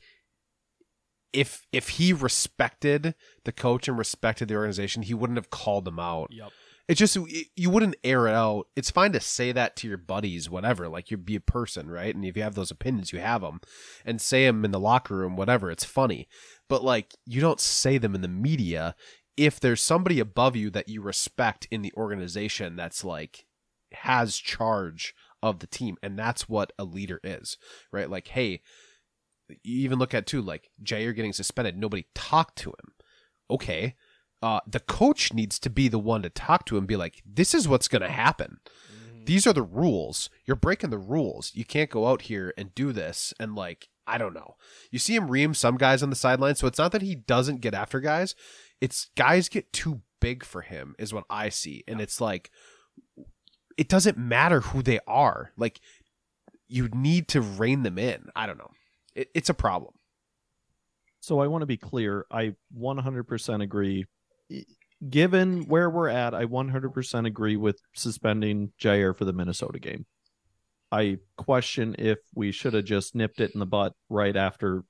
if 1.32 1.66
if 1.72 1.91
he 1.91 2.12
respected 2.12 3.14
the 3.45 3.53
coach 3.53 3.89
and 3.89 3.99
respected 3.99 4.49
the 4.49 4.57
organization, 4.57 5.03
he 5.03 5.14
wouldn't 5.14 5.39
have 5.39 5.51
called 5.51 5.85
them 5.85 5.99
out. 5.99 6.28
Yep. 6.30 6.51
It's 6.87 6.99
just 6.99 7.16
you 7.57 7.70
wouldn't 7.70 7.97
air 8.05 8.28
it 8.28 8.35
out. 8.35 8.66
It's 8.76 8.91
fine 8.91 9.12
to 9.12 9.20
say 9.20 9.53
that 9.53 9.74
to 9.76 9.89
your 9.89 9.97
buddies, 9.97 10.51
whatever. 10.51 10.87
Like 10.87 11.11
you'd 11.11 11.24
be 11.24 11.37
a 11.37 11.41
person, 11.41 11.91
right? 11.91 12.14
And 12.14 12.24
if 12.24 12.37
you 12.37 12.43
have 12.43 12.57
those 12.57 12.70
opinions, 12.70 13.12
you 13.12 13.20
have 13.20 13.41
them, 13.41 13.61
and 14.05 14.20
say 14.20 14.45
them 14.45 14.64
in 14.64 14.70
the 14.70 14.80
locker 14.80 15.16
room, 15.16 15.35
whatever. 15.35 15.70
It's 15.70 15.85
funny, 15.85 16.28
but 16.68 16.85
like 16.85 17.14
you 17.24 17.41
don't 17.41 17.61
say 17.61 17.97
them 17.97 18.14
in 18.14 18.20
the 18.20 18.28
media 18.28 18.95
if 19.37 19.59
there's 19.59 19.80
somebody 19.80 20.20
above 20.20 20.57
you 20.57 20.70
that 20.70 20.89
you 20.89 21.03
respect 21.03 21.66
in 21.70 21.82
the 21.82 21.93
organization 21.97 22.76
that's 22.76 23.05
like 23.05 23.47
has 23.93 24.37
charge 24.37 25.14
of 25.43 25.61
the 25.61 25.66
team 25.66 25.97
and 26.03 26.18
that's 26.18 26.49
what 26.49 26.72
a 26.78 26.85
leader 26.85 27.20
is 27.22 27.57
right? 27.93 28.11
Like 28.11 28.28
hey 28.28 28.61
you 29.62 29.80
even 29.85 29.99
look 29.99 30.14
at 30.14 30.26
too 30.26 30.41
like 30.41 30.70
Jaire 30.82 31.14
getting 31.14 31.32
suspended 31.32 31.76
nobody 31.76 32.07
talked 32.14 32.57
to 32.59 32.70
him. 32.70 32.95
Okay 33.51 33.95
uh, 34.45 34.61
the 34.66 34.80
coach 34.80 35.32
needs 35.32 35.59
to 35.59 35.70
be 35.70 35.89
the 35.89 35.99
one 35.99 36.20
to 36.20 36.28
talk 36.28 36.66
to 36.66 36.76
him 36.76 36.85
be 36.85 36.97
like 36.97 37.22
this 37.24 37.55
is 37.55 37.66
what's 37.66 37.89
going 37.89 38.03
to 38.03 38.11
happen. 38.11 38.59
Mm-hmm. 38.93 39.24
these 39.24 39.47
are 39.47 39.55
the 39.55 39.62
rules. 39.62 40.28
You're 40.45 40.55
breaking 40.55 40.91
the 40.91 40.99
rules. 40.99 41.51
You 41.55 41.64
can't 41.64 41.89
go 41.89 42.09
out 42.09 42.22
here 42.22 42.53
and 42.59 42.74
do 42.74 42.93
this 42.93 43.32
and 43.41 43.55
like 43.55 43.89
I 44.07 44.18
don't 44.18 44.35
know. 44.35 44.57
You 44.91 44.99
see 44.99 45.16
him 45.16 45.30
ream 45.30 45.55
some 45.55 45.78
guys 45.78 46.03
on 46.03 46.11
the 46.11 46.16
sideline, 46.16 46.57
so 46.57 46.66
it's 46.66 46.78
not 46.78 46.93
that 46.93 47.01
he 47.01 47.14
doesn't 47.14 47.62
get 47.62 47.72
after 47.72 48.01
guys 48.01 48.35
it's 48.85 49.09
guys 49.16 49.49
get 49.49 49.72
too 49.72 50.03
big 50.20 50.45
for 50.45 50.61
him 50.61 50.95
is 50.99 51.14
what 51.14 51.24
I 51.30 51.49
see. 51.49 51.85
And 51.89 52.03
it's 52.03 52.20
like 52.20 52.51
it 53.78 53.89
doesn't 53.89 54.19
matter 54.19 54.61
who 54.61 54.82
they 54.82 55.01
are. 55.06 55.52
Like 55.56 55.81
you 56.69 56.90
need 56.93 57.28
to 57.28 57.40
rein 57.40 57.82
them 57.82 57.97
in. 57.97 58.28
I 58.36 58.47
don't 58.47 58.59
know. 58.59 58.73
It, 59.15 59.28
it's 59.35 59.48
a 59.48 59.55
problem. 59.55 59.94
So 61.20 61.40
I 61.40 61.47
want 61.47 61.62
to 61.62 61.66
be 61.66 61.78
clear. 61.78 62.27
I 62.31 62.56
100% 62.78 63.62
agree. 63.62 64.05
Given 65.09 65.62
where 65.62 65.89
we're 65.89 66.11
at, 66.11 66.35
I 66.35 66.44
100% 66.44 67.27
agree 67.27 67.56
with 67.56 67.78
suspending 67.94 68.73
Jaire 68.78 69.16
for 69.16 69.24
the 69.24 69.32
Minnesota 69.32 69.78
game. 69.78 70.05
I 70.93 71.16
question 71.39 71.97
if 71.98 72.19
we 72.35 72.52
should 72.52 72.74
have 72.74 72.85
just 72.85 73.15
nipped 73.15 73.40
it 73.40 73.52
in 73.55 73.61
the 73.61 73.66
butt 73.66 73.94
right 74.11 74.36
after, 74.36 74.85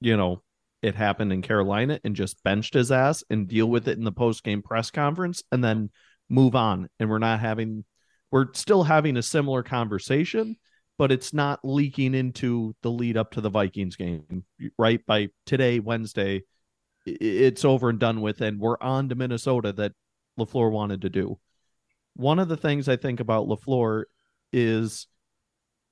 you 0.00 0.16
know, 0.16 0.40
it 0.82 0.94
happened 0.94 1.32
in 1.32 1.42
Carolina 1.42 2.00
and 2.04 2.14
just 2.14 2.42
benched 2.42 2.74
his 2.74 2.92
ass 2.92 3.24
and 3.30 3.48
deal 3.48 3.66
with 3.66 3.88
it 3.88 3.98
in 3.98 4.04
the 4.04 4.12
post 4.12 4.44
game 4.44 4.62
press 4.62 4.90
conference 4.90 5.42
and 5.50 5.62
then 5.62 5.90
move 6.28 6.54
on. 6.54 6.88
And 6.98 7.10
we're 7.10 7.18
not 7.18 7.40
having, 7.40 7.84
we're 8.30 8.52
still 8.54 8.84
having 8.84 9.16
a 9.16 9.22
similar 9.22 9.62
conversation, 9.62 10.56
but 10.96 11.10
it's 11.10 11.32
not 11.32 11.60
leaking 11.64 12.14
into 12.14 12.74
the 12.82 12.90
lead 12.90 13.16
up 13.16 13.32
to 13.32 13.40
the 13.40 13.50
Vikings 13.50 13.96
game, 13.96 14.44
right? 14.78 15.04
By 15.06 15.28
today, 15.46 15.80
Wednesday, 15.80 16.42
it's 17.06 17.64
over 17.64 17.88
and 17.88 17.98
done 17.98 18.20
with. 18.20 18.40
And 18.40 18.60
we're 18.60 18.80
on 18.80 19.08
to 19.08 19.14
Minnesota 19.14 19.72
that 19.74 19.92
LaFleur 20.38 20.70
wanted 20.70 21.02
to 21.02 21.10
do. 21.10 21.38
One 22.14 22.38
of 22.38 22.48
the 22.48 22.56
things 22.56 22.88
I 22.88 22.96
think 22.96 23.20
about 23.20 23.48
LaFleur 23.48 24.04
is 24.52 25.08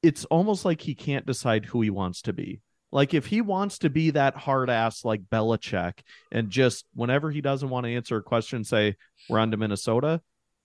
it's 0.03 0.25
almost 0.27 0.65
like 0.65 0.81
he 0.81 0.95
can't 0.95 1.27
decide 1.27 1.65
who 1.65 1.81
he 1.83 1.91
wants 1.91 2.23
to 2.23 2.33
be 2.33 2.61
Like 2.97 3.13
if 3.13 3.27
he 3.27 3.43
wants 3.43 3.81
to 3.81 3.91
be 3.91 4.13
that 4.13 4.39
hard 4.39 4.71
ass 4.71 5.05
like 5.05 5.21
Belichick 5.31 5.99
and 6.33 6.49
just 6.49 6.87
whenever 6.95 7.31
he 7.31 7.43
doesn't 7.43 7.69
want 7.69 7.85
to 7.85 7.95
answer 7.95 8.17
a 8.17 8.23
question, 8.23 8.65
say 8.65 8.97
we're 9.29 9.39
on 9.39 9.51
to 9.51 9.59
Minnesota, 9.59 10.23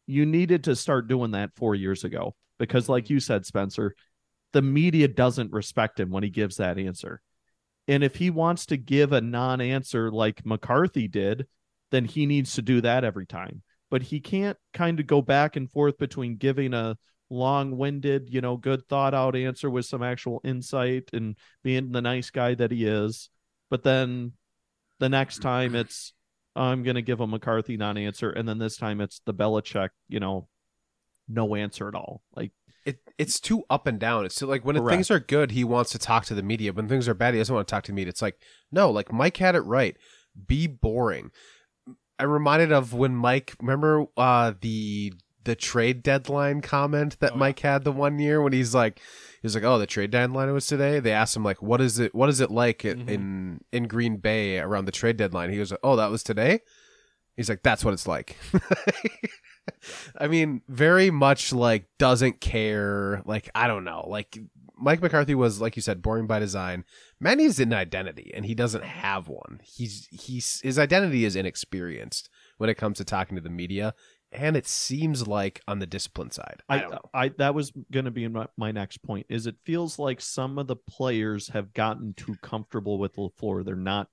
you 0.07 0.25
needed 0.25 0.63
to 0.63 0.77
start 0.77 1.09
doing 1.09 1.31
that 1.31 1.53
four 1.57 1.75
years 1.75 2.05
ago. 2.05 2.33
Because 2.57 2.87
like 2.87 3.09
you 3.09 3.19
said, 3.19 3.45
Spencer, 3.45 3.95
the 4.53 4.61
media 4.61 5.09
doesn't 5.09 5.51
respect 5.51 5.99
him 5.99 6.09
when 6.09 6.23
he 6.23 6.29
gives 6.29 6.55
that 6.55 6.77
answer. 6.77 7.21
And 7.89 8.01
if 8.01 8.15
he 8.15 8.29
wants 8.29 8.65
to 8.67 8.77
give 8.77 9.11
a 9.11 9.19
non-answer 9.19 10.09
like 10.09 10.45
McCarthy 10.45 11.09
did, 11.09 11.47
then 11.89 12.05
he 12.05 12.25
needs 12.25 12.55
to 12.55 12.61
do 12.61 12.79
that 12.79 13.03
every 13.03 13.25
time. 13.25 13.61
But 13.89 14.03
he 14.03 14.21
can't 14.21 14.57
kind 14.71 15.01
of 15.01 15.05
go 15.05 15.21
back 15.21 15.57
and 15.57 15.69
forth 15.69 15.97
between 15.97 16.37
giving 16.37 16.73
a 16.73 16.95
long-winded, 17.31 18.29
you 18.29 18.41
know, 18.41 18.57
good 18.57 18.87
thought 18.87 19.13
out 19.13 19.35
answer 19.35 19.69
with 19.69 19.85
some 19.85 20.03
actual 20.03 20.41
insight 20.43 21.09
and 21.13 21.37
being 21.63 21.91
the 21.91 22.01
nice 22.01 22.29
guy 22.29 22.53
that 22.53 22.71
he 22.71 22.85
is. 22.85 23.29
But 23.69 23.83
then 23.83 24.33
the 24.99 25.09
next 25.09 25.41
time 25.41 25.73
it's 25.73 26.13
I'm 26.55 26.83
going 26.83 26.95
to 26.95 27.01
give 27.01 27.21
a 27.21 27.27
McCarthy 27.27 27.77
non-answer 27.77 28.29
and 28.29 28.47
then 28.47 28.59
this 28.59 28.75
time 28.75 28.99
it's 28.99 29.21
the 29.25 29.33
Belichick, 29.33 29.89
you 30.09 30.19
know, 30.19 30.49
no 31.29 31.55
answer 31.55 31.87
at 31.87 31.95
all. 31.95 32.21
Like 32.35 32.51
it 32.85 32.99
it's 33.17 33.39
too 33.39 33.63
up 33.69 33.87
and 33.87 33.99
down. 33.99 34.25
It's 34.25 34.41
like 34.41 34.65
when 34.65 34.75
Correct. 34.75 34.93
things 34.93 35.09
are 35.09 35.19
good, 35.19 35.51
he 35.51 35.63
wants 35.63 35.91
to 35.91 35.99
talk 35.99 36.25
to 36.25 36.35
the 36.35 36.43
media. 36.43 36.73
When 36.73 36.89
things 36.89 37.07
are 37.07 37.13
bad, 37.13 37.33
he 37.33 37.39
doesn't 37.39 37.55
want 37.55 37.67
to 37.67 37.71
talk 37.71 37.83
to 37.85 37.91
the 37.91 37.95
media. 37.95 38.09
It's 38.09 38.21
like 38.21 38.37
no, 38.71 38.91
like 38.91 39.11
Mike 39.11 39.37
had 39.37 39.55
it 39.55 39.61
right. 39.61 39.95
Be 40.47 40.67
boring. 40.67 41.31
I'm 42.19 42.29
reminded 42.29 42.71
of 42.71 42.93
when 42.93 43.15
Mike 43.15 43.55
remember 43.61 44.05
uh 44.17 44.53
the 44.59 45.13
the 45.43 45.55
trade 45.55 46.03
deadline 46.03 46.61
comment 46.61 47.19
that 47.19 47.33
oh, 47.33 47.37
Mike 47.37 47.59
had 47.59 47.83
the 47.83 47.91
one 47.91 48.19
year 48.19 48.41
when 48.41 48.53
he's 48.53 48.75
like 48.75 48.99
he's 49.41 49.55
like 49.55 49.63
oh 49.63 49.79
the 49.79 49.87
trade 49.87 50.11
deadline 50.11 50.51
was 50.53 50.67
today 50.67 50.99
they 50.99 51.11
asked 51.11 51.35
him 51.35 51.43
like 51.43 51.61
what 51.61 51.81
is 51.81 51.99
it 51.99 52.13
what 52.13 52.29
is 52.29 52.39
it 52.39 52.51
like 52.51 52.85
in 52.85 52.99
mm-hmm. 52.99 53.09
in, 53.09 53.63
in 53.71 53.87
Green 53.87 54.17
Bay 54.17 54.59
around 54.59 54.85
the 54.85 54.91
trade 54.91 55.17
deadline 55.17 55.49
he 55.49 55.57
goes 55.57 55.73
oh 55.83 55.95
that 55.95 56.11
was 56.11 56.23
today 56.23 56.59
he's 57.35 57.49
like 57.49 57.63
that's 57.63 57.83
what 57.83 57.93
it's 57.93 58.07
like 58.07 58.37
I 60.17 60.27
mean, 60.27 60.61
very 60.67 61.11
much 61.11 61.53
like 61.53 61.85
doesn't 61.97 62.41
care. 62.41 63.21
Like 63.25 63.49
I 63.55 63.67
don't 63.67 63.83
know. 63.83 64.05
Like 64.07 64.37
Mike 64.77 65.01
McCarthy 65.01 65.35
was, 65.35 65.61
like 65.61 65.75
you 65.75 65.81
said, 65.81 66.01
boring 66.01 66.27
by 66.27 66.39
design. 66.39 66.83
Man 67.19 67.37
needs 67.37 67.59
an 67.59 67.73
identity, 67.73 68.31
and 68.33 68.45
he 68.45 68.55
doesn't 68.55 68.83
have 68.83 69.27
one. 69.27 69.59
He's 69.63 70.07
he's 70.11 70.59
his 70.61 70.79
identity 70.79 71.25
is 71.25 71.35
inexperienced 71.35 72.29
when 72.57 72.69
it 72.69 72.75
comes 72.75 72.97
to 72.97 73.05
talking 73.05 73.35
to 73.35 73.41
the 73.41 73.49
media, 73.49 73.93
and 74.31 74.55
it 74.55 74.67
seems 74.67 75.27
like 75.27 75.61
on 75.67 75.79
the 75.79 75.85
discipline 75.85 76.31
side. 76.31 76.61
I, 76.69 76.83
I. 76.83 76.97
I 77.13 77.29
that 77.37 77.53
was 77.53 77.71
going 77.91 78.05
to 78.05 78.11
be 78.11 78.27
my, 78.27 78.47
my 78.57 78.71
next 78.71 78.97
point. 79.03 79.25
Is 79.29 79.47
it 79.47 79.55
feels 79.65 79.99
like 79.99 80.21
some 80.21 80.57
of 80.57 80.67
the 80.67 80.75
players 80.75 81.49
have 81.49 81.73
gotten 81.73 82.13
too 82.13 82.35
comfortable 82.41 82.97
with 82.97 83.15
Lafleur. 83.15 83.65
They're 83.65 83.75
not 83.75 84.07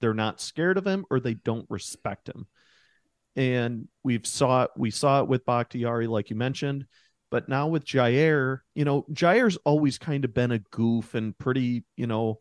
they're 0.00 0.14
not 0.14 0.40
scared 0.40 0.78
of 0.78 0.86
him, 0.86 1.04
or 1.10 1.20
they 1.20 1.34
don't 1.34 1.66
respect 1.68 2.28
him. 2.28 2.46
And 3.36 3.88
we've 4.02 4.26
saw 4.26 4.64
it. 4.64 4.70
We 4.76 4.90
saw 4.90 5.20
it 5.20 5.28
with 5.28 5.44
Bakhtiari, 5.44 6.06
like 6.06 6.30
you 6.30 6.36
mentioned, 6.36 6.86
but 7.30 7.48
now 7.48 7.68
with 7.68 7.84
Jaire, 7.84 8.60
you 8.74 8.84
know, 8.84 9.04
Jaire's 9.12 9.56
always 9.58 9.98
kind 9.98 10.24
of 10.24 10.34
been 10.34 10.52
a 10.52 10.58
goof 10.58 11.14
and 11.14 11.36
pretty, 11.38 11.84
you 11.96 12.06
know, 12.06 12.40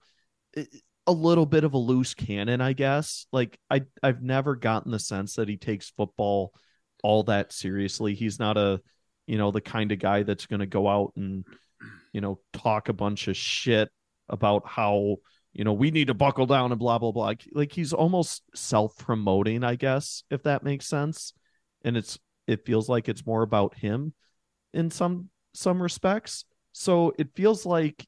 a 1.05 1.11
little 1.11 1.45
bit 1.45 1.63
of 1.63 1.73
a 1.73 1.77
loose 1.77 2.13
cannon, 2.13 2.61
I 2.61 2.73
guess. 2.73 3.27
Like 3.31 3.59
I, 3.69 3.83
I've 4.01 4.23
never 4.23 4.55
gotten 4.55 4.91
the 4.91 4.99
sense 4.99 5.35
that 5.35 5.49
he 5.49 5.57
takes 5.57 5.91
football 5.91 6.53
all 7.03 7.23
that 7.23 7.51
seriously. 7.53 8.13
He's 8.13 8.39
not 8.39 8.57
a, 8.57 8.81
you 9.27 9.37
know, 9.37 9.51
the 9.51 9.61
kind 9.61 9.91
of 9.91 9.99
guy 9.99 10.23
that's 10.23 10.45
going 10.45 10.59
to 10.59 10.65
go 10.65 10.87
out 10.87 11.13
and, 11.15 11.45
you 12.13 12.21
know, 12.21 12.39
talk 12.53 12.89
a 12.89 12.93
bunch 12.93 13.27
of 13.27 13.37
shit 13.37 13.89
about 14.27 14.67
how, 14.67 15.17
you 15.53 15.63
know, 15.63 15.73
we 15.73 15.91
need 15.91 16.07
to 16.07 16.13
buckle 16.13 16.45
down 16.45 16.71
and 16.71 16.79
blah, 16.79 16.97
blah, 16.97 17.11
blah. 17.11 17.33
Like, 17.53 17.71
he's 17.71 17.93
almost 17.93 18.43
self 18.55 18.97
promoting, 18.97 19.63
I 19.63 19.75
guess, 19.75 20.23
if 20.29 20.43
that 20.43 20.63
makes 20.63 20.87
sense. 20.87 21.33
And 21.83 21.95
it's, 21.97 22.19
it 22.47 22.65
feels 22.65 22.89
like 22.89 23.09
it's 23.09 23.25
more 23.25 23.41
about 23.41 23.75
him 23.77 24.13
in 24.73 24.91
some, 24.91 25.29
some 25.53 25.81
respects. 25.81 26.45
So 26.71 27.13
it 27.17 27.35
feels 27.35 27.65
like 27.65 28.05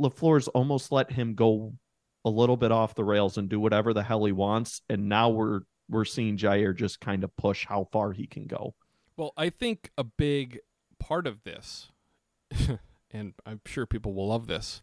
LaFleur's 0.00 0.48
almost 0.48 0.92
let 0.92 1.10
him 1.10 1.34
go 1.34 1.74
a 2.24 2.30
little 2.30 2.56
bit 2.56 2.72
off 2.72 2.94
the 2.94 3.04
rails 3.04 3.38
and 3.38 3.48
do 3.48 3.60
whatever 3.60 3.94
the 3.94 4.02
hell 4.02 4.24
he 4.24 4.32
wants. 4.32 4.82
And 4.88 5.08
now 5.08 5.30
we're, 5.30 5.60
we're 5.88 6.04
seeing 6.04 6.36
Jaire 6.36 6.74
just 6.76 7.00
kind 7.00 7.22
of 7.24 7.36
push 7.36 7.66
how 7.66 7.84
far 7.92 8.12
he 8.12 8.26
can 8.26 8.46
go. 8.46 8.74
Well, 9.16 9.32
I 9.36 9.50
think 9.50 9.90
a 9.96 10.04
big 10.04 10.58
part 10.98 11.26
of 11.26 11.44
this, 11.44 11.90
and 13.10 13.34
I'm 13.46 13.60
sure 13.66 13.86
people 13.86 14.12
will 14.14 14.28
love 14.28 14.46
this, 14.46 14.82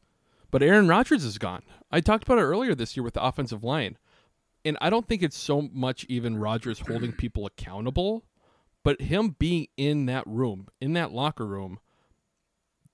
but 0.51 0.63
Aaron 0.63 0.88
Rodgers 0.88 1.23
is 1.23 1.38
gone. 1.38 1.63
I 1.91 1.99
talked 2.01 2.23
about 2.23 2.38
it 2.39 2.43
earlier 2.43 2.73
this 2.75 2.95
year 2.95 3.03
with 3.03 3.13
the 3.15 3.23
offensive 3.23 3.63
line. 3.63 3.97
And 4.65 4.77
I 4.80 4.89
don't 4.89 5.05
think 5.07 5.21
it's 5.21 5.38
so 5.38 5.61
much 5.73 6.05
even 6.07 6.38
Rodgers 6.38 6.80
holding 6.80 7.11
people 7.17 7.45
accountable, 7.45 8.23
but 8.84 9.01
him 9.01 9.35
being 9.38 9.67
in 9.75 10.05
that 10.05 10.25
room, 10.25 10.67
in 10.80 10.93
that 10.93 11.11
locker 11.11 11.45
room, 11.45 11.80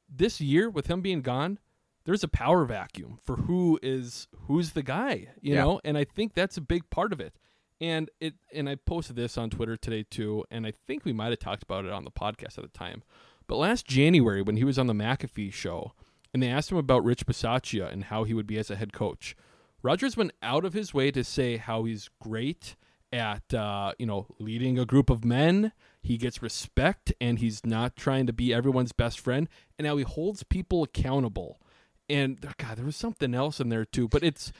this 0.09 0.41
year 0.41 0.69
with 0.69 0.87
him 0.87 1.01
being 1.01 1.21
gone, 1.21 1.59
there's 2.05 2.23
a 2.23 2.27
power 2.27 2.65
vacuum 2.65 3.19
for 3.23 3.35
who 3.37 3.79
is 3.83 4.27
who's 4.47 4.71
the 4.71 4.81
guy, 4.81 5.27
you 5.41 5.53
Yeah. 5.53 5.63
know? 5.63 5.81
And 5.83 5.97
I 5.97 6.05
think 6.05 6.33
that's 6.33 6.57
a 6.57 6.61
big 6.61 6.89
part 6.89 7.13
of 7.13 7.19
it. 7.19 7.35
And 7.81 8.09
it 8.19 8.33
and 8.53 8.67
I 8.67 8.75
posted 8.75 9.15
this 9.15 9.37
on 9.37 9.49
Twitter 9.49 9.77
today 9.77 10.03
too, 10.09 10.43
and 10.51 10.67
I 10.67 10.71
think 10.71 11.05
we 11.05 11.13
might 11.13 11.29
have 11.29 11.39
talked 11.39 11.63
about 11.63 11.85
it 11.85 11.91
on 11.91 12.03
the 12.03 12.11
podcast 12.11 12.57
at 12.57 12.63
the 12.63 12.77
time. 12.77 13.03
But 13.47 13.57
last 13.57 13.87
January 13.87 14.41
when 14.41 14.57
he 14.57 14.63
was 14.63 14.77
on 14.77 14.87
the 14.87 14.93
McAfee 14.93 15.53
show 15.53 15.93
and 16.33 16.43
they 16.43 16.49
asked 16.49 16.71
him 16.71 16.77
about 16.77 17.03
Rich 17.03 17.25
Bisaccia 17.25 17.91
and 17.91 18.05
how 18.05 18.25
he 18.25 18.33
would 18.33 18.47
be 18.47 18.57
as 18.57 18.69
a 18.69 18.75
head 18.75 18.93
coach, 18.93 19.35
Rodgers 19.81 20.17
went 20.17 20.33
out 20.43 20.65
of 20.65 20.73
his 20.73 20.93
way 20.93 21.09
to 21.11 21.23
say 21.23 21.57
how 21.57 21.85
he's 21.85 22.09
great 22.21 22.75
at 23.11 23.53
uh, 23.53 23.93
you 23.97 24.05
know 24.05 24.27
leading 24.39 24.77
a 24.77 24.85
group 24.85 25.09
of 25.09 25.23
men. 25.23 25.71
He 26.01 26.17
gets 26.17 26.41
respect 26.41 27.13
and 27.19 27.39
he's 27.39 27.65
not 27.65 27.95
trying 27.95 28.27
to 28.27 28.33
be 28.33 28.53
everyone's 28.53 28.91
best 28.91 29.19
friend. 29.19 29.49
And 29.77 29.85
now 29.85 29.97
he 29.97 30.03
holds 30.03 30.43
people 30.43 30.83
accountable. 30.83 31.59
And 32.09 32.39
God, 32.57 32.77
there 32.77 32.85
was 32.85 32.95
something 32.95 33.35
else 33.35 33.59
in 33.59 33.69
there 33.69 33.85
too. 33.85 34.07
But 34.07 34.23
it's 34.23 34.51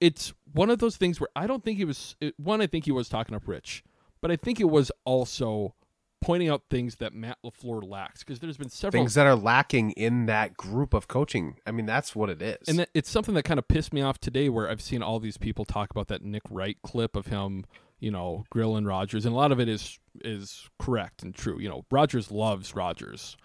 it's 0.00 0.32
one 0.52 0.70
of 0.70 0.78
those 0.78 0.96
things 0.96 1.20
where 1.20 1.28
I 1.34 1.46
don't 1.46 1.64
think 1.64 1.78
he 1.78 1.84
was 1.84 2.16
it, 2.20 2.34
one. 2.38 2.60
I 2.60 2.66
think 2.66 2.84
he 2.84 2.92
was 2.92 3.08
talking 3.08 3.34
up 3.34 3.46
Rich, 3.46 3.84
but 4.20 4.30
I 4.30 4.36
think 4.36 4.60
it 4.60 4.70
was 4.70 4.90
also 5.04 5.74
pointing 6.22 6.48
out 6.48 6.62
things 6.70 6.96
that 6.96 7.14
Matt 7.14 7.38
Lafleur 7.44 7.88
lacks 7.88 8.24
because 8.24 8.40
there's 8.40 8.56
been 8.56 8.70
several 8.70 9.02
Things 9.02 9.14
that 9.14 9.26
are 9.26 9.36
lacking 9.36 9.92
in 9.92 10.26
that 10.26 10.56
group 10.56 10.94
of 10.94 11.08
coaching. 11.08 11.56
I 11.66 11.70
mean, 11.70 11.86
that's 11.86 12.16
what 12.16 12.30
it 12.30 12.42
is. 12.42 12.68
and 12.68 12.86
it's 12.94 13.10
something 13.10 13.34
that 13.34 13.44
kind 13.44 13.58
of 13.58 13.68
pissed 13.68 13.92
me 13.92 14.00
off 14.00 14.18
today, 14.18 14.48
where 14.48 14.68
I've 14.68 14.82
seen 14.82 15.02
all 15.02 15.20
these 15.20 15.36
people 15.36 15.64
talk 15.64 15.90
about 15.90 16.08
that 16.08 16.22
Nick 16.22 16.42
Wright 16.50 16.76
clip 16.82 17.16
of 17.16 17.26
him, 17.26 17.64
you 18.00 18.10
know, 18.10 18.44
grilling 18.50 18.84
Rodgers, 18.84 19.24
and 19.24 19.34
a 19.34 19.36
lot 19.36 19.52
of 19.52 19.60
it 19.60 19.68
is 19.68 19.98
is 20.22 20.68
correct 20.78 21.22
and 21.22 21.34
true. 21.34 21.58
You 21.60 21.68
know, 21.68 21.84
Rodgers 21.90 22.30
loves 22.30 22.74
Rodgers, 22.74 23.36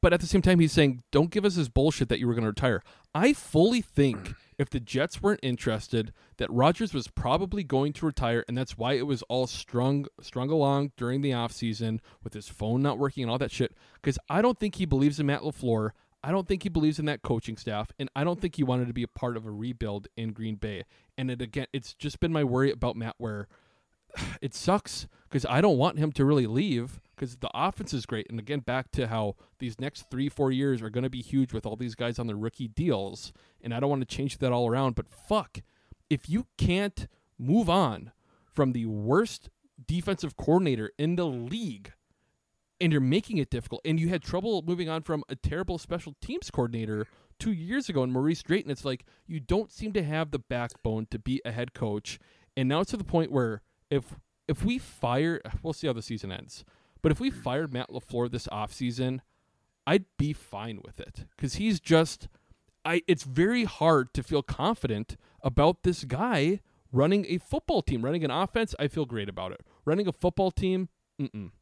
but 0.00 0.12
at 0.12 0.20
the 0.20 0.26
same 0.26 0.42
time, 0.42 0.60
he's 0.60 0.72
saying, 0.72 1.02
"Don't 1.10 1.30
give 1.30 1.44
us 1.44 1.54
this 1.54 1.68
bullshit 1.68 2.08
that 2.08 2.18
you 2.18 2.26
were 2.26 2.34
going 2.34 2.44
to 2.44 2.48
retire." 2.48 2.82
I 3.14 3.32
fully 3.32 3.80
think 3.80 4.34
if 4.58 4.70
the 4.70 4.78
Jets 4.78 5.22
weren't 5.22 5.40
interested, 5.42 6.12
that 6.36 6.50
Rodgers 6.50 6.94
was 6.94 7.08
probably 7.08 7.64
going 7.64 7.92
to 7.94 8.06
retire, 8.06 8.44
and 8.46 8.56
that's 8.56 8.78
why 8.78 8.92
it 8.92 9.06
was 9.06 9.22
all 9.22 9.46
strung 9.46 10.06
strung 10.20 10.50
along 10.50 10.92
during 10.96 11.20
the 11.20 11.30
offseason 11.30 12.00
with 12.22 12.34
his 12.34 12.48
phone 12.48 12.82
not 12.82 12.98
working 12.98 13.24
and 13.24 13.30
all 13.30 13.38
that 13.38 13.50
shit. 13.50 13.74
Because 13.94 14.18
I 14.28 14.42
don't 14.42 14.58
think 14.58 14.76
he 14.76 14.84
believes 14.84 15.18
in 15.18 15.26
Matt 15.26 15.42
Lafleur. 15.42 15.90
I 16.22 16.30
don't 16.30 16.46
think 16.46 16.62
he 16.62 16.68
believes 16.68 16.98
in 16.98 17.06
that 17.06 17.22
coaching 17.22 17.56
staff, 17.56 17.90
and 17.98 18.10
I 18.14 18.22
don't 18.22 18.40
think 18.40 18.56
he 18.56 18.62
wanted 18.62 18.88
to 18.88 18.92
be 18.94 19.02
a 19.02 19.08
part 19.08 19.36
of 19.36 19.46
a 19.46 19.50
rebuild 19.50 20.08
in 20.16 20.32
Green 20.32 20.56
Bay. 20.56 20.84
And 21.16 21.30
it 21.30 21.40
again, 21.40 21.66
it's 21.72 21.94
just 21.94 22.20
been 22.20 22.32
my 22.32 22.44
worry 22.44 22.70
about 22.70 22.96
Matt 22.96 23.14
where 23.18 23.48
it 24.42 24.54
sucks 24.54 25.08
because 25.30 25.46
I 25.48 25.60
don't 25.60 25.78
want 25.78 25.98
him 25.98 26.10
to 26.12 26.24
really 26.24 26.46
leave 26.46 27.00
because 27.14 27.36
the 27.36 27.50
offense 27.54 27.94
is 27.94 28.04
great. 28.04 28.26
And 28.28 28.40
again, 28.40 28.60
back 28.60 28.90
to 28.92 29.06
how 29.06 29.36
these 29.58 29.78
next 29.78 30.10
three, 30.10 30.28
four 30.28 30.50
years 30.50 30.82
are 30.82 30.90
going 30.90 31.04
to 31.04 31.10
be 31.10 31.22
huge 31.22 31.52
with 31.52 31.64
all 31.64 31.76
these 31.76 31.94
guys 31.94 32.18
on 32.18 32.26
the 32.26 32.34
rookie 32.34 32.68
deals. 32.68 33.32
And 33.60 33.72
I 33.72 33.78
don't 33.78 33.90
want 33.90 34.08
to 34.08 34.16
change 34.16 34.38
that 34.38 34.52
all 34.52 34.68
around. 34.68 34.96
But 34.96 35.08
fuck, 35.08 35.60
if 36.08 36.28
you 36.28 36.46
can't 36.58 37.06
move 37.38 37.70
on 37.70 38.10
from 38.52 38.72
the 38.72 38.86
worst 38.86 39.50
defensive 39.86 40.36
coordinator 40.36 40.90
in 40.98 41.16
the 41.16 41.26
league 41.26 41.92
and 42.80 42.90
you're 42.90 43.00
making 43.00 43.38
it 43.38 43.50
difficult, 43.50 43.82
and 43.84 44.00
you 44.00 44.08
had 44.08 44.22
trouble 44.22 44.62
moving 44.66 44.88
on 44.88 45.02
from 45.02 45.22
a 45.28 45.36
terrible 45.36 45.78
special 45.78 46.16
teams 46.20 46.50
coordinator 46.50 47.06
two 47.38 47.52
years 47.52 47.88
ago 47.88 48.02
in 48.02 48.10
Maurice 48.10 48.42
Drayton, 48.42 48.70
it's 48.70 48.84
like 48.84 49.04
you 49.26 49.38
don't 49.38 49.70
seem 49.70 49.92
to 49.92 50.02
have 50.02 50.30
the 50.30 50.38
backbone 50.38 51.06
to 51.10 51.18
be 51.18 51.40
a 51.44 51.52
head 51.52 51.74
coach. 51.74 52.18
And 52.56 52.68
now 52.68 52.80
it's 52.80 52.90
to 52.90 52.96
the 52.96 53.04
point 53.04 53.30
where 53.30 53.62
if 53.90 54.16
if 54.50 54.64
we 54.64 54.78
fire, 54.78 55.40
we'll 55.62 55.72
see 55.72 55.86
how 55.86 55.92
the 55.92 56.02
season 56.02 56.32
ends. 56.32 56.64
But 57.02 57.12
if 57.12 57.20
we 57.20 57.30
fired 57.30 57.72
Matt 57.72 57.88
Lafleur 57.88 58.30
this 58.30 58.48
offseason, 58.48 59.20
I'd 59.86 60.04
be 60.18 60.32
fine 60.32 60.80
with 60.84 61.00
it 61.00 61.26
because 61.36 61.54
he's 61.54 61.80
just. 61.80 62.28
I. 62.84 63.02
It's 63.06 63.22
very 63.22 63.64
hard 63.64 64.12
to 64.14 64.22
feel 64.22 64.42
confident 64.42 65.16
about 65.42 65.84
this 65.84 66.04
guy 66.04 66.60
running 66.92 67.24
a 67.28 67.38
football 67.38 67.80
team, 67.80 68.04
running 68.04 68.24
an 68.24 68.30
offense. 68.30 68.74
I 68.78 68.88
feel 68.88 69.06
great 69.06 69.28
about 69.28 69.52
it. 69.52 69.60
Running 69.84 70.08
a 70.08 70.12
football 70.12 70.50
team, 70.50 70.88
mm-mm. 71.20 71.52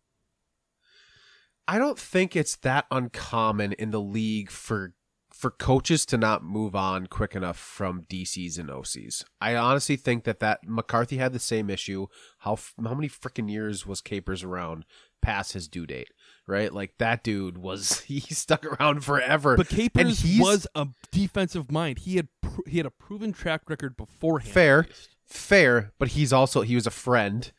I 1.69 1.79
don't 1.79 1.99
think 1.99 2.35
it's 2.35 2.57
that 2.57 2.87
uncommon 2.91 3.75
in 3.75 3.91
the 3.91 4.01
league 4.01 4.51
for 4.51 4.95
for 5.39 5.53
coaches 5.53 6.05
to 6.05 6.19
not 6.19 6.43
move 6.43 6.75
on 6.75 7.07
quick 7.07 7.37
enough 7.37 7.57
from 7.57 8.03
DCs 8.11 8.59
and 8.59 8.69
OCs. 8.69 9.25
I 9.41 9.55
honestly 9.55 9.95
think 9.95 10.25
that 10.25 10.41
that 10.41 10.59
McCarthy 10.67 11.19
had 11.19 11.33
the 11.33 11.39
same 11.39 11.71
issue. 11.71 12.09
How 12.39 12.59
how 12.83 12.95
many 12.95 13.09
freaking 13.09 13.49
years 13.49 13.87
was 13.87 14.01
Capers 14.01 14.43
around 14.43 14.85
past 15.23 15.53
his 15.53 15.69
due 15.69 15.87
date? 15.87 16.09
Right, 16.49 16.75
like 16.75 16.99
that 16.99 17.23
dude 17.23 17.57
was 17.57 18.01
he 18.09 18.19
stuck 18.19 18.65
around 18.67 19.05
forever. 19.05 19.57
But 19.57 19.69
Capers 19.69 20.25
was 20.41 20.67
a 20.75 20.89
defensive 21.13 21.71
mind. 21.71 22.01
He 22.01 22.17
had 22.17 22.29
pr- 22.43 22.69
he 22.69 22.79
had 22.79 22.87
a 22.87 22.91
proven 22.91 23.33
track 23.33 23.71
record 23.71 23.97
beforehand. 23.97 24.53
fair, 24.53 24.87
fair, 25.25 25.93
but 26.01 26.09
he's 26.09 26.33
also 26.33 26.63
he 26.63 26.75
was 26.75 26.89
a 26.89 26.91
friend 26.91 27.53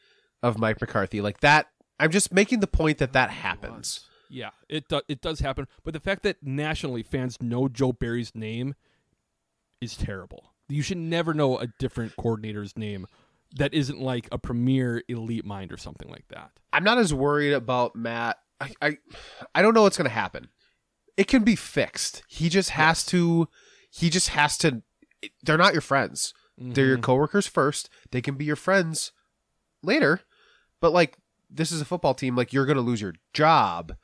of 0.44 0.58
Mike 0.58 0.82
McCarthy. 0.82 1.22
Like 1.22 1.40
that, 1.40 1.68
I'm 1.98 2.12
just 2.12 2.34
making 2.34 2.60
the 2.60 2.68
point 2.68 2.98
that 2.98 3.14
that 3.14 3.30
happens. 3.30 4.09
Yeah, 4.30 4.52
it 4.70 4.88
do- 4.88 5.02
it 5.08 5.22
does 5.22 5.40
happen. 5.40 5.68
But 5.84 5.94
the 5.94 6.00
fact 6.00 6.24
that 6.24 6.38
nationally 6.44 7.02
fans 7.04 7.42
know 7.42 7.68
Joe 7.68 7.92
Barry's 7.92 8.36
name 8.36 8.76
is 9.82 9.98
terrible. 9.98 10.54
You 10.68 10.82
should 10.84 10.98
never 10.98 11.34
know 11.34 11.58
a 11.58 11.68
different 11.80 12.16
coordinator's 12.16 12.78
name 12.78 13.08
that 13.56 13.74
isn't 13.74 14.00
like 14.00 14.28
a 14.32 14.38
premier 14.38 15.02
elite 15.08 15.46
mind 15.46 15.72
or 15.72 15.78
something 15.78 16.10
like 16.10 16.28
that. 16.28 16.52
I'm 16.72 16.84
not 16.84 17.00
as 17.00 17.14
worried 17.14 17.54
about 17.54 17.96
Matt. 17.96 18.38
I 18.62 18.72
I, 18.82 18.98
I 19.56 19.62
don't 19.64 19.74
know 19.74 19.82
what's 19.84 19.98
going 19.98 20.10
to 20.10 20.14
happen. 20.14 20.50
It 21.18 21.28
can 21.28 21.44
be 21.44 21.56
fixed. 21.56 22.22
He 22.28 22.50
just 22.50 22.70
has 22.72 23.04
to. 23.08 23.48
He 23.90 24.10
just 24.12 24.30
has 24.30 24.58
to. 24.60 24.84
They're 25.44 25.58
not 25.58 25.74
your 25.74 25.82
friends. 25.82 26.34
They're 26.58 26.86
your 26.88 26.98
Mhm. 26.98 27.04
coworkers 27.04 27.48
first. 27.48 27.90
They 28.12 28.22
can 28.22 28.36
be 28.36 28.44
your 28.46 28.56
friends 28.58 29.12
later, 29.82 30.20
but 30.82 30.92
like 30.92 31.18
this 31.50 31.72
is 31.72 31.82
a 31.82 31.86
football 31.86 32.14
team. 32.14 32.36
Like 32.36 32.52
you're 32.54 32.66
going 32.66 32.76
to 32.76 32.82
lose 32.84 33.02
your 33.02 33.14
job 33.34 33.96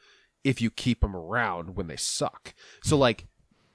if 0.45 0.61
you 0.61 0.69
keep 0.69 1.01
them 1.01 1.15
around 1.15 1.75
when 1.75 1.87
they 1.87 1.97
suck. 1.97 2.53
So 2.81 2.95
like 2.95 3.25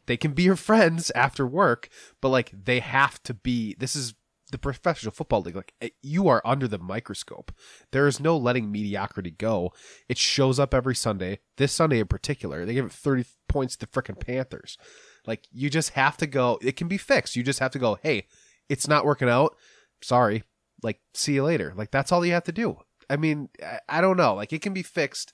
they 0.07 0.17
can 0.17 0.33
be 0.33 0.45
your 0.45 0.57
friends 0.57 1.11
after 1.15 1.47
work, 1.47 1.91
but 2.23 2.31
like 2.31 2.53
they 2.65 2.79
have 2.79 3.23
to 3.25 3.35
be. 3.35 3.75
This 3.79 3.95
is 3.95 4.15
the 4.53 4.59
professional 4.59 5.13
football 5.13 5.43
league. 5.43 5.57
Like 5.57 5.75
eh, 5.83 5.91
you 6.01 6.29
are 6.29 6.41
under 6.45 6.67
the 6.67 6.79
microscope. 6.79 7.53
There 7.91 8.07
is 8.07 8.21
no 8.21 8.37
letting 8.37 8.73
mediocrity 8.73 9.33
go. 9.33 9.73
It 10.09 10.17
shows 10.17 10.59
up 10.59 10.73
every 10.73 10.95
Sunday. 10.95 11.41
This 11.57 11.73
Sunday 11.73 11.99
in 11.99 12.07
particular, 12.07 12.65
they 12.65 12.75
give 12.75 12.87
it 12.87 12.93
30 12.93 13.25
points 13.49 13.77
to 13.77 13.87
the 13.87 13.93
frickin' 13.93 14.19
Panthers. 14.19 14.79
Like 15.27 15.47
you 15.53 15.69
just 15.69 15.91
have 15.91 16.17
to 16.19 16.27
go. 16.27 16.59
It 16.63 16.77
can 16.77 16.89
be 16.89 16.97
fixed. 16.97 17.37
You 17.37 17.43
just 17.43 17.59
have 17.59 17.73
to 17.73 17.79
go. 17.79 17.99
Hey, 18.01 18.27
it's 18.69 18.89
not 18.89 19.05
working 19.05 19.29
out. 19.29 19.57
Sorry. 20.03 20.45
Like 20.83 21.01
see 21.15 21.35
you 21.35 21.45
later. 21.45 21.75
Like 21.77 21.91
that's 21.91 22.13
all 22.13 22.25
you 22.25 22.33
have 22.33 22.45
to 22.45 22.53
do. 22.53 22.79
I 23.09 23.17
mean, 23.17 23.49
I, 23.63 23.81
I 23.89 24.01
don't 24.01 24.17
know. 24.17 24.35
Like 24.35 24.53
it 24.53 24.63
can 24.63 24.73
be 24.73 24.85
fixed. 24.85 25.33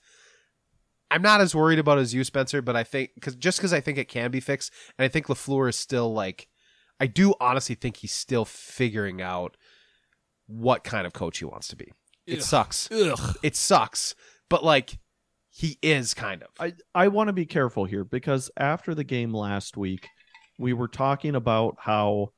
I'm 1.09 1.21
not 1.21 1.41
as 1.41 1.55
worried 1.55 1.79
about 1.79 1.99
as 1.99 2.13
you, 2.13 2.23
Spencer, 2.23 2.61
but 2.61 2.75
I 2.75 2.83
think 2.83 3.11
because 3.15 3.35
just 3.35 3.57
because 3.59 3.73
I 3.73 3.79
think 3.79 3.97
it 3.97 4.09
can 4.09 4.31
be 4.31 4.39
fixed, 4.39 4.71
and 4.97 5.05
I 5.05 5.07
think 5.07 5.27
Lafleur 5.27 5.69
is 5.69 5.77
still 5.77 6.13
like, 6.13 6.47
I 6.99 7.07
do 7.07 7.33
honestly 7.39 7.75
think 7.75 7.97
he's 7.97 8.13
still 8.13 8.45
figuring 8.45 9.21
out 9.21 9.55
what 10.47 10.83
kind 10.83 11.05
of 11.07 11.13
coach 11.13 11.39
he 11.39 11.45
wants 11.45 11.67
to 11.69 11.75
be. 11.75 11.91
It 12.25 12.39
Ugh. 12.39 12.43
sucks. 12.43 12.91
Ugh. 12.91 13.37
It 13.41 13.55
sucks, 13.55 14.15
but 14.49 14.63
like 14.63 14.97
he 15.49 15.77
is 15.81 16.13
kind 16.13 16.43
of. 16.43 16.49
I 16.59 16.73
I 16.93 17.07
want 17.07 17.27
to 17.27 17.33
be 17.33 17.45
careful 17.45 17.85
here 17.85 18.03
because 18.03 18.51
after 18.57 18.93
the 18.93 19.03
game 19.03 19.33
last 19.33 19.77
week, 19.77 20.07
we 20.59 20.73
were 20.73 20.87
talking 20.87 21.35
about 21.35 21.77
how 21.79 22.33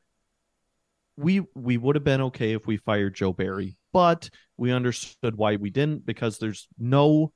we 1.18 1.42
we 1.56 1.78
would 1.78 1.96
have 1.96 2.04
been 2.04 2.22
okay 2.22 2.54
if 2.54 2.68
we 2.68 2.78
fired 2.78 3.16
Joe 3.16 3.34
Barry, 3.34 3.78
but 3.92 4.30
we 4.58 4.72
understood 4.72 5.36
why 5.36 5.56
we 5.56 5.70
didn't 5.70 6.06
because 6.06 6.38
there's 6.38 6.68
no 6.78 7.34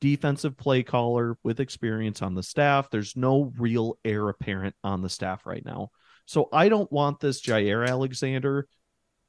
defensive 0.00 0.56
play 0.56 0.82
caller 0.82 1.36
with 1.42 1.60
experience 1.60 2.22
on 2.22 2.34
the 2.34 2.42
staff. 2.42 2.90
There's 2.90 3.16
no 3.16 3.52
real 3.58 3.98
heir 4.04 4.28
apparent 4.28 4.74
on 4.84 5.02
the 5.02 5.08
staff 5.08 5.46
right 5.46 5.64
now. 5.64 5.90
So 6.26 6.48
I 6.52 6.68
don't 6.68 6.90
want 6.92 7.20
this 7.20 7.40
Jaire 7.40 7.88
Alexander 7.88 8.68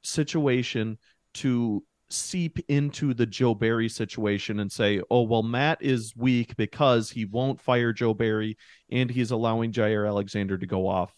situation 0.02 0.98
to 1.34 1.82
seep 2.10 2.58
into 2.68 3.14
the 3.14 3.26
Joe 3.26 3.54
Barry 3.54 3.88
situation 3.88 4.60
and 4.60 4.70
say, 4.70 5.00
oh, 5.10 5.22
well, 5.22 5.42
Matt 5.42 5.78
is 5.80 6.14
weak 6.16 6.56
because 6.56 7.10
he 7.10 7.24
won't 7.24 7.60
fire 7.60 7.92
Joe 7.92 8.14
Barry 8.14 8.58
and 8.90 9.10
he's 9.10 9.30
allowing 9.30 9.72
Jaire 9.72 10.06
Alexander 10.06 10.58
to 10.58 10.66
go 10.66 10.86
off. 10.86 11.14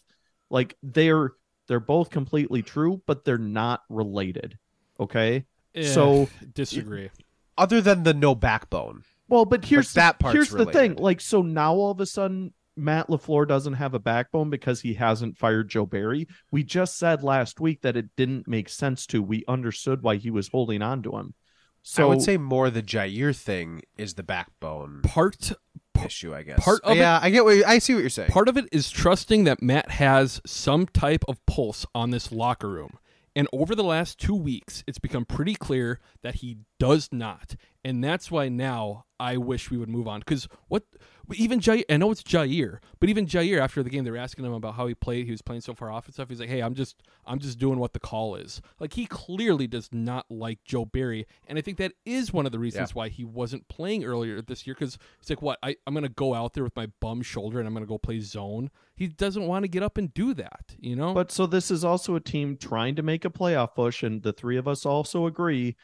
Like 0.50 0.76
they're 0.82 1.32
they're 1.66 1.80
both 1.80 2.10
completely 2.10 2.62
true, 2.62 3.02
but 3.06 3.24
they're 3.24 3.38
not 3.38 3.80
related. 3.88 4.58
Okay. 5.00 5.46
Eh, 5.74 5.86
so 5.86 6.28
disagree. 6.52 7.10
Other 7.56 7.80
than 7.80 8.02
the 8.02 8.14
no 8.14 8.34
backbone. 8.34 9.04
Well, 9.32 9.46
but 9.46 9.64
here's 9.64 9.94
that 9.94 10.18
the, 10.18 10.22
part's 10.24 10.34
here's 10.34 10.50
the 10.50 10.66
thing. 10.66 10.96
Like, 10.96 11.22
so 11.22 11.40
now 11.40 11.72
all 11.72 11.90
of 11.90 12.00
a 12.00 12.06
sudden, 12.06 12.52
Matt 12.76 13.09
Lafleur 13.09 13.48
doesn't 13.48 13.72
have 13.72 13.94
a 13.94 13.98
backbone 13.98 14.50
because 14.50 14.82
he 14.82 14.92
hasn't 14.92 15.38
fired 15.38 15.70
Joe 15.70 15.86
Barry. 15.86 16.28
We 16.50 16.62
just 16.64 16.98
said 16.98 17.22
last 17.22 17.59
week 17.59 17.80
that 17.80 17.96
it 17.96 18.14
didn't 18.14 18.46
make 18.46 18.68
sense 18.68 19.06
to. 19.06 19.22
We 19.22 19.42
understood 19.48 20.02
why 20.02 20.16
he 20.16 20.30
was 20.30 20.48
holding 20.48 20.82
on 20.82 21.02
to 21.04 21.16
him. 21.16 21.32
So 21.82 22.02
I 22.04 22.06
would 22.06 22.20
say 22.20 22.36
more 22.36 22.68
the 22.68 22.82
Jaire 22.82 23.34
thing 23.34 23.82
is 23.96 24.14
the 24.14 24.22
backbone 24.22 25.00
Part 25.02 25.52
issue, 26.04 26.34
I 26.34 26.42
guess. 26.42 26.62
part 26.62 26.82
of 26.84 26.96
yeah, 26.96 27.16
it- 27.16 27.24
I 27.24 27.30
get 27.30 27.44
what 27.44 27.56
you- 27.56 27.64
I 27.66 27.78
see 27.78 27.94
what 27.94 28.00
you're 28.00 28.10
saying. 28.10 28.30
Part 28.30 28.48
of 28.48 28.59
it 28.59 28.68
is 28.70 28.90
trusting 28.90 29.44
that 29.44 29.62
Matt 29.62 29.92
has 29.92 30.42
some 30.44 30.84
type 30.86 31.24
of 31.26 31.44
pulse 31.46 31.86
on 31.94 32.10
this 32.10 32.30
locker 32.30 32.68
room. 32.68 32.98
And 33.34 33.48
over 33.52 33.74
the 33.74 33.82
last 33.84 34.18
two 34.20 34.34
weeks, 34.34 34.84
it's 34.86 34.98
become 34.98 35.24
pretty 35.24 35.54
clear 35.54 36.00
that 36.22 36.36
he 36.36 36.59
does 36.78 37.09
not. 37.10 37.56
And 37.84 38.02
that's 38.02 38.30
why 38.30 38.48
now 38.48 39.06
I 39.18 39.36
wish 39.36 39.70
we 39.70 39.76
would 39.76 39.88
move 39.88 40.06
on. 40.06 40.20
Because 40.20 40.46
what, 40.68 40.84
even 41.34 41.59
Jaire, 41.59 41.82
I 41.90 41.96
know 41.96 42.12
it's 42.12 42.22
Jaire, 42.22 42.78
but 43.00 43.09
even 43.09 43.26
Jaire, 43.26 43.60
after 43.60 43.82
the 43.82 43.90
game, 43.90 44.04
they 44.04 44.10
were 44.10 44.16
asking 44.16 44.44
him 44.44 44.52
about 44.52 44.74
how 44.74 44.86
he 44.86 44.94
played. 44.94 45.24
He 45.26 45.32
was 45.32 45.42
playing 45.42 45.62
so 45.62 45.74
far 45.74 45.90
off 45.90 46.06
and 46.06 46.14
stuff. 46.14 46.28
He's 46.28 46.38
like, 46.38 46.48
hey, 46.48 46.60
I'm 46.60 46.74
just, 46.74 47.02
I'm 47.26 47.40
just 47.40 47.59
doing 47.59 47.80
what 47.80 47.92
the 47.92 47.98
call 48.00 48.36
is. 48.36 48.60
Like, 48.78 48.92
he 48.92 49.06
clearly 49.06 49.66
does 49.66 49.88
not 49.92 50.26
like 50.30 50.60
Joe 50.64 50.84
Barry. 50.84 51.26
And 51.48 51.59
I 51.59 51.60
think 51.60 51.78
that 51.78 51.92
is 52.04 52.32
one 52.32 52.46
of 52.46 52.52
the 52.52 52.60
reasons 52.60 52.90
Yeah. 52.90 52.94
why 52.94 53.09
he 53.09 53.24
wasn't 53.24 53.66
playing 53.66 54.04
earlier 54.04 54.40
this 54.42 54.64
year. 54.64 54.74
Because 54.74 54.96
it's 55.20 55.30
like, 55.30 55.42
what, 55.42 55.59
I, 55.62 55.74
I'm 55.86 55.94
going 55.94 56.04
to 56.04 56.09
go 56.09 56.34
out 56.34 56.54
there 56.54 56.64
with 56.64 56.76
my 56.76 56.86
bum 57.00 57.22
shoulder 57.22 57.59
and 57.59 57.66
I'm 57.66 57.74
going 57.74 57.84
to 57.84 57.88
go 57.88 57.98
play 57.98 58.20
zone. 58.20 58.70
He 58.94 59.09
doesn't 59.09 59.46
want 59.46 59.64
to 59.64 59.68
get 59.68 59.82
up 59.82 59.98
and 59.98 60.14
do 60.14 60.34
that, 60.34 60.76
you 60.78 60.94
know? 60.94 61.14
But 61.14 61.32
so 61.32 61.46
this 61.46 61.70
is 61.70 61.84
also 61.84 62.14
a 62.14 62.20
team 62.20 62.56
trying 62.56 62.94
to 62.94 63.02
make 63.02 63.24
a 63.24 63.30
playoff 63.30 63.74
push, 63.74 64.04
and 64.04 64.22
the 64.22 64.32
three 64.32 64.56
of 64.56 64.68
us 64.68 64.86
also 64.86 65.26
agree 65.26 65.74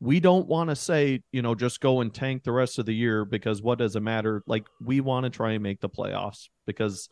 we 0.00 0.18
don't 0.18 0.46
want 0.46 0.70
to 0.70 0.76
say, 0.76 1.22
you 1.30 1.42
know, 1.42 1.54
just 1.54 1.80
go 1.80 2.00
and 2.00 2.12
tank 2.12 2.42
the 2.42 2.52
rest 2.52 2.78
of 2.78 2.86
the 2.86 2.94
year 2.94 3.24
because 3.24 3.60
what 3.60 3.78
does 3.78 3.96
it 3.96 4.00
matter? 4.00 4.42
Like 4.46 4.66
we 4.80 5.00
want 5.00 5.24
to 5.24 5.30
try 5.30 5.52
and 5.52 5.62
make 5.62 5.80
the 5.80 5.90
playoffs 5.90 6.48
because 6.66 7.08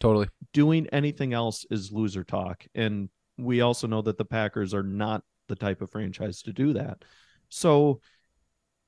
totally 0.00 0.28
doing 0.54 0.86
anything 0.90 1.34
else 1.34 1.66
is 1.70 1.92
loser 1.92 2.24
talk. 2.24 2.64
And 2.74 3.10
we 3.36 3.60
also 3.60 3.86
know 3.86 4.00
that 4.02 4.16
the 4.16 4.24
Packers 4.24 4.72
are 4.72 4.82
not 4.82 5.22
the 5.48 5.54
type 5.54 5.82
of 5.82 5.90
franchise 5.90 6.40
to 6.42 6.52
do 6.52 6.72
that. 6.72 7.04
So 7.50 8.00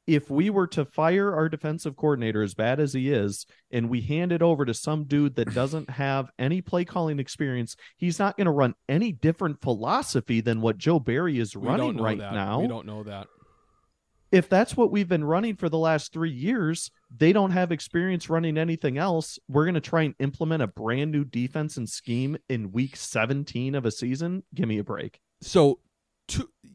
if 0.06 0.30
we 0.30 0.50
were 0.50 0.66
to 0.68 0.84
fire 0.84 1.34
our 1.34 1.48
defensive 1.48 1.96
coordinator 1.96 2.42
as 2.42 2.54
bad 2.54 2.78
as 2.78 2.92
he 2.92 3.10
is 3.12 3.44
and 3.70 3.90
we 3.90 4.00
hand 4.00 4.30
it 4.32 4.42
over 4.42 4.64
to 4.64 4.72
some 4.74 5.04
dude 5.04 5.34
that 5.36 5.52
doesn't 5.52 5.90
have 5.90 6.30
any 6.38 6.60
play 6.62 6.84
calling 6.84 7.18
experience 7.18 7.76
he's 7.96 8.18
not 8.18 8.36
going 8.36 8.44
to 8.44 8.50
run 8.52 8.74
any 8.88 9.10
different 9.12 9.60
philosophy 9.60 10.40
than 10.40 10.60
what 10.60 10.78
joe 10.78 10.98
barry 11.00 11.38
is 11.38 11.56
we 11.56 11.66
running 11.68 11.96
right 11.96 12.18
that. 12.18 12.32
now 12.32 12.60
We 12.60 12.68
don't 12.68 12.86
know 12.86 13.02
that. 13.02 13.26
if 14.32 14.48
that's 14.48 14.76
what 14.76 14.90
we've 14.92 15.08
been 15.08 15.24
running 15.24 15.56
for 15.56 15.68
the 15.68 15.78
last 15.78 16.12
three 16.12 16.30
years 16.32 16.90
they 17.16 17.32
don't 17.32 17.50
have 17.52 17.72
experience 17.72 18.28
running 18.30 18.56
anything 18.58 18.98
else 18.98 19.38
we're 19.48 19.64
going 19.64 19.74
to 19.74 19.80
try 19.80 20.02
and 20.02 20.14
implement 20.20 20.62
a 20.62 20.66
brand 20.68 21.10
new 21.10 21.24
defense 21.24 21.76
and 21.76 21.88
scheme 21.88 22.36
in 22.48 22.70
week 22.72 22.96
17 22.96 23.74
of 23.74 23.84
a 23.86 23.90
season 23.90 24.42
give 24.54 24.68
me 24.68 24.78
a 24.78 24.84
break 24.84 25.20
So, 25.42 25.80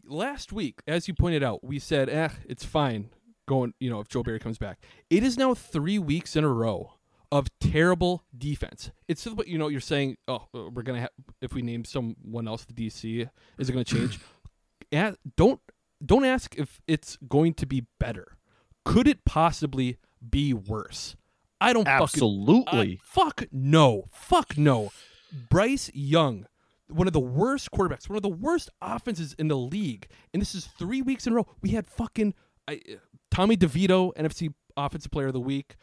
last 0.06 0.54
week, 0.54 0.82
as 0.88 1.08
you 1.08 1.14
pointed 1.14 1.44
out, 1.44 1.64
we 1.64 1.80
said, 1.80 2.10
"Eh, 2.10 2.30
it's 2.48 2.64
fine." 2.64 3.10
Going, 3.52 3.74
you 3.82 3.90
know, 3.90 4.00
if 4.00 4.08
Joe 4.08 4.24
Barry 4.24 4.40
comes 4.40 4.58
back, 4.58 4.80
it 5.10 5.24
is 5.24 5.38
now 5.38 5.54
three 5.54 6.00
weeks 6.00 6.38
in 6.38 6.46
a 6.46 6.48
row 6.48 6.94
of 7.34 7.48
terrible 7.60 8.24
defense. 8.38 8.92
It's 9.10 9.26
what 9.26 9.50
you 9.50 9.58
know. 9.58 9.68
You're 9.68 9.82
saying, 9.82 10.16
"Oh, 10.26 10.48
uh, 10.56 10.70
we're 10.70 10.84
gonna 10.84 11.02
have 11.02 11.10
if 11.42 11.52
we 11.52 11.62
name 11.62 11.84
someone 11.84 12.48
else 12.48 12.64
the 12.64 12.72
DC, 12.72 13.28
is 13.58 13.68
it 13.68 13.74
gonna 13.74 13.84
change?" 13.84 14.22
A- 14.94 15.18
don't 15.36 15.60
don't 16.06 16.24
ask 16.24 16.58
if 16.58 16.80
it's 16.88 17.18
going 17.28 17.54
to 17.56 17.66
be 17.66 17.88
better. 18.00 18.38
Could 18.86 19.06
it 19.06 19.26
possibly 19.26 19.98
be 20.30 20.54
worse? 20.54 21.18
I 21.60 21.74
don't 21.74 21.90
Absolutely. 21.90 22.64
Fucking, 22.64 22.98
I- 22.98 23.00
fuck 23.04 23.44
no. 23.52 24.06
Fuck 24.14 24.58
no. 24.58 24.94
Bryce 25.50 25.92
Young, 25.94 26.48
one 26.88 27.06
of 27.08 27.12
the 27.12 27.20
worst 27.20 27.70
quarterbacks, 27.72 28.08
one 28.08 28.16
of 28.16 28.24
the 28.24 28.30
worst 28.30 28.70
offenses 28.82 29.36
in 29.38 29.50
the 29.50 29.58
league, 29.58 30.08
and 30.34 30.42
this 30.42 30.56
is 30.56 30.68
three 30.68 31.02
weeks 31.02 31.28
in 31.28 31.34
a 31.34 31.36
row. 31.36 31.48
We 31.62 31.72
had 31.72 31.86
fucking 31.86 32.34
I, 32.68 32.80
Tommy 33.32 33.58
DeVito, 33.58 34.14
NFC 34.16 34.54
Offensive 34.78 35.12
Player 35.12 35.28
of 35.28 35.34
the 35.34 35.40
Week, 35.40 35.76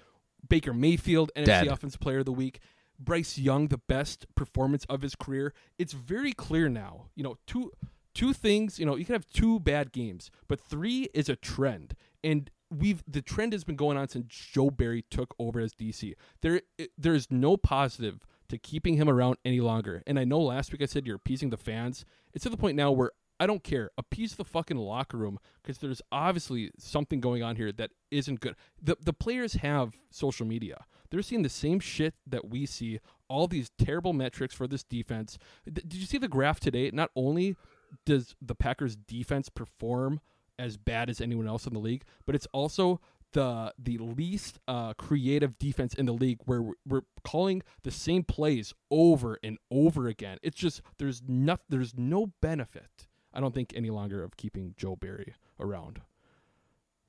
Baker 0.48 0.72
Mayfield, 0.72 1.30
NFC 1.36 1.46
Dead. 1.46 1.66
Offensive 1.68 2.00
Player 2.00 2.18
of 2.20 2.24
the 2.26 2.32
Week, 2.32 2.60
Bryce 2.98 3.38
Young, 3.38 3.68
the 3.68 3.78
best 3.78 4.26
performance 4.34 4.84
of 4.88 5.02
his 5.02 5.14
career. 5.14 5.52
It's 5.78 5.92
very 5.92 6.32
clear 6.32 6.68
now. 6.68 7.06
You 7.14 7.24
know, 7.24 7.36
two 7.46 7.72
two 8.14 8.32
things. 8.32 8.78
You 8.78 8.86
know, 8.86 8.96
you 8.96 9.04
can 9.04 9.14
have 9.14 9.26
two 9.26 9.60
bad 9.60 9.92
games, 9.92 10.30
but 10.48 10.60
three 10.60 11.08
is 11.14 11.28
a 11.28 11.36
trend. 11.36 11.94
And 12.24 12.50
we've 12.70 13.02
the 13.06 13.22
trend 13.22 13.52
has 13.52 13.64
been 13.64 13.76
going 13.76 13.96
on 13.96 14.08
since 14.08 14.26
Joe 14.28 14.70
Barry 14.70 15.04
took 15.10 15.34
over 15.38 15.60
as 15.60 15.72
DC. 15.74 16.14
There 16.42 16.60
it- 16.76 16.90
there's 16.98 17.30
no 17.30 17.56
positive 17.56 18.26
to 18.48 18.58
keeping 18.58 18.96
him 18.96 19.08
around 19.10 19.36
any 19.44 19.60
longer. 19.60 20.02
And 20.06 20.18
I 20.18 20.24
know 20.24 20.40
last 20.40 20.72
week 20.72 20.80
I 20.82 20.86
said 20.86 21.06
you're 21.06 21.16
appeasing 21.16 21.50
the 21.50 21.56
fans. 21.58 22.04
It's 22.32 22.44
to 22.44 22.50
the 22.50 22.56
point 22.56 22.76
now 22.76 22.90
where 22.90 23.12
I 23.40 23.46
don't 23.46 23.62
care. 23.62 23.90
Appease 23.96 24.34
the 24.34 24.44
fucking 24.44 24.76
locker 24.76 25.16
room 25.16 25.38
because 25.62 25.78
there's 25.78 26.02
obviously 26.10 26.70
something 26.78 27.20
going 27.20 27.42
on 27.42 27.56
here 27.56 27.72
that 27.72 27.90
isn't 28.10 28.40
good. 28.40 28.56
The 28.82 28.96
the 29.00 29.12
players 29.12 29.54
have 29.54 29.94
social 30.10 30.46
media. 30.46 30.84
They're 31.10 31.22
seeing 31.22 31.42
the 31.42 31.48
same 31.48 31.80
shit 31.80 32.14
that 32.26 32.48
we 32.48 32.66
see. 32.66 33.00
All 33.28 33.46
these 33.46 33.70
terrible 33.78 34.12
metrics 34.12 34.54
for 34.54 34.66
this 34.66 34.82
defense. 34.82 35.38
Did 35.70 35.94
you 35.94 36.06
see 36.06 36.18
the 36.18 36.28
graph 36.28 36.60
today? 36.60 36.90
Not 36.92 37.10
only 37.14 37.56
does 38.04 38.34
the 38.40 38.54
Packers 38.54 38.96
defense 38.96 39.48
perform 39.48 40.20
as 40.58 40.76
bad 40.76 41.08
as 41.08 41.20
anyone 41.20 41.46
else 41.46 41.66
in 41.66 41.74
the 41.74 41.78
league, 41.78 42.04
but 42.26 42.34
it's 42.34 42.48
also 42.52 43.00
the 43.32 43.72
the 43.78 43.98
least 43.98 44.58
uh, 44.66 44.94
creative 44.94 45.58
defense 45.58 45.94
in 45.94 46.06
the 46.06 46.12
league 46.12 46.38
where 46.46 46.62
we're, 46.62 46.74
we're 46.86 47.02
calling 47.24 47.62
the 47.82 47.90
same 47.90 48.24
plays 48.24 48.72
over 48.90 49.38
and 49.42 49.58
over 49.70 50.08
again. 50.08 50.38
It's 50.42 50.58
just 50.58 50.82
there's 50.98 51.22
no 51.26 51.58
there's 51.68 51.94
no 51.96 52.32
benefit. 52.40 53.07
I 53.32 53.40
don't 53.40 53.54
think 53.54 53.72
any 53.74 53.90
longer 53.90 54.22
of 54.22 54.36
keeping 54.36 54.74
Joe 54.76 54.96
Barry 54.96 55.34
around. 55.60 56.00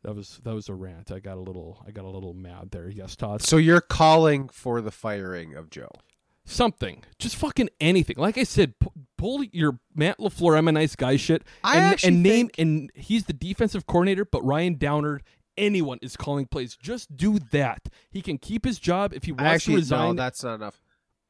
That 0.04 0.16
was 0.16 0.40
that 0.44 0.54
was 0.54 0.70
a 0.70 0.74
rant. 0.74 1.12
I 1.12 1.20
got 1.20 1.38
a 1.38 1.42
little 1.42 1.84
I 1.86 1.92
got 1.92 2.06
a 2.06 2.10
little 2.10 2.34
mad 2.34 2.72
there. 2.72 2.88
Yes, 2.90 3.16
Todd. 3.16 3.42
So 3.42 3.58
you're 3.58 3.82
calling 3.82 4.48
for 4.50 4.80
the 4.82 4.92
firing 4.92 5.56
of 5.56 5.70
Joe. 5.70 5.92
something, 6.46 7.04
just 7.20 7.36
fucking 7.36 7.70
anything. 7.80 8.16
Like 8.18 8.38
I 8.38 8.44
said, 8.44 8.80
pu- 8.80 8.92
pull 9.18 9.44
your 9.44 9.80
Matt 9.94 10.18
Lafleur, 10.20 10.58
I'm 10.58 10.68
a 10.68 10.72
nice 10.72 10.96
guy 10.96 11.16
shit, 11.18 11.44
I 11.64 11.76
and, 11.76 11.86
actually 11.86 12.08
and 12.08 12.24
name 12.24 12.50
and 12.58 12.92
he's 12.96 13.26
the 13.26 13.34
defensive 13.34 13.86
coordinator, 13.86 14.26
but 14.26 14.44
Ryan 14.44 14.76
Downard. 14.76 15.24
Anyone 15.58 16.00
is 16.02 16.16
calling 16.16 16.46
plays. 16.46 16.78
Just 16.78 17.18
do 17.18 17.38
that. 17.52 17.90
He 18.10 18.22
can 18.22 18.38
keep 18.38 18.64
his 18.64 18.80
job 18.80 19.12
if 19.14 19.26
he 19.26 19.34
wants 19.34 19.44
actually 19.44 19.74
to 19.74 19.80
resign. 19.80 20.16
no, 20.16 20.24
that's 20.24 20.42
not 20.42 20.56
enough. 20.56 20.82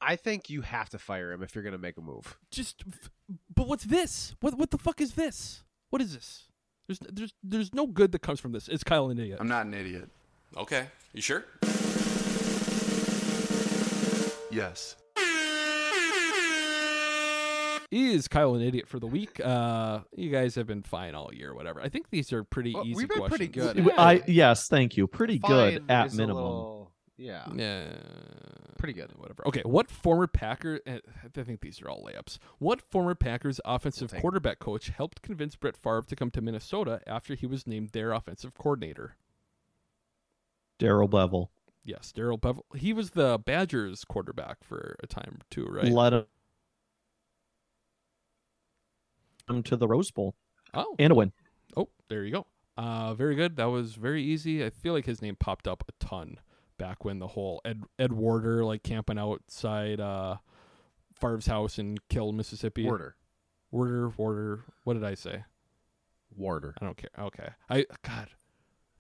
I 0.02 0.16
think 0.16 0.50
you 0.50 0.62
have 0.62 0.90
to 0.90 0.98
fire 0.98 1.32
him 1.32 1.44
if 1.44 1.54
you're 1.56 1.64
going 1.64 1.74
to 1.74 1.78
make 1.78 1.98
a 1.98 2.02
move. 2.02 2.38
just 2.52 2.84
but 3.54 3.68
what's 3.68 3.84
this 3.84 4.36
what 4.40 4.56
what 4.58 4.72
the 4.72 4.78
fuck 4.78 5.02
is 5.02 5.14
this 5.14 5.64
what 5.90 6.02
is 6.02 6.14
this 6.14 6.48
there's 6.88 7.00
there's 7.12 7.34
there's 7.44 7.74
no 7.74 7.86
good 7.86 8.12
that 8.14 8.22
comes 8.22 8.40
from 8.40 8.52
this 8.54 8.68
It's 8.68 8.84
kyle 8.84 9.10
an 9.10 9.20
idiot 9.20 9.38
I'm 9.42 9.48
not 9.48 9.66
an 9.66 9.74
idiot. 9.74 10.10
Okay, 10.58 10.88
you 11.14 11.22
sure? 11.22 11.46
Yes. 14.52 14.96
is 17.92 18.28
kyle 18.28 18.54
an 18.56 18.62
idiot 18.62 18.88
for 18.88 19.00
the 19.00 19.08
week 19.08 19.40
uh 19.44 20.00
you 20.16 20.30
guys 20.30 20.54
have 20.56 20.68
been 20.68 20.84
fine 20.84 21.16
all 21.16 21.34
year 21.34 21.56
whatever 21.56 21.82
i 21.82 21.90
think 21.90 22.08
these 22.12 22.32
are 22.32 22.44
pretty 22.44 22.72
Well, 22.74 22.86
easy 22.86 22.96
we've 22.96 23.10
been 23.10 23.24
pretty 23.26 23.48
questions. 23.48 23.86
good. 23.88 23.94
I 23.98 24.22
yes, 24.28 24.68
thank 24.68 24.96
you. 24.96 25.08
Pretty 25.08 25.40
good 25.40 25.84
at 25.90 26.14
minimum. 26.14 26.36
little- 26.44 26.92
yeah. 27.20 27.46
yeah 27.54 27.86
Pretty 28.78 28.94
good. 28.94 29.12
whatever 29.18 29.46
okay 29.48 29.62
what 29.66 29.92
former 29.92 30.26
packer 30.26 30.80
eh, 30.86 31.00
i 31.38 31.44
think 31.44 31.60
these 31.62 31.82
are 31.82 31.90
all 31.90 32.02
layups 32.04 32.38
what 32.60 32.82
former 32.82 33.14
packers 33.14 33.60
offensive 33.66 34.14
'em. 34.14 34.22
quarterback 34.22 34.60
coach 34.60 34.90
helped 34.90 35.22
convince 35.22 35.56
brett 35.56 35.76
Favre 35.76 36.04
to 36.04 36.16
come 36.16 36.32
to 36.32 36.42
minnesota 36.42 37.02
after 37.06 37.36
he 37.36 37.46
was 37.46 37.68
named 37.68 37.90
their 37.90 38.12
offensive 38.14 38.54
coordinator 38.54 39.18
Darrell 40.78 41.10
Bevell. 41.10 41.50
yes 41.84 42.12
darrell 42.14 42.38
bevell 42.38 42.62
he 42.76 42.94
was 42.94 43.12
the 43.12 43.38
badgers 43.46 44.06
quarterback 44.06 44.64
for 44.64 44.96
a 45.04 45.08
time 45.08 45.40
too 45.52 45.66
right 45.66 45.92
Let 45.92 46.14
him 46.14 46.26
him 49.50 49.64
to 49.64 49.76
the 49.76 49.88
Rose 49.88 50.12
Bowl 50.12 50.36
oh 50.74 50.96
and 51.00 51.12
a 51.12 51.16
win. 51.16 51.32
Oh, 51.76 51.90
there 52.08 52.24
you 52.24 52.32
go. 52.32 52.46
Uh, 52.78 53.14
very 53.16 53.34
good. 53.36 53.56
That 53.58 53.66
was 53.66 53.96
very 53.96 54.24
easy. 54.24 54.64
I 54.64 54.70
feel 54.70 54.94
like 54.94 55.06
his 55.06 55.22
name 55.22 55.36
popped 55.36 55.68
up 55.68 55.84
a 55.88 55.92
ton 56.04 56.38
back 56.80 57.06
when 57.06 57.20
the 57.20 57.28
whole 57.28 57.62
Ed 57.64 57.84
Ed 58.00 58.12
Warder 58.12 58.66
like 58.66 58.82
camping 58.82 59.20
outside 59.20 60.00
uh, 60.00 60.38
Favre's 61.20 61.46
house 61.46 61.78
in 61.78 62.00
Kiln, 62.10 62.36
Mississippi. 62.36 62.86
Warder. 62.86 63.16
Warder, 63.70 64.10
Warder. 64.18 64.64
What 64.84 64.96
did 64.96 65.04
I 65.04 65.14
say? 65.14 65.44
Warder. 66.36 66.74
I 66.82 66.86
don't 66.86 66.98
care. 66.98 67.12
Okay. 67.20 67.50
I 67.70 67.86
God. 68.02 68.30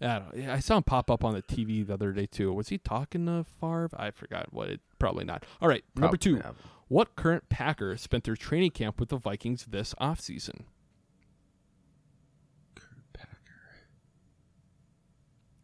I 0.01 0.19
don't. 0.19 0.37
Yeah, 0.37 0.53
I 0.53 0.59
saw 0.59 0.77
him 0.77 0.83
pop 0.83 1.09
up 1.09 1.23
on 1.23 1.33
the 1.33 1.41
TV 1.41 1.85
the 1.85 1.95
other 1.95 2.11
day 2.11 2.27
too. 2.27 2.53
Was 2.53 2.69
he 2.69 2.77
talking 2.77 3.25
to 3.25 3.45
Favre? 3.59 3.89
I 3.97 4.11
forgot 4.11 4.53
what 4.53 4.69
it. 4.69 4.81
Probably 4.99 5.25
not. 5.25 5.43
All 5.61 5.67
right. 5.67 5.83
number 5.95 6.17
two. 6.17 6.41
What 6.87 7.15
current 7.15 7.49
Packer 7.49 7.97
spent 7.97 8.23
their 8.23 8.35
training 8.35 8.71
camp 8.71 8.99
with 8.99 9.09
the 9.09 9.17
Vikings 9.17 9.65
this 9.69 9.93
offseason? 10.01 10.63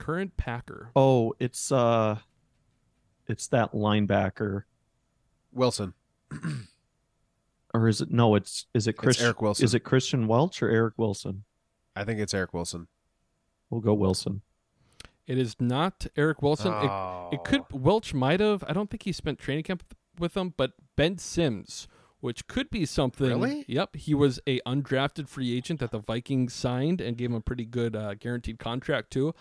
Current 0.05 0.37
Packer. 0.37 0.91
Oh, 0.95 1.33
it's 1.39 1.71
uh 1.71 2.19
it's 3.27 3.47
that 3.47 3.71
linebacker. 3.73 4.65
Wilson. 5.51 5.95
Or 7.73 7.87
is 7.87 8.01
it 8.01 8.11
no, 8.11 8.35
it's 8.35 8.67
is 8.75 8.85
it 8.85 8.93
Chris 8.93 9.19
Eric 9.19 9.41
Wilson. 9.41 9.65
Is 9.65 9.73
it 9.73 9.79
Christian 9.79 10.27
Welch 10.27 10.61
or 10.61 10.69
Eric 10.69 10.93
Wilson? 10.97 11.43
I 11.95 12.03
think 12.03 12.19
it's 12.19 12.35
Eric 12.35 12.53
Wilson. 12.53 12.87
We'll 13.71 13.81
go 13.81 13.95
Wilson. 13.95 14.43
It 15.25 15.39
is 15.39 15.55
not 15.59 16.05
Eric 16.15 16.43
Wilson. 16.43 16.71
It, 16.71 17.33
it 17.33 17.43
could 17.43 17.63
Welch 17.71 18.13
might 18.13 18.41
have. 18.41 18.63
I 18.67 18.73
don't 18.73 18.91
think 18.91 19.03
he 19.03 19.11
spent 19.11 19.39
training 19.39 19.63
camp 19.63 19.83
with 20.19 20.35
them, 20.35 20.53
but 20.55 20.73
Ben 20.95 21.17
Sims, 21.17 21.87
which 22.19 22.47
could 22.47 22.69
be 22.69 22.85
something. 22.85 23.27
Really? 23.27 23.65
Yep, 23.67 23.95
he 23.95 24.13
was 24.13 24.39
a 24.45 24.59
undrafted 24.67 25.27
free 25.27 25.57
agent 25.57 25.79
that 25.79 25.89
the 25.89 25.97
Vikings 25.97 26.53
signed 26.53 27.01
and 27.01 27.17
gave 27.17 27.31
him 27.31 27.35
a 27.35 27.41
pretty 27.41 27.65
good 27.65 27.95
uh, 27.95 28.13
guaranteed 28.13 28.59
contract 28.59 29.11
too. 29.11 29.33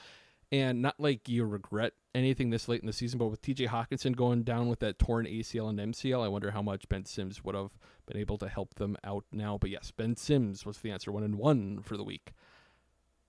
And 0.55 0.83
not 0.83 1.01
like 1.01 1.29
you 1.29 1.45
regret 1.45 1.95
anything 2.15 2.51
this 2.51 2.69
late 2.69 2.81
in 2.81 2.87
the 2.87 2.93
season, 2.93 3.19
but 3.19 3.27
with 3.27 3.43
TJ 3.43 3.67
Hockenson 3.67 4.15
going 4.15 4.45
down 4.45 4.69
with 4.69 4.79
that 4.79 5.01
torn 5.01 5.27
ACL 5.27 5.69
and 5.69 5.93
MCL, 5.93 6.25
I 6.25 6.29
wonder 6.29 6.53
how 6.53 6.63
much 6.63 6.89
Ben 6.89 7.05
Sims 7.05 7.43
would 7.43 7.57
have 7.57 7.71
been 8.07 8.17
able 8.17 8.39
to 8.39 8.49
help 8.49 8.75
them 8.75 8.97
out 9.03 9.25
now. 9.33 9.59
But 9.59 9.71
yes, 9.71 9.91
Ben 9.91 10.15
Sims 10.15 10.65
was 10.65 10.79
the 10.79 10.93
answer. 10.93 11.11
One 11.11 11.25
and 11.25 11.39
one 11.39 11.81
for 11.83 11.97
the 11.97 12.05
week. 12.05 12.35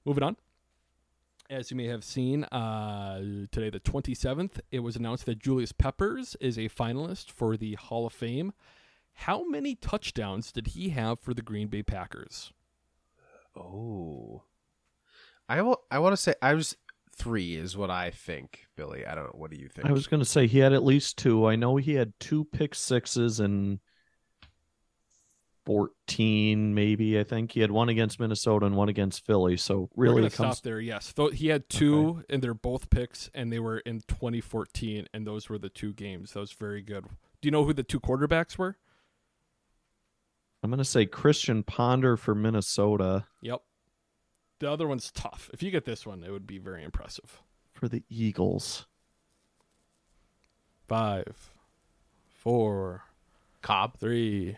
Moving 0.06 0.22
on. 0.22 0.38
As 1.50 1.72
you 1.72 1.78
may 1.78 1.88
have 1.88 2.04
seen, 2.04 2.44
uh, 2.44 3.18
today, 3.52 3.72
the 3.72 3.80
27th, 3.80 4.60
it 4.72 4.82
was 4.82 4.96
announced 4.96 5.26
that 5.26 5.40
Julius 5.40 5.72
Peppers 5.72 6.36
is 6.40 6.60
a 6.60 6.70
finalist 6.70 7.32
for 7.32 7.58
the 7.58 7.74
Hall 7.74 8.06
of 8.06 8.14
Fame. 8.14 8.54
How 9.14 9.44
many 9.50 9.74
touchdowns 9.74 10.52
did 10.52 10.68
he 10.68 10.90
have 10.90 11.20
for 11.20 11.34
the 11.34 11.42
Green 11.42 11.70
Bay 11.70 11.82
Packers? 11.82 12.54
Oh. 13.56 14.44
I 15.50 15.62
will, 15.62 15.82
I 15.90 16.00
want 16.00 16.14
to 16.14 16.18
say 16.18 16.36
I 16.42 16.54
was 16.56 16.76
three 17.16 17.56
is 17.56 17.76
what 17.78 17.90
I 17.90 18.12
think, 18.12 18.66
Billy. 18.76 19.06
I 19.06 19.16
don't 19.16 19.26
know. 19.26 19.32
What 19.34 19.52
do 19.52 19.58
you 19.58 19.70
think? 19.70 19.88
I 19.88 19.92
was 19.92 20.08
going 20.08 20.22
to 20.22 20.26
say 20.26 20.48
he 20.48 20.60
had 20.60 20.74
at 20.74 20.84
least 20.84 21.18
two. 21.18 21.46
I 21.48 21.56
know 21.56 21.78
he 21.78 21.96
had 21.96 22.14
two 22.20 22.46
pick 22.46 22.76
sixes 22.76 23.40
and 23.40 23.80
14 25.66 26.74
maybe, 26.76 27.20
I 27.20 27.24
think. 27.24 27.52
He 27.54 27.62
had 27.62 27.72
one 27.72 27.90
against 27.90 28.20
Minnesota 28.20 28.66
and 28.66 28.76
one 28.76 28.90
against 28.90 29.26
Philly. 29.26 29.58
So 29.58 29.90
We're 29.96 30.06
really 30.06 30.22
gonna 30.22 30.30
comes 30.30 30.58
stop 30.58 30.64
there. 30.64 30.80
Yes, 30.80 31.12
Though 31.14 31.30
he 31.30 31.48
had 31.48 31.68
two, 31.70 32.24
and 32.30 32.42
they're 32.42 32.54
both 32.54 32.90
picks, 32.90 33.30
and 33.34 33.52
they 33.52 33.60
were 33.60 33.80
in 33.80 34.02
2014, 34.08 35.08
and 35.14 35.26
those 35.26 35.50
were 35.50 35.58
the 35.58 35.70
two 35.70 35.94
games. 35.94 36.34
That 36.34 36.42
was 36.42 36.52
very 36.52 36.82
good. 36.82 37.06
Do 37.42 37.48
you 37.48 37.52
know 37.52 37.64
who 37.64 37.74
the 37.74 37.84
two 37.84 38.00
quarterbacks 38.00 38.58
were? 38.58 38.78
I'm 40.64 40.70
going 40.70 40.78
to 40.80 40.86
say 40.86 41.06
Christian 41.06 41.64
Ponder 41.64 42.18
for 42.18 42.34
Minnesota 42.34 43.26
Yep. 43.42 43.62
The 44.60 44.72
other 44.72 44.88
one's 44.88 45.12
tough. 45.12 45.50
If 45.54 45.62
you 45.62 45.72
get 45.72 45.86
this 45.86 46.06
one, 46.06 46.24
it 46.24 46.32
would 46.32 46.48
be 46.48 46.58
very 46.58 46.84
impressive. 46.84 47.42
for 47.74 47.88
the 47.90 48.04
Eagles. 48.10 48.86
Five, 50.88 51.50
four, 52.30 53.04
Cobb, 53.62 53.98
three, 53.98 54.50
I 54.52 54.52
was 54.52 54.58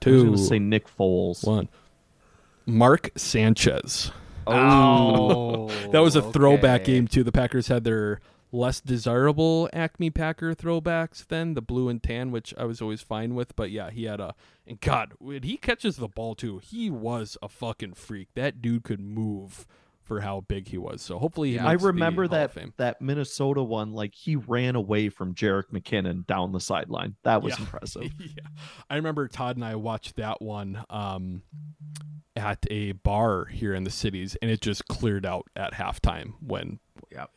two, 0.00 0.24
going 0.24 0.36
to 0.36 0.42
say 0.42 0.58
Nick 0.58 0.86
Foles. 0.88 1.46
one. 1.46 1.68
Mark 2.66 3.10
Sanchez. 3.16 4.10
Oh, 4.46 5.68
that 5.92 6.00
was 6.00 6.16
a 6.16 6.22
throwback 6.32 6.84
game 6.84 7.06
too. 7.08 7.22
The 7.22 7.32
Packers 7.32 7.68
had 7.68 7.84
their 7.84 8.20
less 8.54 8.80
desirable 8.80 9.68
Acme 9.72 10.10
Packer 10.10 10.54
throwbacks 10.54 11.26
than 11.26 11.54
the 11.54 11.62
blue 11.62 11.88
and 11.88 12.02
tan, 12.02 12.30
which 12.30 12.54
I 12.56 12.64
was 12.64 12.80
always 12.80 13.00
fine 13.02 13.34
with. 13.34 13.56
But 13.56 13.70
yeah, 13.70 13.90
he 13.90 14.04
had 14.04 14.20
a 14.20 14.34
and 14.66 14.80
God, 14.80 15.12
when 15.18 15.42
he 15.42 15.56
catches 15.56 15.96
the 15.96 16.08
ball 16.08 16.34
too, 16.34 16.58
he 16.58 16.90
was 16.90 17.36
a 17.42 17.48
fucking 17.48 17.94
freak. 17.94 18.28
That 18.34 18.62
dude 18.62 18.84
could 18.84 19.00
move 19.00 19.66
for 20.02 20.20
how 20.20 20.42
big 20.42 20.68
he 20.68 20.76
was. 20.78 21.00
So 21.02 21.18
hopefully, 21.18 21.52
he 21.52 21.58
I 21.58 21.72
remember 21.72 22.28
that 22.28 22.54
that 22.76 23.00
Minnesota 23.00 23.62
one. 23.62 23.92
Like 23.92 24.14
he 24.14 24.36
ran 24.36 24.76
away 24.76 25.08
from 25.08 25.34
Jerick 25.34 25.70
McKinnon 25.72 26.26
down 26.26 26.52
the 26.52 26.60
sideline. 26.60 27.16
That 27.24 27.42
was 27.42 27.54
Yeah. 27.54 27.60
impressive. 27.64 28.12
yeah. 28.20 28.48
I 28.88 28.96
remember 28.96 29.26
Todd 29.28 29.56
and 29.56 29.64
I 29.64 29.74
watched 29.76 30.16
that 30.16 30.40
one 30.42 30.84
um, 30.90 31.42
at 32.36 32.64
a 32.70 32.92
bar 32.92 33.46
here 33.46 33.74
in 33.74 33.84
the 33.84 33.90
cities, 33.90 34.36
and 34.42 34.50
it 34.50 34.60
just 34.60 34.86
cleared 34.88 35.26
out 35.26 35.46
at 35.56 35.72
halftime 35.72 36.34
when. 36.40 36.78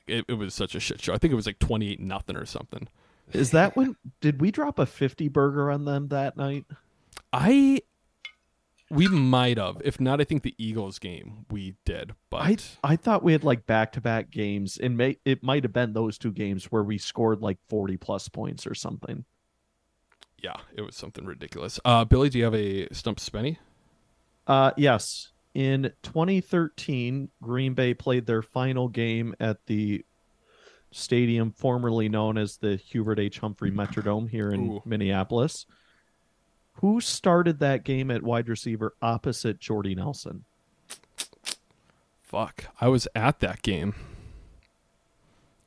It, 0.08 0.26
it 0.28 0.34
was 0.34 0.54
such 0.54 0.76
a 0.76 0.80
shit 0.80 1.02
show. 1.02 1.14
I 1.14 1.18
think 1.18 1.32
it 1.32 1.36
was 1.36 1.46
like 1.46 1.60
twenty 1.60 1.92
eight 1.92 2.00
nothing 2.00 2.36
or 2.36 2.46
something. 2.46 2.88
Is 3.34 3.52
that 3.52 3.76
when 3.76 3.96
did 4.22 4.40
we 4.42 4.52
drop 4.52 4.80
a 4.80 4.86
fifty 4.86 5.28
burger 5.28 5.70
on 5.70 5.86
them 5.86 6.08
that 6.10 6.38
night? 6.38 6.66
I 7.34 7.82
We 8.90 9.08
might 9.10 9.58
have. 9.58 9.82
If 9.84 10.00
not, 10.00 10.22
I 10.22 10.24
think 10.24 10.44
the 10.44 10.56
Eagles 10.58 10.98
game 10.98 11.46
we 11.52 11.76
did. 11.84 12.14
But 12.30 12.38
I 12.38 12.58
I 12.84 12.96
thought 12.96 13.24
we 13.24 13.34
had 13.34 13.44
like 13.44 13.66
back 13.66 13.92
to 13.94 14.02
back 14.02 14.32
games, 14.32 14.78
and 14.78 14.96
may 14.96 15.18
it 15.26 15.44
might 15.44 15.64
have 15.64 15.74
been 15.74 15.94
those 15.94 16.18
two 16.18 16.32
games 16.32 16.66
where 16.66 16.84
we 16.84 16.98
scored 16.98 17.42
like 17.42 17.58
forty 17.68 17.98
plus 17.98 18.30
points 18.30 18.66
or 18.66 18.74
something. 18.74 19.26
yeah, 20.42 20.56
it 20.74 20.82
was 20.84 20.96
something 20.96 21.26
ridiculous. 21.26 21.80
Uh, 21.84 22.06
Billy, 22.06 22.30
do 22.30 22.38
you 22.38 22.46
have 22.46 22.56
a 22.56 22.88
stump 22.94 23.20
spenny? 23.20 23.58
Uh, 24.46 24.72
yes. 24.78 25.32
In 25.58 25.92
2013, 26.04 27.30
Green 27.42 27.74
Bay 27.74 27.96
played 27.96 28.28
their 28.28 28.44
final 28.44 28.88
game 28.88 29.34
at 29.40 29.66
the 29.66 30.06
stadium 30.92 31.50
formerly 31.50 32.10
known 32.10 32.38
as 32.38 32.58
the 32.58 32.76
Hubert 32.76 33.18
H. 33.18 33.40
Humphrey 33.40 33.72
Metrodome 33.72 34.30
here 34.30 34.52
in 34.52 34.70
Ooh. 34.70 34.82
Minneapolis. 34.86 35.66
Who 36.74 37.02
started 37.02 37.58
that 37.58 37.84
game 37.84 38.12
at 38.12 38.22
wide 38.22 38.50
receiver 38.50 38.94
opposite 39.02 39.60
Jordy 39.60 39.96
Nelson? 39.96 40.46
Fuck, 42.22 42.66
I 42.80 42.90
was 42.90 43.08
at 43.16 43.40
that 43.40 43.64
game. 43.64 43.96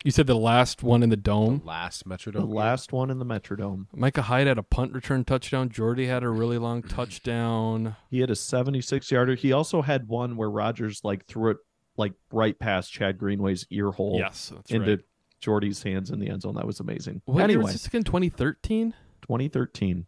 You 0.02 0.10
said 0.10 0.26
the 0.26 0.34
last 0.34 0.82
one 0.82 1.02
in 1.02 1.10
the 1.10 1.16
dome. 1.16 1.60
Last 1.62 2.08
Metrodome. 2.08 2.32
The 2.32 2.44
last 2.46 2.90
one 2.90 3.10
in 3.10 3.18
the 3.18 3.26
Metrodome. 3.26 3.86
Micah 3.94 4.22
Hyde 4.22 4.46
had 4.46 4.56
a 4.56 4.62
punt 4.62 4.94
return 4.94 5.24
touchdown. 5.24 5.68
Jordy 5.68 6.06
had 6.06 6.22
a 6.22 6.28
really 6.30 6.56
long 6.56 6.82
touchdown. 6.88 7.96
He 8.10 8.20
had 8.20 8.30
a 8.30 8.36
76 8.36 9.10
yarder. 9.10 9.34
He 9.34 9.52
also 9.52 9.82
had 9.82 10.08
one 10.08 10.36
where 10.36 10.50
Rodgers 10.50 11.02
like 11.04 11.26
threw 11.26 11.50
it 11.50 11.58
like 11.98 12.14
right 12.32 12.58
past 12.58 12.90
Chad 12.90 13.18
Greenway's 13.18 13.66
ear 13.70 13.90
hole 13.90 14.16
Yes, 14.18 14.52
that's 14.54 14.70
into 14.70 14.90
right. 14.90 15.00
Jordy's 15.40 15.82
hands 15.82 16.10
in 16.10 16.18
the 16.18 16.30
end 16.30 16.42
zone. 16.42 16.54
That 16.54 16.66
was 16.66 16.80
amazing. 16.80 17.20
What 17.26 17.36
year 17.36 17.44
anyway, 17.44 17.62
was 17.64 17.72
this 17.72 17.86
again? 17.86 18.04
2013. 18.04 18.94
2013. 19.20 20.06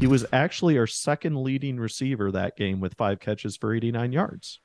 He 0.00 0.06
was 0.06 0.24
actually 0.32 0.78
our 0.78 0.86
second 0.86 1.42
leading 1.42 1.78
receiver 1.78 2.30
that 2.30 2.56
game 2.56 2.80
with 2.80 2.94
five 2.94 3.20
catches 3.20 3.56
for 3.56 3.74
89 3.74 4.12
yards. 4.12 4.60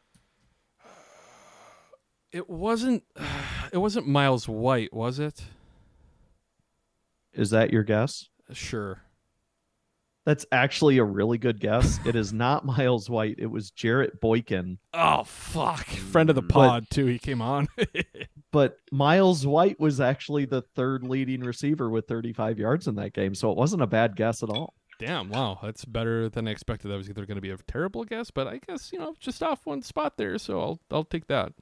It 2.33 2.49
wasn't. 2.49 3.03
It 3.71 3.77
wasn't 3.79 4.07
Myles 4.07 4.47
White, 4.47 4.93
was 4.93 5.17
it? 5.17 5.45
Is 7.33 7.49
that 7.49 7.71
your 7.73 7.81
guess? 7.81 8.29
Sure. 8.51 9.01
That's 10.25 10.45
actually 10.51 10.99
a 10.99 11.03
really 11.03 11.39
good 11.39 11.59
guess. 11.59 11.99
It 12.05 12.15
is 12.15 12.31
not 12.31 12.65
Myles 12.65 13.09
White. 13.09 13.35
It 13.39 13.47
was 13.47 13.71
Jarrett 13.71 14.21
Boykin. 14.21 14.77
Oh 14.93 15.23
fuck! 15.23 15.87
Friend 15.87 16.29
of 16.29 16.35
the 16.35 16.43
But- 16.43 16.53
pod 16.53 16.85
too. 16.91 17.05
He 17.07 17.17
came 17.19 17.41
on. 17.41 17.67
But 18.51 18.77
Myles 18.91 19.47
White 19.47 19.79
was 19.79 19.99
actually 19.99 20.45
the 20.45 20.61
third 20.61 21.03
leading 21.03 21.41
receiver 21.41 21.89
with 21.89 22.07
35 22.07 22.59
yards 22.59 22.87
in 22.87 22.93
that 22.97 23.13
game. 23.13 23.33
So 23.33 23.49
it 23.49 23.57
wasn't 23.57 23.81
a 23.81 23.87
bad 23.87 24.15
guess 24.15 24.43
at 24.43 24.49
all. 24.51 24.75
Damn! 24.99 25.29
Wow, 25.29 25.57
that's 25.63 25.83
better 25.85 26.29
than 26.29 26.47
I 26.47 26.51
expected. 26.51 26.89
That 26.89 26.97
was 26.97 27.09
either 27.09 27.25
going 27.25 27.37
to 27.37 27.41
be 27.41 27.49
a 27.49 27.57
terrible 27.57 28.03
guess, 28.03 28.29
but 28.29 28.45
I 28.45 28.59
guess 28.67 28.93
you 28.93 28.99
know 28.99 29.15
just 29.19 29.41
off 29.41 29.65
one 29.65 29.81
spot 29.81 30.17
there, 30.17 30.37
so 30.37 30.59
I'll 30.61 30.79
I'll 30.91 31.03
take 31.03 31.25
that. 31.29 31.53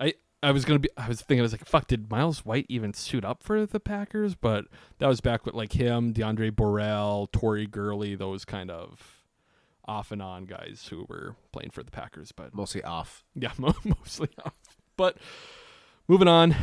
I 0.00 0.14
I 0.42 0.52
was 0.52 0.64
gonna 0.64 0.78
be. 0.78 0.88
I 0.96 1.06
was 1.08 1.20
thinking. 1.20 1.40
I 1.40 1.42
was 1.42 1.52
like, 1.52 1.66
fuck. 1.66 1.86
Did 1.86 2.10
Myles 2.10 2.44
White 2.44 2.66
even 2.68 2.94
suit 2.94 3.24
up 3.24 3.42
for 3.42 3.66
the 3.66 3.80
Packers? 3.80 4.34
But 4.34 4.64
that 4.98 5.06
was 5.06 5.20
back 5.20 5.44
with 5.44 5.54
like 5.54 5.72
him, 5.72 6.14
DeAndre 6.14 6.54
Borel, 6.54 7.28
Tori 7.32 7.66
Gurley, 7.66 8.14
those 8.14 8.44
kind 8.44 8.70
of 8.70 9.24
off 9.86 10.12
and 10.12 10.22
on 10.22 10.44
guys 10.44 10.86
who 10.90 11.04
were 11.08 11.36
playing 11.52 11.70
for 11.70 11.82
the 11.82 11.90
Packers. 11.90 12.32
But 12.32 12.54
Mostly 12.54 12.82
off. 12.82 13.24
Yeah, 13.34 13.52
mo- 13.58 13.74
mostly 13.84 14.28
off. 14.44 14.54
But 14.96 15.18
moving 16.08 16.28
on, 16.28 16.54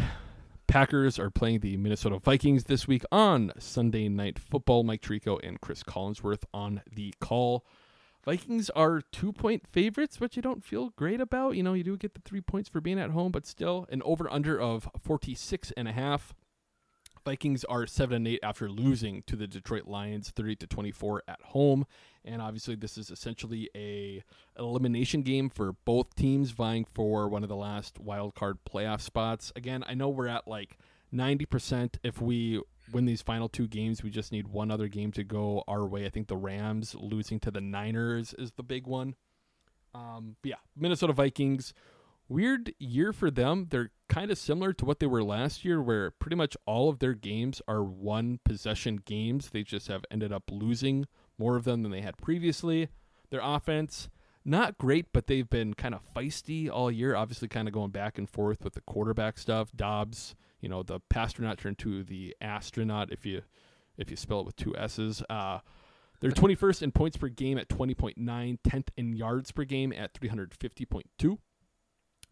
Packers 0.67 1.19
are 1.19 1.29
playing 1.29 1.59
the 1.59 1.77
Minnesota 1.77 2.19
Vikings 2.19 2.65
this 2.65 2.87
week 2.87 3.03
on 3.11 3.51
Sunday 3.59 4.09
Night 4.09 4.39
Football. 4.39 4.83
Mike 4.83 5.01
Tirico 5.01 5.39
and 5.45 5.61
Chris 5.61 5.83
Collinsworth 5.83 6.43
on 6.53 6.81
the 6.91 7.13
call. 7.19 7.65
Vikings 8.27 8.69
are 8.71 8.99
two 9.13 9.31
point 9.31 9.65
favorites, 9.65 10.19
which 10.19 10.35
you 10.35 10.41
don't 10.41 10.61
feel 10.61 10.89
great 10.97 11.21
about. 11.21 11.55
You 11.55 11.63
know, 11.63 11.71
you 11.71 11.83
do 11.85 11.95
get 11.95 12.13
the 12.13 12.19
three 12.19 12.41
points 12.41 12.67
for 12.67 12.81
being 12.81 12.99
at 12.99 13.11
home, 13.11 13.31
but 13.31 13.45
still 13.45 13.87
an 13.89 14.01
over 14.03 14.29
under 14.29 14.59
of 14.59 14.89
46 15.01 15.71
and 15.77 15.87
a 15.87 15.93
half. 15.93 16.35
Vikings 17.23 17.63
are 17.63 17.87
7 17.87 18.17
and 18.17 18.27
8 18.27 18.39
after 18.43 18.69
losing 18.69 19.23
to 19.27 19.37
the 19.37 19.47
Detroit 19.47 19.87
Lions 19.87 20.31
30 20.31 20.57
to 20.57 20.67
24 20.67 21.23
at 21.25 21.41
home. 21.41 21.85
And 22.25 22.41
obviously 22.41 22.75
this 22.75 22.97
is 22.97 23.09
essentially 23.09 23.69
a 23.73 24.21
elimination 24.59 25.21
game 25.21 25.49
for 25.49 25.71
both 25.85 26.13
teams 26.15 26.51
vying 26.51 26.83
for 26.83 27.29
one 27.29 27.43
of 27.43 27.49
the 27.49 27.55
last 27.55 27.97
wild 27.97 28.35
card 28.35 28.57
playoff 28.69 28.99
spots. 28.99 29.53
Again, 29.55 29.85
I 29.87 29.93
know 29.93 30.09
we're 30.09 30.27
at 30.27 30.49
like 30.49 30.77
90% 31.13 31.95
if 32.03 32.21
we 32.21 32.61
win 32.91 33.05
these 33.05 33.21
final 33.21 33.49
two 33.49 33.67
games, 33.67 34.03
we 34.03 34.09
just 34.09 34.31
need 34.31 34.47
one 34.47 34.71
other 34.71 34.87
game 34.87 35.11
to 35.13 35.23
go 35.23 35.63
our 35.67 35.85
way. 35.85 36.05
I 36.05 36.09
think 36.09 36.27
the 36.27 36.37
Rams 36.37 36.95
losing 36.95 37.39
to 37.41 37.51
the 37.51 37.61
Niners 37.61 38.33
is 38.37 38.51
the 38.51 38.63
big 38.63 38.87
one. 38.87 39.15
Um, 39.93 40.35
yeah, 40.43 40.55
Minnesota 40.75 41.13
Vikings 41.13 41.73
weird 42.29 42.73
year 42.79 43.13
for 43.13 43.31
them. 43.31 43.67
They're 43.69 43.91
kind 44.09 44.31
of 44.31 44.37
similar 44.37 44.73
to 44.73 44.85
what 44.85 44.99
they 44.99 45.07
were 45.07 45.23
last 45.23 45.65
year, 45.65 45.81
where 45.81 46.11
pretty 46.11 46.35
much 46.35 46.57
all 46.65 46.89
of 46.89 46.99
their 46.99 47.13
games 47.13 47.61
are 47.67 47.83
one 47.83 48.39
possession 48.43 48.97
games. 48.97 49.49
They 49.49 49.63
just 49.63 49.87
have 49.87 50.05
ended 50.11 50.31
up 50.31 50.43
losing 50.51 51.05
more 51.37 51.55
of 51.55 51.63
them 51.63 51.83
than 51.83 51.91
they 51.91 52.01
had 52.01 52.17
previously. 52.17 52.89
Their 53.29 53.41
offense, 53.43 54.09
not 54.45 54.77
great, 54.77 55.07
but 55.13 55.27
they've 55.27 55.49
been 55.49 55.73
kind 55.73 55.93
of 55.93 56.01
feisty 56.13 56.69
all 56.69 56.91
year. 56.91 57.15
Obviously, 57.15 57.47
kind 57.47 57.67
of 57.67 57.73
going 57.73 57.91
back 57.91 58.17
and 58.17 58.29
forth 58.29 58.63
with 58.63 58.73
the 58.73 58.81
quarterback 58.81 59.37
stuff. 59.37 59.71
Dobbs, 59.75 60.35
you 60.59 60.69
know, 60.69 60.83
the 60.83 60.99
pastronaut 61.11 61.57
turned 61.57 61.77
to 61.79 62.03
the 62.03 62.35
astronaut 62.41 63.11
if 63.11 63.25
you 63.25 63.41
if 63.97 64.11
you 64.11 64.17
spell 64.17 64.41
it 64.41 64.45
with 64.45 64.55
two 64.55 64.75
S's. 64.75 65.23
Uh, 65.29 65.59
they're 66.19 66.31
21st 66.31 66.81
in 66.81 66.91
points 66.91 67.17
per 67.17 67.27
game 67.27 67.57
at 67.57 67.69
20.9, 67.69 68.15
10th 68.17 68.87
in 68.95 69.13
yards 69.13 69.51
per 69.51 69.65
game 69.65 69.93
at 69.93 70.13
350.2. 70.13 71.37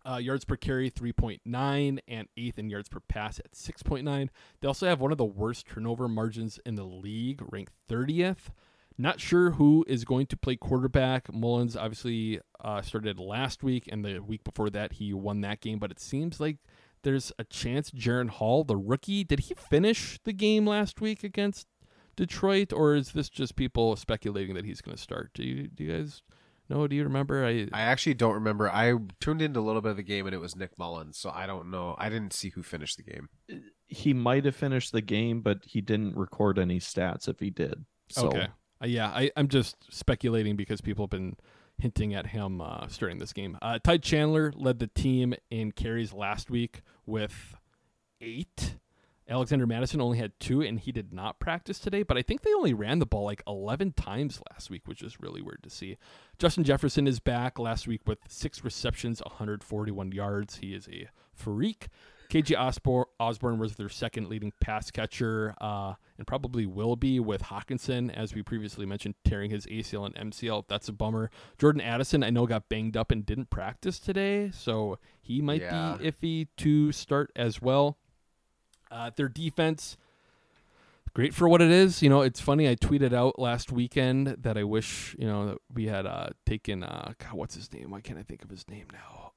Uh, 0.07 0.17
yards 0.17 0.45
per 0.45 0.55
carry 0.55 0.89
3.9 0.89 1.99
and 2.07 2.27
eighth 2.37 2.59
in 2.59 2.69
yards 2.69 2.89
per 2.89 2.99
pass 2.99 3.39
at 3.39 3.51
6.9. 3.53 4.29
They 4.61 4.67
also 4.67 4.87
have 4.87 5.01
one 5.01 5.11
of 5.11 5.17
the 5.17 5.25
worst 5.25 5.67
turnover 5.67 6.07
margins 6.07 6.59
in 6.65 6.75
the 6.75 6.83
league, 6.83 7.41
ranked 7.51 7.73
30th. 7.89 8.49
Not 8.97 9.19
sure 9.19 9.51
who 9.51 9.83
is 9.87 10.05
going 10.05 10.27
to 10.27 10.37
play 10.37 10.55
quarterback. 10.55 11.33
Mullens 11.33 11.75
obviously 11.75 12.39
uh, 12.61 12.81
started 12.81 13.19
last 13.19 13.61
week, 13.61 13.89
and 13.91 14.05
the 14.05 14.19
week 14.19 14.43
before 14.43 14.69
that 14.69 14.93
he 14.93 15.13
won 15.13 15.41
that 15.41 15.59
game. 15.59 15.79
But 15.79 15.91
it 15.91 15.99
seems 15.99 16.39
like 16.39 16.57
there's 17.05 17.31
a 17.37 17.43
chance 17.43 17.91
Jaren 17.91 18.29
Hall, 18.29 18.63
the 18.63 18.75
rookie, 18.75 19.23
did 19.23 19.41
he 19.41 19.53
finish 19.53 20.19
the 20.23 20.33
game 20.33 20.65
last 20.65 20.99
week 20.99 21.23
against 21.23 21.67
Detroit, 22.17 22.73
or 22.73 22.95
is 22.95 23.11
this 23.11 23.29
just 23.29 23.55
people 23.55 23.95
speculating 23.95 24.55
that 24.55 24.65
he's 24.65 24.81
going 24.81 24.97
to 24.97 25.01
start? 25.01 25.29
Do 25.35 25.43
you 25.43 25.67
do 25.67 25.83
you 25.83 25.91
guys 25.95 26.23
know? 26.67 26.87
Do 26.87 26.95
you 26.95 27.03
remember? 27.03 27.45
I 27.45 27.67
I 27.71 27.81
actually 27.81 28.15
don't 28.15 28.33
remember. 28.33 28.69
I 28.69 28.95
tuned 29.21 29.43
into 29.43 29.59
a 29.59 29.61
little 29.61 29.81
bit 29.81 29.91
of 29.91 29.97
the 29.97 30.03
game 30.03 30.25
and 30.25 30.33
it 30.33 30.39
was 30.39 30.55
Nick 30.55 30.77
Mullens, 30.79 31.15
so 31.15 31.31
I 31.33 31.45
don't 31.45 31.69
know. 31.69 31.95
I 31.99 32.09
didn't 32.09 32.33
see 32.33 32.49
who 32.49 32.63
finished 32.63 32.97
the 32.97 33.03
game. 33.03 33.29
He 33.87 34.13
might 34.13 34.45
have 34.45 34.55
finished 34.55 34.91
the 34.91 35.01
game, 35.01 35.41
but 35.41 35.59
he 35.63 35.81
didn't 35.81 36.17
record 36.17 36.57
any 36.57 36.79
stats 36.79 37.29
if 37.29 37.39
he 37.39 37.51
did. 37.51 37.85
So 38.09 38.27
Okay. 38.27 38.47
Uh, 38.81 38.87
yeah, 38.87 39.07
I, 39.07 39.31
I'm 39.37 39.47
just 39.47 39.93
speculating 39.93 40.55
because 40.55 40.81
people 40.81 41.05
have 41.05 41.11
been 41.11 41.37
hinting 41.77 42.13
at 42.13 42.27
him 42.27 42.61
uh, 42.61 42.87
starting 42.87 43.19
this 43.19 43.33
game. 43.33 43.57
Uh, 43.61 43.79
Ty 43.81 43.97
Chandler 43.99 44.51
led 44.55 44.79
the 44.79 44.87
team 44.87 45.33
in 45.51 45.71
carries 45.71 46.13
last 46.13 46.49
week 46.49 46.81
with 47.05 47.55
eight. 48.21 48.75
Alexander 49.27 49.65
Mattison 49.65 50.01
only 50.01 50.19
had 50.19 50.39
two, 50.39 50.61
and 50.61 50.79
he 50.79 50.91
did 50.91 51.11
not 51.11 51.39
practice 51.39 51.79
today. 51.79 52.03
But 52.03 52.17
I 52.17 52.21
think 52.21 52.41
they 52.41 52.53
only 52.53 52.73
ran 52.75 52.99
the 52.99 53.07
ball 53.07 53.25
like 53.25 53.41
11 53.47 53.93
times 53.93 54.39
last 54.51 54.69
week, 54.69 54.83
which 54.87 55.01
is 55.01 55.19
really 55.19 55.41
weird 55.41 55.63
to 55.63 55.69
see. 55.69 55.97
Justin 56.37 56.63
Jefferson 56.63 57.07
is 57.07 57.19
back 57.19 57.57
last 57.57 57.87
week 57.87 58.01
with 58.05 58.19
six 58.27 58.63
receptions, 58.63 59.21
141 59.21 60.11
yards. 60.11 60.57
He 60.57 60.75
is 60.75 60.87
a 60.87 61.09
freak. 61.33 61.87
KJ 62.29 62.57
Osborn, 62.59 63.05
Osborn 63.19 63.57
was 63.59 63.75
their 63.75 63.89
second 63.89 64.29
leading 64.29 64.51
pass 64.59 64.89
catcher, 64.91 65.53
uh, 65.61 65.93
and 66.17 66.25
probably 66.25 66.65
will 66.65 66.95
be 66.95 67.19
with 67.19 67.43
Hockenson, 67.43 68.11
as 68.13 68.33
we 68.33 68.41
previously 68.41 68.85
mentioned, 68.85 69.15
tearing 69.23 69.51
his 69.51 69.65
ACL 69.67 70.05
and 70.05 70.31
MCL. 70.31 70.65
That's 70.67 70.87
a 70.89 70.93
bummer. 70.93 71.29
Jordan 71.57 71.81
Addison, 71.81 72.23
I 72.23 72.29
know, 72.29 72.45
got 72.47 72.67
banged 72.69 72.97
up 72.97 73.11
and 73.11 73.25
didn't 73.25 73.49
practice 73.49 73.99
today, 73.99 74.49
so 74.51 74.97
he 75.21 75.41
might 75.41 75.61
Yeah. 75.61 75.97
be 75.97 76.11
iffy 76.11 76.47
to 76.57 76.91
start 76.91 77.31
as 77.35 77.61
well. 77.61 77.97
Uh, 78.91 79.11
their 79.15 79.27
defense, 79.27 79.97
great 81.13 81.33
for 81.33 81.47
what 81.49 81.61
it 81.61 81.71
is. 81.71 82.01
You 82.01 82.09
know, 82.09 82.21
it's 82.21 82.39
funny. 82.39 82.69
I 82.69 82.75
tweeted 82.75 83.13
out 83.13 83.37
last 83.39 83.71
weekend 83.71 84.27
that 84.27 84.57
I 84.57 84.63
wish 84.63 85.15
you 85.19 85.27
know 85.27 85.47
that 85.47 85.57
we 85.73 85.85
had 85.87 86.05
uh, 86.05 86.29
taken. 86.45 86.83
Uh, 86.83 87.13
God, 87.17 87.33
what's 87.33 87.55
his 87.55 87.71
name? 87.73 87.91
Why 87.91 88.01
can't 88.01 88.19
I 88.19 88.23
think 88.23 88.43
of 88.43 88.49
his 88.49 88.67
name 88.69 88.87
now? 88.93 89.31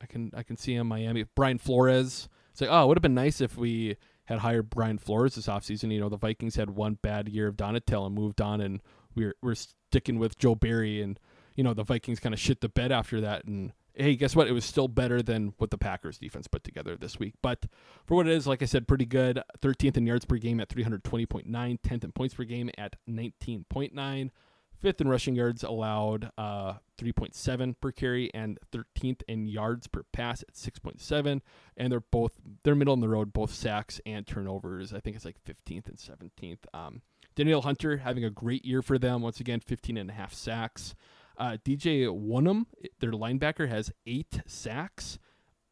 I 0.00 0.06
can 0.06 0.30
I 0.34 0.42
can 0.42 0.56
see 0.56 0.74
him 0.74 0.88
Miami. 0.88 1.24
Brian 1.34 1.58
Flores. 1.58 2.28
It's 2.52 2.60
like, 2.60 2.70
oh, 2.70 2.84
it 2.84 2.88
would 2.88 2.96
have 2.96 3.02
been 3.02 3.14
nice 3.14 3.40
if 3.40 3.56
we 3.56 3.96
had 4.24 4.40
hired 4.40 4.70
Brian 4.70 4.98
Flores 4.98 5.34
this 5.34 5.46
offseason. 5.46 5.92
You 5.92 6.00
know, 6.00 6.08
the 6.08 6.16
Vikings 6.16 6.56
had 6.56 6.70
one 6.70 6.98
bad 7.00 7.28
year 7.28 7.46
of 7.46 7.56
Donatell 7.56 8.06
and 8.06 8.14
moved 8.14 8.40
on, 8.40 8.60
and 8.60 8.80
we're 9.14 9.34
we're 9.42 9.54
sticking 9.54 10.18
with 10.18 10.38
Joe 10.38 10.54
Barry, 10.54 11.02
and 11.02 11.18
you 11.54 11.64
know 11.64 11.74
the 11.74 11.84
Vikings 11.84 12.20
kind 12.20 12.34
of 12.34 12.40
shit 12.40 12.60
the 12.60 12.68
bed 12.68 12.92
after 12.92 13.20
that, 13.20 13.44
and 13.44 13.72
hey, 13.94 14.16
guess 14.16 14.34
what? 14.34 14.48
It 14.48 14.52
was 14.52 14.64
still 14.64 14.88
better 14.88 15.22
than 15.22 15.52
what 15.58 15.70
the 15.70 15.78
Packers 15.78 16.18
defense 16.18 16.46
put 16.46 16.64
together 16.64 16.96
this 16.96 17.18
week. 17.18 17.34
But 17.42 17.66
for 18.06 18.14
what 18.16 18.26
it 18.26 18.32
is, 18.32 18.46
like 18.46 18.62
I 18.62 18.66
said, 18.66 18.88
pretty 18.88 19.06
good. 19.06 19.42
13th 19.60 19.96
in 19.96 20.06
yards 20.06 20.24
per 20.24 20.36
game 20.36 20.60
at 20.60 20.68
320.9, 20.68 21.46
10th 21.50 22.04
in 22.04 22.12
points 22.12 22.34
per 22.34 22.44
game 22.44 22.70
at 22.78 22.96
19.9, 23.08 24.30
fifth 24.80 25.00
in 25.00 25.08
rushing 25.08 25.34
yards 25.34 25.62
allowed, 25.62 26.30
uh, 26.38 26.74
3.7 26.98 27.74
per 27.80 27.92
carry, 27.92 28.32
and 28.34 28.58
13th 28.72 29.22
in 29.28 29.46
yards 29.46 29.86
per 29.86 30.02
pass 30.12 30.42
at 30.42 30.54
6.7. 30.54 31.40
And 31.76 31.92
they're 31.92 32.00
both 32.00 32.40
they're 32.62 32.74
middle 32.74 32.94
in 32.94 33.00
the 33.00 33.08
road, 33.08 33.32
both 33.32 33.52
sacks 33.52 34.00
and 34.06 34.26
turnovers. 34.26 34.92
I 34.92 35.00
think 35.00 35.16
it's 35.16 35.24
like 35.24 35.42
15th 35.44 35.88
and 35.88 35.96
17th. 35.96 36.64
Um, 36.74 37.02
Danielle 37.34 37.62
Hunter 37.62 37.98
having 37.98 38.24
a 38.24 38.30
great 38.30 38.64
year 38.64 38.82
for 38.82 38.98
them. 38.98 39.22
Once 39.22 39.40
again, 39.40 39.60
15 39.60 39.96
and 39.96 40.10
a 40.10 40.14
half 40.14 40.34
sacks. 40.34 40.94
Uh, 41.36 41.56
DJ 41.64 42.06
Wonnum, 42.06 42.66
their 42.98 43.12
linebacker, 43.12 43.68
has 43.68 43.90
eight 44.06 44.40
sacks. 44.46 45.18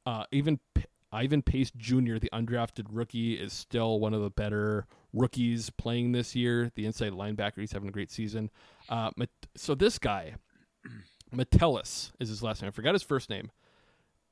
Uh, 0.07 0.25
even 0.33 0.61
P- 0.75 0.85
Ivan 1.13 1.43
Pace 1.43 1.71
Jr., 1.77 2.17
the 2.19 2.31
undrafted 2.33 2.87
rookie, 2.91 3.35
is 3.35 3.53
still 3.53 4.01
one 4.01 4.15
of 4.15 4.23
the 4.23 4.31
better 4.31 4.87
rookies 5.13 5.71
playing 5.71 6.13
this 6.13 6.35
year. 6.35 6.71
The 6.75 6.87
inside 6.87 7.13
linebacker, 7.13 7.59
he's 7.59 7.73
having 7.73 7.89
a 7.89 7.93
great 7.93 8.11
season. 8.11 8.51
Uh, 8.89 9.11
so 9.57 9.75
this 9.75 9.99
guy, 9.99 10.35
Metellus 11.33 12.13
is 12.21 12.29
his 12.29 12.43
last 12.43 12.63
name. 12.63 12.69
I 12.69 12.73
forgot 12.73 12.95
his 12.95 13.03
first 13.03 13.31
name. 13.31 13.51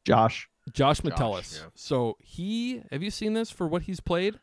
Josh. 0.05 0.49
Josh 0.73 0.99
Josh, 0.99 1.05
Metellus. 1.05 1.61
yeah. 1.63 1.71
So 1.75 2.17
he, 2.21 2.83
have 2.91 3.03
you 3.03 3.11
seen 3.11 3.35
this 3.35 3.51
for 3.51 3.67
what 3.67 3.83
he's 3.83 4.01
played? 4.01 4.39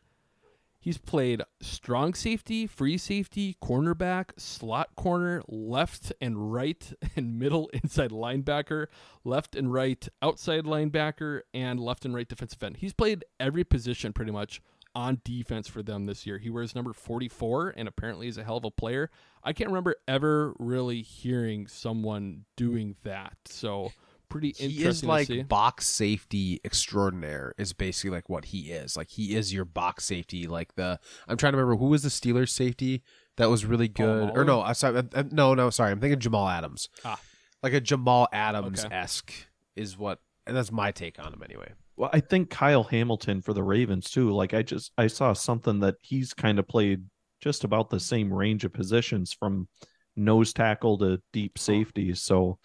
He's 0.84 0.98
played 0.98 1.42
strong 1.62 2.12
safety, 2.12 2.66
free 2.66 2.98
safety, 2.98 3.56
cornerback, 3.62 4.38
slot 4.38 4.94
corner, 4.96 5.42
left 5.48 6.12
and 6.20 6.52
right 6.52 6.92
and 7.16 7.38
middle 7.38 7.70
inside 7.72 8.10
linebacker, 8.10 8.88
left 9.24 9.56
and 9.56 9.72
right 9.72 10.06
outside 10.20 10.64
linebacker, 10.64 11.40
and 11.54 11.80
left 11.80 12.04
and 12.04 12.14
right 12.14 12.28
defensive 12.28 12.62
end. 12.62 12.76
He's 12.76 12.92
played 12.92 13.24
every 13.40 13.64
position 13.64 14.12
pretty 14.12 14.30
much 14.30 14.60
on 14.94 15.20
defense 15.24 15.66
for 15.68 15.82
them 15.82 16.06
this 16.06 16.26
year. 16.26 16.38
He 16.38 16.50
wears 16.50 16.74
number 16.74 16.92
44 16.92 17.74
and 17.76 17.88
apparently 17.88 18.28
is 18.28 18.38
a 18.38 18.44
hell 18.44 18.56
of 18.58 18.64
a 18.64 18.70
player. 18.70 19.10
I 19.42 19.52
can't 19.52 19.68
remember 19.70 19.96
ever 20.06 20.54
really 20.58 21.02
hearing 21.02 21.66
someone 21.66 22.44
doing 22.56 22.96
that. 23.02 23.36
So 23.46 23.92
pretty 24.28 24.48
interesting 24.48 24.70
He 24.70 24.84
is 24.84 25.04
like 25.04 25.26
see. 25.26 25.42
box 25.42 25.86
safety 25.86 26.60
extraordinaire. 26.64 27.54
Is 27.58 27.72
basically 27.72 28.10
like 28.10 28.28
what 28.28 28.46
he 28.46 28.70
is. 28.72 28.96
Like 28.96 29.10
he 29.10 29.34
is 29.34 29.52
your 29.52 29.64
box 29.64 30.04
safety. 30.04 30.46
Like 30.46 30.74
the 30.76 30.98
I'm 31.28 31.36
trying 31.36 31.52
to 31.52 31.58
remember 31.58 31.76
who 31.78 31.88
was 31.90 32.02
the 32.02 32.08
Steelers 32.08 32.50
safety 32.50 33.02
that 33.36 33.50
was 33.50 33.64
really 33.66 33.88
good. 33.88 34.30
Or 34.36 34.44
no, 34.44 34.62
I'm 34.62 34.74
sorry, 34.74 35.02
uh, 35.14 35.24
no, 35.30 35.54
no, 35.54 35.70
sorry. 35.70 35.90
I'm 35.90 36.00
thinking 36.00 36.20
Jamal 36.20 36.48
Adams. 36.48 36.88
Ah. 37.04 37.18
Like 37.62 37.72
a 37.72 37.80
Jamal 37.80 38.28
Adams 38.32 38.84
Okay. 38.84 38.94
esque 38.94 39.32
is 39.74 39.98
what, 39.98 40.20
and 40.46 40.56
that's 40.56 40.70
my 40.70 40.92
take 40.92 41.18
on 41.18 41.32
him 41.32 41.42
anyway. 41.42 41.72
Well, 41.96 42.10
I 42.12 42.20
think 42.20 42.50
Kyle 42.50 42.82
Hamilton 42.84 43.40
for 43.40 43.52
the 43.52 43.62
Ravens 43.62 44.10
too. 44.10 44.30
Like 44.32 44.52
I 44.54 44.62
just 44.62 44.92
I 44.98 45.06
saw 45.06 45.32
something 45.32 45.80
that 45.80 45.96
he's 46.02 46.34
kind 46.34 46.58
of 46.58 46.66
played 46.66 47.04
just 47.40 47.64
about 47.64 47.90
the 47.90 48.00
same 48.00 48.32
range 48.32 48.64
of 48.64 48.72
positions 48.72 49.32
from 49.32 49.68
nose 50.16 50.52
tackle 50.52 50.98
to 50.98 51.20
deep 51.32 51.58
safety. 51.58 52.14
So 52.14 52.58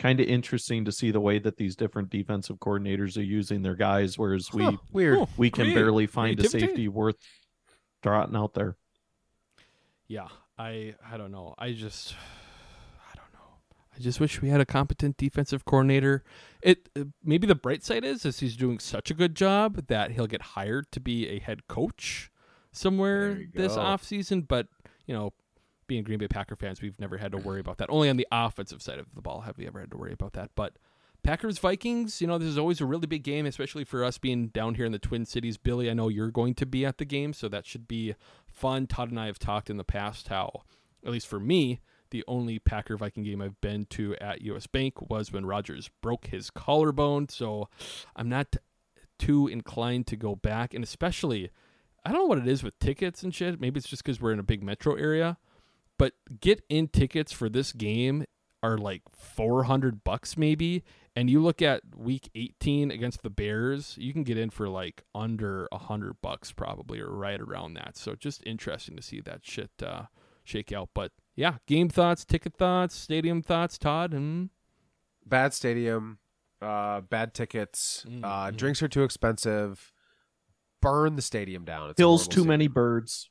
kind 0.00 0.18
of 0.20 0.26
interesting 0.26 0.84
to 0.84 0.92
see 0.92 1.10
the 1.12 1.20
way 1.20 1.38
that 1.38 1.56
these 1.56 1.76
different 1.76 2.10
defensive 2.10 2.56
coordinators 2.58 3.16
are 3.16 3.22
using 3.22 3.62
their 3.62 3.76
guys, 3.76 4.18
whereas 4.18 4.52
we 4.52 4.64
Huh, 4.64 4.72
weird. 4.92 5.18
we 5.36 5.50
can 5.50 5.64
Creative. 5.66 5.82
barely 5.82 6.06
find 6.06 6.38
a 6.40 6.48
safety 6.48 6.88
worth 6.88 7.16
trotting 8.02 8.36
out 8.36 8.54
there. 8.54 8.76
yeah 10.08 10.28
i 10.58 10.94
i 11.10 11.16
don't 11.16 11.30
know 11.32 11.54
i 11.58 11.72
just 11.72 12.12
i 12.12 12.16
don't 12.16 12.18
know 12.32 12.43
i 13.96 14.00
just 14.00 14.20
wish 14.20 14.40
we 14.40 14.48
had 14.48 14.60
a 14.60 14.66
competent 14.66 15.16
defensive 15.16 15.64
coordinator 15.64 16.22
it 16.62 16.88
uh, 16.98 17.04
maybe 17.22 17.46
the 17.46 17.54
bright 17.54 17.84
side 17.84 18.04
is 18.04 18.24
is 18.24 18.40
he's 18.40 18.56
doing 18.56 18.78
such 18.78 19.10
a 19.10 19.14
good 19.14 19.34
job 19.34 19.86
that 19.86 20.12
he'll 20.12 20.26
get 20.26 20.42
hired 20.42 20.90
to 20.92 21.00
be 21.00 21.28
a 21.28 21.38
head 21.38 21.66
coach 21.68 22.30
somewhere 22.72 23.40
this 23.54 23.76
offseason 23.76 24.46
but 24.46 24.66
you 25.06 25.14
know 25.14 25.32
being 25.86 26.02
green 26.02 26.18
bay 26.18 26.28
packer 26.28 26.56
fans 26.56 26.80
we've 26.80 26.98
never 26.98 27.18
had 27.18 27.32
to 27.32 27.38
worry 27.38 27.60
about 27.60 27.78
that 27.78 27.90
only 27.90 28.08
on 28.08 28.16
the 28.16 28.26
offensive 28.32 28.82
side 28.82 28.98
of 28.98 29.06
the 29.14 29.20
ball 29.20 29.42
have 29.42 29.58
we 29.58 29.66
ever 29.66 29.80
had 29.80 29.90
to 29.90 29.96
worry 29.96 30.12
about 30.12 30.32
that 30.32 30.50
but 30.54 30.76
Packers 31.24 31.56
Vikings, 31.56 32.20
you 32.20 32.26
know, 32.26 32.36
this 32.36 32.48
is 32.48 32.58
always 32.58 32.82
a 32.82 32.86
really 32.86 33.06
big 33.06 33.22
game, 33.22 33.46
especially 33.46 33.82
for 33.82 34.04
us 34.04 34.18
being 34.18 34.48
down 34.48 34.74
here 34.74 34.84
in 34.84 34.92
the 34.92 34.98
Twin 34.98 35.24
Cities. 35.24 35.56
Billy, 35.56 35.90
I 35.90 35.94
know 35.94 36.08
you're 36.08 36.30
going 36.30 36.54
to 36.56 36.66
be 36.66 36.84
at 36.84 36.98
the 36.98 37.06
game, 37.06 37.32
so 37.32 37.48
that 37.48 37.66
should 37.66 37.88
be 37.88 38.14
fun. 38.46 38.86
Todd 38.86 39.08
and 39.10 39.18
I 39.18 39.26
have 39.26 39.38
talked 39.38 39.70
in 39.70 39.78
the 39.78 39.84
past 39.84 40.28
how, 40.28 40.64
at 41.04 41.10
least 41.10 41.26
for 41.26 41.40
me, 41.40 41.80
the 42.14 42.24
only 42.28 42.60
Packer 42.60 42.96
Viking 42.96 43.24
game 43.24 43.42
I've 43.42 43.60
been 43.60 43.86
to 43.86 44.14
at 44.20 44.40
US 44.42 44.68
Bank 44.68 45.10
was 45.10 45.32
when 45.32 45.44
Rodgers 45.44 45.90
broke 46.00 46.28
his 46.28 46.48
collarbone. 46.48 47.28
So 47.28 47.68
I'm 48.14 48.28
not 48.28 48.54
too 49.18 49.48
inclined 49.48 50.06
to 50.06 50.16
go 50.16 50.36
back. 50.36 50.74
And 50.74 50.84
especially, 50.84 51.50
I 52.06 52.12
don't 52.12 52.20
know 52.20 52.26
what 52.26 52.38
it 52.38 52.46
is 52.46 52.62
with 52.62 52.78
tickets 52.78 53.24
and 53.24 53.34
shit. 53.34 53.60
Maybe 53.60 53.78
it's 53.78 53.88
just 53.88 54.04
because 54.04 54.20
we're 54.20 54.30
in 54.30 54.38
a 54.38 54.44
big 54.44 54.62
metro 54.62 54.94
area. 54.94 55.38
But 55.98 56.12
get 56.40 56.62
in 56.68 56.86
tickets 56.86 57.32
for 57.32 57.48
this 57.48 57.72
game 57.72 58.26
are 58.62 58.78
like 58.78 59.02
400 59.12 60.04
bucks 60.04 60.36
maybe 60.36 60.84
and 61.16 61.28
you 61.28 61.42
look 61.42 61.60
at 61.60 61.82
week 61.96 62.30
18 62.34 62.90
against 62.90 63.22
the 63.22 63.28
bears 63.28 63.94
you 63.98 64.10
can 64.14 64.22
get 64.22 64.38
in 64.38 64.48
for 64.48 64.70
like 64.70 65.02
under 65.14 65.68
100 65.70 66.22
bucks 66.22 66.50
probably 66.50 66.98
or 66.98 67.10
right 67.10 67.42
around 67.42 67.74
that 67.74 67.98
so 67.98 68.14
just 68.14 68.42
interesting 68.46 68.96
to 68.96 69.02
see 69.02 69.20
that 69.20 69.40
shit 69.44 69.70
uh 69.82 70.04
shake 70.44 70.72
out 70.72 70.88
but 70.94 71.12
yeah 71.36 71.56
game 71.66 71.88
thoughts 71.88 72.24
ticket 72.24 72.54
thoughts 72.56 72.94
stadium 72.94 73.42
thoughts 73.42 73.78
todd 73.78 74.12
and 74.14 74.50
Bad 75.26 75.54
stadium, 75.54 76.18
uh, 76.60 77.00
bad 77.00 77.32
tickets, 77.32 78.04
Mm, 78.06 78.22
uh, 78.22 78.28
mm-hmm. 78.48 78.56
drinks 78.56 78.82
are 78.82 78.88
too 78.88 79.04
expensive. 79.04 79.90
Burn 80.82 81.16
the 81.16 81.22
stadium 81.22 81.64
down. 81.64 81.88
It's 81.88 81.96
Kills 81.96 82.24
too 82.28 82.32
stadium. 82.42 82.48
many 82.48 82.68
birds. 82.68 83.30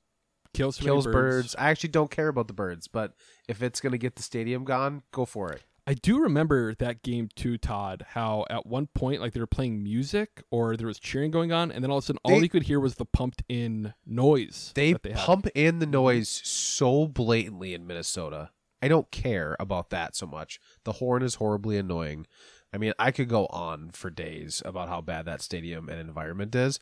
kills 0.55 0.77
too 0.79 0.85
many 0.85 0.87
kills 0.95 1.05
birds. 1.05 1.55
I 1.55 1.69
actually 1.69 1.89
don't 1.89 2.09
care 2.09 2.29
about 2.29 2.47
the 2.47 2.53
birds, 2.53 2.87
but 2.87 3.13
if 3.47 3.61
it's 3.61 3.79
gonna 3.79 3.99
get 3.99 4.15
the 4.15 4.23
stadium 4.23 4.63
gone, 4.63 5.03
go 5.11 5.25
for 5.25 5.51
it. 5.51 5.61
I 5.85 5.93
do 5.95 6.21
remember 6.21 6.73
that 6.75 7.03
game 7.03 7.27
too, 7.35 7.57
Todd. 7.57 8.05
How 8.09 8.45
at 8.49 8.65
one 8.65 8.87
point, 8.87 9.19
like 9.19 9.33
they 9.33 9.39
were 9.41 9.47
playing 9.47 9.83
music 9.83 10.41
or 10.49 10.77
there 10.77 10.87
was 10.87 10.99
cheering 10.99 11.29
going 11.29 11.51
on, 11.51 11.71
and 11.71 11.83
then 11.83 11.91
all 11.91 11.97
of 11.97 12.03
a 12.05 12.07
sudden, 12.07 12.19
all 12.23 12.37
They- 12.37 12.43
you 12.43 12.49
could 12.49 12.63
hear 12.63 12.79
was 12.79 12.95
the 12.95 13.05
pumped 13.05 13.43
in 13.49 13.93
noise. 14.05 14.71
They, 14.75 14.93
they 14.93 15.09
had. 15.09 15.19
pump 15.19 15.47
in 15.53 15.79
the 15.79 15.85
noise 15.85 16.29
so 16.29 17.07
blatantly 17.07 17.73
in 17.73 17.85
Minnesota. 17.85 18.51
I 18.81 18.87
don't 18.87 19.11
care 19.11 19.55
about 19.59 19.89
that 19.89 20.15
so 20.15 20.25
much. 20.25 20.59
The 20.83 20.93
horn 20.93 21.21
is 21.23 21.35
horribly 21.35 21.77
annoying. 21.77 22.27
I 22.73 22.77
mean, 22.77 22.93
I 22.97 23.11
could 23.11 23.29
go 23.29 23.45
on 23.47 23.91
for 23.91 24.09
days 24.09 24.61
about 24.65 24.89
how 24.89 24.99
bad 25.01 25.25
that 25.25 25.41
stadium 25.41 25.89
and 25.89 25.99
environment 25.99 26.55
is. 26.55 26.79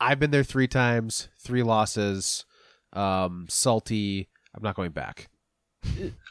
I've 0.00 0.18
been 0.18 0.30
there 0.30 0.42
three 0.42 0.66
times, 0.68 1.28
three 1.38 1.62
losses, 1.62 2.44
um, 2.92 3.46
salty. 3.48 4.28
I'm 4.54 4.62
not 4.62 4.74
going 4.74 4.90
back. 4.90 5.28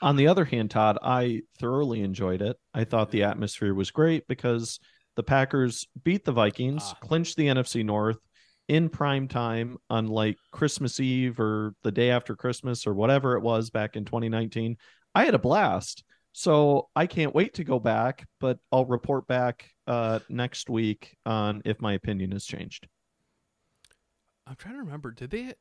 On 0.01 0.15
the 0.15 0.27
other 0.27 0.45
hand, 0.45 0.71
Todd, 0.71 0.97
I 1.01 1.41
thoroughly 1.59 2.01
enjoyed 2.01 2.41
it. 2.41 2.57
I 2.73 2.83
thought 2.83 3.11
the 3.11 3.23
atmosphere 3.23 3.73
was 3.73 3.91
great 3.91 4.27
because 4.27 4.79
the 5.15 5.23
Packers 5.23 5.87
beat 6.03 6.25
the 6.25 6.31
Vikings, 6.31 6.83
Ah. 6.85 6.97
clinched 7.01 7.37
the 7.37 7.47
NFC 7.47 7.83
North 7.83 8.19
in 8.67 8.89
prime 8.89 9.27
time 9.27 9.77
on 9.89 10.07
like 10.07 10.37
Christmas 10.51 10.99
Eve 10.99 11.39
or 11.39 11.75
the 11.83 11.91
day 11.91 12.09
after 12.11 12.35
Christmas 12.35 12.87
or 12.87 12.93
whatever 12.93 13.35
it 13.35 13.41
was 13.41 13.69
back 13.69 13.95
in 13.95 14.05
2019. 14.05 14.77
I 15.13 15.25
had 15.25 15.35
a 15.35 15.39
blast. 15.39 16.03
So 16.35 16.89
I 16.95 17.05
can't 17.05 17.35
wait 17.35 17.53
to 17.55 17.63
go 17.63 17.77
back, 17.79 18.25
but 18.39 18.57
I'll 18.71 18.85
report 18.87 19.27
back 19.27 19.69
uh, 19.85 20.19
next 20.29 20.67
week 20.67 21.15
on 21.27 21.61
if 21.63 21.79
my 21.79 21.93
opinion 21.93 22.31
has 22.31 22.43
changed. 22.45 22.87
I'm 24.47 24.55
trying 24.55 24.73
to 24.73 24.79
remember. 24.79 25.11
Did 25.11 25.29
they? 25.29 25.53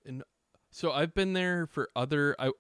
So 0.74 0.90
I've 0.90 1.14
been 1.14 1.34
there 1.34 1.66
for 1.66 1.90
other. 1.94 2.34
I 2.38 2.50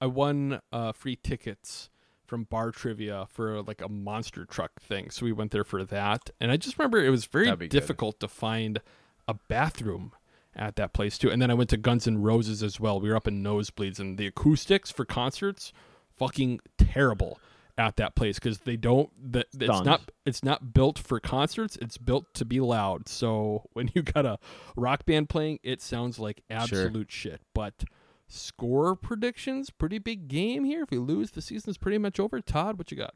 I 0.00 0.06
won 0.06 0.60
uh, 0.72 0.92
free 0.92 1.16
tickets 1.16 1.88
from 2.26 2.44
bar 2.44 2.70
trivia 2.70 3.26
for 3.30 3.62
like 3.62 3.80
a 3.80 3.88
monster 3.88 4.44
truck 4.44 4.80
thing. 4.80 5.10
So 5.10 5.24
we 5.24 5.32
went 5.32 5.52
there 5.52 5.64
for 5.64 5.82
that, 5.84 6.30
and 6.38 6.52
I 6.52 6.58
just 6.58 6.78
remember 6.78 7.02
it 7.02 7.08
was 7.08 7.24
very 7.24 7.46
That'd 7.46 7.58
good. 7.60 7.70
difficult 7.70 8.20
to 8.20 8.28
find 8.28 8.80
a 9.26 9.34
bathroom 9.48 10.12
at 10.54 10.76
that 10.76 10.92
place 10.92 11.16
too. 11.16 11.30
And 11.30 11.40
then 11.40 11.50
I 11.50 11.54
went 11.54 11.70
to 11.70 11.78
Guns 11.78 12.06
N' 12.06 12.20
Roses 12.20 12.62
as 12.62 12.78
well. 12.78 13.00
We 13.00 13.08
were 13.08 13.16
up 13.16 13.26
in 13.26 13.42
nosebleeds, 13.42 13.98
and 13.98 14.18
the 14.18 14.26
acoustics 14.26 14.90
for 14.90 15.06
concerts, 15.06 15.72
fucking 16.14 16.60
terrible 16.76 17.40
at 17.78 17.96
that 17.96 18.14
place 18.14 18.38
because 18.38 18.58
they 18.60 18.76
don't. 18.76 19.10
The, 19.32 19.46
it's 19.52 19.84
not 19.84 20.10
it's 20.26 20.44
not 20.44 20.72
built 20.74 20.98
for 20.98 21.20
concerts. 21.20 21.76
It's 21.80 21.98
built 21.98 22.32
to 22.34 22.44
be 22.44 22.60
loud. 22.60 23.08
So 23.08 23.64
when 23.72 23.90
you 23.94 24.02
got 24.02 24.26
a 24.26 24.38
rock 24.76 25.06
band 25.06 25.28
playing, 25.28 25.60
it 25.62 25.80
sounds 25.80 26.18
like 26.18 26.42
absolute 26.50 27.10
shit. 27.10 27.40
But 27.54 27.84
score 28.28 28.94
predictions, 28.96 29.70
pretty 29.70 29.98
big 29.98 30.28
game 30.28 30.64
here. 30.64 30.82
If 30.82 30.90
we 30.90 30.98
lose, 30.98 31.30
the 31.32 31.42
season's 31.42 31.78
pretty 31.78 31.98
much 31.98 32.18
over. 32.20 32.40
Todd, 32.40 32.78
what 32.78 32.90
you 32.90 32.96
got? 32.96 33.14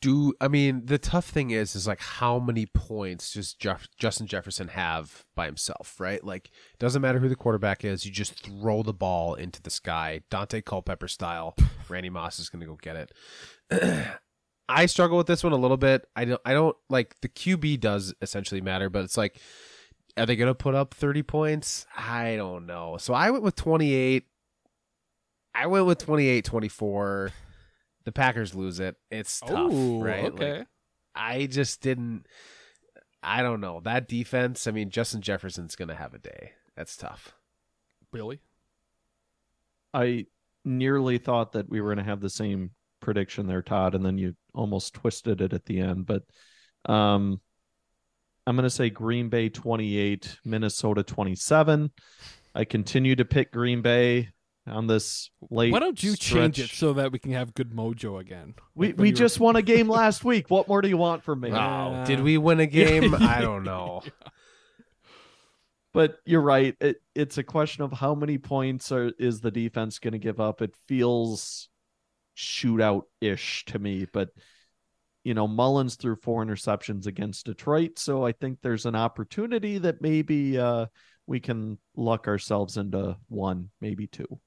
Do 0.00 0.32
I 0.40 0.48
mean 0.48 0.86
the 0.86 0.98
tough 0.98 1.26
thing 1.26 1.50
is 1.50 1.76
is 1.76 1.86
like 1.86 2.00
how 2.00 2.38
many 2.38 2.66
points 2.66 3.34
does 3.34 3.52
Jeff, 3.52 3.86
Justin 3.98 4.26
Jefferson 4.26 4.68
have 4.68 5.24
by 5.34 5.46
himself, 5.46 6.00
right? 6.00 6.22
Like 6.24 6.50
doesn't 6.78 7.02
matter 7.02 7.18
who 7.18 7.28
the 7.28 7.36
quarterback 7.36 7.84
is, 7.84 8.06
you 8.06 8.10
just 8.12 8.42
throw 8.42 8.82
the 8.82 8.94
ball 8.94 9.34
into 9.34 9.60
the 9.60 9.70
sky, 9.70 10.22
Daunte 10.30 10.64
Culpepper 10.64 11.08
style. 11.08 11.54
Randy 11.88 12.10
Moss 12.10 12.38
is 12.38 12.48
going 12.48 12.60
to 12.60 12.66
go 12.66 12.78
get 12.80 13.10
it. 13.70 14.16
I 14.68 14.86
struggle 14.86 15.18
with 15.18 15.26
this 15.26 15.42
one 15.42 15.52
a 15.52 15.56
little 15.56 15.76
bit. 15.76 16.06
I 16.16 16.24
don't 16.24 16.40
I 16.44 16.52
don't 16.54 16.76
like 16.88 17.20
the 17.20 17.28
QB 17.28 17.80
does 17.80 18.14
essentially 18.22 18.60
matter, 18.60 18.88
but 18.88 19.04
it's 19.04 19.16
like 19.16 19.38
are 20.16 20.26
they 20.26 20.36
going 20.36 20.48
to 20.50 20.54
put 20.54 20.74
up 20.74 20.94
30 20.94 21.22
points? 21.22 21.86
I 21.96 22.36
don't 22.36 22.66
know. 22.66 22.96
So 22.98 23.14
I 23.14 23.30
went 23.30 23.44
with 23.44 23.56
28. 23.56 24.24
I 25.54 25.66
went 25.66 25.86
with 25.86 25.98
28 25.98 26.44
24. 26.44 27.32
The 28.04 28.12
Packers 28.12 28.54
lose 28.54 28.80
it. 28.80 28.96
It's 29.10 29.40
tough, 29.40 29.70
Oh, 29.72 30.02
right? 30.02 30.24
okay. 30.26 30.58
Like, 30.58 30.66
I 31.14 31.46
just 31.46 31.80
didn't 31.82 32.26
I 33.22 33.42
don't 33.42 33.60
know. 33.60 33.80
That 33.84 34.08
defense, 34.08 34.66
I 34.66 34.70
mean 34.70 34.90
Justin 34.90 35.20
Jefferson's 35.20 35.76
going 35.76 35.88
to 35.88 35.94
have 35.94 36.14
a 36.14 36.18
day. 36.18 36.52
That's 36.76 36.96
tough. 36.96 37.34
Really? 38.12 38.40
I 39.92 40.26
nearly 40.64 41.18
thought 41.18 41.52
that 41.52 41.68
we 41.68 41.80
were 41.80 41.88
going 41.94 42.04
to 42.04 42.10
have 42.10 42.20
the 42.20 42.30
same 42.30 42.70
prediction 43.00 43.46
there, 43.46 43.62
Todd, 43.62 43.94
and 43.94 44.04
then 44.04 44.18
you 44.18 44.34
almost 44.54 44.94
twisted 44.94 45.40
it 45.40 45.52
at 45.52 45.66
the 45.66 45.80
end. 45.80 46.06
But 46.06 46.22
um, 46.90 47.40
I'm 48.46 48.56
going 48.56 48.64
to 48.64 48.70
say 48.70 48.88
Green 48.90 49.28
Bay 49.28 49.48
28, 49.48 50.38
Minnesota 50.44 51.02
27. 51.02 51.90
I 52.54 52.64
continue 52.64 53.16
to 53.16 53.24
pick 53.24 53.52
Green 53.52 53.82
Bay 53.82 54.30
on 54.70 54.86
this 54.86 55.30
late. 55.50 55.72
Why 55.72 55.78
don't 55.80 56.02
you 56.02 56.16
change 56.16 56.58
it 56.60 56.70
so 56.70 56.92
that 56.94 57.12
we 57.12 57.18
can 57.18 57.32
have 57.32 57.52
good 57.54 57.72
mojo 57.72 58.20
again? 58.20 58.54
We 58.74 58.88
Like 58.88 58.98
we 58.98 59.08
you 59.08 59.12
were- 59.14 59.18
just 59.18 59.40
won 59.40 59.56
a 59.56 59.62
game 59.74 59.88
last 59.88 60.24
week. 60.24 60.50
What 60.50 60.68
more 60.68 60.80
do 60.80 60.88
you 60.88 60.96
want 60.96 61.22
from 61.22 61.40
me? 61.40 61.50
Wow. 61.50 62.04
Did 62.04 62.20
we 62.20 62.38
win 62.38 62.60
a 62.60 62.66
game? 62.80 63.14
I 63.14 63.40
don't 63.40 63.64
know. 63.64 64.02
But 65.92 66.18
you're 66.24 66.40
right. 66.40 66.76
It 66.80 67.02
it's 67.14 67.38
a 67.38 67.42
question 67.42 67.82
of 67.82 67.92
how 67.92 68.14
many 68.14 68.38
points 68.38 68.92
are 68.92 69.10
is 69.18 69.40
the 69.40 69.50
defense 69.50 69.98
going 69.98 70.12
to 70.12 70.18
give 70.18 70.38
up. 70.38 70.62
It 70.62 70.74
feels 70.86 71.68
shootout 72.36 73.02
ish 73.20 73.64
to 73.66 73.78
me, 73.78 74.06
but 74.12 74.28
you 75.24 75.34
know 75.34 75.48
Mullens 75.48 75.96
threw 75.96 76.14
four 76.14 76.44
interceptions 76.44 77.06
against 77.06 77.46
Detroit, 77.46 77.98
so 77.98 78.24
I 78.24 78.32
think 78.32 78.58
there's 78.62 78.86
an 78.86 78.94
opportunity 78.94 79.78
that 79.78 80.00
maybe 80.00 80.56
uh, 80.58 80.86
we 81.26 81.40
can 81.40 81.76
luck 81.96 82.28
ourselves 82.28 82.76
into 82.76 83.16
one, 83.28 83.70
maybe 83.80 84.06
two. 84.06 84.38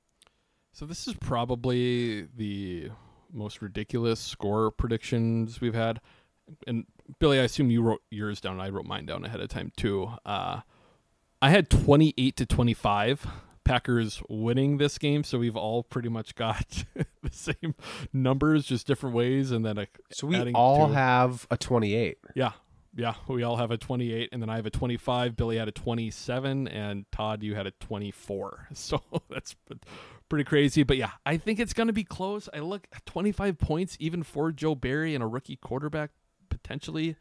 So 0.73 0.87
this 0.87 1.07
is 1.07 1.13
probably 1.13 2.23
the 2.35 2.89
most 3.31 3.61
ridiculous 3.61 4.19
score 4.19 4.71
predictions 4.71 5.61
we've 5.61 5.75
had. 5.75 6.01
And 6.65 6.85
Billy, 7.19 7.39
I 7.39 7.43
assume 7.43 7.69
you 7.69 7.83
wrote 7.83 8.01
yours 8.09 8.41
down. 8.41 8.59
I 8.59 8.69
wrote 8.69 8.85
mine 8.85 9.05
down 9.05 9.23
ahead 9.23 9.39
of 9.39 9.49
time 9.49 9.71
too. 9.77 10.09
Uh, 10.25 10.61
I 11.43 11.49
had 11.51 11.69
28 11.69 12.35
to 12.37 12.45
25 12.47 13.27
Packers 13.63 14.23
winning 14.27 14.77
this 14.77 14.97
game, 14.97 15.23
so 15.23 15.37
we've 15.37 15.55
all 15.55 15.83
pretty 15.83 16.09
much 16.09 16.33
got 16.33 16.85
the 16.95 17.31
same 17.31 17.75
numbers, 18.11 18.65
just 18.65 18.87
different 18.87 19.15
ways, 19.15 19.51
and 19.51 19.63
then 19.63 19.77
a, 19.77 19.87
So 20.11 20.25
we 20.25 20.53
all 20.53 20.87
have 20.87 21.45
a 21.51 21.55
28. 21.57 22.17
Yeah. 22.35 22.53
Yeah. 22.95 23.13
We 23.27 23.43
all 23.43 23.57
have 23.57 23.69
a 23.69 23.77
28, 23.77 24.29
and 24.31 24.41
then 24.41 24.49
I 24.49 24.55
have 24.55 24.65
a 24.65 24.71
25. 24.71 25.35
Billy 25.35 25.57
had 25.57 25.67
a 25.67 25.71
27, 25.71 26.67
and 26.67 27.05
Todd, 27.11 27.43
you 27.43 27.53
had 27.53 27.67
a 27.67 27.71
24. 27.71 28.69
So 28.73 29.01
that's 29.29 29.55
pretty 30.33 30.43
crazy. 30.45 30.81
But 30.81 30.97
yeah, 30.97 31.11
I 31.27 31.37
think 31.37 31.59
it's 31.59 31.73
going 31.73 31.85
to 31.87 31.93
be 31.93 32.03
close. 32.03 32.49
I 32.51 32.57
look 32.57 32.87
at 32.91 33.05
25 33.05 33.59
points, 33.59 33.95
even 33.99 34.23
for 34.23 34.51
Joe 34.51 34.73
Barry 34.73 35.13
and 35.13 35.23
a 35.23 35.27
rookie 35.27 35.57
quarterback, 35.57 36.09
potentially. 36.49 37.17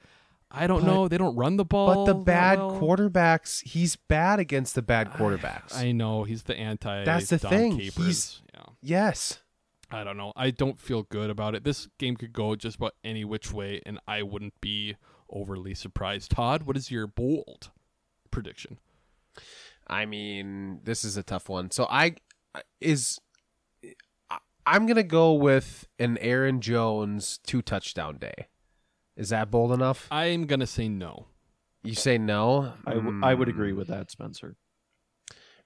I 0.50 0.66
don't 0.66 0.80
But- 0.80 0.86
know. 0.86 1.08
They 1.08 1.18
don't 1.18 1.36
run 1.36 1.58
the 1.58 1.64
ball. 1.66 2.06
But 2.06 2.12
the 2.12 2.18
bad 2.18 2.58
well. 2.58 2.80
quarterbacks, 2.80 3.62
he's 3.68 3.96
bad 3.96 4.38
against 4.40 4.74
the 4.74 4.80
bad 4.80 5.10
quarterbacks. 5.12 5.76
I 5.76 5.92
know. 5.92 6.24
He's 6.24 6.44
the 6.44 6.56
anti. 6.56 7.04
That's 7.04 7.28
the 7.28 7.36
Dom 7.36 7.50
thing. 7.50 7.78
Capers. 7.78 8.06
He's 8.06 8.42
yeah. 8.54 8.62
yes. 8.80 9.40
I 9.90 10.04
don't 10.04 10.16
know. 10.16 10.32
I 10.34 10.50
don't 10.50 10.80
feel 10.80 11.02
good 11.02 11.28
about 11.28 11.54
it. 11.54 11.64
This 11.64 11.88
game 11.98 12.16
could 12.16 12.32
go 12.32 12.56
just 12.56 12.76
about 12.76 12.94
any 13.04 13.26
which 13.26 13.52
way, 13.52 13.82
and 13.84 14.00
I 14.08 14.22
wouldn't 14.22 14.58
be 14.62 14.96
overly 15.28 15.74
surprised. 15.74 16.30
Todd, 16.30 16.62
what 16.62 16.78
is 16.78 16.90
your 16.90 17.06
bold 17.06 17.70
prediction? 18.30 18.78
I 19.86 20.06
mean, 20.06 20.80
this 20.84 21.04
is 21.04 21.18
a 21.18 21.22
tough 21.22 21.50
one. 21.50 21.70
So 21.70 21.86
I 21.90 22.14
is 22.80 23.18
I- 24.30 24.38
I'm 24.66 24.86
gonna 24.86 25.02
go 25.02 25.32
with 25.32 25.88
an 25.98 26.18
Aaron 26.18 26.60
Jones 26.60 27.38
two 27.44 27.62
touchdown 27.62 28.18
day. 28.18 28.48
Is 29.16 29.28
that 29.30 29.50
bold 29.50 29.72
enough? 29.72 30.08
I'm 30.10 30.46
gonna 30.46 30.66
say 30.66 30.88
no. 30.88 31.26
You 31.82 31.94
say 31.94 32.16
no. 32.18 32.74
i 32.86 32.94
would 32.94 33.48
Mm, 33.48 33.48
agree 33.48 33.72
with 33.72 33.88
that, 33.88 34.10
Spencer. 34.10 34.56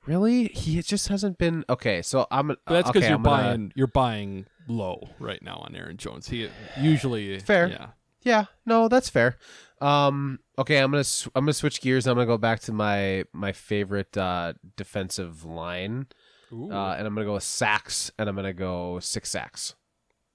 Really, 0.07 0.45
he 0.49 0.81
just 0.83 1.09
hasn't 1.09 1.37
been 1.37 1.65
okay. 1.69 2.01
So 2.01 2.27
I'm. 2.31 2.47
But 2.49 2.59
that's 2.67 2.89
because 2.89 3.03
okay, 3.03 3.09
you're 3.09 3.17
I'm 3.19 3.23
gonna- 3.25 3.43
buying 3.43 3.73
you're 3.75 3.87
buying 3.89 4.47
low 4.69 5.09
right 5.19 5.43
now 5.43 5.57
on 5.59 5.75
Aaron 5.75 5.97
Jones. 5.97 6.29
He 6.29 6.49
usually 6.81 7.39
Fair. 7.41 7.69
Yeah. 7.69 7.87
Yeah, 8.23 8.47
no, 8.65 8.89
that's 8.89 9.09
fair. 9.09 9.37
Um, 9.81 10.41
okay, 10.59 10.79
I'm 10.79 10.91
gonna 10.91 11.05
sw- 11.05 11.27
I'm 11.37 11.45
gonna 11.45 11.53
switch 11.53 11.81
gears. 11.81 12.07
I'm 12.09 12.15
gonna 12.17 12.27
go 12.27 12.39
back 12.39 12.61
to 12.61 12.73
my 12.73 13.25
my 13.33 13.53
favorite 13.53 14.17
uh, 14.17 14.55
defensive 14.77 15.45
line, 15.45 16.07
Ooh. 16.53 16.71
uh, 16.73 16.95
and 16.99 17.07
I'm 17.07 17.15
gonna 17.15 17.27
go 17.27 17.35
with 17.35 17.43
sacks, 17.43 18.11
and 18.19 18.29
I'm 18.29 18.37
gonna 18.37 18.53
go 18.53 18.99
six 19.01 19.31
sacks. 19.31 19.75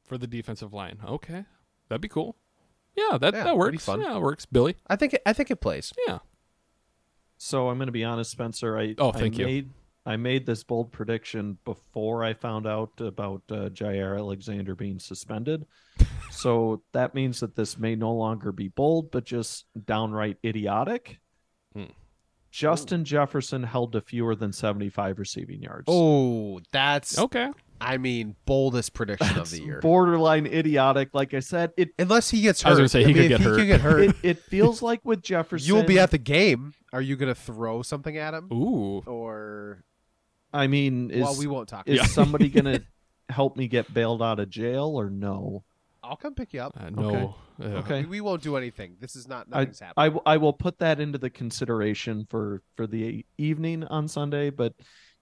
For 0.06 0.18
the 0.18 0.28
defensive 0.28 0.74
line. 0.74 1.00
Okay. 1.06 1.46
That'd 1.88 2.02
be 2.02 2.10
cool. 2.10 2.36
Yeah, 2.98 3.18
that, 3.18 3.34
Yeah, 3.34 3.46
that 3.46 3.58
works. 3.58 3.86
fun. 3.86 4.02
Yeah, 4.02 4.18
it 4.18 4.22
works. 4.22 4.46
Billy. 4.46 4.76
I 4.88 4.98
think 4.98 5.14
it, 5.14 5.22
I 5.26 5.32
think 5.32 5.50
it 5.52 5.62
plays. 5.62 5.94
Yeah. 6.06 6.20
So 7.38 7.70
I'm 7.70 7.78
going 7.78 7.88
to 7.88 7.94
be 7.94 8.04
honest, 8.04 8.32
Spencer. 8.32 8.78
I 8.78 8.94
Oh, 8.98 9.14
thank 9.14 9.36
I 9.36 9.40
you. 9.40 9.46
Made, 9.46 9.70
I 10.06 10.18
made 10.18 10.46
this 10.46 10.64
bold 10.64 10.92
prediction 10.92 11.58
before 11.64 12.24
I 12.26 12.34
found 12.34 12.68
out 12.68 12.92
about 13.00 13.44
uh, 13.50 13.70
Jaire 13.70 14.18
Alexander 14.18 14.76
being 14.76 15.00
suspended. 15.00 15.66
so 16.32 16.84
that 16.92 17.16
means 17.16 17.40
that 17.40 17.56
this 17.56 17.78
may 17.78 17.96
no 17.96 18.12
longer 18.14 18.52
be 18.52 18.68
bold, 18.68 19.12
but 19.12 19.24
just 19.24 19.66
downright 19.86 20.38
idiotic. 20.44 21.20
Hmm. 21.74 21.86
Justin 22.52 23.06
Jefferson 23.06 23.64
held 23.64 23.94
to 23.94 24.02
fewer 24.02 24.36
than 24.36 24.52
75 24.54 25.20
receiving 25.20 25.62
yards. 25.62 25.86
Oh, 25.88 26.60
that's 26.72 27.18
Okay. 27.18 27.50
I 27.80 27.98
mean, 27.98 28.36
boldest 28.46 28.94
prediction 28.94 29.40
of 29.40 29.50
the 29.50 29.60
year. 29.64 29.80
borderline 29.80 30.46
idiotic. 30.46 31.10
Like 31.14 31.34
I 31.34 31.40
said, 31.40 31.72
it 31.78 31.90
Unless 31.98 32.30
he 32.30 32.42
gets 32.42 32.62
hurt. 32.62 32.68
I 32.68 32.72
was 32.74 32.78
gonna 32.80 32.90
say, 32.90 33.00
he 33.02 33.08
mean, 33.08 33.16
could 33.16 33.30
get 33.30 33.40
he 33.40 33.44
hurt. 33.46 33.58
could 33.58 33.66
get 33.68 33.82
hurt. 33.82 34.02
it, 34.02 34.16
it 34.22 34.40
feels 34.40 34.82
like 34.84 35.00
with 35.04 35.24
Jefferson, 35.24 35.68
you 35.68 35.74
will 35.76 35.84
be 35.84 35.98
at 35.98 36.12
the 36.12 36.20
game. 36.20 36.74
Are 36.94 37.02
you 37.02 37.16
gonna 37.16 37.34
throw 37.34 37.82
something 37.82 38.16
at 38.18 38.36
him? 38.36 38.50
Ooh. 38.54 39.00
Or 39.08 39.84
I 40.54 40.68
mean, 40.68 41.10
is, 41.10 41.22
well, 41.24 41.36
we 41.40 41.48
won't 41.48 41.70
talk. 41.70 41.88
is 41.88 41.98
about 42.00 42.10
it. 42.10 42.14
somebody 42.14 42.50
going 42.50 42.66
to 42.66 42.84
help 43.30 43.56
me 43.58 43.68
get 43.68 43.92
bailed 43.94 44.22
out 44.22 44.40
of 44.40 44.50
jail 44.50 45.00
or 45.00 45.10
no? 45.10 45.64
I'll 46.12 46.18
come 46.18 46.36
pick 46.36 46.54
you 46.54 46.62
up. 46.62 46.74
Uh, 46.80 46.90
no. 46.90 47.36
Uh, 47.60 47.64
Okay. 47.64 48.02
We, 48.02 48.08
we 48.10 48.22
won't 48.22 48.42
do 48.42 48.58
anything. 48.58 48.98
This 49.00 49.16
is 49.16 49.28
not 49.28 49.48
I, 49.52 49.60
nothing's 49.60 49.82
I, 49.82 49.86
happening. 49.86 50.06
w- 50.14 50.24
I 50.26 50.38
will 50.38 50.54
put 50.54 50.80
that 50.80 51.00
into 51.00 51.18
the 51.20 51.30
consideration 51.30 52.26
for 52.30 52.64
for 52.76 52.88
the 52.88 53.24
evening 53.38 53.84
on 53.84 54.08
Sunday, 54.08 54.50
but 54.50 54.74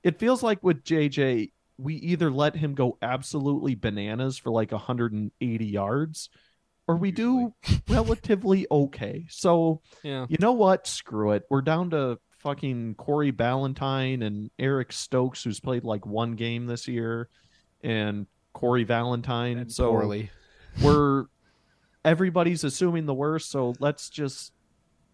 it 0.03 0.19
feels 0.19 0.41
like 0.41 0.63
with 0.63 0.83
JJ, 0.85 1.51
we 1.77 1.95
either 1.95 2.31
let 2.31 2.55
him 2.55 2.75
go 2.75 2.97
absolutely 3.01 3.75
bananas 3.75 4.37
for 4.37 4.51
like 4.51 4.71
180 4.71 5.65
yards, 5.65 6.29
or 6.87 6.95
we 6.95 7.11
do 7.11 7.53
relatively 7.89 8.65
okay. 8.71 9.25
So 9.29 9.81
Yeah. 10.03 10.25
you 10.29 10.37
know 10.39 10.53
what? 10.53 10.87
Screw 10.87 11.31
it. 11.31 11.43
We're 11.49 11.61
down 11.61 11.89
to 11.89 12.19
fucking 12.39 12.95
Corey 12.95 13.33
Ballentine 13.33 14.23
and 14.25 14.49
Eric 14.57 14.93
Stokes, 14.93 15.43
who's 15.43 15.59
played 15.59 15.83
like 15.83 16.05
one 16.05 16.35
game 16.35 16.67
this 16.67 16.87
year, 16.87 17.27
and 17.83 18.27
Corey 18.53 18.85
Valentine. 18.85 19.57
And 19.57 19.69
so 19.71 19.89
poorly. 19.91 20.31
We're 20.81 21.25
everybody's 22.05 22.63
assuming 22.63 23.05
the 23.05 23.13
worst. 23.13 23.49
So 23.51 23.75
let's 23.79 24.09
just. 24.09 24.53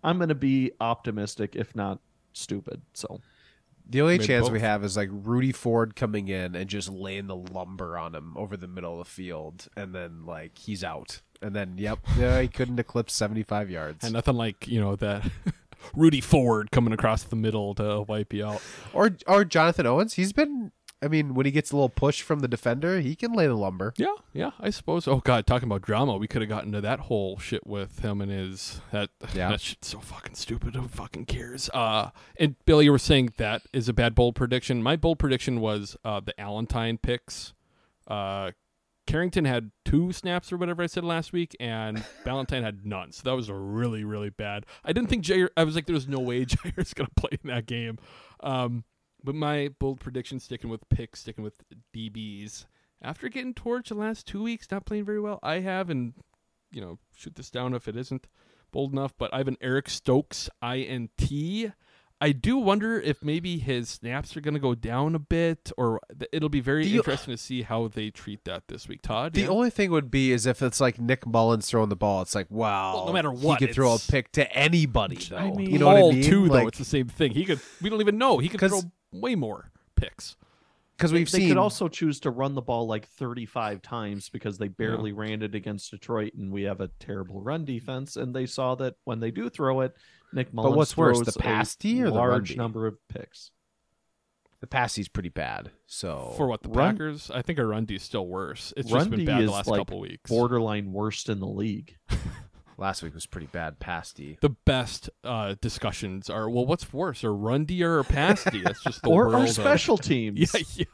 I'm 0.03 0.17
going 0.17 0.29
to 0.29 0.35
be 0.35 0.71
optimistic, 0.79 1.55
if 1.55 1.75
not 1.75 1.99
stupid. 2.33 2.83
So 2.93 3.21
The 3.89 4.01
only 4.01 4.15
Maybe 4.19 4.27
chance 4.27 4.51
we 4.51 4.59
have 4.59 4.83
is 4.83 4.95
like 4.95 5.09
Rudy 5.11 5.51
Ford 5.51 5.95
coming 5.95 6.27
in 6.27 6.55
and 6.55 6.69
just 6.69 6.89
laying 6.89 7.25
the 7.25 7.35
lumber 7.35 7.97
on 7.97 8.13
him 8.13 8.33
over 8.37 8.55
the 8.55 8.67
middle 8.67 8.99
of 9.01 9.07
the 9.07 9.11
field, 9.11 9.67
and 9.75 9.95
then 9.95 10.25
like 10.27 10.59
he's 10.59 10.83
out, 10.83 11.21
and 11.41 11.55
then 11.55 11.79
yep, 11.79 11.99
yeah, 12.19 12.39
he 12.39 12.47
couldn't 12.47 12.79
eclipse 12.79 13.13
seventy 13.13 13.41
five 13.41 13.71
yards. 13.71 14.03
And 14.03 14.13
nothing 14.13 14.35
like, 14.35 14.67
you 14.67 14.79
know, 14.79 14.95
that 14.97 15.27
Rudy 15.95 16.21
Ford 16.21 16.69
coming 16.71 16.93
across 16.93 17.23
the 17.23 17.35
middle 17.35 17.73
to 17.75 18.01
wipe 18.01 18.31
you 18.31 18.45
out. 18.45 18.61
or 18.93 19.11
or 19.25 19.43
Jonathan 19.43 19.87
Owens, 19.87 20.13
he's 20.13 20.33
been. 20.33 20.71
I 21.01 21.07
mean, 21.07 21.33
when 21.35 21.45
he 21.45 21.51
gets 21.51 21.71
a 21.71 21.75
little 21.75 21.89
push 21.89 22.21
from 22.21 22.39
the 22.39 22.47
defender, 22.47 22.99
he 22.99 23.15
can 23.15 23.33
lay 23.33 23.45
the 23.47 23.53
lumber. 23.55 23.93
Yeah, 23.97 24.15
yeah, 24.33 24.51
I 24.59 24.69
suppose. 24.69 25.07
Oh 25.07 25.17
god, 25.23 25.45
talking 25.45 25.67
about 25.67 25.81
drama, 25.81 26.17
we 26.17 26.27
could 26.27 26.41
have 26.41 26.49
gotten 26.49 26.71
to 26.71 26.81
that 26.81 27.01
whole 27.01 27.37
shit 27.37 27.67
with 27.67 27.99
him 27.99 28.21
and 28.21 28.31
his 28.31 28.81
that 28.91 29.09
Yeah. 29.33 29.49
that 29.49 29.61
shit's 29.61 29.87
so 29.89 29.99
fucking 29.99 30.35
stupid. 30.35 30.75
Who 30.75 30.87
fucking 30.87 31.25
cares? 31.25 31.69
Uh 31.73 32.09
and 32.39 32.55
Billy, 32.65 32.85
you 32.85 32.91
were 32.91 32.97
saying 32.97 33.33
that 33.37 33.63
is 33.73 33.87
a 33.89 33.93
bad 33.93 34.15
bold 34.15 34.35
prediction. 34.35 34.81
My 34.81 34.95
bold 34.95 35.19
prediction 35.19 35.59
was 35.59 35.95
uh 36.05 36.21
the 36.21 36.39
Allentine 36.39 36.97
picks. 36.97 37.53
Uh 38.07 38.51
Carrington 39.07 39.45
had 39.45 39.69
two 39.83 40.11
snaps 40.11 40.51
or 40.51 40.57
whatever 40.57 40.81
I 40.81 40.87
said 40.87 41.03
last 41.03 41.31
week, 41.31 41.55
and 41.59 42.03
Valentine 42.23 42.63
had 42.63 42.87
none. 42.87 43.11
So 43.11 43.21
that 43.29 43.35
was 43.35 43.51
really, 43.51 44.03
really 44.03 44.31
bad. 44.31 44.65
I 44.83 44.93
didn't 44.93 45.09
think 45.09 45.23
Jaire. 45.23 45.49
I 45.55 45.63
was 45.63 45.75
like, 45.75 45.85
there's 45.85 46.07
no 46.07 46.17
way 46.19 46.43
Jaire's 46.45 46.95
gonna 46.95 47.09
play 47.15 47.37
in 47.43 47.49
that 47.49 47.67
game. 47.67 47.99
Um, 48.39 48.83
but 49.25 49.35
my 49.35 49.69
bold 49.79 49.99
prediction, 49.99 50.39
sticking 50.39 50.69
with 50.69 50.87
picks, 50.89 51.19
sticking 51.21 51.43
with 51.43 51.55
DBs. 51.93 52.65
After 53.01 53.27
getting 53.29 53.53
torched 53.53 53.89
the 53.89 53.95
last 53.95 54.25
two 54.25 54.41
weeks, 54.43 54.67
not 54.71 54.85
playing 54.85 55.05
very 55.05 55.19
well, 55.19 55.39
I 55.43 55.59
have, 55.59 55.89
and 55.89 56.13
you 56.71 56.81
know 56.81 56.99
shoot 57.15 57.35
this 57.35 57.49
down 57.51 57.73
if 57.73 57.87
it 57.87 57.95
isn't 57.97 58.27
bold 58.71 58.93
enough. 58.93 59.13
But 59.17 59.33
I 59.33 59.37
have 59.39 59.47
an 59.47 59.57
Eric 59.61 59.89
Stokes 59.89 60.49
INT. 60.63 61.73
I 62.21 62.31
do 62.31 62.57
wonder 62.57 62.97
if 62.99 63.21
maybe 63.21 63.57
his 63.57 63.89
snaps 63.89 64.37
are 64.37 64.41
going 64.41 64.53
to 64.53 64.59
go 64.59 64.73
down 64.73 65.15
a 65.15 65.19
bit, 65.19 65.69
or 65.77 65.99
th- 66.17 66.29
it'll 66.31 66.47
be 66.47 66.61
very 66.61 66.87
interesting 66.95 67.33
to 67.33 67.37
see 67.37 67.63
how 67.63 67.89
they 67.89 68.09
treat 68.09 68.45
that 68.45 68.69
this 68.69 68.87
week. 68.87 69.01
Todd, 69.01 69.33
The 69.33 69.41
yeah? 69.41 69.47
only 69.49 69.69
thing 69.69 69.91
would 69.91 70.09
be 70.09 70.31
is 70.31 70.45
if 70.45 70.61
it's 70.61 70.79
like 70.79 70.97
Nick 70.97 71.25
Mullens 71.27 71.67
throwing 71.67 71.89
the 71.89 71.97
ball. 71.97 72.21
It's 72.21 72.33
like 72.33 72.47
wow, 72.49 72.95
Well, 72.95 73.05
no 73.07 73.13
matter 73.13 73.31
what, 73.31 73.59
he 73.59 73.67
could 73.67 73.75
throw 73.75 73.93
a 73.95 73.99
pick 73.99 74.31
to 74.31 74.49
anybody. 74.53 75.17
Though. 75.17 75.35
I 75.35 75.51
mean, 75.51 75.69
you 75.69 75.77
know 75.77 75.87
what 75.87 75.97
I 75.97 76.01
mean? 76.15 76.23
too, 76.23 76.47
though 76.47 76.67
it's 76.67 76.77
the 76.79 76.85
same 76.85 77.07
thing. 77.09 77.33
He 77.33 77.43
could. 77.43 77.59
We 77.81 77.89
don't 77.89 77.99
even 78.01 78.17
know. 78.17 78.37
He 78.37 78.47
could 78.47 78.59
throw 78.69 78.81
way 79.21 79.35
more 79.35 79.71
picks. 79.95 80.35
because 80.97 81.11
They- 81.11 81.17
we've 81.19 81.31
they 81.31 81.39
seen 81.39 81.49
could 81.49 81.57
also 81.57 81.87
choose 81.89 82.19
to 82.21 82.31
run 82.31 82.55
the 82.55 82.61
ball 82.61 82.87
like 82.87 83.07
35 83.07 83.81
times 83.81 84.29
because 84.29 84.57
they 84.57 84.67
barely 84.69 85.11
ran 85.11 85.41
it 85.41 85.53
against 85.55 85.91
Detroit, 85.91 86.33
and 86.35 86.51
we 86.51 86.63
have 86.63 86.79
a 86.81 86.87
terrible 86.99 87.41
run 87.41 87.65
defense. 87.65 88.15
And 88.15 88.33
they 88.35 88.45
saw 88.45 88.75
that 88.75 88.95
when 89.03 89.19
they 89.19 89.31
do 89.31 89.49
throw 89.49 89.81
it, 89.81 89.93
Nick 90.33 90.53
Mullens 90.53 90.75
what's 90.75 90.97
worse, 90.97 91.17
throws 91.17 91.33
the 91.33 91.39
pass 91.39 91.75
a 91.75 91.79
D 91.79 92.01
or 92.01 92.05
the 92.05 92.11
run 92.11 92.29
large 92.29 92.49
D? 92.49 92.55
number 92.55 92.87
of 92.87 92.97
picks. 93.09 93.51
the 94.61 94.67
passy's 94.67 95.07
pretty 95.09 95.29
bad. 95.29 95.69
So 95.85 96.33
For 96.37 96.47
what 96.47 96.63
the 96.63 96.69
Run- 96.69 96.95
Packers, 96.95 97.29
I 97.29 97.41
think 97.43 97.59
our 97.59 97.67
run 97.67 97.85
D 97.85 97.95
is 97.95 98.03
still 98.03 98.25
worse. 98.25 98.73
It's 98.77 98.89
run 98.91 99.01
just 99.01 99.09
been 99.11 99.19
D 99.19 99.25
bad 99.25 99.41
the 99.43 99.51
last 99.51 99.67
like 99.67 99.79
couple 99.79 99.99
weeks. 99.99 100.29
borderline 100.29 100.91
worst 100.93 101.29
in 101.29 101.39
the 101.39 101.45
league. 101.47 101.97
last 102.77 103.01
week 103.03 103.13
was 103.13 103.25
pretty 103.25 103.47
bad 103.47 103.79
Pasty. 103.79 104.37
The 104.41 104.49
best 104.49 105.09
uh, 105.23 105.55
discussions 105.61 106.29
are 106.29 106.49
well, 106.49 106.65
what's 106.65 106.91
worse, 106.93 107.23
or 107.23 107.33
run 107.33 107.65
D 107.65 107.83
or 107.83 108.03
pass 108.03 108.43
D? 108.45 108.61
That's 108.61 108.83
just 108.83 109.01
the 109.01 109.09
or 109.11 109.23
world 109.27 109.35
our 109.35 109.43
of- 109.43 109.49
special 109.49 109.97
teams. 110.11 110.53
Yeah, 110.53 110.61
yeah. 110.75 110.85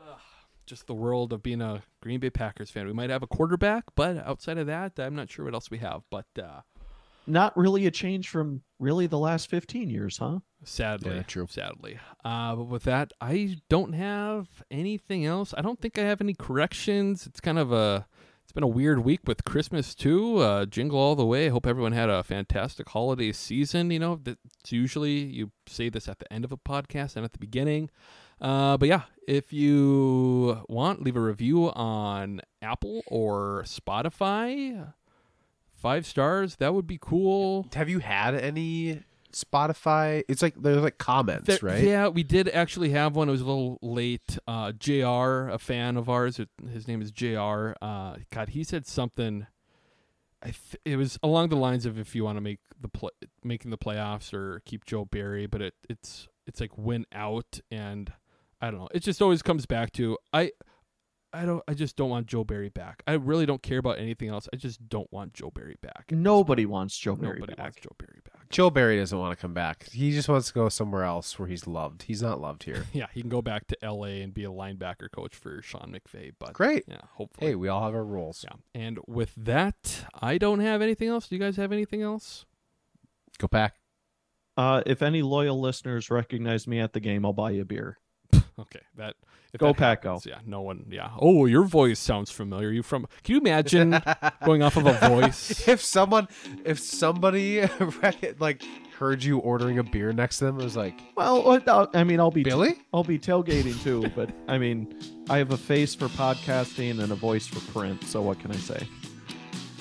Ugh, 0.00 0.18
Just 0.66 0.86
the 0.86 0.94
world 0.94 1.32
of 1.32 1.42
being 1.42 1.60
a 1.60 1.82
Green 2.00 2.20
Bay 2.20 2.30
Packers 2.30 2.70
fan. 2.70 2.86
We 2.86 2.92
might 2.92 3.10
have 3.10 3.22
a 3.22 3.26
quarterback, 3.26 3.84
but 3.94 4.16
outside 4.18 4.58
of 4.58 4.66
that, 4.66 4.92
I'm 4.98 5.14
not 5.14 5.30
sure 5.30 5.44
what 5.44 5.54
else 5.54 5.70
we 5.70 5.78
have. 5.78 6.02
But 6.10 6.26
uh, 6.40 6.60
Not 7.26 7.56
really 7.56 7.86
a 7.86 7.90
change 7.90 8.28
from 8.28 8.62
really 8.78 9.06
the 9.06 9.18
last 9.18 9.48
15 9.48 9.88
years, 9.90 10.18
huh? 10.18 10.40
sadly, 10.66 11.16
Yeah, 11.16 11.22
true. 11.22 11.46
sadly. 11.48 11.98
Uh, 12.24 12.56
but 12.56 12.64
with 12.64 12.84
that, 12.84 13.12
I 13.20 13.58
don't 13.68 13.92
have 13.92 14.48
anything 14.70 15.24
else. 15.26 15.52
I 15.56 15.60
don't 15.62 15.78
think 15.80 15.98
I 15.98 16.02
have 16.04 16.20
any 16.22 16.34
corrections. 16.34 17.26
It's 17.26 17.40
kind 17.40 17.58
of 17.58 17.70
a 17.72 18.06
it's 18.12 18.13
been 18.54 18.62
a 18.62 18.68
weird 18.68 19.00
week 19.00 19.20
with 19.26 19.44
Christmas 19.44 19.94
too. 19.96 20.38
Uh, 20.38 20.64
jingle 20.64 20.98
all 20.98 21.16
the 21.16 21.26
way. 21.26 21.46
I 21.46 21.48
hope 21.48 21.66
everyone 21.66 21.92
had 21.92 22.08
a 22.08 22.22
fantastic 22.22 22.88
holiday 22.88 23.32
season. 23.32 23.90
You 23.90 23.98
know, 23.98 24.20
that's 24.22 24.70
usually 24.70 25.18
you 25.24 25.50
say 25.66 25.88
this 25.88 26.08
at 26.08 26.20
the 26.20 26.32
end 26.32 26.44
of 26.44 26.52
a 26.52 26.56
podcast 26.56 27.16
and 27.16 27.24
at 27.24 27.32
the 27.32 27.38
beginning. 27.38 27.90
Uh, 28.40 28.76
but 28.76 28.88
yeah, 28.88 29.02
if 29.26 29.52
you 29.52 30.62
want, 30.68 31.02
leave 31.02 31.16
a 31.16 31.20
review 31.20 31.72
on 31.72 32.40
Apple 32.62 33.02
or 33.08 33.64
Spotify. 33.66 34.92
Five 35.72 36.06
stars, 36.06 36.56
that 36.56 36.74
would 36.74 36.86
be 36.86 36.98
cool. 37.00 37.66
Have 37.74 37.88
you 37.88 37.98
had 37.98 38.34
any 38.34 39.02
Spotify? 39.34 40.22
It's 40.28 40.42
like 40.42 40.54
there's 40.60 40.82
like 40.82 40.98
comments, 40.98 41.46
There- 41.46 41.58
right? 41.62 41.82
Yeah, 41.84 42.08
we 42.08 42.22
did 42.22 42.48
actually 42.48 42.90
have 42.90 43.16
one. 43.16 43.28
It 43.28 43.32
was 43.32 43.40
a 43.40 43.46
little 43.46 43.78
late. 43.82 44.38
Uh, 44.46 44.72
Jr. 44.72 45.48
a 45.50 45.58
fan 45.58 45.96
of 45.96 46.08
ours. 46.08 46.40
His 46.72 46.88
name 46.88 47.02
is 47.02 47.10
Jr. 47.10 47.72
Uh, 47.82 48.16
God, 48.30 48.50
he 48.50 48.64
said 48.64 48.86
something. 48.86 49.46
I 50.42 50.46
th- 50.48 50.76
it 50.84 50.96
was 50.96 51.18
along 51.22 51.48
the 51.48 51.56
lines 51.56 51.86
of 51.86 51.98
if 51.98 52.14
you 52.14 52.22
want 52.24 52.36
to 52.36 52.42
make 52.42 52.60
the 52.78 52.88
play, 52.88 53.10
making 53.42 53.70
the 53.70 53.78
playoffs 53.78 54.34
or 54.34 54.60
keep 54.66 54.84
Joe 54.84 55.04
Barry, 55.06 55.46
but 55.46 55.62
it 55.62 55.74
it's 55.88 56.28
it's 56.46 56.60
like 56.60 56.76
win 56.76 57.06
out, 57.12 57.60
and 57.70 58.12
I 58.60 58.70
don't 58.70 58.80
know. 58.80 58.88
It 58.92 59.00
just 59.02 59.22
always 59.22 59.40
comes 59.42 59.64
back 59.66 59.92
to 59.92 60.18
I. 60.32 60.52
I 61.34 61.44
don't. 61.44 61.62
I 61.66 61.74
just 61.74 61.96
don't 61.96 62.08
want 62.10 62.26
Joe 62.26 62.44
Barry 62.44 62.68
back. 62.68 63.02
I 63.06 63.14
really 63.14 63.44
don't 63.44 63.62
care 63.62 63.78
about 63.78 63.98
anything 63.98 64.28
else. 64.28 64.48
I 64.52 64.56
just 64.56 64.88
don't 64.88 65.12
want 65.12 65.34
Joe 65.34 65.50
Barry 65.50 65.76
back. 65.82 66.06
Nobody 66.10 66.64
wants 66.64 66.96
Joe 66.96 67.16
Barry 67.16 67.40
Nobody 67.40 67.54
back. 67.56 67.64
wants 67.64 67.78
Joe 67.80 67.92
Barry 67.98 68.20
back. 68.24 68.48
Joe 68.50 68.70
Barry 68.70 68.96
doesn't 68.98 69.18
want 69.18 69.36
to 69.36 69.40
come 69.40 69.52
back. 69.52 69.88
He 69.90 70.12
just 70.12 70.28
wants 70.28 70.48
to 70.48 70.54
go 70.54 70.68
somewhere 70.68 71.02
else 71.02 71.36
where 71.38 71.48
he's 71.48 71.66
loved. 71.66 72.04
He's 72.04 72.22
not 72.22 72.40
loved 72.40 72.62
here. 72.64 72.86
Yeah, 72.92 73.06
he 73.12 73.20
can 73.20 73.30
go 73.30 73.42
back 73.42 73.66
to 73.68 73.84
L.A. 73.84 74.22
and 74.22 74.32
be 74.32 74.44
a 74.44 74.50
linebacker 74.50 75.10
coach 75.10 75.34
for 75.34 75.60
Sean 75.60 75.92
McVay. 75.98 76.30
But 76.38 76.52
Great. 76.52 76.84
yeah, 76.86 76.98
hopefully. 77.14 77.50
Hey, 77.50 77.54
we 77.56 77.66
all 77.68 77.82
have 77.82 77.94
our 77.94 78.04
roles. 78.04 78.44
Yeah, 78.48 78.56
and 78.80 79.00
with 79.08 79.34
that, 79.36 80.04
I 80.20 80.38
don't 80.38 80.60
have 80.60 80.80
anything 80.82 81.08
else. 81.08 81.26
Do 81.28 81.34
you 81.34 81.40
guys 81.40 81.56
have 81.56 81.72
anything 81.72 82.02
else? 82.02 82.44
Go 83.38 83.48
back. 83.48 83.74
Uh, 84.56 84.82
if 84.86 85.02
any 85.02 85.22
loyal 85.22 85.60
listeners 85.60 86.10
recognize 86.10 86.68
me 86.68 86.78
at 86.78 86.92
the 86.92 87.00
game, 87.00 87.26
I'll 87.26 87.32
buy 87.32 87.50
you 87.50 87.62
a 87.62 87.64
beer. 87.64 87.98
Okay, 88.58 88.80
that 88.96 89.14
if 89.52 89.60
Go 89.60 89.68
that 89.68 89.76
Pack, 89.76 90.02
go. 90.02 90.10
happens, 90.14 90.26
Yeah, 90.26 90.38
no 90.46 90.60
one. 90.62 90.86
Yeah. 90.88 91.10
Oh, 91.18 91.46
your 91.46 91.64
voice 91.64 91.98
sounds 91.98 92.30
familiar. 92.30 92.70
You 92.70 92.82
from? 92.82 93.06
Can 93.24 93.34
you 93.34 93.40
imagine 93.40 94.00
going 94.44 94.62
off 94.62 94.76
of 94.76 94.86
a 94.86 94.92
voice? 95.08 95.66
If 95.68 95.80
someone, 95.82 96.28
if 96.64 96.78
somebody 96.78 97.62
like 98.38 98.62
heard 98.98 99.24
you 99.24 99.38
ordering 99.38 99.78
a 99.78 99.82
beer 99.82 100.12
next 100.12 100.38
to 100.38 100.44
them, 100.46 100.60
it 100.60 100.64
was 100.64 100.76
like, 100.76 101.00
Well, 101.16 101.60
uh, 101.66 101.86
I 101.94 102.04
mean, 102.04 102.20
I'll 102.20 102.30
be 102.30 102.44
Billy? 102.44 102.74
I'll 102.92 103.02
be 103.04 103.18
tailgating 103.18 103.80
too, 103.82 104.08
but 104.14 104.30
I 104.46 104.56
mean, 104.58 104.94
I 105.28 105.38
have 105.38 105.50
a 105.52 105.56
face 105.56 105.94
for 105.96 106.06
podcasting 106.06 107.00
and 107.02 107.10
a 107.10 107.16
voice 107.16 107.46
for 107.46 107.60
print. 107.72 108.04
So 108.04 108.22
what 108.22 108.38
can 108.38 108.52
I 108.52 108.56
say? 108.56 108.86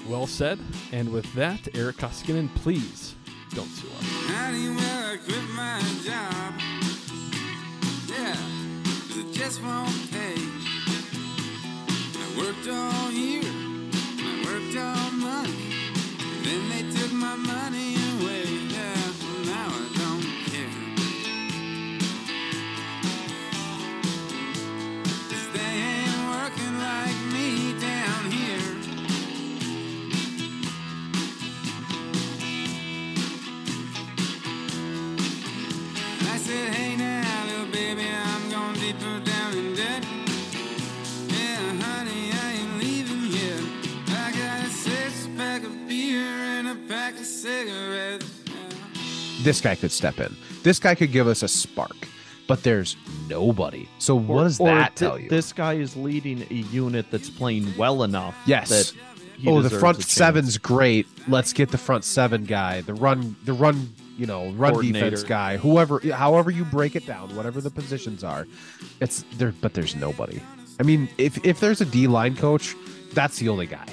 Well 0.08 0.26
said. 0.28 0.60
And 0.92 1.10
with 1.14 1.32
that, 1.36 1.60
Eric 1.76 1.98
Koskinen, 1.98 2.54
please 2.56 3.14
don't 3.54 3.68
sue 3.70 3.88
us. 4.00 5.24
Just 9.34 9.62
won't 9.64 10.12
pay. 10.12 10.36
I 12.16 12.38
worked 12.38 12.68
all 12.70 13.12
year, 13.12 13.42
I 13.44 14.44
worked 14.46 14.78
all 14.78 15.12
month, 15.12 15.56
and 16.22 16.46
then 16.46 16.70
they 16.70 16.84
took 17.00 17.12
my 17.14 17.36
money 17.36 17.96
away. 18.14 18.44
Yeah, 18.76 19.12
well 19.22 19.42
now 19.46 19.68
I 19.70 19.86
don't 20.02 20.28
care. 20.52 20.76
'Cause 25.30 25.48
they 25.56 25.74
ain't 25.90 26.22
working 26.36 26.76
like 26.90 27.20
me 27.34 27.48
down 27.80 28.22
here. 28.32 28.72
I 36.34 36.38
said, 36.38 36.74
hey 36.76 36.83
this 49.44 49.62
guy 49.62 49.76
could 49.76 49.92
step 49.92 50.20
in. 50.20 50.36
This 50.64 50.80
guy 50.80 50.96
could 50.96 51.12
give 51.12 51.28
us 51.28 51.44
a 51.44 51.48
spark. 51.48 51.96
But 52.46 52.64
there's 52.64 52.98
nobody. 53.30 53.88
So 54.00 54.16
what 54.16 54.42
Or- 54.42 54.44
does 54.44 54.58
that 54.58 54.96
thi- 54.98 55.06
tell 55.06 55.18
you? 55.20 55.30
This 55.30 55.54
guy 55.54 55.74
is 55.74 55.96
leading 55.96 56.46
a 56.50 56.54
unit 56.54 57.06
that's 57.10 57.30
playing 57.30 57.74
well 57.78 58.04
enough. 58.04 58.36
Yes. 58.46 58.70
That 58.70 58.94
he 59.38 59.48
oh, 59.50 59.62
the 59.62 59.70
front 59.70 60.04
seven's 60.04 60.58
great. 60.58 61.08
Let's 61.28 61.54
get 61.54 61.72
the 61.72 61.78
front 61.78 62.04
seven 62.04 62.44
guy, 62.44 62.82
the 62.82 62.94
run, 62.94 63.36
the 63.46 63.54
run, 63.54 63.94
you 64.18 64.26
know, 64.26 64.52
run 64.52 64.80
defense 64.82 65.24
guy, 65.24 65.58
whoever, 65.58 66.00
however 66.12 66.52
you 66.52 66.66
break 66.66 66.96
it 66.96 67.06
down, 67.06 67.36
whatever 67.36 67.62
the 67.62 67.72
positions 67.72 68.24
are. 68.24 68.46
It's 69.00 69.24
there, 69.38 69.54
but 69.62 69.74
there's 69.74 69.96
nobody. 69.96 70.42
I 70.80 70.84
mean, 70.84 71.10
if 71.18 71.44
if 71.46 71.60
there's 71.60 71.82
a 71.82 71.86
D 71.86 72.08
line 72.08 72.36
coach, 72.36 72.76
that's 73.14 73.38
the 73.40 73.50
only 73.50 73.68
guy. 73.68 73.86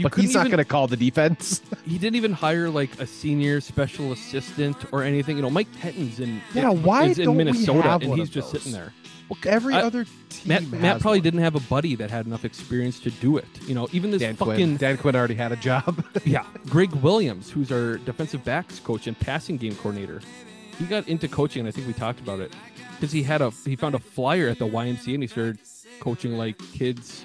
You 0.00 0.08
but 0.08 0.14
he's 0.18 0.34
even- 0.34 0.46
going 0.48 0.58
to 0.58 0.64
call 0.64 0.86
the 0.86 0.96
defense. 0.96 1.60
He 1.86 1.98
didn't 1.98 2.16
even 2.16 2.32
hire 2.32 2.68
like 2.70 3.00
a 3.00 3.06
senior 3.06 3.60
special 3.60 4.12
assistant 4.12 4.76
or 4.92 5.02
anything. 5.02 5.36
You 5.36 5.42
know, 5.42 5.50
Mike 5.50 5.68
Pettine's 5.80 6.20
in 6.20 6.40
Yeah, 6.54 6.70
why 6.70 7.06
is 7.06 7.18
in 7.18 7.36
Minnesota 7.36 7.98
and 8.00 8.14
he's 8.14 8.30
just 8.30 8.52
those? 8.52 8.62
sitting 8.62 8.72
there. 8.78 8.92
Well, 9.28 9.38
every 9.44 9.74
I- 9.74 9.82
other 9.82 10.04
team. 10.28 10.48
Matt, 10.48 10.62
Matt 10.70 11.00
probably 11.00 11.18
one. 11.18 11.24
didn't 11.24 11.40
have 11.40 11.54
a 11.56 11.60
buddy 11.60 11.94
that 11.96 12.10
had 12.10 12.26
enough 12.26 12.44
experience 12.44 13.00
to 13.00 13.10
do 13.10 13.36
it. 13.38 13.46
You 13.66 13.74
know, 13.74 13.88
even 13.92 14.10
this 14.12 14.20
Dan 14.20 14.36
fucking 14.36 14.54
Quinn. 14.54 14.76
Dan 14.76 14.96
Quinn 14.98 15.16
already 15.16 15.34
had 15.34 15.52
a 15.52 15.56
job. 15.56 16.04
yeah, 16.24 16.44
Greg 16.68 16.92
Williams, 16.96 17.50
who's 17.50 17.70
our 17.72 17.98
defensive 17.98 18.44
backs 18.44 18.78
coach 18.78 19.06
and 19.06 19.18
passing 19.18 19.56
game 19.56 19.74
coordinator, 19.76 20.20
he 20.78 20.84
got 20.86 21.08
into 21.08 21.26
coaching, 21.28 21.60
and 21.60 21.68
I 21.68 21.72
think 21.72 21.86
we 21.86 21.92
talked 21.92 22.20
about 22.20 22.40
it 22.40 22.52
because 22.94 23.12
he 23.12 23.22
had 23.22 23.40
a 23.42 23.50
he 23.64 23.74
found 23.76 23.94
a 23.94 23.98
flyer 23.98 24.48
at 24.48 24.58
the 24.58 24.66
YMCA 24.66 25.14
and 25.14 25.22
he 25.22 25.26
started 25.26 25.58
coaching 26.00 26.36
like 26.38 26.56
kids 26.72 27.24